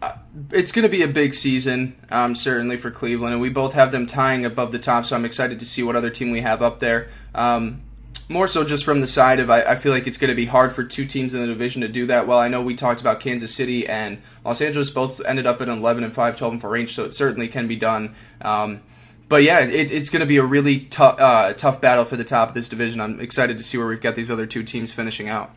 uh, 0.02 0.18
it's 0.52 0.72
going 0.72 0.84
to 0.84 0.90
be 0.90 1.04
a 1.04 1.10
big 1.10 1.34
season, 1.34 1.98
um, 2.10 2.36
certainly 2.36 2.78
for 2.78 2.90
Cleveland, 2.90 3.34
and 3.34 3.42
we 3.42 3.50
both 3.50 3.74
have 3.74 3.92
them 3.92 4.06
tying 4.06 4.46
above 4.46 4.72
the 4.72 4.80
top. 4.80 5.06
So 5.06 5.18
I'm 5.18 5.26
excited 5.26 5.60
to 5.60 5.66
see 5.66 5.84
what 5.84 5.98
other 5.98 6.10
team 6.10 6.32
we 6.32 6.40
have 6.40 6.62
up 6.62 6.80
there. 6.80 7.10
Um, 7.36 7.82
more 8.30 8.48
so 8.48 8.64
just 8.64 8.86
from 8.86 9.02
the 9.02 9.08
side 9.08 9.40
of 9.40 9.50
I, 9.50 9.62
I 9.64 9.76
feel 9.76 9.92
like 9.92 10.08
it's 10.08 10.18
going 10.18 10.30
to 10.30 10.36
be 10.36 10.46
hard 10.46 10.74
for 10.74 10.84
two 10.84 11.06
teams 11.06 11.34
in 11.34 11.42
the 11.42 11.48
division 11.48 11.82
to 11.82 11.88
do 11.88 12.08
that. 12.08 12.28
Well, 12.28 12.40
I 12.40 12.48
know 12.48 12.62
we 12.62 12.76
talked 12.76 13.02
about 13.02 13.20
Kansas 13.20 13.54
City 13.54 13.88
and 13.88 14.22
Los 14.46 14.62
Angeles 14.62 14.90
both 14.92 15.24
ended 15.26 15.46
up 15.46 15.62
at 15.62 15.68
11 15.68 16.04
and 16.04 16.14
5, 16.14 16.38
12 16.38 16.54
and 16.54 16.62
4 16.62 16.70
range, 16.70 16.94
so 16.94 17.06
it 17.06 17.14
certainly 17.14 17.48
can 17.48 17.68
be 17.68 17.76
done. 17.76 18.16
Um, 18.42 18.82
but 19.30 19.44
yeah, 19.44 19.60
it, 19.60 19.92
it's 19.92 20.10
going 20.10 20.22
to 20.22 20.26
be 20.26 20.38
a 20.38 20.44
really 20.44 20.82
tough 20.82 21.20
uh, 21.20 21.54
tough 21.54 21.82
battle 21.82 22.06
for 22.06 22.18
the 22.18 22.24
top 22.24 22.50
of 22.50 22.56
this 22.56 22.70
division. 22.70 23.02
I'm 23.02 23.20
excited 23.20 23.58
to 23.58 23.64
see 23.64 23.78
where 23.78 23.88
we've 23.88 24.02
got 24.02 24.16
these 24.16 24.30
other 24.30 24.46
two 24.46 24.64
teams 24.64 24.92
finishing 24.92 25.30
out. 25.30 25.52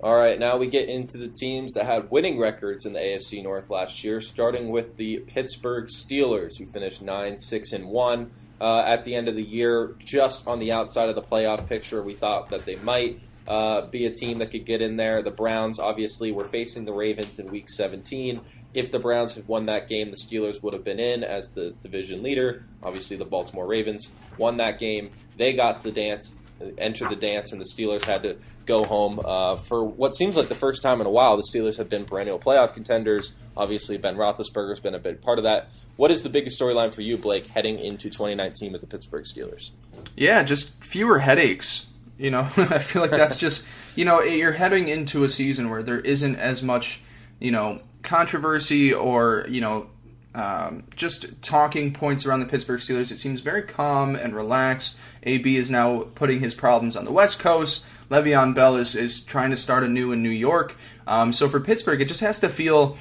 All 0.00 0.14
right, 0.14 0.38
now 0.38 0.56
we 0.56 0.68
get 0.68 0.88
into 0.88 1.18
the 1.18 1.26
teams 1.26 1.74
that 1.74 1.84
had 1.84 2.08
winning 2.10 2.38
records 2.38 2.86
in 2.86 2.92
the 2.92 3.00
AFC 3.00 3.42
North 3.42 3.68
last 3.68 4.04
year, 4.04 4.20
starting 4.20 4.68
with 4.68 4.96
the 4.96 5.18
Pittsburgh 5.18 5.88
Steelers, 5.88 6.56
who 6.56 6.66
finished 6.66 7.02
9 7.02 7.36
6 7.36 7.72
and 7.72 7.86
1 7.86 8.30
uh, 8.60 8.80
at 8.80 9.04
the 9.04 9.14
end 9.14 9.28
of 9.28 9.36
the 9.36 9.42
year, 9.42 9.94
just 9.98 10.46
on 10.46 10.58
the 10.58 10.72
outside 10.72 11.08
of 11.08 11.14
the 11.14 11.22
playoff 11.22 11.68
picture. 11.68 12.02
We 12.02 12.14
thought 12.14 12.48
that 12.50 12.64
they 12.64 12.76
might 12.76 13.20
uh, 13.48 13.86
be 13.86 14.04
a 14.04 14.10
team 14.10 14.38
that 14.38 14.50
could 14.50 14.66
get 14.66 14.82
in 14.82 14.96
there. 14.96 15.22
The 15.22 15.30
Browns 15.30 15.78
obviously 15.78 16.32
were 16.32 16.44
facing 16.44 16.84
the 16.84 16.92
Ravens 16.92 17.38
in 17.38 17.50
Week 17.50 17.68
17. 17.68 18.40
If 18.74 18.92
the 18.92 18.98
Browns 18.98 19.34
had 19.34 19.48
won 19.48 19.66
that 19.66 19.88
game, 19.88 20.10
the 20.10 20.16
Steelers 20.16 20.62
would 20.62 20.74
have 20.74 20.84
been 20.84 21.00
in 21.00 21.24
as 21.24 21.50
the 21.50 21.70
division 21.82 22.22
leader. 22.22 22.66
Obviously, 22.82 23.16
the 23.16 23.24
Baltimore 23.24 23.66
Ravens 23.66 24.10
won 24.36 24.58
that 24.58 24.78
game. 24.78 25.10
They 25.38 25.54
got 25.54 25.82
the 25.82 25.90
dance 25.90 26.42
entered 26.76 27.10
the 27.10 27.16
dance, 27.16 27.52
and 27.52 27.60
the 27.60 27.64
Steelers 27.64 28.04
had 28.04 28.22
to 28.22 28.36
go 28.66 28.84
home 28.84 29.20
uh, 29.24 29.56
for 29.56 29.84
what 29.84 30.14
seems 30.14 30.36
like 30.36 30.48
the 30.48 30.54
first 30.54 30.82
time 30.82 31.00
in 31.00 31.06
a 31.06 31.10
while. 31.10 31.36
The 31.36 31.42
Steelers 31.42 31.76
have 31.78 31.88
been 31.88 32.04
perennial 32.04 32.38
playoff 32.38 32.74
contenders. 32.74 33.32
Obviously, 33.56 33.96
Ben 33.96 34.16
Roethlisberger 34.16 34.70
has 34.70 34.80
been 34.80 34.94
a 34.94 34.98
big 34.98 35.20
part 35.20 35.38
of 35.38 35.44
that. 35.44 35.68
What 35.96 36.10
is 36.10 36.22
the 36.22 36.28
biggest 36.28 36.60
storyline 36.60 36.92
for 36.92 37.02
you, 37.02 37.16
Blake, 37.16 37.46
heading 37.48 37.78
into 37.78 38.08
2019 38.08 38.72
with 38.72 38.80
the 38.80 38.86
Pittsburgh 38.86 39.24
Steelers? 39.24 39.72
Yeah, 40.16 40.42
just 40.42 40.84
fewer 40.84 41.18
headaches. 41.18 41.86
You 42.18 42.30
know, 42.30 42.40
I 42.56 42.78
feel 42.78 43.02
like 43.02 43.10
that's 43.10 43.36
just 43.38 43.66
you 43.96 44.04
know 44.04 44.20
you're 44.22 44.52
heading 44.52 44.88
into 44.88 45.24
a 45.24 45.28
season 45.28 45.70
where 45.70 45.82
there 45.82 46.00
isn't 46.00 46.36
as 46.36 46.62
much 46.62 47.00
you 47.40 47.50
know 47.50 47.80
controversy 48.02 48.92
or 48.92 49.44
you 49.48 49.60
know 49.60 49.88
um, 50.34 50.84
just 50.94 51.40
talking 51.42 51.92
points 51.92 52.26
around 52.26 52.40
the 52.40 52.46
Pittsburgh 52.46 52.80
Steelers. 52.80 53.10
It 53.10 53.18
seems 53.18 53.40
very 53.40 53.62
calm 53.62 54.14
and 54.14 54.34
relaxed. 54.34 54.98
AB 55.22 55.56
is 55.56 55.70
now 55.70 56.06
putting 56.14 56.40
his 56.40 56.54
problems 56.54 56.96
on 56.96 57.04
the 57.04 57.12
West 57.12 57.40
Coast. 57.40 57.86
Le'Veon 58.10 58.54
Bell 58.54 58.76
is, 58.76 58.94
is 58.94 59.20
trying 59.20 59.50
to 59.50 59.56
start 59.56 59.84
anew 59.84 60.12
in 60.12 60.22
New 60.22 60.30
York. 60.30 60.76
Um, 61.06 61.32
so 61.32 61.48
for 61.48 61.60
Pittsburgh, 61.60 62.00
it 62.00 62.08
just 62.08 62.20
has 62.20 62.38
to 62.40 62.48
feel 62.48 62.96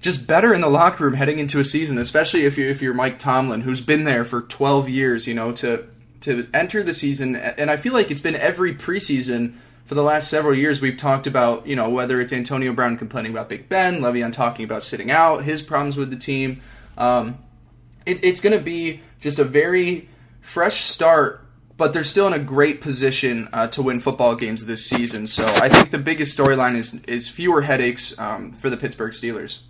just 0.00 0.26
better 0.26 0.54
in 0.54 0.60
the 0.60 0.68
locker 0.68 1.04
room 1.04 1.14
heading 1.14 1.38
into 1.38 1.60
a 1.60 1.64
season, 1.64 1.98
especially 1.98 2.46
if 2.46 2.56
you're 2.56 2.70
if 2.70 2.80
you're 2.80 2.94
Mike 2.94 3.18
Tomlin, 3.18 3.62
who's 3.62 3.80
been 3.80 4.04
there 4.04 4.24
for 4.24 4.42
12 4.42 4.88
years. 4.88 5.26
You 5.26 5.34
know 5.34 5.52
to 5.52 5.86
to 6.22 6.48
enter 6.52 6.82
the 6.82 6.92
season, 6.92 7.36
and 7.36 7.70
I 7.70 7.76
feel 7.76 7.92
like 7.92 8.10
it's 8.10 8.20
been 8.20 8.36
every 8.36 8.74
preseason 8.74 9.54
for 9.90 9.96
the 9.96 10.04
last 10.04 10.30
several 10.30 10.54
years, 10.54 10.80
we've 10.80 10.96
talked 10.96 11.26
about, 11.26 11.66
you 11.66 11.74
know, 11.74 11.88
whether 11.88 12.20
it's 12.20 12.32
Antonio 12.32 12.72
Brown 12.72 12.96
complaining 12.96 13.32
about 13.32 13.48
Big 13.48 13.68
Ben, 13.68 13.98
Le'Veon 13.98 14.32
talking 14.32 14.64
about 14.64 14.84
sitting 14.84 15.10
out, 15.10 15.42
his 15.42 15.62
problems 15.62 15.96
with 15.96 16.10
the 16.10 16.16
team. 16.16 16.60
Um, 16.96 17.38
it, 18.06 18.22
it's 18.22 18.40
going 18.40 18.56
to 18.56 18.62
be 18.64 19.00
just 19.20 19.40
a 19.40 19.44
very 19.44 20.08
fresh 20.40 20.82
start, 20.82 21.44
but 21.76 21.92
they're 21.92 22.04
still 22.04 22.28
in 22.28 22.32
a 22.32 22.38
great 22.38 22.80
position 22.80 23.48
uh, 23.52 23.66
to 23.66 23.82
win 23.82 23.98
football 23.98 24.36
games 24.36 24.64
this 24.64 24.86
season. 24.86 25.26
So 25.26 25.44
I 25.44 25.68
think 25.68 25.90
the 25.90 25.98
biggest 25.98 26.38
storyline 26.38 26.76
is 26.76 27.02
is 27.06 27.28
fewer 27.28 27.62
headaches 27.62 28.16
um, 28.16 28.52
for 28.52 28.70
the 28.70 28.76
Pittsburgh 28.76 29.10
Steelers. 29.10 29.64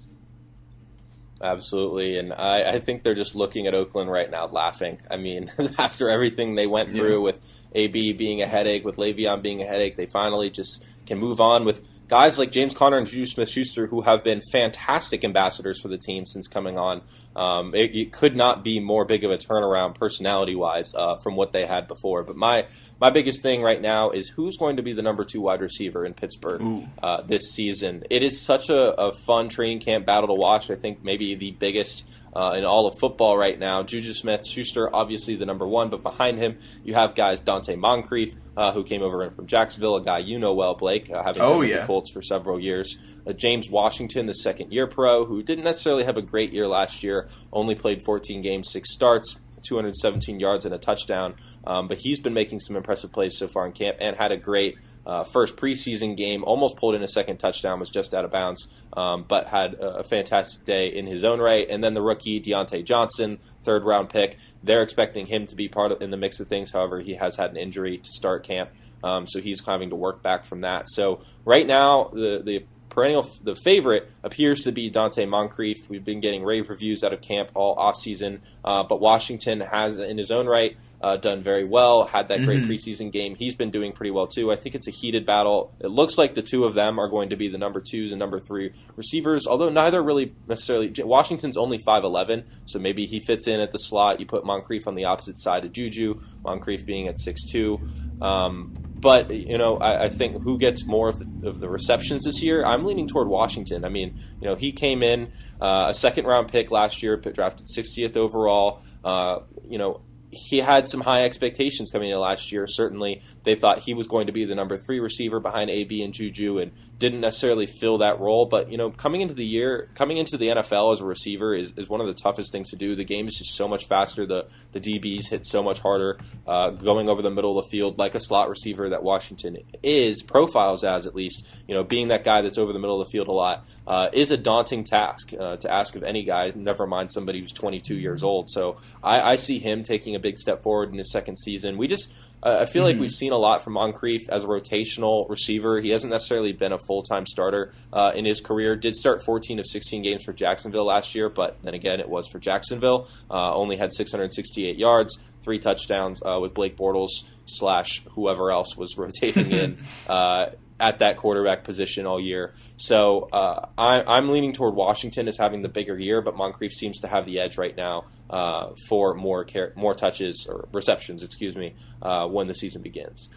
Absolutely, 1.40 2.18
and 2.18 2.34
I, 2.34 2.72
I, 2.72 2.80
think 2.80 3.04
they're 3.04 3.14
just 3.14 3.34
looking 3.34 3.66
at 3.66 3.74
Oakland 3.74 4.10
right 4.10 4.30
now, 4.30 4.48
laughing. 4.48 5.00
I 5.10 5.16
mean, 5.16 5.50
after 5.78 6.10
everything 6.10 6.56
they 6.56 6.66
went 6.66 6.90
through 6.90 7.20
yeah. 7.20 7.24
with 7.24 7.59
AB 7.74 8.12
being 8.14 8.42
a 8.42 8.46
headache, 8.46 8.84
with 8.84 8.96
Le'Veon 8.96 9.42
being 9.42 9.62
a 9.62 9.66
headache, 9.66 9.96
they 9.96 10.06
finally 10.06 10.50
just 10.50 10.84
can 11.06 11.18
move 11.18 11.40
on 11.40 11.64
with 11.64 11.82
guys 12.10 12.40
like 12.40 12.50
James 12.50 12.74
Conner 12.74 12.98
and 12.98 13.06
Juju 13.06 13.24
Smith 13.24 13.48
Schuster, 13.48 13.86
who 13.86 14.02
have 14.02 14.24
been 14.24 14.42
fantastic 14.52 15.24
ambassadors 15.24 15.80
for 15.80 15.86
the 15.86 15.96
team 15.96 16.26
since 16.26 16.48
coming 16.48 16.76
on. 16.76 17.02
Um, 17.36 17.72
it, 17.72 17.94
it, 17.94 18.12
could 18.12 18.34
not 18.34 18.64
be 18.64 18.80
more 18.80 19.04
big 19.04 19.22
of 19.22 19.30
a 19.30 19.38
turnaround 19.38 19.94
personality 19.94 20.56
wise 20.56 20.92
uh, 20.92 21.16
from 21.22 21.36
what 21.36 21.52
they 21.52 21.64
had 21.64 21.86
before. 21.86 22.24
But 22.24 22.36
my 22.36 22.66
my 23.00 23.10
biggest 23.10 23.42
thing 23.42 23.62
right 23.62 23.80
now 23.80 24.10
is 24.10 24.28
who's 24.28 24.56
going 24.56 24.76
to 24.76 24.82
be 24.82 24.92
the 24.92 25.02
number 25.02 25.24
two 25.24 25.40
wide 25.40 25.60
receiver 25.60 26.04
in 26.04 26.12
Pittsburgh 26.12 26.88
uh, 27.00 27.22
this 27.22 27.52
season. 27.52 28.02
It 28.10 28.24
is 28.24 28.40
such 28.40 28.68
a, 28.68 29.00
a, 29.00 29.14
fun 29.14 29.48
training 29.48 29.80
camp 29.80 30.04
battle 30.04 30.26
to 30.26 30.34
watch. 30.34 30.68
I 30.70 30.74
think 30.74 31.04
maybe 31.04 31.36
the 31.36 31.52
biggest 31.52 32.09
uh, 32.34 32.54
in 32.56 32.64
all 32.64 32.86
of 32.86 32.98
football 32.98 33.36
right 33.36 33.58
now. 33.58 33.82
Juju 33.82 34.12
Smith 34.12 34.46
Schuster, 34.46 34.94
obviously 34.94 35.36
the 35.36 35.46
number 35.46 35.66
one, 35.66 35.90
but 35.90 36.02
behind 36.02 36.38
him 36.38 36.58
you 36.84 36.94
have 36.94 37.14
guys 37.14 37.40
Donte 37.40 37.76
Moncrief, 37.78 38.34
uh, 38.56 38.72
who 38.72 38.84
came 38.84 39.02
over 39.02 39.22
in 39.24 39.30
from 39.30 39.46
Jacksonville, 39.46 39.96
a 39.96 40.04
guy 40.04 40.18
you 40.18 40.38
know 40.38 40.54
well, 40.54 40.74
Blake, 40.74 41.10
uh, 41.10 41.22
having 41.22 41.42
oh, 41.42 41.60
been 41.60 41.68
yeah. 41.68 41.74
with 41.76 41.82
the 41.82 41.86
Colts 41.86 42.12
for 42.12 42.22
several 42.22 42.60
years. 42.60 42.98
Uh, 43.26 43.32
James 43.32 43.68
Washington, 43.68 44.26
the 44.26 44.34
second 44.34 44.72
year 44.72 44.86
pro, 44.86 45.24
who 45.24 45.42
didn't 45.42 45.64
necessarily 45.64 46.04
have 46.04 46.16
a 46.16 46.22
great 46.22 46.52
year 46.52 46.66
last 46.68 47.02
year, 47.02 47.28
only 47.52 47.74
played 47.74 48.02
14 48.02 48.42
games, 48.42 48.70
six 48.70 48.92
starts. 48.92 49.40
217 49.62 50.40
yards 50.40 50.64
and 50.64 50.74
a 50.74 50.78
touchdown. 50.78 51.34
Um, 51.66 51.88
but 51.88 51.98
he's 51.98 52.20
been 52.20 52.34
making 52.34 52.60
some 52.60 52.76
impressive 52.76 53.12
plays 53.12 53.36
so 53.36 53.48
far 53.48 53.66
in 53.66 53.72
camp 53.72 53.98
and 54.00 54.16
had 54.16 54.32
a 54.32 54.36
great 54.36 54.78
uh, 55.06 55.24
first 55.24 55.56
preseason 55.56 56.16
game. 56.16 56.44
Almost 56.44 56.76
pulled 56.76 56.94
in 56.94 57.02
a 57.02 57.08
second 57.08 57.38
touchdown, 57.38 57.80
was 57.80 57.90
just 57.90 58.14
out 58.14 58.24
of 58.24 58.30
bounds, 58.30 58.68
um, 58.92 59.24
but 59.26 59.46
had 59.46 59.74
a, 59.74 60.04
fantastic 60.04 60.64
day 60.64 60.88
in 60.88 61.06
his 61.06 61.24
own 61.24 61.40
right. 61.40 61.66
And 61.68 61.82
then 61.82 61.94
the 61.94 62.02
rookie 62.02 62.40
Diontae 62.40 62.84
Johnson, 62.84 63.38
third 63.62 63.84
round 63.84 64.10
pick. 64.10 64.38
They're 64.62 64.82
expecting 64.82 65.26
him 65.26 65.46
to 65.46 65.56
be 65.56 65.68
part 65.68 65.92
of 65.92 66.02
in 66.02 66.10
the 66.10 66.16
mix 66.16 66.40
of 66.40 66.48
things. 66.48 66.70
However, 66.70 67.00
he 67.00 67.14
has 67.14 67.36
had 67.36 67.50
an 67.50 67.56
injury 67.56 67.98
to 67.98 68.10
start 68.10 68.44
camp, 68.44 68.70
um, 69.02 69.26
so 69.26 69.40
he's 69.40 69.64
having 69.64 69.90
to 69.90 69.96
work 69.96 70.22
back 70.22 70.44
from 70.44 70.62
that. 70.62 70.88
So 70.88 71.20
right 71.44 71.66
now, 71.66 72.10
the 72.12 72.42
the 72.44 72.64
perennial 72.90 73.28
the 73.42 73.54
favorite 73.54 74.10
appears 74.22 74.62
to 74.62 74.72
be 74.72 74.90
Donte 74.90 75.26
Moncrief. 75.28 75.88
We've 75.88 76.04
been 76.04 76.20
getting 76.20 76.44
rave 76.44 76.68
reviews 76.68 77.02
out 77.02 77.12
of 77.12 77.20
camp 77.22 77.50
all 77.54 77.76
offseason, 77.76 78.40
uh, 78.64 78.82
but 78.82 79.00
Washington 79.00 79.60
has, 79.60 79.98
in 79.98 80.18
his 80.18 80.30
own 80.30 80.46
right, 80.46 80.76
uh, 81.00 81.16
done 81.16 81.42
very 81.42 81.64
well. 81.64 82.04
Had 82.04 82.28
that 82.28 82.44
great 82.44 82.62
mm-hmm. 82.62 82.70
preseason 82.70 83.10
game. 83.10 83.34
He's 83.34 83.54
been 83.54 83.70
doing 83.70 83.92
pretty 83.92 84.10
well 84.10 84.26
too. 84.26 84.52
I 84.52 84.56
think 84.56 84.74
it's 84.74 84.86
a 84.86 84.90
heated 84.90 85.24
battle. 85.24 85.72
It 85.80 85.88
looks 85.88 86.18
like 86.18 86.34
the 86.34 86.42
two 86.42 86.64
of 86.64 86.74
them 86.74 86.98
are 86.98 87.08
going 87.08 87.30
to 87.30 87.36
be 87.36 87.48
the 87.48 87.56
number 87.56 87.80
twos 87.80 88.12
and 88.12 88.18
number 88.18 88.38
three 88.38 88.72
receivers. 88.96 89.46
Although 89.46 89.70
neither 89.70 90.02
really 90.02 90.34
necessarily. 90.46 90.92
Washington's 90.98 91.56
only 91.56 91.78
five 91.86 92.04
eleven, 92.04 92.44
so 92.66 92.78
maybe 92.78 93.06
he 93.06 93.20
fits 93.20 93.48
in 93.48 93.60
at 93.60 93.70
the 93.70 93.78
slot. 93.78 94.20
You 94.20 94.26
put 94.26 94.44
Moncrief 94.44 94.86
on 94.86 94.94
the 94.94 95.04
opposite 95.04 95.38
side 95.38 95.64
of 95.64 95.72
Juju. 95.72 96.20
Moncrief 96.44 96.84
being 96.84 97.08
at 97.08 97.18
six 97.18 97.50
two. 97.50 97.80
Um, 98.20 98.89
but 99.00 99.30
you 99.30 99.58
know, 99.58 99.76
I, 99.76 100.04
I, 100.04 100.08
think 100.08 100.42
who 100.42 100.58
gets 100.58 100.86
more 100.86 101.08
of 101.08 101.18
the, 101.18 101.48
of 101.48 101.60
the, 101.60 101.68
receptions 101.68 102.24
this 102.24 102.42
year? 102.42 102.64
I'm 102.64 102.84
leaning 102.84 103.08
toward 103.08 103.28
Washington. 103.28 103.84
I 103.84 103.88
mean, 103.88 104.18
you 104.40 104.48
know, 104.48 104.54
he 104.54 104.72
came 104.72 105.02
in 105.02 105.32
uh, 105.60 105.86
a 105.88 105.94
second 105.94 106.26
round 106.26 106.48
pick 106.48 106.70
last 106.70 107.02
year, 107.02 107.16
drafted 107.16 107.66
60th 107.66 108.16
overall. 108.16 108.82
Uh, 109.02 109.40
you 109.66 109.78
know, 109.78 110.02
he 110.30 110.58
had 110.58 110.86
some 110.88 111.00
high 111.00 111.24
expectations 111.24 111.90
coming 111.90 112.10
in 112.10 112.18
last 112.18 112.52
year. 112.52 112.66
Certainly, 112.66 113.22
they 113.44 113.54
thought 113.54 113.80
he 113.80 113.94
was 113.94 114.06
going 114.06 114.26
to 114.26 114.32
be 114.32 114.44
the 114.44 114.54
number 114.54 114.76
three 114.76 115.00
receiver 115.00 115.40
behind 115.40 115.70
AB 115.70 116.02
and 116.02 116.14
Juju, 116.14 116.58
and 116.58 116.72
didn't 117.00 117.20
necessarily 117.20 117.66
fill 117.66 117.98
that 117.98 118.20
role. 118.20 118.46
But 118.46 118.70
you 118.70 118.78
know, 118.78 118.90
coming 118.90 119.22
into 119.22 119.34
the 119.34 119.44
year, 119.44 119.88
coming 119.94 120.18
into 120.18 120.36
the 120.36 120.48
NFL 120.48 120.92
as 120.92 121.00
a 121.00 121.04
receiver 121.04 121.54
is, 121.54 121.72
is 121.76 121.88
one 121.88 122.00
of 122.00 122.06
the 122.06 122.14
toughest 122.14 122.52
things 122.52 122.70
to 122.70 122.76
do. 122.76 122.94
The 122.94 123.04
game 123.04 123.26
is 123.26 123.36
just 123.36 123.56
so 123.56 123.66
much 123.66 123.86
faster. 123.86 124.26
The 124.26 124.48
the 124.72 124.80
DBs 124.80 125.28
hit 125.28 125.44
so 125.44 125.62
much 125.62 125.80
harder. 125.80 126.18
Uh, 126.46 126.70
going 126.70 127.08
over 127.08 127.22
the 127.22 127.30
middle 127.30 127.58
of 127.58 127.64
the 127.64 127.70
field 127.70 127.98
like 127.98 128.14
a 128.14 128.20
slot 128.20 128.48
receiver 128.48 128.90
that 128.90 129.02
Washington 129.02 129.56
is 129.82 130.22
profiles 130.22 130.84
as 130.84 131.06
at 131.06 131.14
least. 131.14 131.48
You 131.66 131.74
know, 131.74 131.82
being 131.82 132.08
that 132.08 132.22
guy 132.22 132.42
that's 132.42 132.58
over 132.58 132.72
the 132.72 132.78
middle 132.78 133.00
of 133.00 133.08
the 133.08 133.10
field 133.10 133.28
a 133.28 133.32
lot 133.32 133.66
uh, 133.86 134.10
is 134.12 134.30
a 134.30 134.36
daunting 134.36 134.84
task 134.84 135.32
uh, 135.32 135.56
to 135.56 135.72
ask 135.72 135.96
of 135.96 136.02
any 136.02 136.24
guy. 136.24 136.52
Never 136.54 136.86
mind 136.86 137.10
somebody 137.10 137.40
who's 137.40 137.52
22 137.52 137.96
years 137.96 138.22
old. 138.22 138.50
So 138.50 138.76
I, 139.02 139.20
I 139.32 139.36
see 139.36 139.58
him 139.58 139.82
taking 139.82 140.14
a 140.14 140.20
big 140.20 140.36
step 140.36 140.62
forward 140.62 140.92
in 140.92 140.98
his 140.98 141.10
second 141.10 141.38
season. 141.38 141.78
We 141.78 141.88
just 141.88 142.12
uh, 142.42 142.58
I 142.60 142.66
feel 142.66 142.82
mm-hmm. 142.82 142.92
like 142.92 143.00
we've 143.00 143.10
seen 143.10 143.32
a 143.32 143.36
lot 143.36 143.62
from 143.62 143.74
Moncrief 143.74 144.28
as 144.28 144.44
a 144.44 144.46
rotational 144.46 145.28
receiver. 145.28 145.80
He 145.80 145.90
hasn't 145.90 146.10
necessarily 146.10 146.52
been 146.52 146.72
a 146.72 146.78
full 146.78 147.02
time 147.02 147.26
starter 147.26 147.72
uh, 147.92 148.12
in 148.14 148.24
his 148.24 148.40
career. 148.40 148.76
Did 148.76 148.94
start 148.94 149.22
14 149.24 149.58
of 149.58 149.66
16 149.66 150.02
games 150.02 150.24
for 150.24 150.32
Jacksonville 150.32 150.86
last 150.86 151.14
year, 151.14 151.28
but 151.28 151.58
then 151.62 151.74
again, 151.74 152.00
it 152.00 152.08
was 152.08 152.28
for 152.28 152.38
Jacksonville. 152.38 153.08
Uh, 153.30 153.54
only 153.54 153.76
had 153.76 153.92
668 153.92 154.76
yards, 154.76 155.18
three 155.42 155.58
touchdowns 155.58 156.22
uh, 156.22 156.38
with 156.40 156.54
Blake 156.54 156.76
Bortles 156.76 157.24
slash 157.46 158.02
whoever 158.12 158.50
else 158.50 158.76
was 158.76 158.96
rotating 158.98 159.50
in. 159.50 159.78
Uh, 160.08 160.46
at 160.78 161.00
that 161.00 161.18
quarterback 161.18 161.62
position 161.62 162.06
all 162.06 162.18
year. 162.18 162.54
So 162.78 163.28
uh, 163.34 163.68
I, 163.76 164.16
am 164.16 164.30
leaning 164.30 164.54
toward 164.54 164.74
Washington 164.74 165.28
as 165.28 165.36
having 165.36 165.60
the 165.60 165.68
bigger 165.68 165.98
year, 165.98 166.22
but 166.22 166.38
Moncrief 166.38 166.72
seems 166.72 167.00
to 167.00 167.06
have 167.06 167.26
the 167.26 167.38
edge 167.38 167.58
right 167.58 167.76
now 167.76 168.06
uh, 168.30 168.70
for 168.88 169.14
more 169.14 169.46
more 169.76 169.94
touches 169.94 170.46
or 170.48 170.68
receptions, 170.72 171.22
excuse 171.22 171.56
me, 171.56 171.74
uh, 172.00 172.26
when 172.26 172.46
the 172.46 172.54
season 172.54 172.80
begins. 172.80 173.28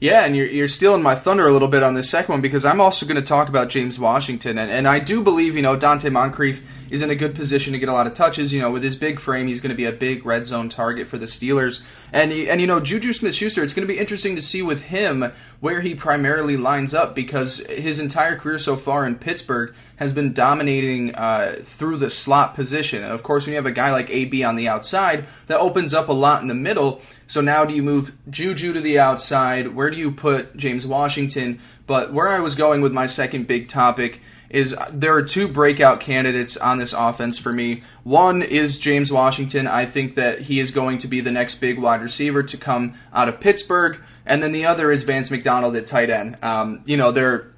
Yeah, 0.00 0.24
and 0.24 0.36
you're, 0.36 0.46
you're 0.46 0.68
stealing 0.68 1.02
my 1.02 1.16
thunder 1.16 1.48
a 1.48 1.52
little 1.52 1.68
bit 1.68 1.82
on 1.82 1.94
this 1.94 2.08
second 2.08 2.32
one 2.32 2.40
because 2.40 2.64
I'm 2.64 2.80
also 2.80 3.04
going 3.04 3.16
to 3.16 3.22
talk 3.22 3.48
about 3.48 3.68
James 3.68 3.98
Washington. 3.98 4.56
And, 4.56 4.70
and 4.70 4.86
I 4.86 5.00
do 5.00 5.24
believe, 5.24 5.56
you 5.56 5.62
know, 5.62 5.76
Donte 5.76 6.10
Moncrief 6.12 6.62
is 6.90 7.02
in 7.02 7.10
a 7.10 7.14
good 7.14 7.34
position 7.34 7.72
to 7.72 7.78
get 7.78 7.88
a 7.88 7.92
lot 7.92 8.06
of 8.06 8.14
touches. 8.14 8.52
You 8.52 8.60
know, 8.60 8.70
with 8.70 8.82
his 8.82 8.96
big 8.96 9.20
frame, 9.20 9.46
he's 9.46 9.60
going 9.60 9.70
to 9.70 9.76
be 9.76 9.84
a 9.84 9.92
big 9.92 10.24
red 10.24 10.46
zone 10.46 10.68
target 10.68 11.06
for 11.06 11.18
the 11.18 11.26
Steelers. 11.26 11.84
And, 12.12 12.32
and 12.32 12.60
you 12.60 12.66
know, 12.66 12.80
Juju 12.80 13.12
Smith 13.12 13.34
Schuster, 13.34 13.62
it's 13.62 13.74
going 13.74 13.86
to 13.86 13.92
be 13.92 13.98
interesting 13.98 14.36
to 14.36 14.42
see 14.42 14.62
with 14.62 14.82
him 14.82 15.32
where 15.60 15.80
he 15.80 15.94
primarily 15.94 16.56
lines 16.56 16.94
up 16.94 17.14
because 17.14 17.58
his 17.66 17.98
entire 18.00 18.36
career 18.36 18.58
so 18.58 18.76
far 18.76 19.06
in 19.06 19.16
Pittsburgh 19.16 19.74
has 19.96 20.12
been 20.12 20.32
dominating 20.32 21.12
uh, 21.16 21.56
through 21.64 21.96
the 21.96 22.08
slot 22.08 22.54
position. 22.54 23.02
And 23.02 23.12
of 23.12 23.24
course, 23.24 23.44
when 23.44 23.52
you 23.52 23.56
have 23.56 23.66
a 23.66 23.72
guy 23.72 23.90
like 23.90 24.08
AB 24.10 24.44
on 24.44 24.54
the 24.54 24.68
outside, 24.68 25.26
that 25.48 25.58
opens 25.58 25.92
up 25.92 26.08
a 26.08 26.12
lot 26.12 26.40
in 26.40 26.48
the 26.48 26.54
middle. 26.54 27.02
So 27.26 27.40
now 27.40 27.64
do 27.64 27.74
you 27.74 27.82
move 27.82 28.12
Juju 28.30 28.72
to 28.72 28.80
the 28.80 29.00
outside? 29.00 29.74
Where 29.74 29.90
do 29.90 29.96
you 29.96 30.12
put 30.12 30.56
James 30.56 30.86
Washington? 30.86 31.60
But 31.88 32.12
where 32.12 32.28
I 32.28 32.38
was 32.38 32.54
going 32.54 32.80
with 32.80 32.92
my 32.92 33.06
second 33.06 33.48
big 33.48 33.68
topic 33.68 34.20
is 34.50 34.76
there 34.90 35.14
are 35.14 35.22
two 35.22 35.48
breakout 35.48 36.00
candidates 36.00 36.56
on 36.56 36.78
this 36.78 36.92
offense 36.92 37.38
for 37.38 37.52
me. 37.52 37.82
One 38.02 38.42
is 38.42 38.78
James 38.78 39.12
Washington. 39.12 39.66
I 39.66 39.84
think 39.84 40.14
that 40.14 40.42
he 40.42 40.58
is 40.58 40.70
going 40.70 40.98
to 40.98 41.08
be 41.08 41.20
the 41.20 41.30
next 41.30 41.56
big 41.56 41.78
wide 41.78 42.00
receiver 42.00 42.42
to 42.42 42.56
come 42.56 42.94
out 43.12 43.28
of 43.28 43.40
Pittsburgh. 43.40 44.00
And 44.24 44.42
then 44.42 44.52
the 44.52 44.66
other 44.66 44.90
is 44.90 45.04
Vance 45.04 45.30
McDonald 45.30 45.76
at 45.76 45.86
tight 45.86 46.10
end. 46.10 46.36
Um, 46.42 46.82
you 46.86 46.96
know, 46.96 47.12
there 47.12 47.52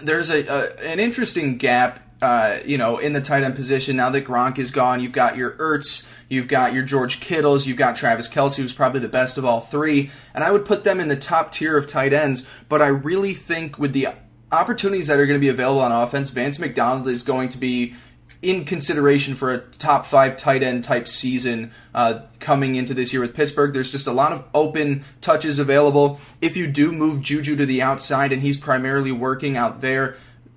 there's 0.00 0.30
a, 0.30 0.46
a 0.46 0.92
an 0.92 1.00
interesting 1.00 1.56
gap. 1.56 2.00
Uh, 2.20 2.58
you 2.64 2.76
know, 2.76 2.98
in 2.98 3.12
the 3.12 3.20
tight 3.20 3.44
end 3.44 3.54
position 3.54 3.94
now 3.94 4.10
that 4.10 4.24
Gronk 4.24 4.58
is 4.58 4.72
gone, 4.72 5.00
you've 5.00 5.12
got 5.12 5.36
your 5.36 5.52
Ertz, 5.52 6.08
you've 6.28 6.48
got 6.48 6.74
your 6.74 6.82
George 6.82 7.20
Kittles, 7.20 7.64
you've 7.64 7.76
got 7.76 7.94
Travis 7.94 8.28
Kelce, 8.28 8.56
who's 8.56 8.74
probably 8.74 8.98
the 8.98 9.06
best 9.06 9.38
of 9.38 9.44
all 9.44 9.60
three, 9.60 10.10
and 10.34 10.42
I 10.42 10.50
would 10.50 10.66
put 10.66 10.82
them 10.82 10.98
in 10.98 11.06
the 11.06 11.14
top 11.14 11.52
tier 11.52 11.76
of 11.76 11.86
tight 11.86 12.12
ends. 12.12 12.48
But 12.68 12.82
I 12.82 12.88
really 12.88 13.34
think 13.34 13.78
with 13.78 13.92
the 13.92 14.08
opportunities 14.50 15.06
that 15.08 15.18
are 15.18 15.26
going 15.26 15.38
to 15.38 15.44
be 15.44 15.48
available 15.48 15.80
on 15.80 15.92
offense, 15.92 16.30
Vance 16.30 16.58
McDonald 16.58 17.08
is 17.08 17.22
going 17.22 17.48
to 17.50 17.58
be 17.58 17.94
in 18.40 18.64
consideration 18.64 19.34
for 19.34 19.52
a 19.52 19.58
top 19.58 20.06
five 20.06 20.36
tight 20.36 20.62
end 20.62 20.84
type 20.84 21.08
season 21.08 21.72
uh, 21.94 22.20
coming 22.38 22.76
into 22.76 22.94
this 22.94 23.12
year 23.12 23.20
with 23.20 23.34
Pittsburgh. 23.34 23.72
There's 23.72 23.90
just 23.90 24.06
a 24.06 24.12
lot 24.12 24.32
of 24.32 24.44
open 24.54 25.04
touches 25.20 25.58
available. 25.58 26.20
If 26.40 26.56
you 26.56 26.68
do 26.68 26.92
move 26.92 27.20
Juju 27.20 27.56
to 27.56 27.66
the 27.66 27.82
outside 27.82 28.32
and 28.32 28.42
he's 28.42 28.56
primarily 28.56 29.10
working 29.10 29.56
out 29.56 29.80
there, 29.80 30.16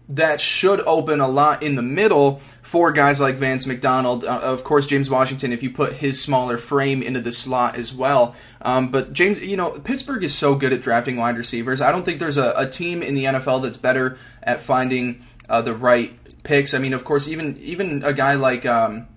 that 0.09 0.41
should 0.41 0.81
open 0.81 1.19
a 1.19 1.27
lot 1.27 1.63
in 1.63 1.75
the 1.75 1.81
middle 1.81 2.41
for 2.71 2.89
guys 2.93 3.19
like 3.19 3.35
Vance 3.35 3.67
McDonald. 3.67 4.23
Uh, 4.23 4.39
of 4.39 4.63
course, 4.63 4.87
James 4.87 5.09
Washington, 5.09 5.51
if 5.51 5.61
you 5.61 5.69
put 5.69 5.91
his 5.91 6.23
smaller 6.23 6.57
frame 6.57 7.03
into 7.03 7.19
the 7.19 7.33
slot 7.33 7.75
as 7.75 7.93
well. 7.93 8.33
Um, 8.61 8.91
but 8.91 9.11
James, 9.11 9.41
you 9.41 9.57
know, 9.57 9.71
Pittsburgh 9.71 10.23
is 10.23 10.33
so 10.33 10.55
good 10.55 10.71
at 10.71 10.81
drafting 10.81 11.17
wide 11.17 11.35
receivers. 11.35 11.81
I 11.81 11.91
don't 11.91 12.05
think 12.05 12.19
there's 12.19 12.37
a, 12.37 12.53
a 12.55 12.69
team 12.69 13.03
in 13.03 13.13
the 13.13 13.25
NFL 13.25 13.63
that's 13.63 13.75
better 13.75 14.17
at 14.41 14.61
finding 14.61 15.25
uh, 15.49 15.61
the 15.61 15.75
right 15.75 16.17
picks. 16.43 16.73
I 16.73 16.77
mean, 16.77 16.93
of 16.93 17.03
course, 17.03 17.27
even 17.27 17.57
even 17.57 18.03
a 18.05 18.13
guy 18.13 18.35
like 18.35 18.65
um, 18.65 19.09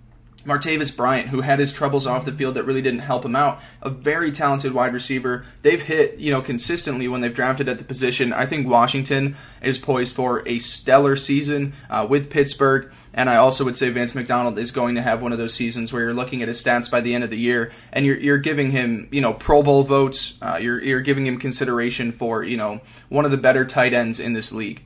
Martavis 0.45 0.95
Bryant, 0.95 1.29
who 1.29 1.41
had 1.41 1.59
his 1.59 1.73
troubles 1.73 2.07
off 2.07 2.25
the 2.25 2.33
field 2.33 2.55
that 2.55 2.65
really 2.65 2.83
didn't 2.83 3.01
help 3.01 3.25
him 3.25 3.35
out, 3.35 3.61
a 3.81 3.89
very 3.89 4.31
talented 4.31 4.75
wide 4.75 4.93
receiver. 4.93 5.45
They've 5.63 5.81
hit, 5.81 6.19
you 6.19 6.31
know, 6.31 6.43
consistently 6.43 7.09
when 7.09 7.21
they've 7.21 7.35
drafted 7.35 7.69
at 7.69 7.79
the 7.79 7.85
position. 7.85 8.33
I 8.33 8.47
think 8.47 8.69
Washington 8.69 9.37
is 9.63 9.79
poised 9.79 10.15
for 10.15 10.47
a 10.47 10.59
stellar 10.59 11.17
season 11.17 11.73
uh, 11.89 12.07
with 12.09 12.31
Pittsburgh. 12.31 12.93
And 13.15 13.31
I 13.31 13.37
also 13.37 13.65
would 13.65 13.77
say 13.77 13.91
Vance 13.91 14.15
McDonald 14.15 14.59
is 14.59 14.71
going 14.71 14.97
to 14.97 15.03
have 15.03 15.23
one 15.23 15.33
of 15.33 15.39
those 15.39 15.55
seasons 15.55 15.93
where 15.93 16.03
you're 16.03 16.15
looking 16.15 16.43
at 16.43 16.49
his 16.49 16.63
stats 16.63 16.91
by 16.91 17.01
the 17.01 17.15
end 17.15 17.25
of 17.25 17.31
the 17.31 17.39
year 17.39 17.73
and 17.93 18.05
you're, 18.05 18.19
you're 18.19 18.39
giving 18.39 18.71
him, 18.71 19.09
you 19.13 19.21
know, 19.21 19.33
Pro 19.33 19.63
Bowl 19.63 19.85
votes. 19.85 20.37
Uh, 20.43 20.59
you're, 20.61 20.83
you're 20.83 21.01
giving 21.01 21.27
him 21.27 21.39
consideration 21.39 22.13
for, 22.13 22.43
you 22.43 22.57
know, 22.57 22.81
one 23.09 23.25
of 23.25 23.31
the 23.31 23.37
better 23.37 23.65
tight 23.65 23.95
ends 23.95 24.21
in 24.21 24.33
this 24.33 24.53
league. 24.53 24.83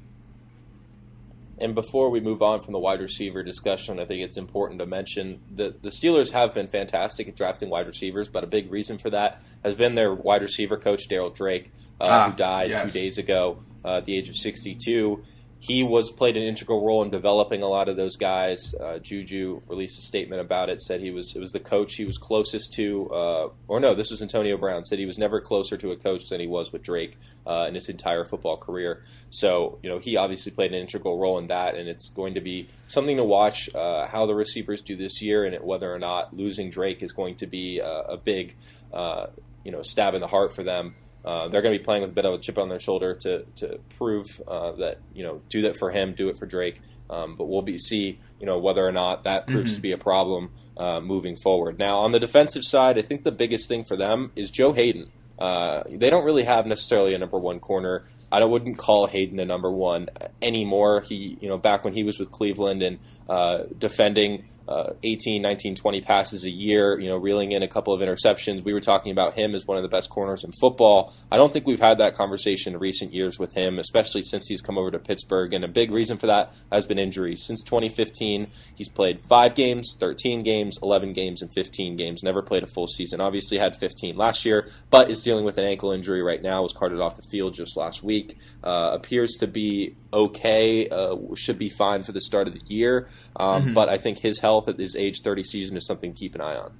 And 1.61 1.75
before 1.75 2.11
we 2.11 2.21
move 2.21 2.41
on 2.43 2.61
from 2.61 2.73
the 2.73 2.79
wide 2.79 3.01
receiver 3.01 3.43
discussion, 3.43 3.99
I 3.99 4.05
think 4.05 4.23
it's 4.23 4.37
important 4.37 4.79
to 4.81 4.87
mention 4.87 5.41
that 5.57 5.83
the 5.83 5.89
Steelers 5.89 6.31
have 6.33 6.55
been 6.55 6.69
fantastic 6.69 7.29
at 7.29 7.37
drafting 7.37 7.69
wide 7.69 7.87
receivers, 7.87 8.29
but 8.29 8.45
a 8.45 8.47
big 8.47 8.71
reason 8.71 8.99
for 8.99 9.11
that 9.11 9.43
has 9.65 9.77
been 9.77 9.95
their 9.95 10.15
wide 10.15 10.43
receiver 10.43 10.77
coach, 10.77 11.09
Darryl 11.09 11.35
Drake, 11.35 11.73
uh, 12.01 12.07
ah, 12.09 12.31
who 12.31 12.37
died 12.37 12.71
yes. 12.71 12.93
two 12.93 12.99
days 12.99 13.19
ago 13.19 13.59
uh, 13.85 13.99
at 13.99 14.05
the 14.05 14.17
age 14.17 14.29
of 14.29 14.37
62. 14.37 15.23
He 15.61 15.83
was 15.83 16.11
played 16.13 16.37
an 16.37 16.43
integral 16.43 16.85
role 16.85 17.03
in 17.03 17.11
developing 17.11 17.63
a 17.63 17.67
lot 17.67 17.89
of 17.89 17.97
those 17.97 18.17
guys. 18.17 18.75
Uh, 18.75 18.99
Juju 18.99 19.63
released 19.67 19.99
a 19.99 20.03
statement 20.03 20.41
about 20.41 20.71
it, 20.71 20.81
said 20.81 21.01
he 21.01 21.11
was 21.11 21.35
it 21.35 21.41
was 21.41 21.53
the 21.53 21.61
coach 21.61 21.97
he 21.97 22.05
was 22.05 22.17
closest 22.17 22.73
to, 22.75 23.11
uh, 23.11 23.49
or 23.67 23.81
no, 23.81 23.95
this 23.95 24.11
was 24.11 24.23
Antonio 24.23 24.57
Brown 24.57 24.85
said 24.85 24.99
he 24.99 25.07
was 25.07 25.19
never 25.19 25.41
closer 25.41 25.77
to 25.77 25.91
a 25.91 25.97
coach 25.97 26.29
than 26.29 26.41
he 26.41 26.47
was 26.47 26.73
with 26.73 26.83
Drake 26.83 27.19
uh, 27.47 27.67
in 27.69 27.75
his 27.75 27.89
entire 27.89 28.25
football 28.25 28.57
career. 28.57 29.05
So 29.31 29.79
you 29.83 29.91
know 29.91 29.99
he 29.99 30.17
obviously 30.17 30.53
played 30.53 30.73
an 30.73 30.79
integral 30.79 31.19
role 31.19 31.39
in 31.39 31.49
that, 31.49 31.75
and 31.75 31.89
it's 31.89 32.09
going 32.11 32.35
to 32.35 32.41
be 32.41 32.69
something 32.87 33.17
to 33.17 33.25
watch 33.25 33.75
uh, 33.75 34.07
how 34.07 34.27
the 34.27 34.35
receivers 34.35 34.81
do 34.81 34.97
this 34.97 35.21
year, 35.21 35.45
and 35.45 35.57
whether 35.65 35.93
or 35.93 35.99
not 35.99 36.35
losing 36.35 36.71
Drake 36.71 37.03
is 37.03 37.13
going 37.13 37.35
to 37.37 37.47
be 37.47 37.81
a 37.81 38.17
big 38.17 38.55
uh, 38.93 39.27
you 39.65 39.73
know 39.73 39.83
stab 39.83 40.15
in 40.15 40.21
the 40.21 40.29
heart 40.29 40.55
for 40.55 40.63
them. 40.63 40.95
Uh, 41.25 41.49
they're 41.49 41.63
going 41.63 41.73
to 41.73 41.79
be 41.79 41.85
playing 41.85 42.03
with 42.03 42.11
a 42.11 42.15
bit 42.15 42.25
of 42.25 42.35
a 42.35 42.39
chip 42.39 42.59
on 42.59 42.69
their 42.69 42.79
shoulder 42.79 43.15
to 43.15 43.45
to 43.57 43.79
prove 43.97 44.41
uh, 44.47 44.73
that 44.73 44.99
you 45.15 45.25
know 45.25 45.41
do 45.49 45.63
that 45.63 45.77
for 45.77 45.91
him, 45.91 46.13
do 46.13 46.29
it 46.29 46.39
for 46.39 46.47
Drake. 46.47 46.81
Um, 47.11 47.37
but 47.37 47.47
we'll 47.47 47.63
be 47.63 47.79
see 47.79 48.19
you 48.41 48.47
know 48.47 48.59
whether 48.59 48.87
or 48.87 48.93
not 48.93 49.25
that 49.25 49.47
proves 49.47 49.71
mm-hmm. 49.71 49.77
to 49.77 49.83
be 49.83 49.93
a 49.93 49.99
problem 49.99 50.51
uh, 50.77 51.01
moving 51.01 51.37
forward. 51.37 51.79
Now 51.79 51.99
on 51.99 52.13
the 52.13 52.21
defensive 52.21 52.65
side, 52.65 52.99
I 52.99 53.03
think 53.03 53.25
the 53.25 53.33
biggest 53.33 53.69
thing 53.69 53.85
for 53.85 53.97
them 53.97 54.33
is 54.37 54.51
Joe 54.51 54.73
Haden. 54.73 55.11
Uh, 55.39 55.85
they 55.89 56.11
don't 56.11 56.25
really 56.25 56.45
have 56.45 56.67
necessarily 56.67 57.15
a 57.15 57.19
number 57.19 57.39
one 57.39 57.61
corner. 57.61 58.05
I 58.31 58.45
wouldn't 58.45 58.77
call 58.77 59.07
Haden 59.07 59.39
a 59.39 59.45
number 59.45 59.71
one 59.71 60.09
anymore. 60.43 61.01
He, 61.01 61.39
you 61.41 61.49
know, 61.49 61.57
back 61.57 61.85
when 61.85 61.95
he 61.95 62.03
was 62.03 62.19
with 62.19 62.31
Cleveland 62.31 62.83
and 62.83 62.99
uh, 63.29 63.65
defending 63.79 64.49
uh, 64.69 64.93
18, 65.03 65.41
19, 65.41 65.77
20 65.77 66.01
passes 66.03 66.45
a 66.45 66.51
year, 66.51 67.01
you 67.01 67.09
know, 67.09 67.17
reeling 67.17 67.53
in 67.53 67.63
a 67.63 67.69
couple 67.69 67.95
of 67.95 68.03
interceptions. 68.03 68.63
We 68.63 68.75
were 68.75 68.81
talking 68.81 69.11
about 69.11 69.33
him 69.33 69.55
as 69.55 69.67
one 69.67 69.79
of 69.79 69.83
the 69.83 69.89
best 69.89 70.11
corners 70.11 70.45
in 70.45 70.53
football. 70.53 71.15
I 71.33 71.37
don't 71.39 71.53
think 71.53 71.67
we've 71.67 71.81
had 71.81 71.99
that 71.99 72.15
conversation 72.15 72.75
in 72.75 72.79
recent 72.79 73.15
years 73.15 73.39
with 73.39 73.55
him, 73.55 73.79
especially 73.79 74.23
since 74.23 74.47
he's 74.47 74.61
come 74.61 74.77
over 74.77 74.91
to 74.91 74.99
Pittsburgh. 74.99 75.55
And 75.55 75.65
a 75.65 75.69
big 75.69 75.91
reason 75.91 76.19
for 76.19 76.27
that 76.27 76.55
has 76.71 76.87
been 76.87 76.99
injuries. 76.99 77.45
Since 77.47 77.63
2015, 77.63 78.49
he's 78.75 78.91
played 78.91 79.25
five 79.27 79.55
games, 79.55 79.97
13 79.99 80.43
games, 80.43 80.79
11 80.83 81.15
games, 81.15 81.41
and 81.41 81.51
15 81.51 81.97
games. 81.97 82.23
Never 82.23 82.43
played 82.43 82.63
a 82.63 82.67
full 82.67 82.89
season. 82.89 83.23
Obviously 83.23 83.57
had 83.57 83.75
15 83.77 84.17
last 84.17 84.45
year, 84.45 84.69
but 84.91 85.11
is 85.11 85.23
dealing 85.23 85.47
with 85.47 85.57
an 85.57 85.65
ankle 85.65 85.93
injury 85.93 86.23
right 86.23 86.43
now. 86.43 86.63
Was 86.63 86.75
carted 86.75 87.01
off 87.01 87.17
the 87.17 87.23
field 87.31 87.55
just 87.55 87.77
last 87.77 88.03
week. 88.03 88.37
Uh, 88.63 88.91
appears 88.93 89.37
to 89.41 89.47
be 89.47 89.97
okay. 90.13 90.89
Uh, 90.89 91.17
should 91.35 91.59
be 91.59 91.69
fine 91.69 92.03
for 92.03 92.13
the 92.13 92.21
start 92.21 92.49
of 92.49 92.55
the 92.55 92.61
year. 92.67 93.09
Um, 93.37 93.63
mm-hmm. 93.63 93.75
But 93.75 93.89
I 93.89 93.97
think 93.97 94.19
his 94.19 94.41
health 94.41 94.58
health 94.59 94.69
at 94.69 94.79
his 94.79 94.97
age 94.97 95.23
30 95.23 95.45
season 95.45 95.77
is 95.77 95.87
something 95.87 96.13
to 96.13 96.19
keep 96.19 96.35
an 96.35 96.41
eye 96.41 96.57
on. 96.57 96.73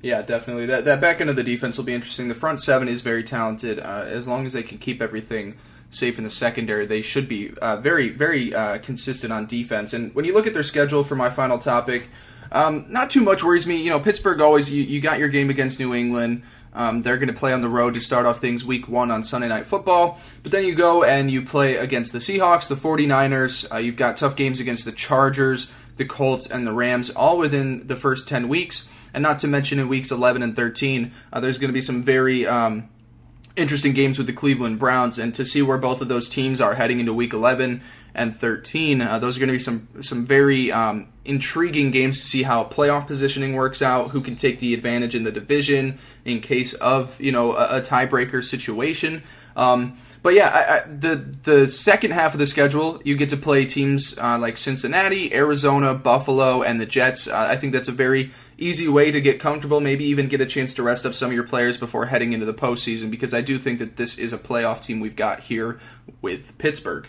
Yeah, 0.00 0.22
definitely. 0.22 0.66
That 0.66 0.84
that 0.86 1.00
back 1.00 1.20
end 1.20 1.30
of 1.30 1.36
the 1.36 1.44
defense 1.44 1.76
will 1.78 1.84
be 1.84 1.94
interesting. 1.94 2.26
The 2.26 2.34
front 2.34 2.58
seven 2.60 2.88
is 2.88 3.02
very 3.02 3.22
talented. 3.22 3.78
Uh, 3.78 4.04
as 4.08 4.26
long 4.26 4.44
as 4.44 4.52
they 4.52 4.64
can 4.64 4.78
keep 4.78 5.00
everything 5.00 5.56
safe 5.90 6.18
in 6.18 6.24
the 6.24 6.30
secondary, 6.30 6.86
they 6.86 7.02
should 7.02 7.28
be 7.28 7.52
uh, 7.62 7.76
very 7.76 8.08
very 8.08 8.52
uh, 8.52 8.78
consistent 8.78 9.32
on 9.32 9.46
defense. 9.46 9.92
And 9.94 10.12
when 10.12 10.24
you 10.24 10.34
look 10.34 10.48
at 10.48 10.54
their 10.54 10.64
schedule 10.64 11.04
for 11.04 11.14
my 11.14 11.30
final 11.30 11.58
topic, 11.58 12.08
um, 12.50 12.86
not 12.88 13.10
too 13.10 13.20
much 13.20 13.44
worries 13.44 13.68
me. 13.68 13.80
You 13.80 13.90
know, 13.90 14.00
Pittsburgh 14.00 14.40
always 14.40 14.72
you, 14.72 14.82
you 14.82 15.00
got 15.00 15.20
your 15.20 15.28
game 15.28 15.50
against 15.50 15.78
New 15.78 15.94
England. 15.94 16.42
Um, 16.74 17.02
they're 17.02 17.18
going 17.18 17.28
to 17.28 17.34
play 17.34 17.52
on 17.52 17.60
the 17.60 17.68
road 17.68 17.94
to 17.94 18.00
start 18.00 18.24
off 18.26 18.40
things 18.40 18.64
week 18.64 18.88
one 18.88 19.10
on 19.10 19.22
Sunday 19.22 19.48
Night 19.48 19.66
Football. 19.66 20.18
But 20.42 20.52
then 20.52 20.64
you 20.64 20.74
go 20.74 21.04
and 21.04 21.30
you 21.30 21.42
play 21.42 21.76
against 21.76 22.12
the 22.12 22.18
Seahawks, 22.18 22.68
the 22.68 22.74
49ers. 22.74 23.72
Uh, 23.72 23.76
you've 23.76 23.96
got 23.96 24.16
tough 24.16 24.36
games 24.36 24.58
against 24.58 24.84
the 24.84 24.92
Chargers, 24.92 25.70
the 25.96 26.04
Colts, 26.04 26.50
and 26.50 26.66
the 26.66 26.72
Rams, 26.72 27.10
all 27.10 27.38
within 27.38 27.86
the 27.86 27.96
first 27.96 28.28
10 28.28 28.48
weeks. 28.48 28.90
And 29.14 29.22
not 29.22 29.38
to 29.40 29.48
mention 29.48 29.78
in 29.78 29.88
weeks 29.88 30.10
11 30.10 30.42
and 30.42 30.56
13, 30.56 31.12
uh, 31.32 31.40
there's 31.40 31.58
going 31.58 31.68
to 31.68 31.74
be 31.74 31.82
some 31.82 32.02
very 32.02 32.46
um, 32.46 32.88
interesting 33.56 33.92
games 33.92 34.18
with 34.18 34.26
the 34.26 34.32
Cleveland 34.32 34.78
Browns. 34.78 35.18
And 35.18 35.34
to 35.34 35.44
see 35.44 35.62
where 35.62 35.78
both 35.78 36.00
of 36.00 36.08
those 36.08 36.28
teams 36.28 36.60
are 36.60 36.74
heading 36.74 37.00
into 37.00 37.12
week 37.12 37.32
11 37.32 37.82
and 38.14 38.34
13, 38.34 39.00
uh, 39.00 39.18
those 39.18 39.36
are 39.36 39.40
going 39.40 39.48
to 39.48 39.54
be 39.54 39.58
some, 39.58 39.88
some 40.02 40.24
very 40.24 40.72
um, 40.72 41.12
intriguing 41.24 41.90
games 41.90 42.20
to 42.20 42.26
see 42.26 42.42
how 42.42 42.64
playoff 42.64 43.06
positioning 43.06 43.54
works 43.54 43.82
out, 43.82 44.10
who 44.10 44.20
can 44.20 44.36
take 44.36 44.58
the 44.58 44.74
advantage 44.74 45.14
in 45.14 45.22
the 45.22 45.32
division 45.32 45.98
in 46.24 46.40
case 46.40 46.74
of 46.74 47.20
you 47.20 47.32
know 47.32 47.52
a, 47.52 47.78
a 47.78 47.80
tiebreaker 47.80 48.44
situation. 48.44 49.22
Um, 49.56 49.98
but 50.22 50.34
yeah, 50.34 50.48
I, 50.48 50.76
I, 50.76 50.80
the 50.88 51.16
the 51.42 51.68
second 51.68 52.12
half 52.12 52.32
of 52.32 52.38
the 52.38 52.46
schedule, 52.46 53.00
you 53.04 53.16
get 53.16 53.30
to 53.30 53.36
play 53.36 53.64
teams 53.64 54.16
uh, 54.18 54.38
like 54.38 54.56
Cincinnati, 54.56 55.34
Arizona, 55.34 55.94
Buffalo, 55.94 56.62
and 56.62 56.80
the 56.80 56.86
Jets. 56.86 57.26
Uh, 57.26 57.46
I 57.50 57.56
think 57.56 57.72
that's 57.72 57.88
a 57.88 57.92
very 57.92 58.30
easy 58.56 58.86
way 58.86 59.10
to 59.10 59.20
get 59.20 59.40
comfortable, 59.40 59.80
maybe 59.80 60.04
even 60.04 60.28
get 60.28 60.40
a 60.40 60.46
chance 60.46 60.74
to 60.74 60.82
rest 60.82 61.04
up 61.04 61.14
some 61.14 61.30
of 61.30 61.34
your 61.34 61.42
players 61.44 61.76
before 61.76 62.06
heading 62.06 62.32
into 62.32 62.46
the 62.46 62.54
postseason. 62.54 63.10
Because 63.10 63.34
I 63.34 63.40
do 63.40 63.58
think 63.58 63.80
that 63.80 63.96
this 63.96 64.18
is 64.18 64.32
a 64.32 64.38
playoff 64.38 64.80
team 64.80 65.00
we've 65.00 65.16
got 65.16 65.40
here 65.40 65.80
with 66.20 66.56
Pittsburgh. 66.58 67.08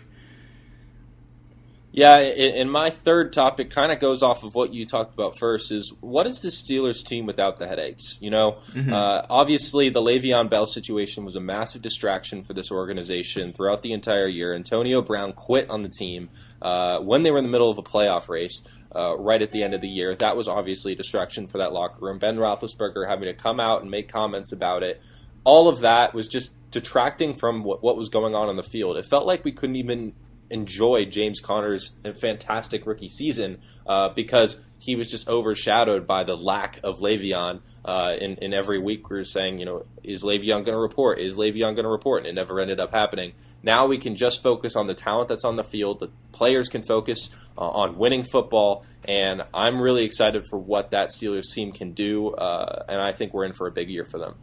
Yeah, 1.95 2.17
and 2.17 2.71
my 2.71 2.89
third 2.89 3.33
topic 3.33 3.69
kind 3.69 3.91
of 3.91 3.99
goes 3.99 4.23
off 4.23 4.43
of 4.43 4.55
what 4.55 4.73
you 4.73 4.83
talked 4.83 5.13
about 5.13 5.37
first. 5.37 5.71
Is 5.71 5.93
what 6.01 6.25
is 6.25 6.41
the 6.41 6.49
Steelers 6.49 7.05
team 7.05 7.27
without 7.27 7.59
the 7.59 7.67
headaches? 7.67 8.17
You 8.19 8.31
know, 8.31 8.53
mm-hmm. 8.71 8.91
uh, 8.91 9.21
obviously 9.29 9.89
the 9.89 10.01
Le'Veon 10.01 10.49
Bell 10.49 10.65
situation 10.65 11.23
was 11.23 11.35
a 11.35 11.39
massive 11.39 11.83
distraction 11.83 12.43
for 12.43 12.53
this 12.53 12.71
organization 12.71 13.53
throughout 13.53 13.83
the 13.83 13.93
entire 13.93 14.27
year. 14.27 14.55
Antonio 14.55 15.03
Brown 15.03 15.33
quit 15.33 15.69
on 15.69 15.83
the 15.83 15.89
team 15.89 16.31
uh, 16.63 16.97
when 16.97 17.21
they 17.21 17.29
were 17.29 17.37
in 17.37 17.43
the 17.43 17.51
middle 17.51 17.69
of 17.69 17.77
a 17.77 17.83
playoff 17.83 18.27
race. 18.27 18.63
Uh, 18.95 19.15
right 19.17 19.41
at 19.41 19.51
the 19.51 19.63
end 19.63 19.73
of 19.73 19.81
the 19.81 19.87
year, 19.89 20.15
that 20.15 20.37
was 20.37 20.47
obviously 20.47 20.93
a 20.93 20.95
distraction 20.95 21.47
for 21.47 21.59
that 21.59 21.73
locker 21.73 21.97
room. 21.99 22.19
Ben 22.19 22.37
Roethlisberger 22.37 23.07
having 23.07 23.25
to 23.25 23.33
come 23.33 23.59
out 23.59 23.81
and 23.81 23.89
make 23.89 24.07
comments 24.07 24.51
about 24.51 24.83
it. 24.83 25.01
All 25.43 25.67
of 25.67 25.79
that 25.79 26.13
was 26.13 26.27
just 26.27 26.51
detracting 26.69 27.35
from 27.35 27.63
what, 27.63 27.83
what 27.83 27.97
was 27.97 28.09
going 28.09 28.35
on 28.35 28.49
on 28.49 28.55
the 28.55 28.63
field. 28.63 28.97
It 28.97 29.05
felt 29.05 29.25
like 29.25 29.43
we 29.43 29.51
couldn't 29.51 29.77
even 29.77 30.13
enjoy 30.53 31.05
James 31.05 31.41
Conner's 31.41 31.97
fantastic 32.21 32.85
rookie 32.85 33.09
season 33.09 33.59
uh, 33.87 34.09
because 34.09 34.63
he 34.77 34.95
was 34.95 35.09
just 35.09 35.27
overshadowed 35.27 36.05
by 36.05 36.23
the 36.23 36.35
lack 36.35 36.79
of 36.83 36.99
Le'Veon. 36.99 37.61
Uh, 37.83 38.13
in, 38.19 38.35
in 38.35 38.53
every 38.53 38.79
week, 38.79 39.09
we 39.09 39.17
were 39.17 39.23
saying, 39.23 39.57
you 39.57 39.65
know, 39.65 39.85
is 40.03 40.23
Le'Veon 40.23 40.65
going 40.65 40.65
to 40.65 40.77
report? 40.77 41.19
Is 41.19 41.37
Le'Veon 41.37 41.75
going 41.75 41.83
to 41.83 41.89
report? 41.89 42.19
And 42.19 42.27
it 42.27 42.35
never 42.35 42.59
ended 42.59 42.79
up 42.79 42.91
happening. 42.91 43.33
Now 43.63 43.87
we 43.87 43.97
can 43.97 44.15
just 44.15 44.43
focus 44.43 44.75
on 44.75 44.87
the 44.87 44.93
talent 44.93 45.29
that's 45.29 45.43
on 45.43 45.55
the 45.55 45.63
field. 45.63 45.99
The 45.99 46.11
players 46.31 46.69
can 46.69 46.83
focus 46.83 47.29
uh, 47.57 47.67
on 47.67 47.97
winning 47.97 48.23
football, 48.23 48.85
and 49.05 49.43
I'm 49.53 49.81
really 49.81 50.03
excited 50.05 50.45
for 50.49 50.59
what 50.59 50.91
that 50.91 51.09
Steelers 51.09 51.51
team 51.51 51.71
can 51.71 51.93
do. 51.93 52.31
Uh, 52.31 52.85
and 52.87 53.01
I 53.01 53.11
think 53.13 53.33
we're 53.33 53.45
in 53.45 53.53
for 53.53 53.67
a 53.67 53.71
big 53.71 53.89
year 53.89 54.05
for 54.05 54.19
them. 54.19 54.35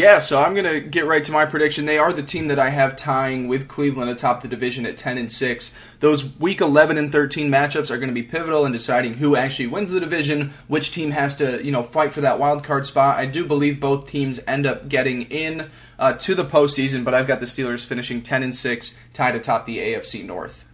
Yeah, 0.00 0.18
so 0.18 0.42
I'm 0.42 0.54
gonna 0.54 0.80
get 0.80 1.04
right 1.04 1.22
to 1.26 1.30
my 1.30 1.44
prediction. 1.44 1.84
They 1.84 1.98
are 1.98 2.10
the 2.10 2.22
team 2.22 2.48
that 2.48 2.58
I 2.58 2.70
have 2.70 2.96
tying 2.96 3.48
with 3.48 3.68
Cleveland 3.68 4.08
atop 4.08 4.40
the 4.40 4.48
division 4.48 4.86
at 4.86 4.96
10 4.96 5.18
and 5.18 5.30
6. 5.30 5.74
Those 5.98 6.38
week 6.38 6.62
11 6.62 6.96
and 6.96 7.12
13 7.12 7.50
matchups 7.50 7.90
are 7.90 7.98
going 7.98 8.08
to 8.08 8.14
be 8.14 8.22
pivotal 8.22 8.64
in 8.64 8.72
deciding 8.72 9.12
who 9.12 9.36
actually 9.36 9.66
wins 9.66 9.90
the 9.90 10.00
division, 10.00 10.54
which 10.68 10.90
team 10.90 11.10
has 11.10 11.36
to 11.36 11.62
you 11.62 11.70
know 11.70 11.82
fight 11.82 12.14
for 12.14 12.22
that 12.22 12.38
wild 12.38 12.64
card 12.64 12.86
spot. 12.86 13.18
I 13.18 13.26
do 13.26 13.44
believe 13.44 13.78
both 13.78 14.08
teams 14.08 14.40
end 14.46 14.66
up 14.66 14.88
getting 14.88 15.24
in 15.24 15.70
uh, 15.98 16.14
to 16.14 16.34
the 16.34 16.46
postseason, 16.46 17.04
but 17.04 17.12
I've 17.12 17.26
got 17.26 17.40
the 17.40 17.44
Steelers 17.44 17.84
finishing 17.84 18.22
10 18.22 18.42
and 18.42 18.54
6, 18.54 18.98
tied 19.12 19.36
atop 19.36 19.66
the 19.66 19.76
AFC 19.76 20.24
North. 20.24 20.66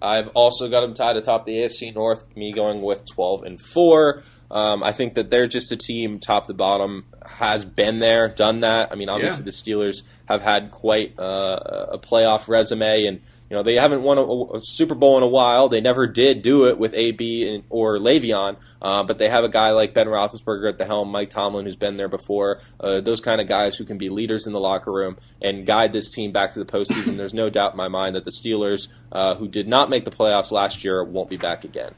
I've 0.00 0.28
also 0.28 0.70
got 0.70 0.80
them 0.80 0.94
tied 0.94 1.18
atop 1.18 1.44
the 1.44 1.58
AFC 1.58 1.94
North. 1.94 2.24
Me 2.34 2.52
going 2.52 2.80
with 2.80 3.04
12 3.12 3.42
and 3.42 3.60
4. 3.60 4.22
Um, 4.50 4.82
I 4.82 4.92
think 4.92 5.12
that 5.12 5.28
they're 5.28 5.46
just 5.46 5.70
a 5.72 5.76
team, 5.76 6.18
top 6.18 6.46
to 6.46 6.54
bottom, 6.54 7.04
has 7.32 7.64
been 7.64 7.98
there, 7.98 8.28
done 8.28 8.60
that. 8.60 8.92
I 8.92 8.94
mean, 8.94 9.08
obviously 9.08 9.40
yeah. 9.40 9.44
the 9.44 9.50
Steelers 9.50 10.02
have 10.26 10.42
had 10.42 10.70
quite 10.70 11.18
uh, 11.18 11.88
a 11.92 11.98
playoff 11.98 12.48
resume, 12.48 13.04
and 13.04 13.20
you 13.50 13.56
know 13.56 13.62
they 13.62 13.76
haven't 13.76 14.02
won 14.02 14.18
a, 14.18 14.56
a, 14.56 14.62
Super 14.62 14.94
Bowl 14.94 15.16
in 15.16 15.22
a 15.22 15.28
while. 15.28 15.68
They 15.68 15.80
never 15.80 16.06
did 16.06 16.42
do 16.42 16.66
it 16.66 16.78
with 16.78 16.94
AB 16.94 17.54
and, 17.54 17.64
or 17.70 17.98
Le'Veon, 17.98 18.56
uh, 18.80 19.02
but 19.02 19.18
they 19.18 19.28
have 19.28 19.44
a 19.44 19.48
guy 19.48 19.72
like 19.72 19.94
Ben 19.94 20.06
Roethlisberger 20.06 20.68
at 20.68 20.78
the 20.78 20.84
helm, 20.84 21.10
Mike 21.10 21.30
Tomlin, 21.30 21.64
who's 21.64 21.76
been 21.76 21.96
there 21.96 22.08
before. 22.08 22.60
Uh, 22.80 23.00
those 23.00 23.20
kind 23.20 23.40
of 23.40 23.46
guys 23.46 23.76
who 23.76 23.84
can 23.84 23.98
be 23.98 24.08
leaders 24.08 24.46
in 24.46 24.52
the 24.52 24.60
locker 24.60 24.92
room 24.92 25.16
and 25.40 25.66
guide 25.66 25.92
this 25.92 26.10
team 26.10 26.32
back 26.32 26.52
to 26.52 26.58
the 26.58 26.70
postseason. 26.70 27.16
There's 27.16 27.34
no 27.34 27.50
doubt 27.50 27.72
in 27.72 27.76
my 27.76 27.88
mind 27.88 28.14
that 28.16 28.24
the 28.24 28.30
Steelers, 28.30 28.88
uh, 29.10 29.34
who 29.34 29.48
did 29.48 29.68
not 29.68 29.90
make 29.90 30.04
the 30.04 30.10
playoffs 30.10 30.52
last 30.52 30.84
year, 30.84 31.02
won't 31.04 31.28
be 31.28 31.36
back 31.36 31.64
again 31.64 31.94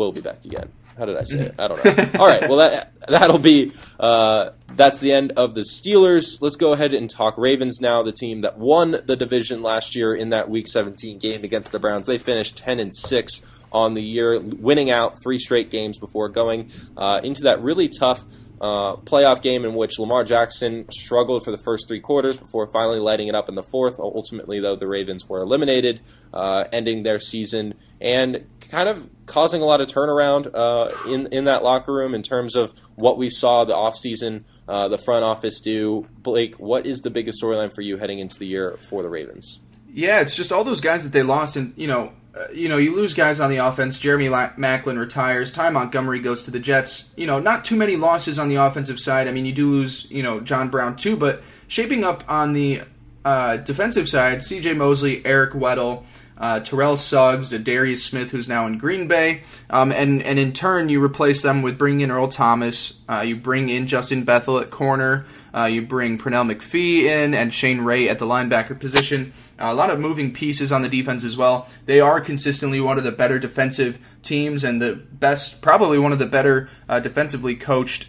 will 0.00 0.12
be 0.12 0.20
back 0.20 0.44
again. 0.44 0.72
How 1.00 1.06
did 1.06 1.16
I 1.16 1.24
say 1.24 1.46
it? 1.46 1.54
I 1.58 1.66
don't 1.66 1.82
know. 1.82 2.20
All 2.20 2.26
right. 2.26 2.46
Well, 2.46 2.58
that 2.58 2.92
that'll 3.08 3.38
be 3.38 3.72
uh, 3.98 4.50
that's 4.68 5.00
the 5.00 5.12
end 5.12 5.32
of 5.32 5.54
the 5.54 5.62
Steelers. 5.62 6.42
Let's 6.42 6.56
go 6.56 6.74
ahead 6.74 6.92
and 6.92 7.08
talk 7.08 7.38
Ravens 7.38 7.80
now. 7.80 8.02
The 8.02 8.12
team 8.12 8.42
that 8.42 8.58
won 8.58 8.96
the 9.06 9.16
division 9.16 9.62
last 9.62 9.96
year 9.96 10.14
in 10.14 10.28
that 10.28 10.50
Week 10.50 10.68
17 10.68 11.18
game 11.18 11.42
against 11.42 11.72
the 11.72 11.78
Browns. 11.78 12.04
They 12.04 12.18
finished 12.18 12.58
10 12.58 12.80
and 12.80 12.94
six 12.94 13.46
on 13.72 13.94
the 13.94 14.02
year, 14.02 14.38
winning 14.38 14.90
out 14.90 15.14
three 15.22 15.38
straight 15.38 15.70
games 15.70 15.98
before 15.98 16.28
going 16.28 16.70
uh, 16.98 17.20
into 17.22 17.44
that 17.44 17.62
really 17.62 17.88
tough 17.88 18.22
uh, 18.60 18.96
playoff 18.96 19.40
game 19.40 19.64
in 19.64 19.74
which 19.74 19.98
Lamar 19.98 20.22
Jackson 20.22 20.84
struggled 20.90 21.44
for 21.44 21.50
the 21.50 21.62
first 21.64 21.88
three 21.88 22.00
quarters 22.00 22.36
before 22.36 22.68
finally 22.68 22.98
lighting 22.98 23.28
it 23.28 23.34
up 23.34 23.48
in 23.48 23.54
the 23.54 23.62
fourth. 23.62 23.98
Ultimately, 23.98 24.60
though, 24.60 24.76
the 24.76 24.86
Ravens 24.86 25.26
were 25.26 25.40
eliminated, 25.40 26.00
uh, 26.34 26.64
ending 26.70 27.02
their 27.02 27.20
season 27.20 27.74
and 28.00 28.44
kind 28.70 28.88
of 28.88 29.08
causing 29.26 29.62
a 29.62 29.64
lot 29.64 29.80
of 29.80 29.88
turnaround 29.88 30.54
uh, 30.54 30.90
in 31.10 31.26
in 31.28 31.44
that 31.44 31.62
locker 31.62 31.92
room 31.92 32.14
in 32.14 32.22
terms 32.22 32.54
of 32.56 32.72
what 32.94 33.18
we 33.18 33.28
saw 33.28 33.64
the 33.64 33.74
offseason, 33.74 34.44
uh, 34.68 34.88
the 34.88 34.98
front 34.98 35.24
office 35.24 35.60
do. 35.60 36.06
Blake, 36.18 36.56
what 36.58 36.86
is 36.86 37.00
the 37.00 37.10
biggest 37.10 37.42
storyline 37.42 37.74
for 37.74 37.82
you 37.82 37.96
heading 37.96 38.18
into 38.18 38.38
the 38.38 38.46
year 38.46 38.78
for 38.88 39.02
the 39.02 39.08
Ravens? 39.08 39.58
Yeah, 39.92 40.20
it's 40.20 40.36
just 40.36 40.52
all 40.52 40.64
those 40.64 40.80
guys 40.80 41.04
that 41.04 41.12
they 41.12 41.22
lost, 41.22 41.56
and 41.56 41.74
you 41.76 41.88
know, 41.88 42.12
uh, 42.34 42.46
you 42.52 42.68
know, 42.68 42.76
you 42.76 42.94
lose 42.94 43.12
guys 43.12 43.40
on 43.40 43.50
the 43.50 43.56
offense. 43.56 43.98
Jeremy 43.98 44.28
Maclin 44.28 44.98
retires. 44.98 45.52
Ty 45.52 45.70
Montgomery 45.70 46.20
goes 46.20 46.42
to 46.42 46.50
the 46.50 46.60
Jets. 46.60 47.12
You 47.16 47.26
know, 47.26 47.40
not 47.40 47.64
too 47.64 47.76
many 47.76 47.96
losses 47.96 48.38
on 48.38 48.48
the 48.48 48.56
offensive 48.56 49.00
side. 49.00 49.26
I 49.26 49.32
mean, 49.32 49.46
you 49.46 49.52
do 49.52 49.68
lose, 49.68 50.10
you 50.10 50.22
know, 50.22 50.40
John 50.40 50.68
Brown 50.68 50.96
too, 50.96 51.16
but 51.16 51.42
shaping 51.66 52.04
up 52.04 52.22
on 52.28 52.52
the 52.52 52.82
uh, 53.24 53.56
defensive 53.58 54.08
side, 54.08 54.44
C.J. 54.44 54.74
Mosley, 54.74 55.24
Eric 55.26 55.52
Weddle 55.52 56.04
uh, 56.40 56.60
Terrell 56.60 56.96
Suggs, 56.96 57.50
Darius 57.50 58.02
Smith, 58.02 58.30
who's 58.30 58.48
now 58.48 58.66
in 58.66 58.78
Green 58.78 59.06
Bay, 59.06 59.42
um, 59.68 59.92
and 59.92 60.22
and 60.22 60.38
in 60.38 60.52
turn 60.52 60.88
you 60.88 61.04
replace 61.04 61.42
them 61.42 61.60
with 61.60 61.78
bringing 61.78 62.00
in 62.00 62.10
Earl 62.10 62.28
Thomas. 62.28 63.00
Uh, 63.08 63.20
you 63.20 63.36
bring 63.36 63.68
in 63.68 63.86
Justin 63.86 64.24
Bethel 64.24 64.58
at 64.58 64.70
corner. 64.70 65.26
Uh, 65.54 65.64
you 65.64 65.82
bring 65.82 66.16
Pernell 66.16 66.50
McPhee 66.50 67.02
in 67.02 67.34
and 67.34 67.52
Shane 67.52 67.82
Ray 67.82 68.08
at 68.08 68.18
the 68.18 68.26
linebacker 68.26 68.78
position. 68.78 69.32
Uh, 69.60 69.68
a 69.70 69.74
lot 69.74 69.90
of 69.90 70.00
moving 70.00 70.32
pieces 70.32 70.72
on 70.72 70.82
the 70.82 70.88
defense 70.88 71.24
as 71.24 71.36
well. 71.36 71.68
They 71.84 72.00
are 72.00 72.20
consistently 72.20 72.80
one 72.80 72.96
of 72.96 73.04
the 73.04 73.12
better 73.12 73.38
defensive 73.38 73.98
teams 74.22 74.64
and 74.64 74.80
the 74.80 74.94
best, 74.94 75.60
probably 75.60 75.98
one 75.98 76.12
of 76.12 76.18
the 76.18 76.26
better 76.26 76.70
uh, 76.88 77.00
defensively 77.00 77.56
coached 77.56 78.06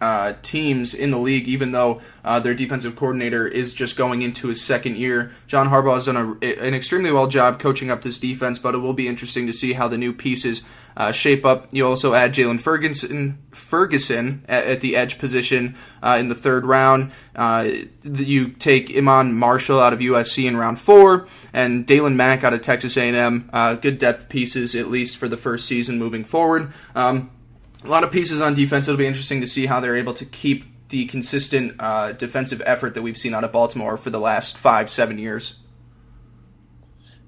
uh, 0.00 0.34
teams 0.42 0.94
in 0.94 1.10
the 1.10 1.18
league, 1.18 1.48
even 1.48 1.72
though 1.72 2.00
uh, 2.24 2.38
their 2.40 2.54
defensive 2.54 2.96
coordinator 2.96 3.46
is 3.46 3.74
just 3.74 3.96
going 3.96 4.22
into 4.22 4.48
his 4.48 4.62
second 4.62 4.96
year. 4.96 5.32
John 5.46 5.68
Harbaugh 5.68 5.94
has 5.94 6.06
done 6.06 6.38
a, 6.42 6.66
an 6.66 6.74
extremely 6.74 7.10
well 7.10 7.26
job 7.26 7.58
coaching 7.58 7.90
up 7.90 8.02
this 8.02 8.18
defense, 8.18 8.58
but 8.58 8.74
it 8.74 8.78
will 8.78 8.92
be 8.92 9.08
interesting 9.08 9.46
to 9.46 9.52
see 9.52 9.72
how 9.72 9.88
the 9.88 9.98
new 9.98 10.12
pieces 10.12 10.64
uh, 10.96 11.12
shape 11.12 11.46
up. 11.46 11.68
You 11.70 11.86
also 11.86 12.14
add 12.14 12.34
Jaylon 12.34 12.60
Ferguson, 12.60 13.38
Ferguson 13.52 14.44
at, 14.48 14.66
at, 14.66 14.80
the 14.80 14.96
edge 14.96 15.18
position 15.18 15.76
uh, 16.02 16.16
in 16.18 16.28
the 16.28 16.34
third 16.34 16.64
round. 16.64 17.12
Uh, 17.36 17.68
you 18.04 18.48
take 18.50 18.94
Iman 18.96 19.32
Marshall 19.34 19.80
out 19.80 19.92
of 19.92 20.00
USC 20.00 20.46
in 20.46 20.56
round 20.56 20.80
four, 20.80 21.26
and 21.52 21.86
Daylon 21.86 22.16
Mack 22.16 22.42
out 22.42 22.52
of 22.52 22.62
Texas 22.62 22.96
A&M. 22.96 23.48
Uh, 23.52 23.74
good 23.74 23.98
depth 23.98 24.28
pieces, 24.28 24.74
at 24.74 24.90
least 24.90 25.16
for 25.16 25.28
the 25.28 25.36
first 25.36 25.66
season 25.66 25.98
moving 25.98 26.24
forward. 26.24 26.72
Um, 26.96 27.30
a 27.84 27.88
lot 27.88 28.04
of 28.04 28.10
pieces 28.10 28.40
on 28.40 28.54
defense. 28.54 28.88
It'll 28.88 28.98
be 28.98 29.06
interesting 29.06 29.40
to 29.40 29.46
see 29.46 29.66
how 29.66 29.80
they're 29.80 29.96
able 29.96 30.14
to 30.14 30.24
keep 30.24 30.64
the 30.88 31.06
consistent 31.06 31.76
uh, 31.78 32.12
defensive 32.12 32.62
effort 32.64 32.94
that 32.94 33.02
we've 33.02 33.18
seen 33.18 33.34
out 33.34 33.44
of 33.44 33.52
Baltimore 33.52 33.96
for 33.96 34.10
the 34.10 34.20
last 34.20 34.56
five, 34.56 34.90
seven 34.90 35.18
years. 35.18 35.58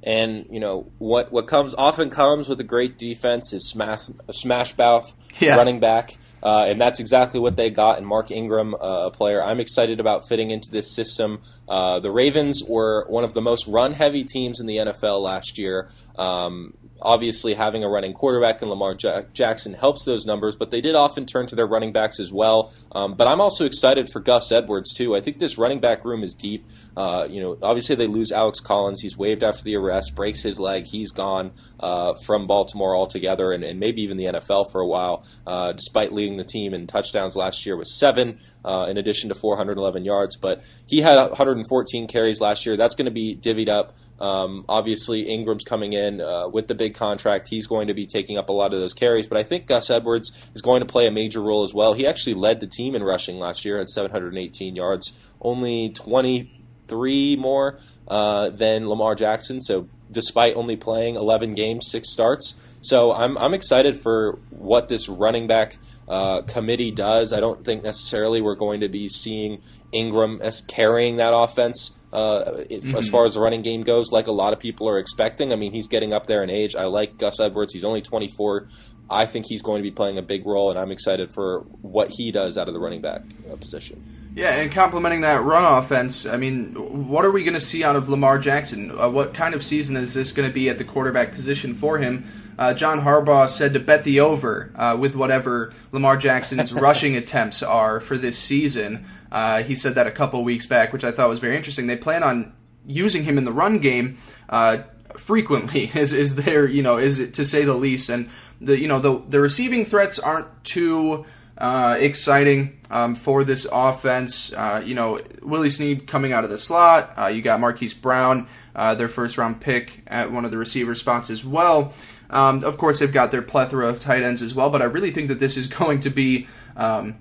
And 0.02 0.46
you 0.50 0.60
know 0.60 0.90
what? 0.98 1.30
What 1.30 1.46
comes 1.46 1.74
often 1.74 2.08
comes 2.08 2.48
with 2.48 2.58
a 2.60 2.64
great 2.64 2.96
defense 2.96 3.52
is 3.52 3.68
smash 3.68 4.08
a 4.26 4.32
smash 4.32 4.76
mouth 4.78 5.14
yeah. 5.40 5.56
running 5.56 5.78
back, 5.78 6.16
uh, 6.42 6.64
and 6.66 6.80
that's 6.80 7.00
exactly 7.00 7.38
what 7.38 7.56
they 7.56 7.68
got 7.68 7.98
in 7.98 8.06
Mark 8.06 8.30
Ingram, 8.30 8.74
uh, 8.74 8.78
a 8.78 9.10
player 9.10 9.42
I'm 9.42 9.60
excited 9.60 10.00
about 10.00 10.26
fitting 10.26 10.50
into 10.50 10.70
this 10.70 10.90
system. 10.90 11.42
Uh, 11.68 12.00
the 12.00 12.10
Ravens 12.10 12.64
were 12.64 13.04
one 13.08 13.24
of 13.24 13.34
the 13.34 13.42
most 13.42 13.66
run 13.66 13.92
heavy 13.92 14.24
teams 14.24 14.58
in 14.58 14.64
the 14.64 14.78
NFL 14.78 15.20
last 15.20 15.58
year. 15.58 15.90
Um, 16.16 16.78
obviously 17.02 17.54
having 17.54 17.84
a 17.84 17.88
running 17.88 18.12
quarterback 18.12 18.62
in 18.62 18.68
Lamar 18.68 18.94
Jackson 18.94 19.74
helps 19.74 20.04
those 20.04 20.26
numbers, 20.26 20.56
but 20.56 20.70
they 20.70 20.80
did 20.80 20.94
often 20.94 21.26
turn 21.26 21.46
to 21.46 21.54
their 21.54 21.66
running 21.66 21.92
backs 21.92 22.20
as 22.20 22.32
well. 22.32 22.72
Um, 22.92 23.14
but 23.14 23.26
I'm 23.26 23.40
also 23.40 23.64
excited 23.64 24.08
for 24.12 24.20
Gus 24.20 24.52
Edwards 24.52 24.92
too. 24.92 25.16
I 25.16 25.20
think 25.20 25.38
this 25.38 25.58
running 25.58 25.80
back 25.80 26.04
room 26.04 26.22
is 26.22 26.34
deep. 26.34 26.66
Uh, 26.96 27.26
you 27.28 27.40
know, 27.40 27.56
obviously 27.62 27.96
they 27.96 28.06
lose 28.06 28.32
Alex 28.32 28.60
Collins. 28.60 29.00
He's 29.00 29.16
waived 29.16 29.42
after 29.42 29.62
the 29.62 29.76
arrest, 29.76 30.14
breaks 30.14 30.42
his 30.42 30.58
leg. 30.58 30.86
He's 30.86 31.12
gone 31.12 31.52
uh, 31.78 32.14
from 32.26 32.46
Baltimore 32.46 32.96
altogether, 32.96 33.52
and, 33.52 33.64
and, 33.64 33.80
maybe 33.80 34.02
even 34.02 34.18
the 34.18 34.24
NFL 34.24 34.70
for 34.70 34.80
a 34.80 34.86
while. 34.86 35.24
Uh, 35.46 35.72
despite 35.72 36.12
leading 36.12 36.36
the 36.36 36.44
team 36.44 36.74
in 36.74 36.86
touchdowns 36.86 37.36
last 37.36 37.64
year 37.64 37.76
with 37.76 37.88
seven, 37.88 38.38
uh, 38.64 38.86
in 38.90 38.98
addition 38.98 39.30
to 39.30 39.34
411 39.34 40.04
yards, 40.04 40.36
but 40.36 40.62
he 40.86 41.00
had 41.00 41.16
114 41.16 42.06
carries 42.06 42.40
last 42.40 42.66
year. 42.66 42.76
That's 42.76 42.94
going 42.94 43.06
to 43.06 43.10
be 43.10 43.34
divvied 43.36 43.68
up. 43.68 43.94
Um, 44.20 44.64
obviously, 44.68 45.22
Ingram's 45.22 45.64
coming 45.64 45.92
in 45.92 46.20
uh, 46.20 46.48
with 46.48 46.68
the 46.68 46.74
big 46.74 46.94
contract. 46.94 47.48
He's 47.48 47.66
going 47.66 47.88
to 47.88 47.94
be 47.94 48.06
taking 48.06 48.36
up 48.36 48.48
a 48.48 48.52
lot 48.52 48.74
of 48.74 48.80
those 48.80 48.92
carries, 48.92 49.26
but 49.26 49.38
I 49.38 49.42
think 49.42 49.66
Gus 49.66 49.90
Edwards 49.90 50.30
is 50.54 50.62
going 50.62 50.80
to 50.80 50.86
play 50.86 51.06
a 51.06 51.10
major 51.10 51.40
role 51.40 51.62
as 51.62 51.72
well. 51.72 51.94
He 51.94 52.06
actually 52.06 52.34
led 52.34 52.60
the 52.60 52.66
team 52.66 52.94
in 52.94 53.02
rushing 53.02 53.38
last 53.38 53.64
year 53.64 53.78
at 53.78 53.88
718 53.88 54.76
yards, 54.76 55.12
only 55.40 55.90
23 55.90 57.36
more 57.36 57.78
uh, 58.08 58.50
than 58.50 58.88
Lamar 58.88 59.14
Jackson. 59.14 59.60
So, 59.60 59.88
despite 60.10 60.56
only 60.56 60.76
playing 60.76 61.16
11 61.16 61.52
games, 61.52 61.88
six 61.90 62.10
starts. 62.10 62.54
So, 62.82 63.12
I'm, 63.12 63.36
I'm 63.38 63.54
excited 63.54 63.98
for 63.98 64.38
what 64.50 64.88
this 64.88 65.08
running 65.08 65.46
back 65.46 65.78
uh, 66.08 66.42
committee 66.42 66.90
does. 66.90 67.32
I 67.32 67.40
don't 67.40 67.64
think 67.64 67.82
necessarily 67.82 68.40
we're 68.40 68.54
going 68.54 68.80
to 68.80 68.88
be 68.88 69.08
seeing 69.08 69.60
Ingram 69.92 70.40
as 70.42 70.62
carrying 70.62 71.16
that 71.16 71.34
offense 71.34 71.92
uh, 72.12 72.64
mm-hmm. 72.68 72.96
as 72.96 73.08
far 73.08 73.24
as 73.24 73.34
the 73.34 73.40
running 73.40 73.62
game 73.62 73.82
goes, 73.82 74.10
like 74.10 74.26
a 74.26 74.32
lot 74.32 74.52
of 74.52 74.58
people 74.58 74.88
are 74.88 74.98
expecting. 74.98 75.52
I 75.52 75.56
mean, 75.56 75.72
he's 75.72 75.88
getting 75.88 76.12
up 76.12 76.26
there 76.26 76.42
in 76.42 76.50
age. 76.50 76.74
I 76.74 76.84
like 76.84 77.18
Gus 77.18 77.38
Edwards. 77.38 77.72
He's 77.72 77.84
only 77.84 78.02
24. 78.02 78.68
I 79.08 79.26
think 79.26 79.46
he's 79.46 79.62
going 79.62 79.78
to 79.78 79.82
be 79.82 79.90
playing 79.90 80.18
a 80.18 80.22
big 80.22 80.46
role, 80.46 80.70
and 80.70 80.78
I'm 80.78 80.90
excited 80.90 81.32
for 81.32 81.60
what 81.82 82.10
he 82.10 82.30
does 82.32 82.58
out 82.58 82.68
of 82.68 82.74
the 82.74 82.80
running 82.80 83.00
back 83.00 83.22
uh, 83.50 83.56
position. 83.56 84.19
Yeah, 84.34 84.56
and 84.56 84.70
complementing 84.70 85.22
that 85.22 85.42
run 85.42 85.64
offense, 85.64 86.24
I 86.24 86.36
mean, 86.36 86.74
what 87.08 87.24
are 87.24 87.32
we 87.32 87.42
going 87.42 87.54
to 87.54 87.60
see 87.60 87.82
out 87.82 87.96
of 87.96 88.08
Lamar 88.08 88.38
Jackson? 88.38 88.96
Uh, 88.96 89.10
what 89.10 89.34
kind 89.34 89.54
of 89.54 89.64
season 89.64 89.96
is 89.96 90.14
this 90.14 90.32
going 90.32 90.48
to 90.48 90.54
be 90.54 90.68
at 90.68 90.78
the 90.78 90.84
quarterback 90.84 91.32
position 91.32 91.74
for 91.74 91.98
him? 91.98 92.26
Uh, 92.56 92.74
John 92.74 93.00
Harbaugh 93.00 93.48
said 93.48 93.74
to 93.74 93.80
bet 93.80 94.04
the 94.04 94.20
over 94.20 94.70
uh, 94.76 94.96
with 94.96 95.16
whatever 95.16 95.72
Lamar 95.92 96.16
Jackson's 96.16 96.72
rushing 96.74 97.16
attempts 97.16 97.62
are 97.62 98.00
for 98.00 98.18
this 98.18 98.38
season. 98.38 99.06
Uh, 99.32 99.62
he 99.62 99.74
said 99.74 99.94
that 99.94 100.06
a 100.06 100.10
couple 100.10 100.44
weeks 100.44 100.66
back, 100.66 100.92
which 100.92 101.02
I 101.02 101.10
thought 101.10 101.28
was 101.28 101.38
very 101.38 101.56
interesting. 101.56 101.86
They 101.86 101.96
plan 101.96 102.22
on 102.22 102.52
using 102.86 103.24
him 103.24 103.38
in 103.38 103.44
the 103.44 103.52
run 103.52 103.78
game 103.78 104.18
uh, 104.48 104.78
frequently. 105.16 105.84
Is 105.94 106.12
is 106.12 106.36
there 106.36 106.66
you 106.66 106.82
know 106.82 106.98
is 106.98 107.18
it 107.18 107.34
to 107.34 107.44
say 107.44 107.64
the 107.64 107.74
least? 107.74 108.08
And 108.08 108.28
the 108.60 108.78
you 108.78 108.88
know 108.88 109.00
the 109.00 109.22
the 109.28 109.40
receiving 109.40 109.84
threats 109.84 110.18
aren't 110.18 110.64
too. 110.64 111.24
Uh, 111.60 111.94
exciting 111.98 112.80
um, 112.90 113.14
for 113.14 113.44
this 113.44 113.66
offense. 113.70 114.50
Uh, 114.54 114.82
you 114.82 114.94
know, 114.94 115.18
Willie 115.42 115.68
Snead 115.68 116.06
coming 116.06 116.32
out 116.32 116.42
of 116.42 116.48
the 116.48 116.56
slot. 116.56 117.12
Uh, 117.18 117.26
you 117.26 117.42
got 117.42 117.60
Marquise 117.60 117.92
Brown, 117.92 118.48
uh, 118.74 118.94
their 118.94 119.08
first 119.08 119.36
round 119.36 119.60
pick 119.60 120.00
at 120.06 120.32
one 120.32 120.46
of 120.46 120.50
the 120.50 120.56
receiver 120.56 120.94
spots 120.94 121.28
as 121.28 121.44
well. 121.44 121.92
Um, 122.30 122.64
of 122.64 122.78
course, 122.78 123.00
they've 123.00 123.12
got 123.12 123.30
their 123.30 123.42
plethora 123.42 123.88
of 123.88 124.00
tight 124.00 124.22
ends 124.22 124.40
as 124.40 124.54
well, 124.54 124.70
but 124.70 124.80
I 124.80 124.86
really 124.86 125.10
think 125.10 125.28
that 125.28 125.38
this 125.38 125.58
is 125.58 125.66
going 125.78 126.00
to 126.00 126.08
be 126.08 126.46
um, 126.76 127.18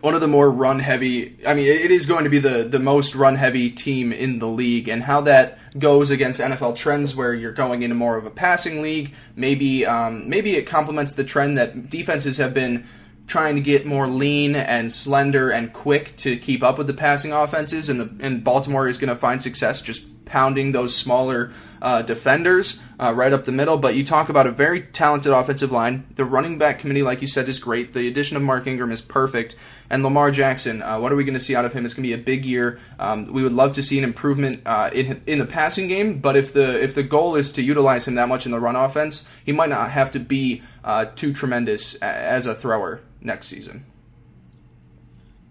one 0.00 0.14
of 0.14 0.22
the 0.22 0.28
more 0.28 0.50
run 0.50 0.78
heavy. 0.78 1.36
I 1.46 1.52
mean, 1.52 1.66
it 1.66 1.90
is 1.90 2.06
going 2.06 2.24
to 2.24 2.30
be 2.30 2.38
the 2.38 2.64
the 2.64 2.78
most 2.78 3.14
run 3.14 3.34
heavy 3.34 3.68
team 3.68 4.12
in 4.12 4.38
the 4.38 4.48
league, 4.48 4.88
and 4.88 5.02
how 5.02 5.20
that 5.22 5.58
goes 5.78 6.10
against 6.10 6.40
NFL 6.40 6.76
trends, 6.76 7.14
where 7.14 7.34
you're 7.34 7.52
going 7.52 7.82
into 7.82 7.94
more 7.94 8.16
of 8.16 8.24
a 8.24 8.30
passing 8.30 8.80
league. 8.80 9.12
Maybe 9.36 9.84
um, 9.84 10.28
maybe 10.28 10.56
it 10.56 10.66
complements 10.66 11.12
the 11.12 11.24
trend 11.24 11.58
that 11.58 11.90
defenses 11.90 12.38
have 12.38 12.54
been 12.54 12.86
trying 13.28 13.54
to 13.54 13.60
get 13.60 13.86
more 13.86 14.08
lean 14.08 14.56
and 14.56 14.90
slender 14.90 15.50
and 15.50 15.72
quick 15.72 16.16
to 16.16 16.36
keep 16.36 16.62
up 16.62 16.78
with 16.78 16.88
the 16.88 16.94
passing 16.94 17.32
offenses, 17.32 17.88
and 17.88 18.00
the 18.00 18.10
and 18.20 18.42
Baltimore 18.42 18.88
is 18.88 18.98
going 18.98 19.10
to 19.10 19.16
find 19.16 19.40
success 19.40 19.80
just 19.80 20.24
pounding 20.24 20.72
those 20.72 20.94
smaller 20.94 21.52
uh, 21.80 22.02
defenders 22.02 22.82
uh, 22.98 23.12
right 23.14 23.32
up 23.32 23.44
the 23.44 23.52
middle. 23.52 23.76
But 23.76 23.94
you 23.94 24.04
talk 24.04 24.28
about 24.28 24.46
a 24.46 24.50
very 24.50 24.82
talented 24.82 25.32
offensive 25.32 25.70
line. 25.70 26.06
The 26.16 26.24
running 26.24 26.58
back 26.58 26.78
committee, 26.78 27.02
like 27.02 27.20
you 27.20 27.26
said, 27.26 27.48
is 27.48 27.58
great. 27.58 27.92
The 27.92 28.08
addition 28.08 28.36
of 28.36 28.42
Mark 28.42 28.66
Ingram 28.66 28.90
is 28.90 29.00
perfect. 29.00 29.56
And 29.90 30.02
Lamar 30.02 30.30
Jackson, 30.30 30.82
uh, 30.82 30.98
what 31.00 31.12
are 31.12 31.16
we 31.16 31.24
going 31.24 31.34
to 31.34 31.40
see 31.40 31.56
out 31.56 31.64
of 31.64 31.72
him? 31.72 31.86
It's 31.86 31.94
going 31.94 32.02
to 32.02 32.08
be 32.08 32.20
a 32.20 32.22
big 32.22 32.44
year. 32.44 32.78
Um, 32.98 33.32
we 33.32 33.42
would 33.42 33.52
love 33.52 33.72
to 33.74 33.82
see 33.82 33.96
an 33.96 34.04
improvement 34.04 34.62
uh, 34.66 34.90
in 34.92 35.22
in 35.26 35.38
the 35.38 35.46
passing 35.46 35.88
game, 35.88 36.18
but 36.18 36.36
if 36.36 36.52
the 36.52 36.82
if 36.82 36.94
the 36.94 37.02
goal 37.02 37.36
is 37.36 37.52
to 37.52 37.62
utilize 37.62 38.06
him 38.06 38.14
that 38.16 38.28
much 38.28 38.44
in 38.44 38.52
the 38.52 38.60
run 38.60 38.76
offense, 38.76 39.28
he 39.44 39.52
might 39.52 39.70
not 39.70 39.90
have 39.90 40.10
to 40.12 40.20
be 40.20 40.62
uh, 40.84 41.06
too 41.16 41.32
tremendous 41.32 41.94
as 41.96 42.46
a 42.46 42.54
thrower 42.54 43.00
next 43.20 43.48
season. 43.48 43.86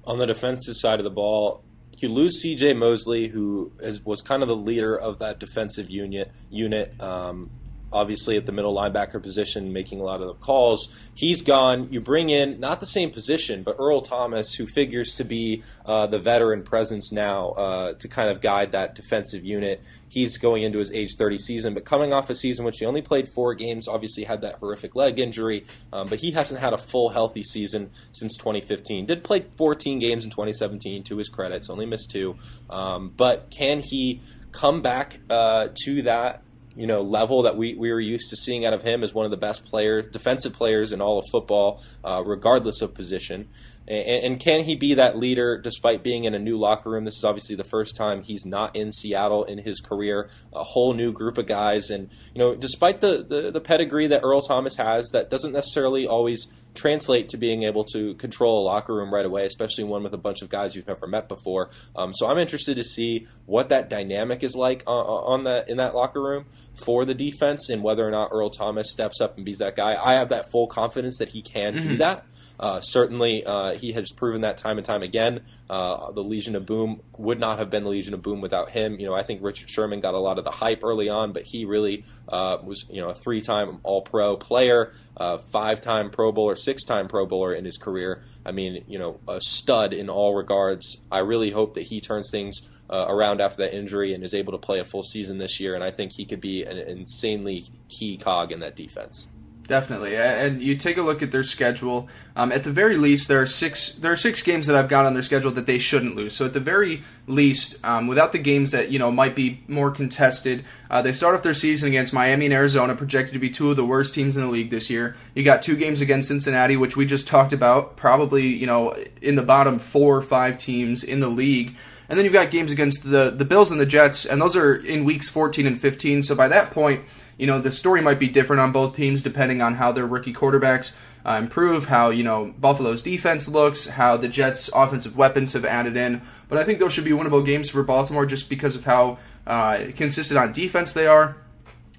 On 0.05 0.17
the 0.17 0.25
defensive 0.25 0.77
side 0.77 0.99
of 0.99 1.03
the 1.03 1.09
ball, 1.09 1.63
you 1.97 2.09
lose 2.09 2.41
C.J. 2.41 2.73
Mosley, 2.73 3.27
who 3.27 3.71
is, 3.79 4.05
was 4.05 4.21
kind 4.21 4.41
of 4.43 4.47
the 4.47 4.55
leader 4.55 4.95
of 4.95 5.19
that 5.19 5.39
defensive 5.39 5.89
unit. 5.89 6.31
Unit, 6.49 6.99
um, 7.01 7.49
obviously 7.91 8.37
at 8.37 8.45
the 8.45 8.51
middle 8.51 8.75
linebacker 8.75 9.21
position, 9.21 9.71
making 9.71 9.99
a 9.99 10.03
lot 10.03 10.21
of 10.21 10.27
the 10.27 10.33
calls. 10.33 10.89
He's 11.13 11.41
gone. 11.41 11.91
You 11.91 12.01
bring 12.01 12.29
in 12.29 12.59
not 12.59 12.79
the 12.79 12.85
same 12.85 13.11
position, 13.11 13.63
but 13.63 13.75
Earl 13.79 14.01
Thomas, 14.01 14.53
who 14.53 14.65
figures 14.65 15.15
to 15.15 15.23
be 15.23 15.63
uh, 15.85 16.07
the 16.07 16.19
veteran 16.19 16.63
presence 16.63 17.11
now 17.11 17.49
uh, 17.51 17.93
to 17.93 18.07
kind 18.07 18.29
of 18.29 18.41
guide 18.41 18.71
that 18.71 18.95
defensive 18.95 19.45
unit. 19.45 19.83
He's 20.09 20.37
going 20.37 20.63
into 20.63 20.79
his 20.79 20.91
age 20.91 21.15
30 21.17 21.37
season, 21.37 21.73
but 21.73 21.85
coming 21.85 22.13
off 22.13 22.29
a 22.29 22.35
season 22.35 22.65
which 22.65 22.77
he 22.79 22.85
only 22.85 23.01
played 23.01 23.29
four 23.29 23.53
games, 23.53 23.87
obviously 23.87 24.23
had 24.23 24.41
that 24.41 24.55
horrific 24.55 24.95
leg 24.95 25.19
injury, 25.19 25.65
um, 25.93 26.07
but 26.07 26.19
he 26.19 26.31
hasn't 26.31 26.59
had 26.59 26.73
a 26.73 26.77
full 26.77 27.09
healthy 27.09 27.43
season 27.43 27.91
since 28.11 28.35
2015. 28.37 29.05
Did 29.05 29.23
play 29.23 29.45
14 29.57 29.99
games 29.99 30.23
in 30.23 30.31
2017 30.31 31.03
to 31.03 31.17
his 31.17 31.29
credit, 31.29 31.67
only 31.69 31.85
missed 31.85 32.11
two. 32.11 32.35
Um, 32.69 33.13
but 33.15 33.49
can 33.49 33.81
he 33.81 34.21
come 34.51 34.81
back 34.81 35.19
uh, 35.29 35.69
to 35.85 36.01
that 36.03 36.41
you 36.77 36.87
know 36.87 37.01
level 37.01 37.43
that 37.43 37.57
we, 37.57 37.75
we 37.75 37.91
were 37.91 37.99
used 37.99 38.29
to 38.29 38.35
seeing 38.35 38.65
out 38.65 38.73
of 38.73 38.83
him 38.83 39.03
as 39.03 39.13
one 39.13 39.25
of 39.25 39.31
the 39.31 39.37
best 39.37 39.65
players, 39.65 40.09
defensive 40.11 40.53
players 40.53 40.93
in 40.93 41.01
all 41.01 41.19
of 41.19 41.25
football, 41.31 41.83
uh, 42.03 42.23
regardless 42.25 42.81
of 42.81 42.93
position. 42.93 43.49
And, 43.87 44.23
and, 44.23 44.39
can 44.39 44.63
he 44.63 44.75
be 44.75 44.95
that 44.95 45.17
leader 45.17 45.57
despite 45.57 46.03
being 46.03 46.25
in 46.25 46.33
a 46.33 46.39
new 46.39 46.57
locker 46.57 46.89
room? 46.89 47.05
This 47.05 47.17
is 47.17 47.23
obviously 47.23 47.55
the 47.55 47.63
first 47.63 47.95
time 47.95 48.21
he's 48.21 48.45
not 48.45 48.75
in 48.75 48.91
Seattle 48.91 49.45
in 49.45 49.59
his 49.59 49.79
career. 49.79 50.29
A 50.53 50.63
whole 50.63 50.93
new 50.93 51.13
group 51.13 51.37
of 51.37 51.47
guys, 51.47 51.89
and 51.89 52.09
you 52.33 52.39
know, 52.39 52.55
despite 52.55 52.99
the, 52.99 53.23
the, 53.23 53.51
the 53.51 53.61
pedigree 53.61 54.07
that 54.07 54.21
Earl 54.23 54.41
Thomas 54.41 54.75
has, 54.75 55.11
that 55.11 55.29
doesn't 55.29 55.53
necessarily 55.53 56.05
always 56.05 56.47
translate 56.75 57.29
to 57.29 57.37
being 57.37 57.63
able 57.63 57.83
to 57.83 58.13
control 58.15 58.61
a 58.61 58.63
locker 58.65 58.93
room 58.93 59.13
right 59.13 59.25
away, 59.25 59.45
especially 59.45 59.83
one 59.83 60.03
with 60.03 60.13
a 60.13 60.17
bunch 60.17 60.41
of 60.41 60.49
guys 60.49 60.75
you've 60.75 60.87
never 60.87 61.07
met 61.07 61.27
before. 61.27 61.71
Um, 61.95 62.13
so 62.13 62.27
I'm 62.27 62.37
interested 62.37 62.75
to 62.75 62.83
see 62.83 63.25
what 63.45 63.69
that 63.69 63.89
dynamic 63.89 64.43
is 64.43 64.55
like 64.55 64.83
on, 64.85 65.05
on 65.05 65.43
that 65.45 65.69
in 65.69 65.77
that 65.77 65.95
locker 65.95 66.21
room 66.21 66.45
for 66.75 67.05
the 67.05 67.13
defense, 67.13 67.69
and 67.69 67.81
whether 67.83 68.07
or 68.07 68.11
not 68.11 68.29
Earl 68.31 68.49
Thomas 68.49 68.91
steps 68.91 69.19
up 69.21 69.37
and 69.37 69.45
be 69.45 69.53
that 69.55 69.75
guy. 69.75 69.95
I 69.95 70.15
have 70.15 70.29
that 70.29 70.45
full 70.51 70.67
confidence 70.67 71.17
that 71.17 71.29
he 71.29 71.41
can 71.41 71.75
mm-hmm. 71.75 71.89
do 71.89 71.97
that. 71.97 72.25
Uh, 72.59 72.81
certainly, 72.81 73.43
uh, 73.45 73.73
he 73.73 73.91
has 73.91 74.11
proven 74.11 74.41
that 74.41 74.57
time 74.57 74.77
and 74.77 74.85
time 74.85 75.03
again. 75.03 75.41
Uh, 75.69 76.11
the 76.11 76.23
Legion 76.23 76.55
of 76.55 76.65
Boom 76.65 77.01
would 77.17 77.39
not 77.39 77.59
have 77.59 77.69
been 77.69 77.83
the 77.83 77.89
Legion 77.89 78.13
of 78.13 78.21
Boom 78.21 78.41
without 78.41 78.71
him. 78.71 78.99
You 78.99 79.07
know, 79.07 79.13
I 79.13 79.23
think 79.23 79.43
Richard 79.43 79.69
Sherman 79.69 79.99
got 79.99 80.13
a 80.13 80.19
lot 80.19 80.37
of 80.39 80.43
the 80.43 80.51
hype 80.51 80.83
early 80.83 81.09
on, 81.09 81.33
but 81.33 81.43
he 81.45 81.65
really 81.65 82.03
uh, 82.27 82.57
was, 82.63 82.85
you 82.89 83.01
know, 83.01 83.09
a 83.09 83.15
three-time 83.15 83.79
All-Pro 83.83 84.37
player, 84.37 84.93
uh, 85.17 85.37
five-time 85.37 86.09
Pro 86.09 86.31
Bowler, 86.31 86.55
six-time 86.55 87.07
Pro 87.07 87.25
Bowler 87.25 87.53
in 87.53 87.65
his 87.65 87.77
career. 87.77 88.23
I 88.45 88.51
mean, 88.51 88.83
you 88.87 88.97
know, 88.97 89.19
a 89.27 89.39
stud 89.39 89.93
in 89.93 90.09
all 90.09 90.35
regards. 90.35 90.97
I 91.11 91.19
really 91.19 91.51
hope 91.51 91.75
that 91.75 91.87
he 91.87 92.01
turns 92.01 92.29
things. 92.31 92.61
Uh, 92.89 93.05
around 93.09 93.41
after 93.41 93.63
that 93.63 93.75
injury 93.75 94.13
and 94.13 94.23
is 94.23 94.33
able 94.33 94.53
to 94.53 94.57
play 94.57 94.79
a 94.79 94.85
full 94.85 95.03
season 95.03 95.39
this 95.39 95.59
year. 95.59 95.75
And 95.75 95.83
I 95.83 95.91
think 95.91 96.13
he 96.13 96.23
could 96.23 96.39
be 96.39 96.63
an 96.63 96.77
insanely 96.77 97.65
key 97.89 98.15
cog 98.15 98.53
in 98.53 98.61
that 98.61 98.77
defense. 98.77 99.27
Definitely, 99.67 100.15
and 100.15 100.61
you 100.61 100.77
take 100.77 100.95
a 100.95 101.01
look 101.01 101.21
at 101.21 101.31
their 101.31 101.43
schedule. 101.43 102.07
Um, 102.37 102.53
at 102.53 102.63
the 102.63 102.71
very 102.71 102.95
least, 102.95 103.27
there 103.27 103.41
are 103.41 103.45
six. 103.45 103.91
There 103.91 104.13
are 104.13 104.17
six 104.17 104.41
games 104.41 104.65
that 104.67 104.77
I've 104.77 104.87
got 104.87 105.05
on 105.05 105.13
their 105.13 105.23
schedule 105.23 105.51
that 105.51 105.65
they 105.65 105.77
shouldn't 105.77 106.15
lose. 106.15 106.37
So 106.37 106.45
at 106.45 106.53
the 106.53 106.61
very 106.61 107.03
least, 107.27 107.85
um, 107.85 108.07
without 108.07 108.31
the 108.31 108.37
games 108.37 108.71
that 108.71 108.91
you 108.91 108.97
know 108.97 109.11
might 109.11 109.35
be 109.35 109.59
more 109.67 109.91
contested, 109.91 110.63
uh, 110.89 111.01
they 111.01 111.11
start 111.11 111.35
off 111.35 111.43
their 111.43 111.53
season 111.53 111.89
against 111.89 112.13
Miami 112.13 112.45
and 112.45 112.53
Arizona, 112.53 112.95
projected 112.95 113.33
to 113.33 113.39
be 113.39 113.49
two 113.49 113.69
of 113.69 113.75
the 113.75 113.83
worst 113.83 114.15
teams 114.15 114.37
in 114.37 114.43
the 114.43 114.49
league 114.49 114.69
this 114.69 114.89
year. 114.89 115.17
You 115.35 115.43
got 115.43 115.61
two 115.61 115.75
games 115.75 115.99
against 115.99 116.29
Cincinnati, 116.29 116.77
which 116.77 116.95
we 116.95 117.05
just 117.05 117.27
talked 117.27 117.51
about, 117.51 117.97
probably 117.97 118.47
you 118.47 118.67
know 118.67 118.95
in 119.21 119.35
the 119.35 119.43
bottom 119.43 119.79
four 119.79 120.15
or 120.15 120.21
five 120.21 120.57
teams 120.57 121.03
in 121.03 121.19
the 121.19 121.27
league. 121.27 121.75
And 122.07 122.17
then 122.17 122.23
you've 122.23 122.33
got 122.33 122.51
games 122.51 122.71
against 122.71 123.03
the 123.03 123.31
the 123.31 123.43
Bills 123.43 123.69
and 123.69 123.81
the 123.81 123.85
Jets, 123.85 124.25
and 124.25 124.39
those 124.41 124.55
are 124.55 124.75
in 124.75 125.03
weeks 125.03 125.29
14 125.29 125.67
and 125.67 125.77
15. 125.77 126.23
So 126.23 126.35
by 126.35 126.47
that 126.47 126.71
point 126.71 127.03
you 127.37 127.47
know, 127.47 127.59
the 127.59 127.71
story 127.71 128.01
might 128.01 128.19
be 128.19 128.27
different 128.27 128.61
on 128.61 128.71
both 128.71 128.95
teams 128.95 129.21
depending 129.21 129.61
on 129.61 129.75
how 129.75 129.91
their 129.91 130.07
rookie 130.07 130.33
quarterbacks 130.33 130.97
uh, 131.25 131.37
improve, 131.39 131.85
how, 131.85 132.09
you 132.09 132.23
know, 132.23 132.53
Buffalo's 132.57 133.01
defense 133.01 133.47
looks, 133.47 133.87
how 133.87 134.17
the 134.17 134.27
Jets' 134.27 134.69
offensive 134.73 135.17
weapons 135.17 135.53
have 135.53 135.65
added 135.65 135.97
in. 135.97 136.21
But 136.49 136.57
I 136.57 136.63
think 136.63 136.79
those 136.79 136.93
should 136.93 137.03
be 137.03 137.11
winnable 137.11 137.45
games 137.45 137.69
for 137.69 137.83
Baltimore 137.83 138.25
just 138.25 138.49
because 138.49 138.75
of 138.75 138.85
how 138.85 139.19
uh, 139.45 139.79
consistent 139.95 140.39
on 140.39 140.51
defense 140.51 140.93
they 140.93 141.05
are. 141.05 141.37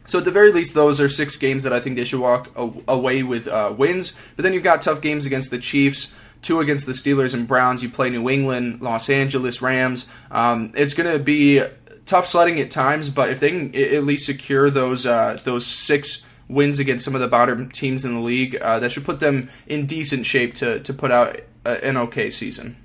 So 0.07 0.19
at 0.19 0.25
the 0.25 0.31
very 0.31 0.53
least, 0.53 0.75
those 0.75 1.01
are 1.03 1.09
six 1.09 1.37
games 1.37 1.65
that 1.65 1.73
I 1.73 1.81
think 1.81 1.97
they 1.97 2.05
should 2.05 2.21
walk 2.21 2.51
away 2.57 3.23
with 3.23 3.47
uh, 3.47 3.75
wins. 3.77 4.19
But 4.37 4.43
then 4.43 4.55
you've 4.55 4.63
got 4.63 4.81
tough 4.81 5.03
games 5.03 5.27
against 5.27 5.51
the 5.51 5.59
Chiefs, 5.59 6.17
two 6.41 6.61
against 6.61 6.87
the 6.87 6.93
Steelers 6.93 7.35
and 7.35 7.47
Browns. 7.47 7.83
You 7.83 7.91
play 7.91 8.09
New 8.09 8.31
England, 8.31 8.81
Los 8.81 9.11
Angeles 9.11 9.61
Rams. 9.61 10.09
Um, 10.31 10.73
it's 10.75 10.95
going 10.95 11.13
to 11.13 11.23
be 11.23 11.63
tough 12.09 12.27
sledding 12.27 12.59
at 12.59 12.71
times, 12.71 13.11
but 13.11 13.31
if 13.31 13.39
they 13.39 13.51
can 13.51 13.77
at 13.77 14.05
least 14.05 14.27
secure 14.27 14.71
those 14.71 15.07
uh, 15.07 15.39
those 15.45 15.67
six 15.67 16.27
wins 16.49 16.79
against 16.79 17.05
some 17.05 17.15
of 17.15 17.21
the 17.21 17.29
bottom 17.29 17.71
teams 17.71 18.05
in 18.05 18.15
the 18.15 18.21
league, 18.21 18.57
uh, 18.57 18.79
that 18.81 18.91
should 18.91 19.05
put 19.05 19.21
them 19.21 19.49
in 19.67 19.87
decent 19.87 20.27
shape 20.27 20.55
to 20.55 20.81
to 20.81 20.93
put 20.93 21.13
out 21.13 21.41
an 21.65 21.97
okay 21.97 22.31
season. 22.31 22.77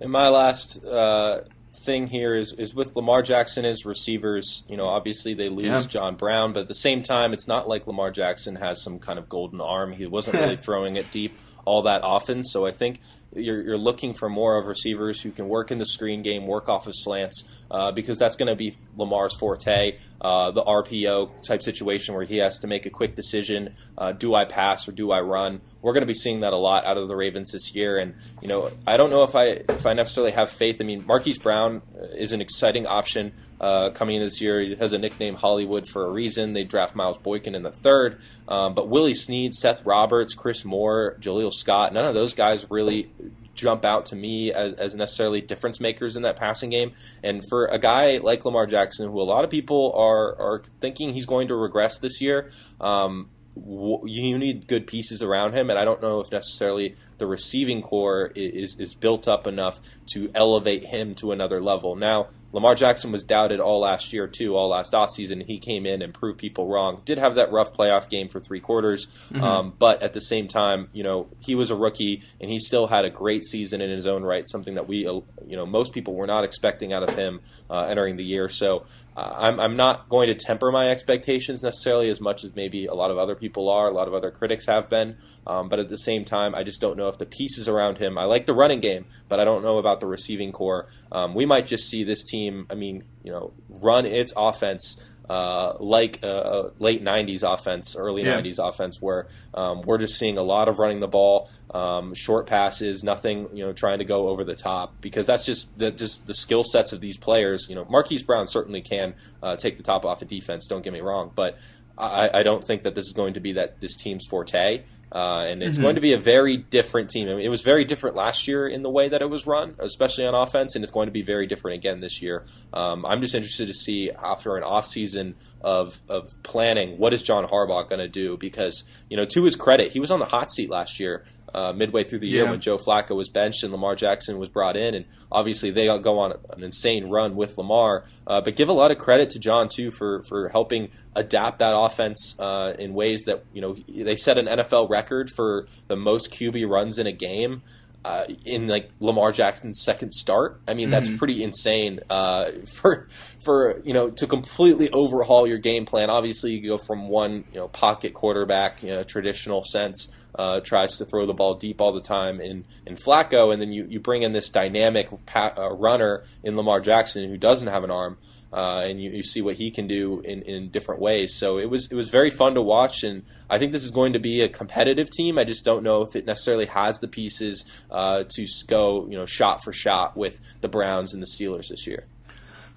And 0.00 0.12
my 0.12 0.28
last 0.28 0.84
uh, 0.86 1.40
thing 1.80 2.06
here 2.06 2.34
is 2.34 2.52
is 2.52 2.74
with 2.74 2.94
Lamar 2.94 3.22
Jackson 3.22 3.64
as 3.64 3.84
receivers. 3.84 4.62
You 4.68 4.76
know, 4.76 4.86
obviously 4.86 5.34
they 5.34 5.48
lose 5.48 5.66
yeah. 5.66 5.82
John 5.82 6.16
Brown, 6.16 6.52
but 6.52 6.60
at 6.60 6.68
the 6.68 6.74
same 6.74 7.02
time, 7.02 7.32
it's 7.32 7.48
not 7.48 7.68
like 7.68 7.86
Lamar 7.86 8.12
Jackson 8.12 8.54
has 8.56 8.80
some 8.80 9.00
kind 9.00 9.18
of 9.18 9.28
golden 9.28 9.60
arm. 9.60 9.92
He 9.92 10.06
wasn't 10.06 10.36
really 10.36 10.56
throwing 10.68 10.96
it 10.96 11.10
deep 11.10 11.36
all 11.68 11.82
that 11.82 12.02
often. 12.02 12.42
So 12.42 12.66
I 12.66 12.70
think 12.70 13.00
you're, 13.34 13.60
you're 13.60 13.78
looking 13.78 14.14
for 14.14 14.30
more 14.30 14.56
of 14.56 14.66
receivers 14.66 15.20
who 15.20 15.30
can 15.30 15.48
work 15.48 15.70
in 15.70 15.76
the 15.76 15.84
screen 15.84 16.22
game, 16.22 16.46
work 16.46 16.68
off 16.70 16.86
of 16.86 16.94
slants, 16.96 17.44
uh, 17.70 17.92
because 17.92 18.16
that's 18.18 18.36
going 18.36 18.48
to 18.48 18.56
be 18.56 18.78
Lamar's 18.96 19.36
forte. 19.36 19.98
Uh, 20.20 20.50
the 20.50 20.62
RPO 20.62 21.42
type 21.46 21.62
situation 21.62 22.14
where 22.14 22.24
he 22.24 22.38
has 22.38 22.58
to 22.60 22.66
make 22.66 22.86
a 22.86 22.90
quick 22.90 23.14
decision: 23.14 23.74
uh, 23.98 24.12
do 24.12 24.34
I 24.34 24.46
pass 24.46 24.88
or 24.88 24.92
do 24.92 25.12
I 25.12 25.20
run? 25.20 25.60
We're 25.82 25.92
going 25.92 26.02
to 26.02 26.06
be 26.06 26.14
seeing 26.14 26.40
that 26.40 26.54
a 26.54 26.56
lot 26.56 26.86
out 26.86 26.96
of 26.96 27.06
the 27.06 27.14
Ravens 27.14 27.52
this 27.52 27.74
year, 27.74 27.98
and 27.98 28.14
you 28.40 28.48
know 28.48 28.70
I 28.86 28.96
don't 28.96 29.10
know 29.10 29.24
if 29.24 29.36
I 29.36 29.44
if 29.68 29.84
I 29.84 29.92
necessarily 29.92 30.32
have 30.32 30.50
faith. 30.50 30.78
I 30.80 30.84
mean, 30.84 31.04
Marquise 31.06 31.38
Brown 31.38 31.82
is 32.14 32.32
an 32.32 32.40
exciting 32.40 32.86
option 32.86 33.32
uh, 33.60 33.90
coming 33.90 34.16
in 34.16 34.22
this 34.22 34.40
year. 34.40 34.60
He 34.60 34.74
has 34.76 34.92
a 34.92 34.98
nickname 34.98 35.34
Hollywood 35.34 35.88
for 35.88 36.06
a 36.06 36.10
reason. 36.10 36.52
They 36.52 36.64
draft 36.64 36.94
Miles 36.94 37.18
Boykin 37.18 37.54
in 37.54 37.62
the 37.62 37.72
third, 37.72 38.20
um, 38.46 38.74
but 38.74 38.88
Willie 38.88 39.14
Snead, 39.14 39.54
Seth 39.54 39.84
Roberts, 39.84 40.34
Chris 40.34 40.64
Moore, 40.64 41.16
Jaleel 41.20 41.52
Scott, 41.52 41.92
none 41.92 42.04
of 42.04 42.14
those 42.14 42.34
guys 42.34 42.66
really 42.70 43.10
jump 43.54 43.84
out 43.84 44.06
to 44.06 44.16
me 44.16 44.52
as, 44.52 44.74
as, 44.74 44.94
necessarily 44.94 45.40
difference 45.40 45.80
makers 45.80 46.16
in 46.16 46.22
that 46.22 46.36
passing 46.36 46.70
game. 46.70 46.92
And 47.24 47.42
for 47.48 47.66
a 47.66 47.78
guy 47.78 48.18
like 48.18 48.44
Lamar 48.44 48.66
Jackson, 48.66 49.10
who 49.10 49.20
a 49.20 49.24
lot 49.24 49.44
of 49.44 49.50
people 49.50 49.92
are 49.96 50.40
are 50.40 50.62
thinking 50.80 51.12
he's 51.12 51.26
going 51.26 51.48
to 51.48 51.56
regress 51.56 51.98
this 51.98 52.20
year, 52.20 52.52
um, 52.80 53.30
you 53.66 54.38
need 54.38 54.66
good 54.66 54.86
pieces 54.86 55.22
around 55.22 55.54
him, 55.54 55.70
and 55.70 55.78
I 55.78 55.84
don't 55.84 56.00
know 56.00 56.20
if 56.20 56.30
necessarily 56.30 56.94
the 57.18 57.26
receiving 57.26 57.82
corps 57.82 58.30
is, 58.34 58.76
is 58.78 58.94
built 58.94 59.26
up 59.26 59.46
enough 59.46 59.80
to 60.12 60.30
elevate 60.34 60.84
him 60.84 61.14
to 61.16 61.32
another 61.32 61.60
level. 61.60 61.96
Now, 61.96 62.28
Lamar 62.52 62.74
Jackson 62.74 63.12
was 63.12 63.22
doubted 63.22 63.60
all 63.60 63.80
last 63.80 64.12
year 64.12 64.26
too, 64.26 64.56
all 64.56 64.68
last 64.68 64.92
offseason. 64.92 65.44
He 65.44 65.58
came 65.58 65.84
in 65.86 66.02
and 66.02 66.14
proved 66.14 66.38
people 66.38 66.66
wrong. 66.66 67.02
Did 67.04 67.18
have 67.18 67.34
that 67.34 67.52
rough 67.52 67.74
playoff 67.74 68.08
game 68.08 68.28
for 68.28 68.40
three 68.40 68.60
quarters, 68.60 69.06
mm-hmm. 69.06 69.42
um, 69.42 69.74
but 69.78 70.02
at 70.02 70.14
the 70.14 70.20
same 70.20 70.48
time, 70.48 70.88
you 70.92 71.02
know, 71.02 71.28
he 71.40 71.54
was 71.54 71.70
a 71.70 71.76
rookie 71.76 72.22
and 72.40 72.50
he 72.50 72.58
still 72.58 72.86
had 72.86 73.04
a 73.04 73.10
great 73.10 73.42
season 73.42 73.80
in 73.80 73.90
his 73.90 74.06
own 74.06 74.22
right. 74.22 74.46
Something 74.48 74.74
that 74.74 74.88
we, 74.88 74.98
you 74.98 75.24
know, 75.56 75.66
most 75.66 75.92
people 75.92 76.14
were 76.14 76.26
not 76.26 76.44
expecting 76.44 76.92
out 76.92 77.02
of 77.02 77.14
him 77.14 77.40
uh, 77.68 77.82
entering 77.82 78.16
the 78.16 78.24
year. 78.24 78.48
So 78.48 78.84
I'm, 79.20 79.58
I'm 79.58 79.76
not 79.76 80.08
going 80.08 80.28
to 80.28 80.34
temper 80.34 80.70
my 80.70 80.90
expectations 80.90 81.62
necessarily 81.62 82.10
as 82.10 82.20
much 82.20 82.44
as 82.44 82.54
maybe 82.54 82.86
a 82.86 82.94
lot 82.94 83.10
of 83.10 83.18
other 83.18 83.34
people 83.34 83.68
are, 83.68 83.88
a 83.88 83.92
lot 83.92 84.06
of 84.06 84.14
other 84.14 84.30
critics 84.30 84.66
have 84.66 84.88
been. 84.88 85.16
Um, 85.46 85.68
but 85.68 85.78
at 85.78 85.88
the 85.88 85.98
same 85.98 86.24
time, 86.24 86.54
I 86.54 86.62
just 86.62 86.80
don't 86.80 86.96
know 86.96 87.08
if 87.08 87.18
the 87.18 87.26
pieces 87.26 87.68
around 87.68 87.98
him. 87.98 88.16
I 88.16 88.24
like 88.24 88.46
the 88.46 88.54
running 88.54 88.80
game, 88.80 89.06
but 89.28 89.40
I 89.40 89.44
don't 89.44 89.62
know 89.62 89.78
about 89.78 90.00
the 90.00 90.06
receiving 90.06 90.52
corps. 90.52 90.88
Um, 91.10 91.34
we 91.34 91.46
might 91.46 91.66
just 91.66 91.88
see 91.88 92.04
this 92.04 92.22
team. 92.22 92.66
I 92.70 92.74
mean, 92.74 93.04
you 93.24 93.32
know, 93.32 93.52
run 93.68 94.06
its 94.06 94.32
offense. 94.36 95.02
Uh, 95.28 95.76
like 95.78 96.20
a, 96.22 96.26
uh, 96.26 96.58
uh, 96.58 96.70
late 96.78 97.04
'90s 97.04 97.42
offense, 97.42 97.96
early 97.96 98.24
yeah. 98.24 98.40
'90s 98.40 98.58
offense, 98.58 98.96
where 99.00 99.26
um, 99.52 99.82
we're 99.82 99.98
just 99.98 100.18
seeing 100.18 100.38
a 100.38 100.42
lot 100.42 100.68
of 100.68 100.78
running 100.78 101.00
the 101.00 101.08
ball, 101.08 101.50
um, 101.70 102.14
short 102.14 102.46
passes, 102.46 103.04
nothing, 103.04 103.48
you 103.52 103.62
know, 103.62 103.74
trying 103.74 103.98
to 103.98 104.06
go 104.06 104.28
over 104.28 104.42
the 104.42 104.54
top, 104.54 105.00
because 105.02 105.26
that's 105.26 105.44
just 105.44 105.78
the, 105.78 105.90
just 105.90 106.26
the 106.26 106.32
skill 106.32 106.64
sets 106.64 106.94
of 106.94 107.00
these 107.00 107.18
players. 107.18 107.66
You 107.68 107.74
know, 107.74 107.84
Marquise 107.90 108.22
Brown 108.22 108.46
certainly 108.46 108.80
can 108.80 109.14
uh, 109.42 109.56
take 109.56 109.76
the 109.76 109.82
top 109.82 110.06
off 110.06 110.22
of 110.22 110.28
defense. 110.28 110.66
Don't 110.66 110.82
get 110.82 110.94
me 110.94 111.00
wrong, 111.00 111.30
but 111.34 111.58
I, 111.98 112.30
I, 112.32 112.42
don't 112.42 112.64
think 112.64 112.84
that 112.84 112.94
this 112.94 113.06
is 113.06 113.12
going 113.12 113.34
to 113.34 113.40
be 113.40 113.52
that 113.54 113.80
this 113.80 113.96
team's 113.96 114.24
forte. 114.24 114.84
Uh, 115.10 115.44
and 115.46 115.62
it's 115.62 115.76
mm-hmm. 115.76 115.84
going 115.84 115.94
to 115.94 116.00
be 116.00 116.12
a 116.12 116.18
very 116.18 116.56
different 116.56 117.08
team. 117.08 117.28
I 117.28 117.34
mean, 117.34 117.44
it 117.44 117.48
was 117.48 117.62
very 117.62 117.84
different 117.84 118.14
last 118.14 118.46
year 118.46 118.68
in 118.68 118.82
the 118.82 118.90
way 118.90 119.08
that 119.08 119.22
it 119.22 119.30
was 119.30 119.46
run, 119.46 119.74
especially 119.78 120.26
on 120.26 120.34
offense, 120.34 120.74
and 120.74 120.84
it's 120.84 120.92
going 120.92 121.06
to 121.06 121.12
be 121.12 121.22
very 121.22 121.46
different 121.46 121.76
again 121.76 122.00
this 122.00 122.20
year. 122.20 122.44
Um, 122.72 123.06
I'm 123.06 123.20
just 123.20 123.34
interested 123.34 123.66
to 123.66 123.74
see 123.74 124.10
after 124.10 124.56
an 124.56 124.64
off 124.64 124.86
season 124.86 125.36
of 125.60 126.00
of 126.08 126.40
planning, 126.42 126.98
what 126.98 127.14
is 127.14 127.22
John 127.22 127.46
Harbaugh 127.46 127.88
going 127.88 128.00
to 128.00 128.08
do? 128.08 128.36
Because 128.36 128.84
you 129.08 129.16
know, 129.16 129.24
to 129.26 129.44
his 129.44 129.56
credit, 129.56 129.92
he 129.92 130.00
was 130.00 130.10
on 130.10 130.18
the 130.18 130.26
hot 130.26 130.52
seat 130.52 130.70
last 130.70 131.00
year 131.00 131.24
uh, 131.54 131.72
midway 131.72 132.04
through 132.04 132.18
the 132.20 132.28
year 132.28 132.44
Yeah. 132.44 132.50
when 132.50 132.60
Joe 132.60 132.76
Flacco 132.76 133.16
was 133.16 133.28
benched 133.28 133.62
and 133.62 133.72
Lamar 133.72 133.94
Jackson 133.94 134.38
was 134.38 134.48
brought 134.48 134.76
in, 134.76 134.94
and 134.94 135.04
obviously 135.32 135.70
they 135.70 135.86
go 135.86 136.18
on 136.18 136.32
an 136.50 136.62
insane 136.62 137.08
run 137.08 137.36
with 137.36 137.56
Lamar. 137.58 138.04
Uh, 138.26 138.40
but 138.40 138.56
give 138.56 138.68
a 138.68 138.72
lot 138.72 138.90
of 138.90 138.98
credit 138.98 139.30
to 139.30 139.38
John 139.38 139.68
too 139.68 139.90
for 139.90 140.22
for 140.22 140.48
helping 140.48 140.90
adapt 141.16 141.58
that 141.60 141.76
offense 141.76 142.38
uh, 142.38 142.74
in 142.78 142.94
ways 142.94 143.24
that 143.24 143.44
you 143.52 143.60
know 143.60 143.76
they 143.88 144.16
set 144.16 144.38
an 144.38 144.46
NFL 144.46 144.88
record 144.90 145.30
for 145.30 145.66
the 145.88 145.96
most 145.96 146.30
QB 146.32 146.68
runs 146.68 146.98
in 146.98 147.06
a 147.06 147.12
game. 147.12 147.62
Uh, 148.04 148.24
in 148.46 148.68
like 148.68 148.90
Lamar 149.00 149.32
Jackson's 149.32 149.82
second 149.82 150.12
start, 150.12 150.60
I 150.68 150.72
mean 150.74 150.88
that's 150.88 151.10
pretty 151.10 151.42
insane 151.42 151.98
uh, 152.08 152.52
for 152.66 153.08
for 153.44 153.82
you 153.84 153.92
know 153.92 154.08
to 154.10 154.26
completely 154.28 154.88
overhaul 154.92 155.48
your 155.48 155.58
game 155.58 155.84
plan. 155.84 156.08
Obviously, 156.08 156.52
you 156.52 156.68
go 156.68 156.78
from 156.78 157.08
one 157.08 157.44
you 157.52 157.58
know 157.58 157.66
pocket 157.68 158.14
quarterback, 158.14 158.84
you 158.84 158.90
know, 158.90 159.02
traditional 159.02 159.64
sense, 159.64 160.10
uh, 160.38 160.60
tries 160.60 160.96
to 160.96 161.04
throw 161.04 161.26
the 161.26 161.34
ball 161.34 161.54
deep 161.54 161.80
all 161.80 161.92
the 161.92 162.00
time 162.00 162.40
in 162.40 162.64
in 162.86 162.96
Flacco, 162.96 163.52
and 163.52 163.60
then 163.60 163.72
you, 163.72 163.86
you 163.88 164.00
bring 164.00 164.22
in 164.22 164.32
this 164.32 164.48
dynamic 164.48 165.08
pa- 165.26 165.52
uh, 165.58 165.70
runner 165.74 166.22
in 166.44 166.56
Lamar 166.56 166.80
Jackson 166.80 167.28
who 167.28 167.36
doesn't 167.36 167.68
have 167.68 167.84
an 167.84 167.90
arm. 167.90 168.18
Uh, 168.50 168.80
and 168.86 168.98
you, 168.98 169.10
you 169.10 169.22
see 169.22 169.42
what 169.42 169.56
he 169.56 169.70
can 169.70 169.86
do 169.86 170.20
in, 170.20 170.40
in 170.40 170.70
different 170.70 171.02
ways. 171.02 171.34
So 171.34 171.58
it 171.58 171.66
was 171.66 171.92
it 171.92 171.94
was 171.94 172.08
very 172.08 172.30
fun 172.30 172.54
to 172.54 172.62
watch, 172.62 173.04
and 173.04 173.24
I 173.50 173.58
think 173.58 173.72
this 173.72 173.84
is 173.84 173.90
going 173.90 174.14
to 174.14 174.18
be 174.18 174.40
a 174.40 174.48
competitive 174.48 175.10
team. 175.10 175.38
I 175.38 175.44
just 175.44 175.66
don't 175.66 175.82
know 175.82 176.00
if 176.00 176.16
it 176.16 176.24
necessarily 176.24 176.64
has 176.64 177.00
the 177.00 177.08
pieces 177.08 177.66
uh, 177.90 178.24
to 178.26 178.46
go 178.66 179.06
you 179.06 179.18
know 179.18 179.26
shot 179.26 179.62
for 179.62 179.74
shot 179.74 180.16
with 180.16 180.40
the 180.62 180.68
Browns 180.68 181.12
and 181.12 181.22
the 181.22 181.26
Steelers 181.26 181.68
this 181.68 181.86
year. 181.86 182.06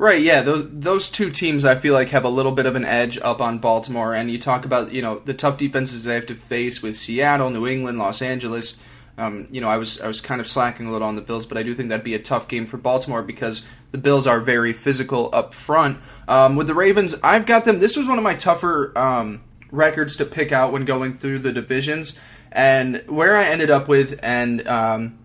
Right, 0.02 0.24
yeah, 0.24 0.42
those 0.42 0.68
those 0.72 1.12
two 1.12 1.30
teams 1.30 1.64
I 1.64 1.76
feel 1.76 1.94
like 1.94 2.10
have 2.10 2.24
a 2.24 2.30
little 2.30 2.54
bit 2.54 2.66
of 2.66 2.76
an 2.76 2.86
edge 2.86 3.20
up 3.20 3.40
on 3.40 3.60
Baltimore, 3.60 4.16
and 4.16 4.32
you 4.32 4.40
talk 4.40 4.66
about 4.66 4.92
you 4.92 5.00
know 5.00 5.20
the 5.20 5.36
tough 5.36 5.60
defenses 5.60 6.06
they 6.06 6.16
have 6.16 6.26
to 6.26 6.34
face 6.34 6.82
with 6.82 6.96
Seattle, 6.96 7.52
New 7.52 7.68
England, 7.68 8.00
Los 8.00 8.20
Angeles. 8.24 8.80
Um, 9.20 9.48
you 9.52 9.62
know, 9.62 9.70
I 9.70 9.78
was 9.78 10.02
I 10.02 10.08
was 10.08 10.20
kind 10.20 10.42
of 10.42 10.48
slacking 10.48 10.88
a 10.88 10.92
little 10.92 11.08
on 11.08 11.18
the 11.18 11.22
Bills, 11.22 11.46
but 11.46 11.56
I 11.56 11.62
do 11.62 11.76
think 11.76 11.90
that'd 11.90 12.04
be 12.04 12.16
a 12.16 12.20
tough 12.20 12.48
game 12.48 12.66
for 12.66 12.78
Baltimore 12.78 13.22
because 13.22 13.68
the 13.92 14.00
Bills 14.00 14.26
are 14.26 14.40
very 14.40 14.74
physical 14.74 15.30
up 15.34 15.54
front. 15.54 16.00
Um, 16.28 16.56
with 16.56 16.66
the 16.66 16.74
Ravens, 16.74 17.14
I've 17.22 17.46
got 17.46 17.66
them. 17.66 17.78
This 17.78 17.96
was 17.96 18.08
one 18.08 18.18
of 18.18 18.24
my 18.24 18.34
tougher 18.34 18.98
um, 18.98 19.44
records 19.70 20.18
to 20.18 20.26
pick 20.26 20.52
out 20.52 20.72
when 20.72 20.84
going 20.84 21.14
through 21.14 21.38
the 21.38 21.52
divisions, 21.52 22.20
and 22.52 23.04
where 23.06 23.38
I 23.38 23.44
ended 23.44 23.70
up 23.70 23.88
with 23.88 24.20
and 24.24 24.68
um, 24.68 25.20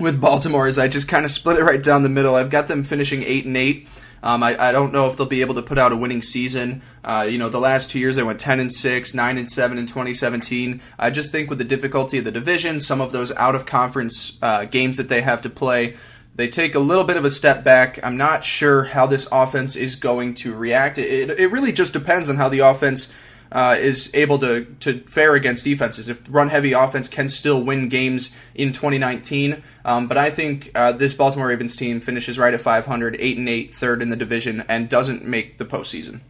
with 0.00 0.22
Baltimore 0.22 0.66
is 0.66 0.78
I 0.78 0.88
just 0.88 1.06
kind 1.06 1.26
of 1.26 1.30
split 1.30 1.58
it 1.58 1.64
right 1.64 1.82
down 1.82 2.02
the 2.02 2.08
middle. 2.08 2.34
I've 2.34 2.48
got 2.48 2.66
them 2.66 2.82
finishing 2.82 3.22
eight 3.24 3.44
and 3.44 3.58
eight. 3.58 3.88
Um, 4.22 4.42
I, 4.42 4.68
I 4.68 4.72
don't 4.72 4.92
know 4.92 5.08
if 5.08 5.16
they'll 5.16 5.26
be 5.26 5.40
able 5.40 5.56
to 5.56 5.62
put 5.62 5.78
out 5.78 5.92
a 5.92 5.96
winning 5.96 6.22
season. 6.22 6.82
Uh, 7.04 7.26
you 7.28 7.38
know, 7.38 7.48
the 7.48 7.60
last 7.60 7.90
two 7.90 7.98
years 7.98 8.16
they 8.16 8.22
went 8.22 8.38
ten 8.38 8.60
and 8.60 8.70
six, 8.70 9.14
nine 9.14 9.36
and 9.36 9.48
seven 9.48 9.78
in 9.78 9.86
2017. 9.86 10.80
I 10.98 11.10
just 11.10 11.32
think 11.32 11.48
with 11.48 11.58
the 11.58 11.64
difficulty 11.64 12.18
of 12.18 12.24
the 12.24 12.30
division, 12.30 12.80
some 12.80 13.00
of 13.00 13.12
those 13.12 13.34
out 13.36 13.54
of 13.54 13.66
conference 13.66 14.38
uh, 14.40 14.64
games 14.64 14.96
that 14.96 15.08
they 15.08 15.22
have 15.22 15.42
to 15.42 15.50
play, 15.50 15.96
they 16.34 16.48
take 16.48 16.74
a 16.74 16.78
little 16.78 17.04
bit 17.04 17.16
of 17.16 17.24
a 17.24 17.30
step 17.30 17.64
back. 17.64 17.98
I'm 18.02 18.16
not 18.16 18.44
sure 18.44 18.84
how 18.84 19.06
this 19.06 19.28
offense 19.30 19.76
is 19.76 19.96
going 19.96 20.34
to 20.36 20.54
react. 20.54 20.98
It, 20.98 21.30
it, 21.30 21.40
it 21.40 21.46
really 21.48 21.72
just 21.72 21.92
depends 21.92 22.30
on 22.30 22.36
how 22.36 22.48
the 22.48 22.60
offense 22.60 23.12
uh, 23.52 23.76
is 23.78 24.10
able 24.14 24.38
to, 24.40 24.64
to 24.80 25.00
fare 25.00 25.34
against 25.34 25.64
defenses. 25.64 26.08
If 26.08 26.22
run 26.28 26.48
heavy 26.48 26.72
offense 26.72 27.08
can 27.08 27.28
still 27.28 27.62
win 27.62 27.88
games 27.88 28.34
in 28.54 28.72
2019, 28.72 29.62
um, 29.84 30.08
but 30.08 30.16
I 30.16 30.30
think 30.30 30.70
uh, 30.74 30.92
this 30.92 31.14
Baltimore 31.14 31.46
Ravens 31.46 31.76
team 31.76 32.00
finishes 32.00 32.38
right 32.38 32.54
at 32.54 32.60
500, 32.60 33.16
8 33.18 33.38
and 33.38 33.48
8, 33.48 33.74
third 33.74 34.02
in 34.02 34.08
the 34.08 34.16
division, 34.16 34.64
and 34.68 34.88
doesn't 34.88 35.24
make 35.24 35.58
the 35.58 35.64
postseason. 35.64 36.20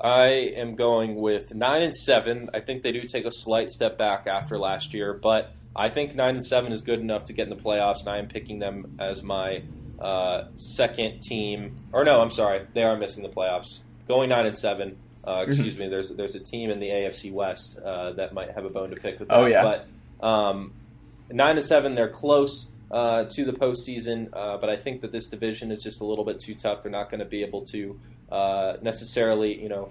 I 0.00 0.26
am 0.56 0.74
going 0.74 1.14
with 1.14 1.54
nine 1.54 1.82
and 1.82 1.94
seven. 1.94 2.50
I 2.52 2.58
think 2.58 2.82
they 2.82 2.90
do 2.90 3.02
take 3.02 3.24
a 3.24 3.30
slight 3.30 3.70
step 3.70 3.98
back 3.98 4.26
after 4.26 4.58
last 4.58 4.94
year, 4.94 5.14
but 5.14 5.54
I 5.76 5.90
think 5.90 6.16
nine 6.16 6.34
and 6.34 6.44
seven 6.44 6.72
is 6.72 6.82
good 6.82 6.98
enough 6.98 7.24
to 7.24 7.32
get 7.32 7.48
in 7.48 7.56
the 7.56 7.62
playoffs, 7.62 8.00
and 8.00 8.08
I 8.08 8.18
am 8.18 8.26
picking 8.26 8.58
them 8.58 8.96
as 8.98 9.22
my 9.22 9.62
uh, 10.00 10.46
second 10.56 11.20
team. 11.22 11.76
Or 11.92 12.04
no, 12.04 12.20
I'm 12.20 12.32
sorry, 12.32 12.66
they 12.74 12.82
are 12.82 12.96
missing 12.96 13.22
the 13.22 13.28
playoffs. 13.28 13.82
Going 14.08 14.30
nine 14.30 14.46
and 14.46 14.58
seven. 14.58 14.98
Uh, 15.26 15.44
excuse 15.46 15.78
me. 15.78 15.88
There's 15.88 16.10
there's 16.10 16.34
a 16.34 16.40
team 16.40 16.70
in 16.70 16.80
the 16.80 16.88
AFC 16.88 17.32
West 17.32 17.78
uh, 17.78 18.12
that 18.12 18.32
might 18.34 18.50
have 18.50 18.64
a 18.64 18.68
bone 18.68 18.90
to 18.90 18.96
pick 18.96 19.18
with 19.20 19.28
that. 19.28 19.36
Oh, 19.36 19.46
yeah. 19.46 19.62
But 20.20 20.26
um, 20.26 20.72
nine 21.30 21.56
and 21.56 21.66
seven, 21.66 21.94
they're 21.94 22.08
close 22.08 22.70
uh, 22.90 23.24
to 23.24 23.44
the 23.44 23.52
postseason. 23.52 24.28
Uh, 24.32 24.58
but 24.58 24.68
I 24.68 24.76
think 24.76 25.00
that 25.00 25.12
this 25.12 25.26
division 25.26 25.72
is 25.72 25.82
just 25.82 26.00
a 26.00 26.04
little 26.04 26.24
bit 26.24 26.38
too 26.38 26.54
tough. 26.54 26.82
They're 26.82 26.92
not 26.92 27.10
going 27.10 27.20
to 27.20 27.26
be 27.26 27.42
able 27.42 27.62
to 27.66 27.98
uh, 28.30 28.76
necessarily, 28.82 29.60
you 29.60 29.68
know, 29.68 29.90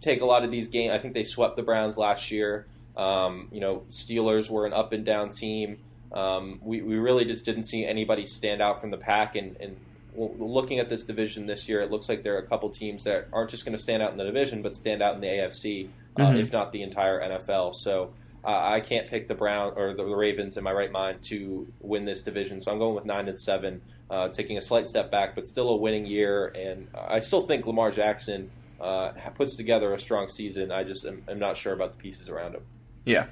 take 0.00 0.20
a 0.20 0.26
lot 0.26 0.44
of 0.44 0.50
these 0.50 0.68
games. 0.68 0.92
I 0.92 0.98
think 0.98 1.14
they 1.14 1.22
swept 1.22 1.56
the 1.56 1.62
Browns 1.62 1.96
last 1.96 2.30
year. 2.30 2.66
Um, 2.96 3.48
you 3.52 3.60
know, 3.60 3.84
Steelers 3.88 4.50
were 4.50 4.66
an 4.66 4.72
up 4.72 4.92
and 4.92 5.04
down 5.04 5.30
team. 5.30 5.78
Um, 6.12 6.58
we, 6.62 6.82
we 6.82 6.96
really 6.96 7.24
just 7.24 7.44
didn't 7.44 7.62
see 7.62 7.86
anybody 7.86 8.26
stand 8.26 8.60
out 8.60 8.80
from 8.80 8.90
the 8.90 8.96
pack. 8.96 9.36
And, 9.36 9.56
and 9.60 9.76
looking 10.14 10.78
at 10.78 10.88
this 10.88 11.04
division 11.04 11.46
this 11.46 11.68
year, 11.68 11.80
it 11.82 11.90
looks 11.90 12.08
like 12.08 12.22
there 12.22 12.34
are 12.36 12.40
a 12.40 12.46
couple 12.46 12.68
teams 12.70 13.04
that 13.04 13.28
aren't 13.32 13.50
just 13.50 13.64
going 13.64 13.76
to 13.76 13.82
stand 13.82 14.02
out 14.02 14.12
in 14.12 14.18
the 14.18 14.24
division, 14.24 14.62
but 14.62 14.74
stand 14.74 15.02
out 15.02 15.14
in 15.14 15.20
the 15.20 15.26
AFC, 15.28 15.88
uh, 16.18 16.22
Mhm. 16.32 16.40
if 16.42 16.52
not 16.52 16.72
the 16.72 16.82
entire 16.82 17.20
NFL. 17.20 17.72
So 17.74 18.12
uh, 18.42 18.48
I 18.48 18.80
can't 18.80 19.06
pick 19.06 19.28
the 19.28 19.34
Brown 19.34 19.74
or 19.76 19.92
the 19.94 20.02
Ravens 20.04 20.56
in 20.56 20.64
my 20.64 20.72
right 20.72 20.90
mind 20.90 21.18
to 21.28 21.66
win 21.80 22.06
this 22.06 22.22
division. 22.22 22.62
So 22.62 22.72
I'm 22.72 22.78
going 22.78 22.94
with 22.94 23.04
nine 23.04 23.28
and 23.28 23.38
seven, 23.38 23.82
uh, 24.08 24.28
taking 24.28 24.56
a 24.56 24.62
slight 24.62 24.86
step 24.86 25.10
back, 25.10 25.34
but 25.34 25.46
still 25.46 25.68
a 25.68 25.76
winning 25.76 26.06
year. 26.06 26.46
And 26.56 26.88
I 26.94 27.18
still 27.20 27.46
think 27.46 27.66
Lamar 27.66 27.90
Jackson 27.90 28.50
uh, 28.80 29.10
puts 29.34 29.56
together 29.56 29.92
a 29.92 29.98
strong 30.00 30.26
season. 30.30 30.72
I 30.72 30.84
just 30.84 31.04
am, 31.04 31.22
am 31.28 31.38
not 31.38 31.58
sure 31.58 31.74
about 31.74 31.92
the 31.92 31.98
pieces 32.02 32.30
around 32.30 32.54
him. 32.54 32.62
Yeah. 33.04 33.26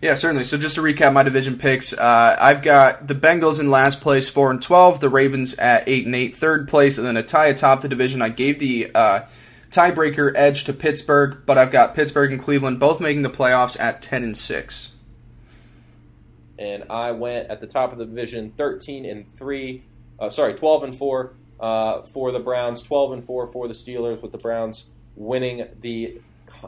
Yeah, 0.00 0.14
certainly. 0.14 0.44
So 0.44 0.56
just 0.56 0.76
to 0.76 0.80
recap 0.80 1.12
my 1.12 1.22
division 1.22 1.58
picks, 1.58 1.92
uh, 1.92 2.36
I've 2.40 2.62
got 2.62 3.06
the 3.06 3.14
Bengals 3.14 3.60
in 3.60 3.70
last 3.70 4.00
place, 4.00 4.30
four 4.30 4.50
and 4.50 4.62
twelve. 4.62 5.00
The 5.00 5.10
Ravens 5.10 5.54
at 5.58 5.86
eight 5.86 6.06
and 6.06 6.14
eight, 6.14 6.34
third 6.34 6.68
place, 6.68 6.96
and 6.96 7.06
then 7.06 7.18
a 7.18 7.22
tie 7.22 7.46
atop 7.48 7.82
the 7.82 7.88
division. 7.88 8.22
I 8.22 8.30
gave 8.30 8.58
the 8.58 8.90
uh, 8.94 9.20
tiebreaker 9.70 10.32
edge 10.34 10.64
to 10.64 10.72
Pittsburgh, 10.72 11.42
but 11.44 11.58
I've 11.58 11.70
got 11.70 11.94
Pittsburgh 11.94 12.32
and 12.32 12.40
Cleveland 12.40 12.80
both 12.80 12.98
making 13.00 13.22
the 13.22 13.30
playoffs 13.30 13.78
at 13.78 14.00
ten 14.00 14.22
and 14.22 14.34
six. 14.34 14.96
and 16.58 16.84
I 16.90 17.10
went 17.12 17.50
at 17.50 17.60
the 17.60 17.66
top 17.66 17.90
of 17.92 17.98
the 17.98 18.04
division, 18.04 18.52
thirteen 18.56 19.04
and 19.06 19.32
three. 19.36 19.82
Uh, 20.18 20.30
sorry, 20.30 20.54
twelve 20.54 20.82
and 20.84 20.94
four 20.94 21.34
uh, 21.58 22.02
for 22.02 22.30
the 22.30 22.40
Browns, 22.40 22.82
twelve 22.82 23.12
and 23.12 23.24
four 23.24 23.46
for 23.46 23.66
the 23.66 23.74
Steelers, 23.74 24.22
with 24.22 24.32
the 24.32 24.38
Browns 24.38 24.86
winning 25.16 25.66
the 25.80 26.20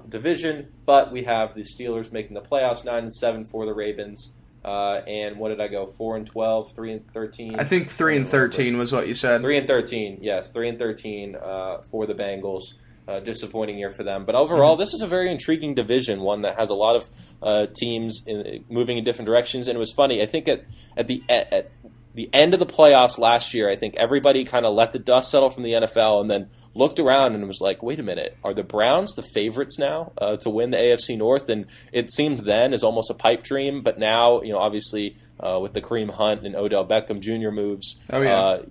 division. 0.09 0.69
But 0.87 1.13
we 1.13 1.25
have 1.25 1.55
the 1.55 1.63
Steelers 1.63 2.13
making 2.13 2.35
the 2.35 2.41
playoffs, 2.41 2.85
nine 2.85 3.05
and 3.05 3.15
seven 3.15 3.45
for 3.45 3.67
the 3.67 3.75
Ravens. 3.75 4.35
Uh, 4.65 5.01
and 5.09 5.39
what 5.39 5.49
did 5.49 5.61
I 5.61 5.67
go? 5.67 5.87
Four 5.87 6.17
and 6.17 6.27
12, 6.27 6.73
3 6.73 6.93
and 6.93 7.13
thirteen. 7.13 7.59
I 7.59 7.65
think 7.65 7.91
three 7.91 8.17
and 8.17 8.27
thirteen 8.27 8.79
was 8.79 8.93
what 8.93 9.09
you 9.09 9.15
said. 9.15 9.41
Three 9.41 9.59
and 9.59 9.67
thirteen, 9.67 10.19
yes, 10.21 10.53
three 10.53 10.69
and 10.69 10.79
thirteen 10.79 11.35
uh, 11.35 11.79
for 11.91 12.07
the 12.07 12.15
Bengals. 12.15 12.63
Uh, 13.09 13.19
disappointing 13.19 13.77
year 13.77 13.91
for 13.91 14.05
them, 14.05 14.25
but 14.25 14.37
overall, 14.37 14.77
this 14.77 14.95
is 14.95 15.03
a 15.03 15.09
very 15.09 15.29
intriguing 15.29 15.75
division. 15.75 16.21
One 16.21 16.43
that 16.43 16.57
has 16.57 16.71
a 16.71 16.75
lot 16.77 16.95
of 16.95 17.11
uh, 17.43 17.67
teams 17.75 18.23
in, 18.29 18.65
moving 18.71 18.97
in 18.97 19.03
different 19.03 19.27
directions. 19.27 19.67
And 19.67 19.75
it 19.75 19.81
was 19.81 19.91
funny. 19.91 20.23
I 20.23 20.27
think 20.27 20.47
at 20.47 20.65
at 20.97 21.09
the 21.09 21.21
at, 21.29 21.53
at 21.53 21.73
the 22.15 22.29
end 22.33 22.53
of 22.55 22.61
the 22.61 22.67
playoffs 22.67 23.19
last 23.19 23.55
year, 23.55 23.71
I 23.71 23.77
think 23.77 23.97
everybody 23.97 24.45
kind 24.45 24.67
of 24.67 24.75
let 24.75 24.93
the 24.93 24.99
dust 24.99 25.31
settle 25.31 25.51
from 25.51 25.63
the 25.63 25.73
NFL 25.73 26.21
and 26.21 26.31
then 26.31 26.51
looked 26.75 26.99
around 26.99 27.35
and 27.35 27.47
was 27.47 27.61
like, 27.61 27.83
"Wait 27.83 27.99
a 27.99 28.03
minute, 28.03 28.37
are 28.45 28.53
the 28.53 28.63
Browns 28.63 29.15
the 29.15 29.23
favorites 29.23 29.79
now 29.79 30.13
uh, 30.19 30.37
to 30.39 30.51
win 30.51 30.71
the 30.71 30.77
AFC 30.77 31.17
North?" 31.17 31.49
And 31.49 31.67
it 31.93 32.11
seemed 32.13 32.41
then 32.41 32.73
as 32.75 32.83
almost 32.85 33.11
a 33.11 33.15
pipe 33.15 33.43
dream, 33.45 33.83
but 33.83 33.99
now, 33.99 34.43
you 34.43 34.53
know, 34.53 34.59
obviously 34.59 35.17
uh, 35.41 35.59
with 35.61 35.73
the 35.73 35.81
Kareem 35.81 36.11
Hunt 36.11 36.45
and 36.47 36.55
Odell 36.55 36.87
Beckham 36.87 37.21
Jr. 37.21 37.51
moves, 37.51 37.99
Oh, 38.11 38.21
yeah. 38.21 38.39
uh, 38.39 38.63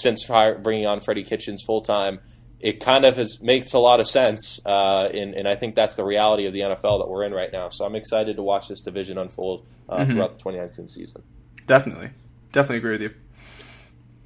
since 0.00 0.26
bringing 0.26 0.86
on 0.86 1.00
Freddie 1.00 1.24
Kitchens 1.24 1.62
full 1.66 1.80
time, 1.80 2.20
it 2.60 2.80
kind 2.80 3.04
of 3.04 3.16
has, 3.16 3.40
makes 3.40 3.72
a 3.72 3.78
lot 3.78 4.00
of 4.00 4.06
sense, 4.08 4.60
uh, 4.66 5.08
and, 5.14 5.34
and 5.34 5.46
I 5.48 5.54
think 5.54 5.74
that's 5.74 5.94
the 5.96 6.04
reality 6.04 6.46
of 6.46 6.52
the 6.52 6.60
NFL 6.60 7.00
that 7.00 7.06
we're 7.08 7.24
in 7.24 7.32
right 7.32 7.52
now. 7.52 7.68
So 7.70 7.84
I'm 7.84 7.94
excited 7.94 8.36
to 8.36 8.42
watch 8.42 8.68
this 8.68 8.80
division 8.80 9.16
unfold 9.18 9.64
uh, 9.88 9.98
Mhm. 9.98 10.10
throughout 10.12 10.32
the 10.32 10.38
2019 10.42 10.88
season. 10.88 11.22
Definitely, 11.66 12.10
definitely 12.52 12.78
agree 12.78 12.92
with 12.92 13.02
you. 13.02 13.10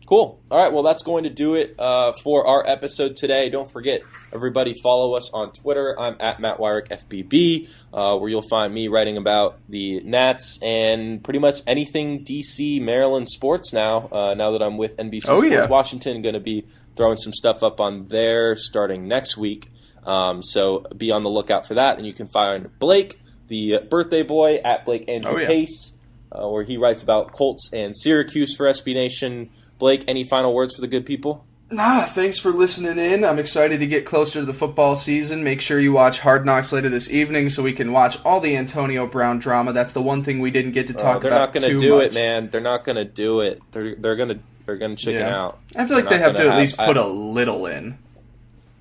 Cool. 0.04 0.42
All 0.50 0.58
right. 0.58 0.70
Well, 0.70 0.82
that's 0.82 1.02
going 1.02 1.24
to 1.24 1.30
do 1.30 1.54
it 1.54 1.74
uh, 1.78 2.12
for 2.22 2.46
our 2.46 2.68
episode 2.68 3.16
today. 3.16 3.48
Don't 3.48 3.70
forget, 3.70 4.02
everybody, 4.32 4.74
follow 4.82 5.14
us 5.14 5.30
on 5.32 5.52
Twitter. 5.52 5.98
I'm 5.98 6.16
at 6.20 6.38
Matt 6.38 6.58
Wyrick 6.58 6.88
FBB, 6.88 7.68
uh, 7.94 8.18
where 8.18 8.28
you'll 8.28 8.42
find 8.42 8.74
me 8.74 8.88
writing 8.88 9.16
about 9.16 9.58
the 9.70 10.00
Nats 10.00 10.58
and 10.60 11.22
pretty 11.24 11.38
much 11.38 11.62
anything 11.66 12.24
DC, 12.24 12.82
Maryland 12.82 13.28
sports 13.28 13.72
now. 13.72 14.08
Uh, 14.12 14.34
now 14.34 14.50
that 14.50 14.62
I'm 14.62 14.76
with 14.76 14.96
NBC 14.98 15.22
Oh, 15.28 15.36
Sports 15.38 15.50
yeah. 15.50 15.66
Washington, 15.66 16.20
going 16.20 16.34
to 16.34 16.40
be 16.40 16.66
throwing 16.94 17.16
some 17.16 17.32
stuff 17.32 17.62
up 17.62 17.80
on 17.80 18.08
there 18.08 18.54
starting 18.56 19.08
next 19.08 19.38
week. 19.38 19.68
Um, 20.04 20.42
so 20.42 20.84
be 20.94 21.10
on 21.10 21.22
the 21.22 21.30
lookout 21.30 21.64
for 21.66 21.74
that. 21.74 21.96
And 21.96 22.06
you 22.06 22.12
can 22.12 22.28
find 22.28 22.76
Blake, 22.80 23.18
the 23.48 23.78
birthday 23.88 24.24
boy, 24.24 24.56
at 24.56 24.84
Blake 24.84 25.08
Andrew 25.08 25.36
Oh, 25.36 25.38
yeah. 25.38 25.46
Pace, 25.46 25.91
uh, 26.32 26.48
where 26.48 26.64
he 26.64 26.76
writes 26.76 27.02
about 27.02 27.32
Colts 27.32 27.70
and 27.72 27.96
Syracuse 27.96 28.56
for 28.56 28.66
SB 28.66 28.94
Nation. 28.94 29.50
Blake, 29.78 30.04
any 30.08 30.24
final 30.24 30.54
words 30.54 30.74
for 30.74 30.80
the 30.80 30.86
good 30.88 31.04
people? 31.06 31.44
Nah, 31.70 32.04
thanks 32.04 32.38
for 32.38 32.50
listening 32.50 32.98
in. 32.98 33.24
I'm 33.24 33.38
excited 33.38 33.80
to 33.80 33.86
get 33.86 34.04
closer 34.04 34.40
to 34.40 34.44
the 34.44 34.52
football 34.52 34.94
season. 34.94 35.42
Make 35.42 35.62
sure 35.62 35.80
you 35.80 35.92
watch 35.92 36.18
Hard 36.20 36.44
Knocks 36.44 36.70
later 36.72 36.90
this 36.90 37.10
evening 37.10 37.48
so 37.48 37.62
we 37.62 37.72
can 37.72 37.92
watch 37.92 38.18
all 38.26 38.40
the 38.40 38.54
Antonio 38.56 39.06
Brown 39.06 39.38
drama. 39.38 39.72
That's 39.72 39.94
the 39.94 40.02
one 40.02 40.22
thing 40.22 40.40
we 40.40 40.50
didn't 40.50 40.72
get 40.72 40.86
to 40.88 40.92
talk 40.92 41.16
Oh, 41.16 41.20
they're 41.20 41.30
about. 41.30 41.54
not 41.54 41.60
going 41.62 41.72
to 41.72 41.78
do 41.78 41.96
much. 41.96 42.08
it, 42.08 42.14
man. 42.14 42.50
They're 42.50 42.60
not 42.60 42.84
going 42.84 42.96
to 42.96 43.06
do 43.06 43.40
it. 43.40 43.62
They're 43.72 43.94
they're 43.94 44.16
going 44.16 44.28
to 44.28 44.38
they're 44.66 44.76
going 44.76 44.94
to 44.96 45.02
chicken 45.02 45.22
Yeah. 45.22 45.34
out. 45.44 45.58
I 45.74 45.86
feel 45.86 45.96
like 45.96 46.10
They're 46.10 46.18
they 46.18 46.24
have 46.24 46.34
to 46.36 46.48
at 46.48 46.58
least 46.58 46.76
put 46.76 46.96
a 46.98 47.06
little 47.06 47.64
in. 47.66 47.96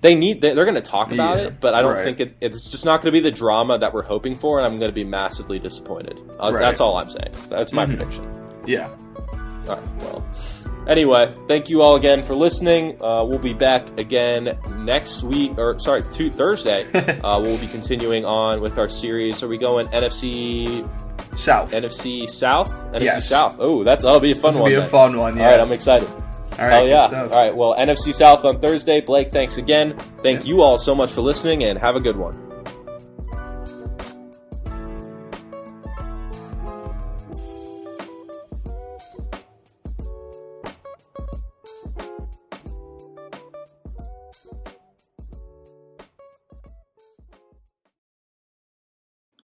They 0.01 0.15
need. 0.15 0.41
They, 0.41 0.53
they're 0.55 0.65
going 0.65 0.75
to 0.75 0.81
talk 0.81 1.11
about 1.11 1.37
Yeah, 1.37 1.45
it, 1.47 1.59
but 1.59 1.73
I 1.75 1.81
don't 1.81 1.93
right. 1.93 2.03
think 2.03 2.19
it, 2.19 2.33
it's 2.41 2.69
just 2.69 2.85
not 2.85 3.01
going 3.01 3.13
to 3.13 3.21
be 3.21 3.21
the 3.21 3.35
drama 3.35 3.77
that 3.77 3.93
we're 3.93 4.01
hoping 4.01 4.35
for, 4.35 4.57
and 4.57 4.65
I'm 4.65 4.79
going 4.79 4.89
to 4.91 4.95
be 4.95 5.03
massively 5.03 5.59
disappointed. 5.59 6.19
Uh, 6.39 6.51
Right. 6.51 6.59
That's 6.59 6.81
all 6.81 6.97
I'm 6.97 7.09
saying. 7.09 7.31
That's 7.49 7.71
my 7.71 7.85
Mhm. 7.85 7.97
prediction. 7.97 8.27
Yeah. 8.65 8.89
All 9.67 9.75
right. 9.75 9.83
Well. 9.99 10.25
Anyway, 10.87 11.31
thank 11.47 11.69
you 11.69 11.83
all 11.83 11.95
again 11.95 12.23
for 12.23 12.33
listening. 12.33 12.97
Uh, 13.03 13.23
we'll 13.23 13.37
be 13.37 13.53
back 13.53 13.99
again 13.99 14.57
next 14.79 15.21
week, 15.21 15.53
or 15.59 15.77
sorry, 15.77 16.01
two 16.13 16.31
Thursday. 16.31 16.83
uh, 17.23 17.39
we'll 17.39 17.59
be 17.59 17.67
continuing 17.67 18.25
on 18.25 18.59
with 18.61 18.79
our 18.79 18.89
series. 18.89 19.43
Are 19.43 19.47
we 19.47 19.59
going 19.59 19.85
NFC 19.89 20.83
South. 21.37 21.71
NFC 21.71 22.27
South? 22.27 22.69
NFC 22.93 23.03
Yes. 23.03 23.29
South. 23.29 23.57
Oh, 23.59 23.83
that's 23.83 24.03
that'll 24.03 24.19
be 24.19 24.31
a 24.31 24.35
fun 24.35 24.51
It'll 24.55 24.63
one. 24.63 24.71
be 24.71 24.75
a 24.75 24.81
then. 24.81 24.89
fun 24.89 25.17
one. 25.17 25.37
Yeah. 25.37 25.43
All 25.45 25.51
right, 25.51 25.59
I'm 25.59 25.71
excited. 25.71 26.09
All 26.61 26.67
right. 26.67 26.87
Hell 26.87 26.87
yeah. 26.87 27.21
All 27.23 27.27
right, 27.29 27.55
well, 27.55 27.75
NFC 27.75 28.13
South 28.13 28.45
on 28.45 28.59
Thursday. 28.59 29.01
Blake, 29.01 29.31
thanks 29.31 29.57
again. 29.57 29.97
Thank 30.21 30.45
you 30.45 30.61
all 30.61 30.77
so 30.77 30.93
much 30.93 31.11
for 31.11 31.21
listening 31.21 31.63
and 31.63 31.79
have 31.79 31.95
a 31.95 31.99
good 31.99 32.15
one. 32.15 32.50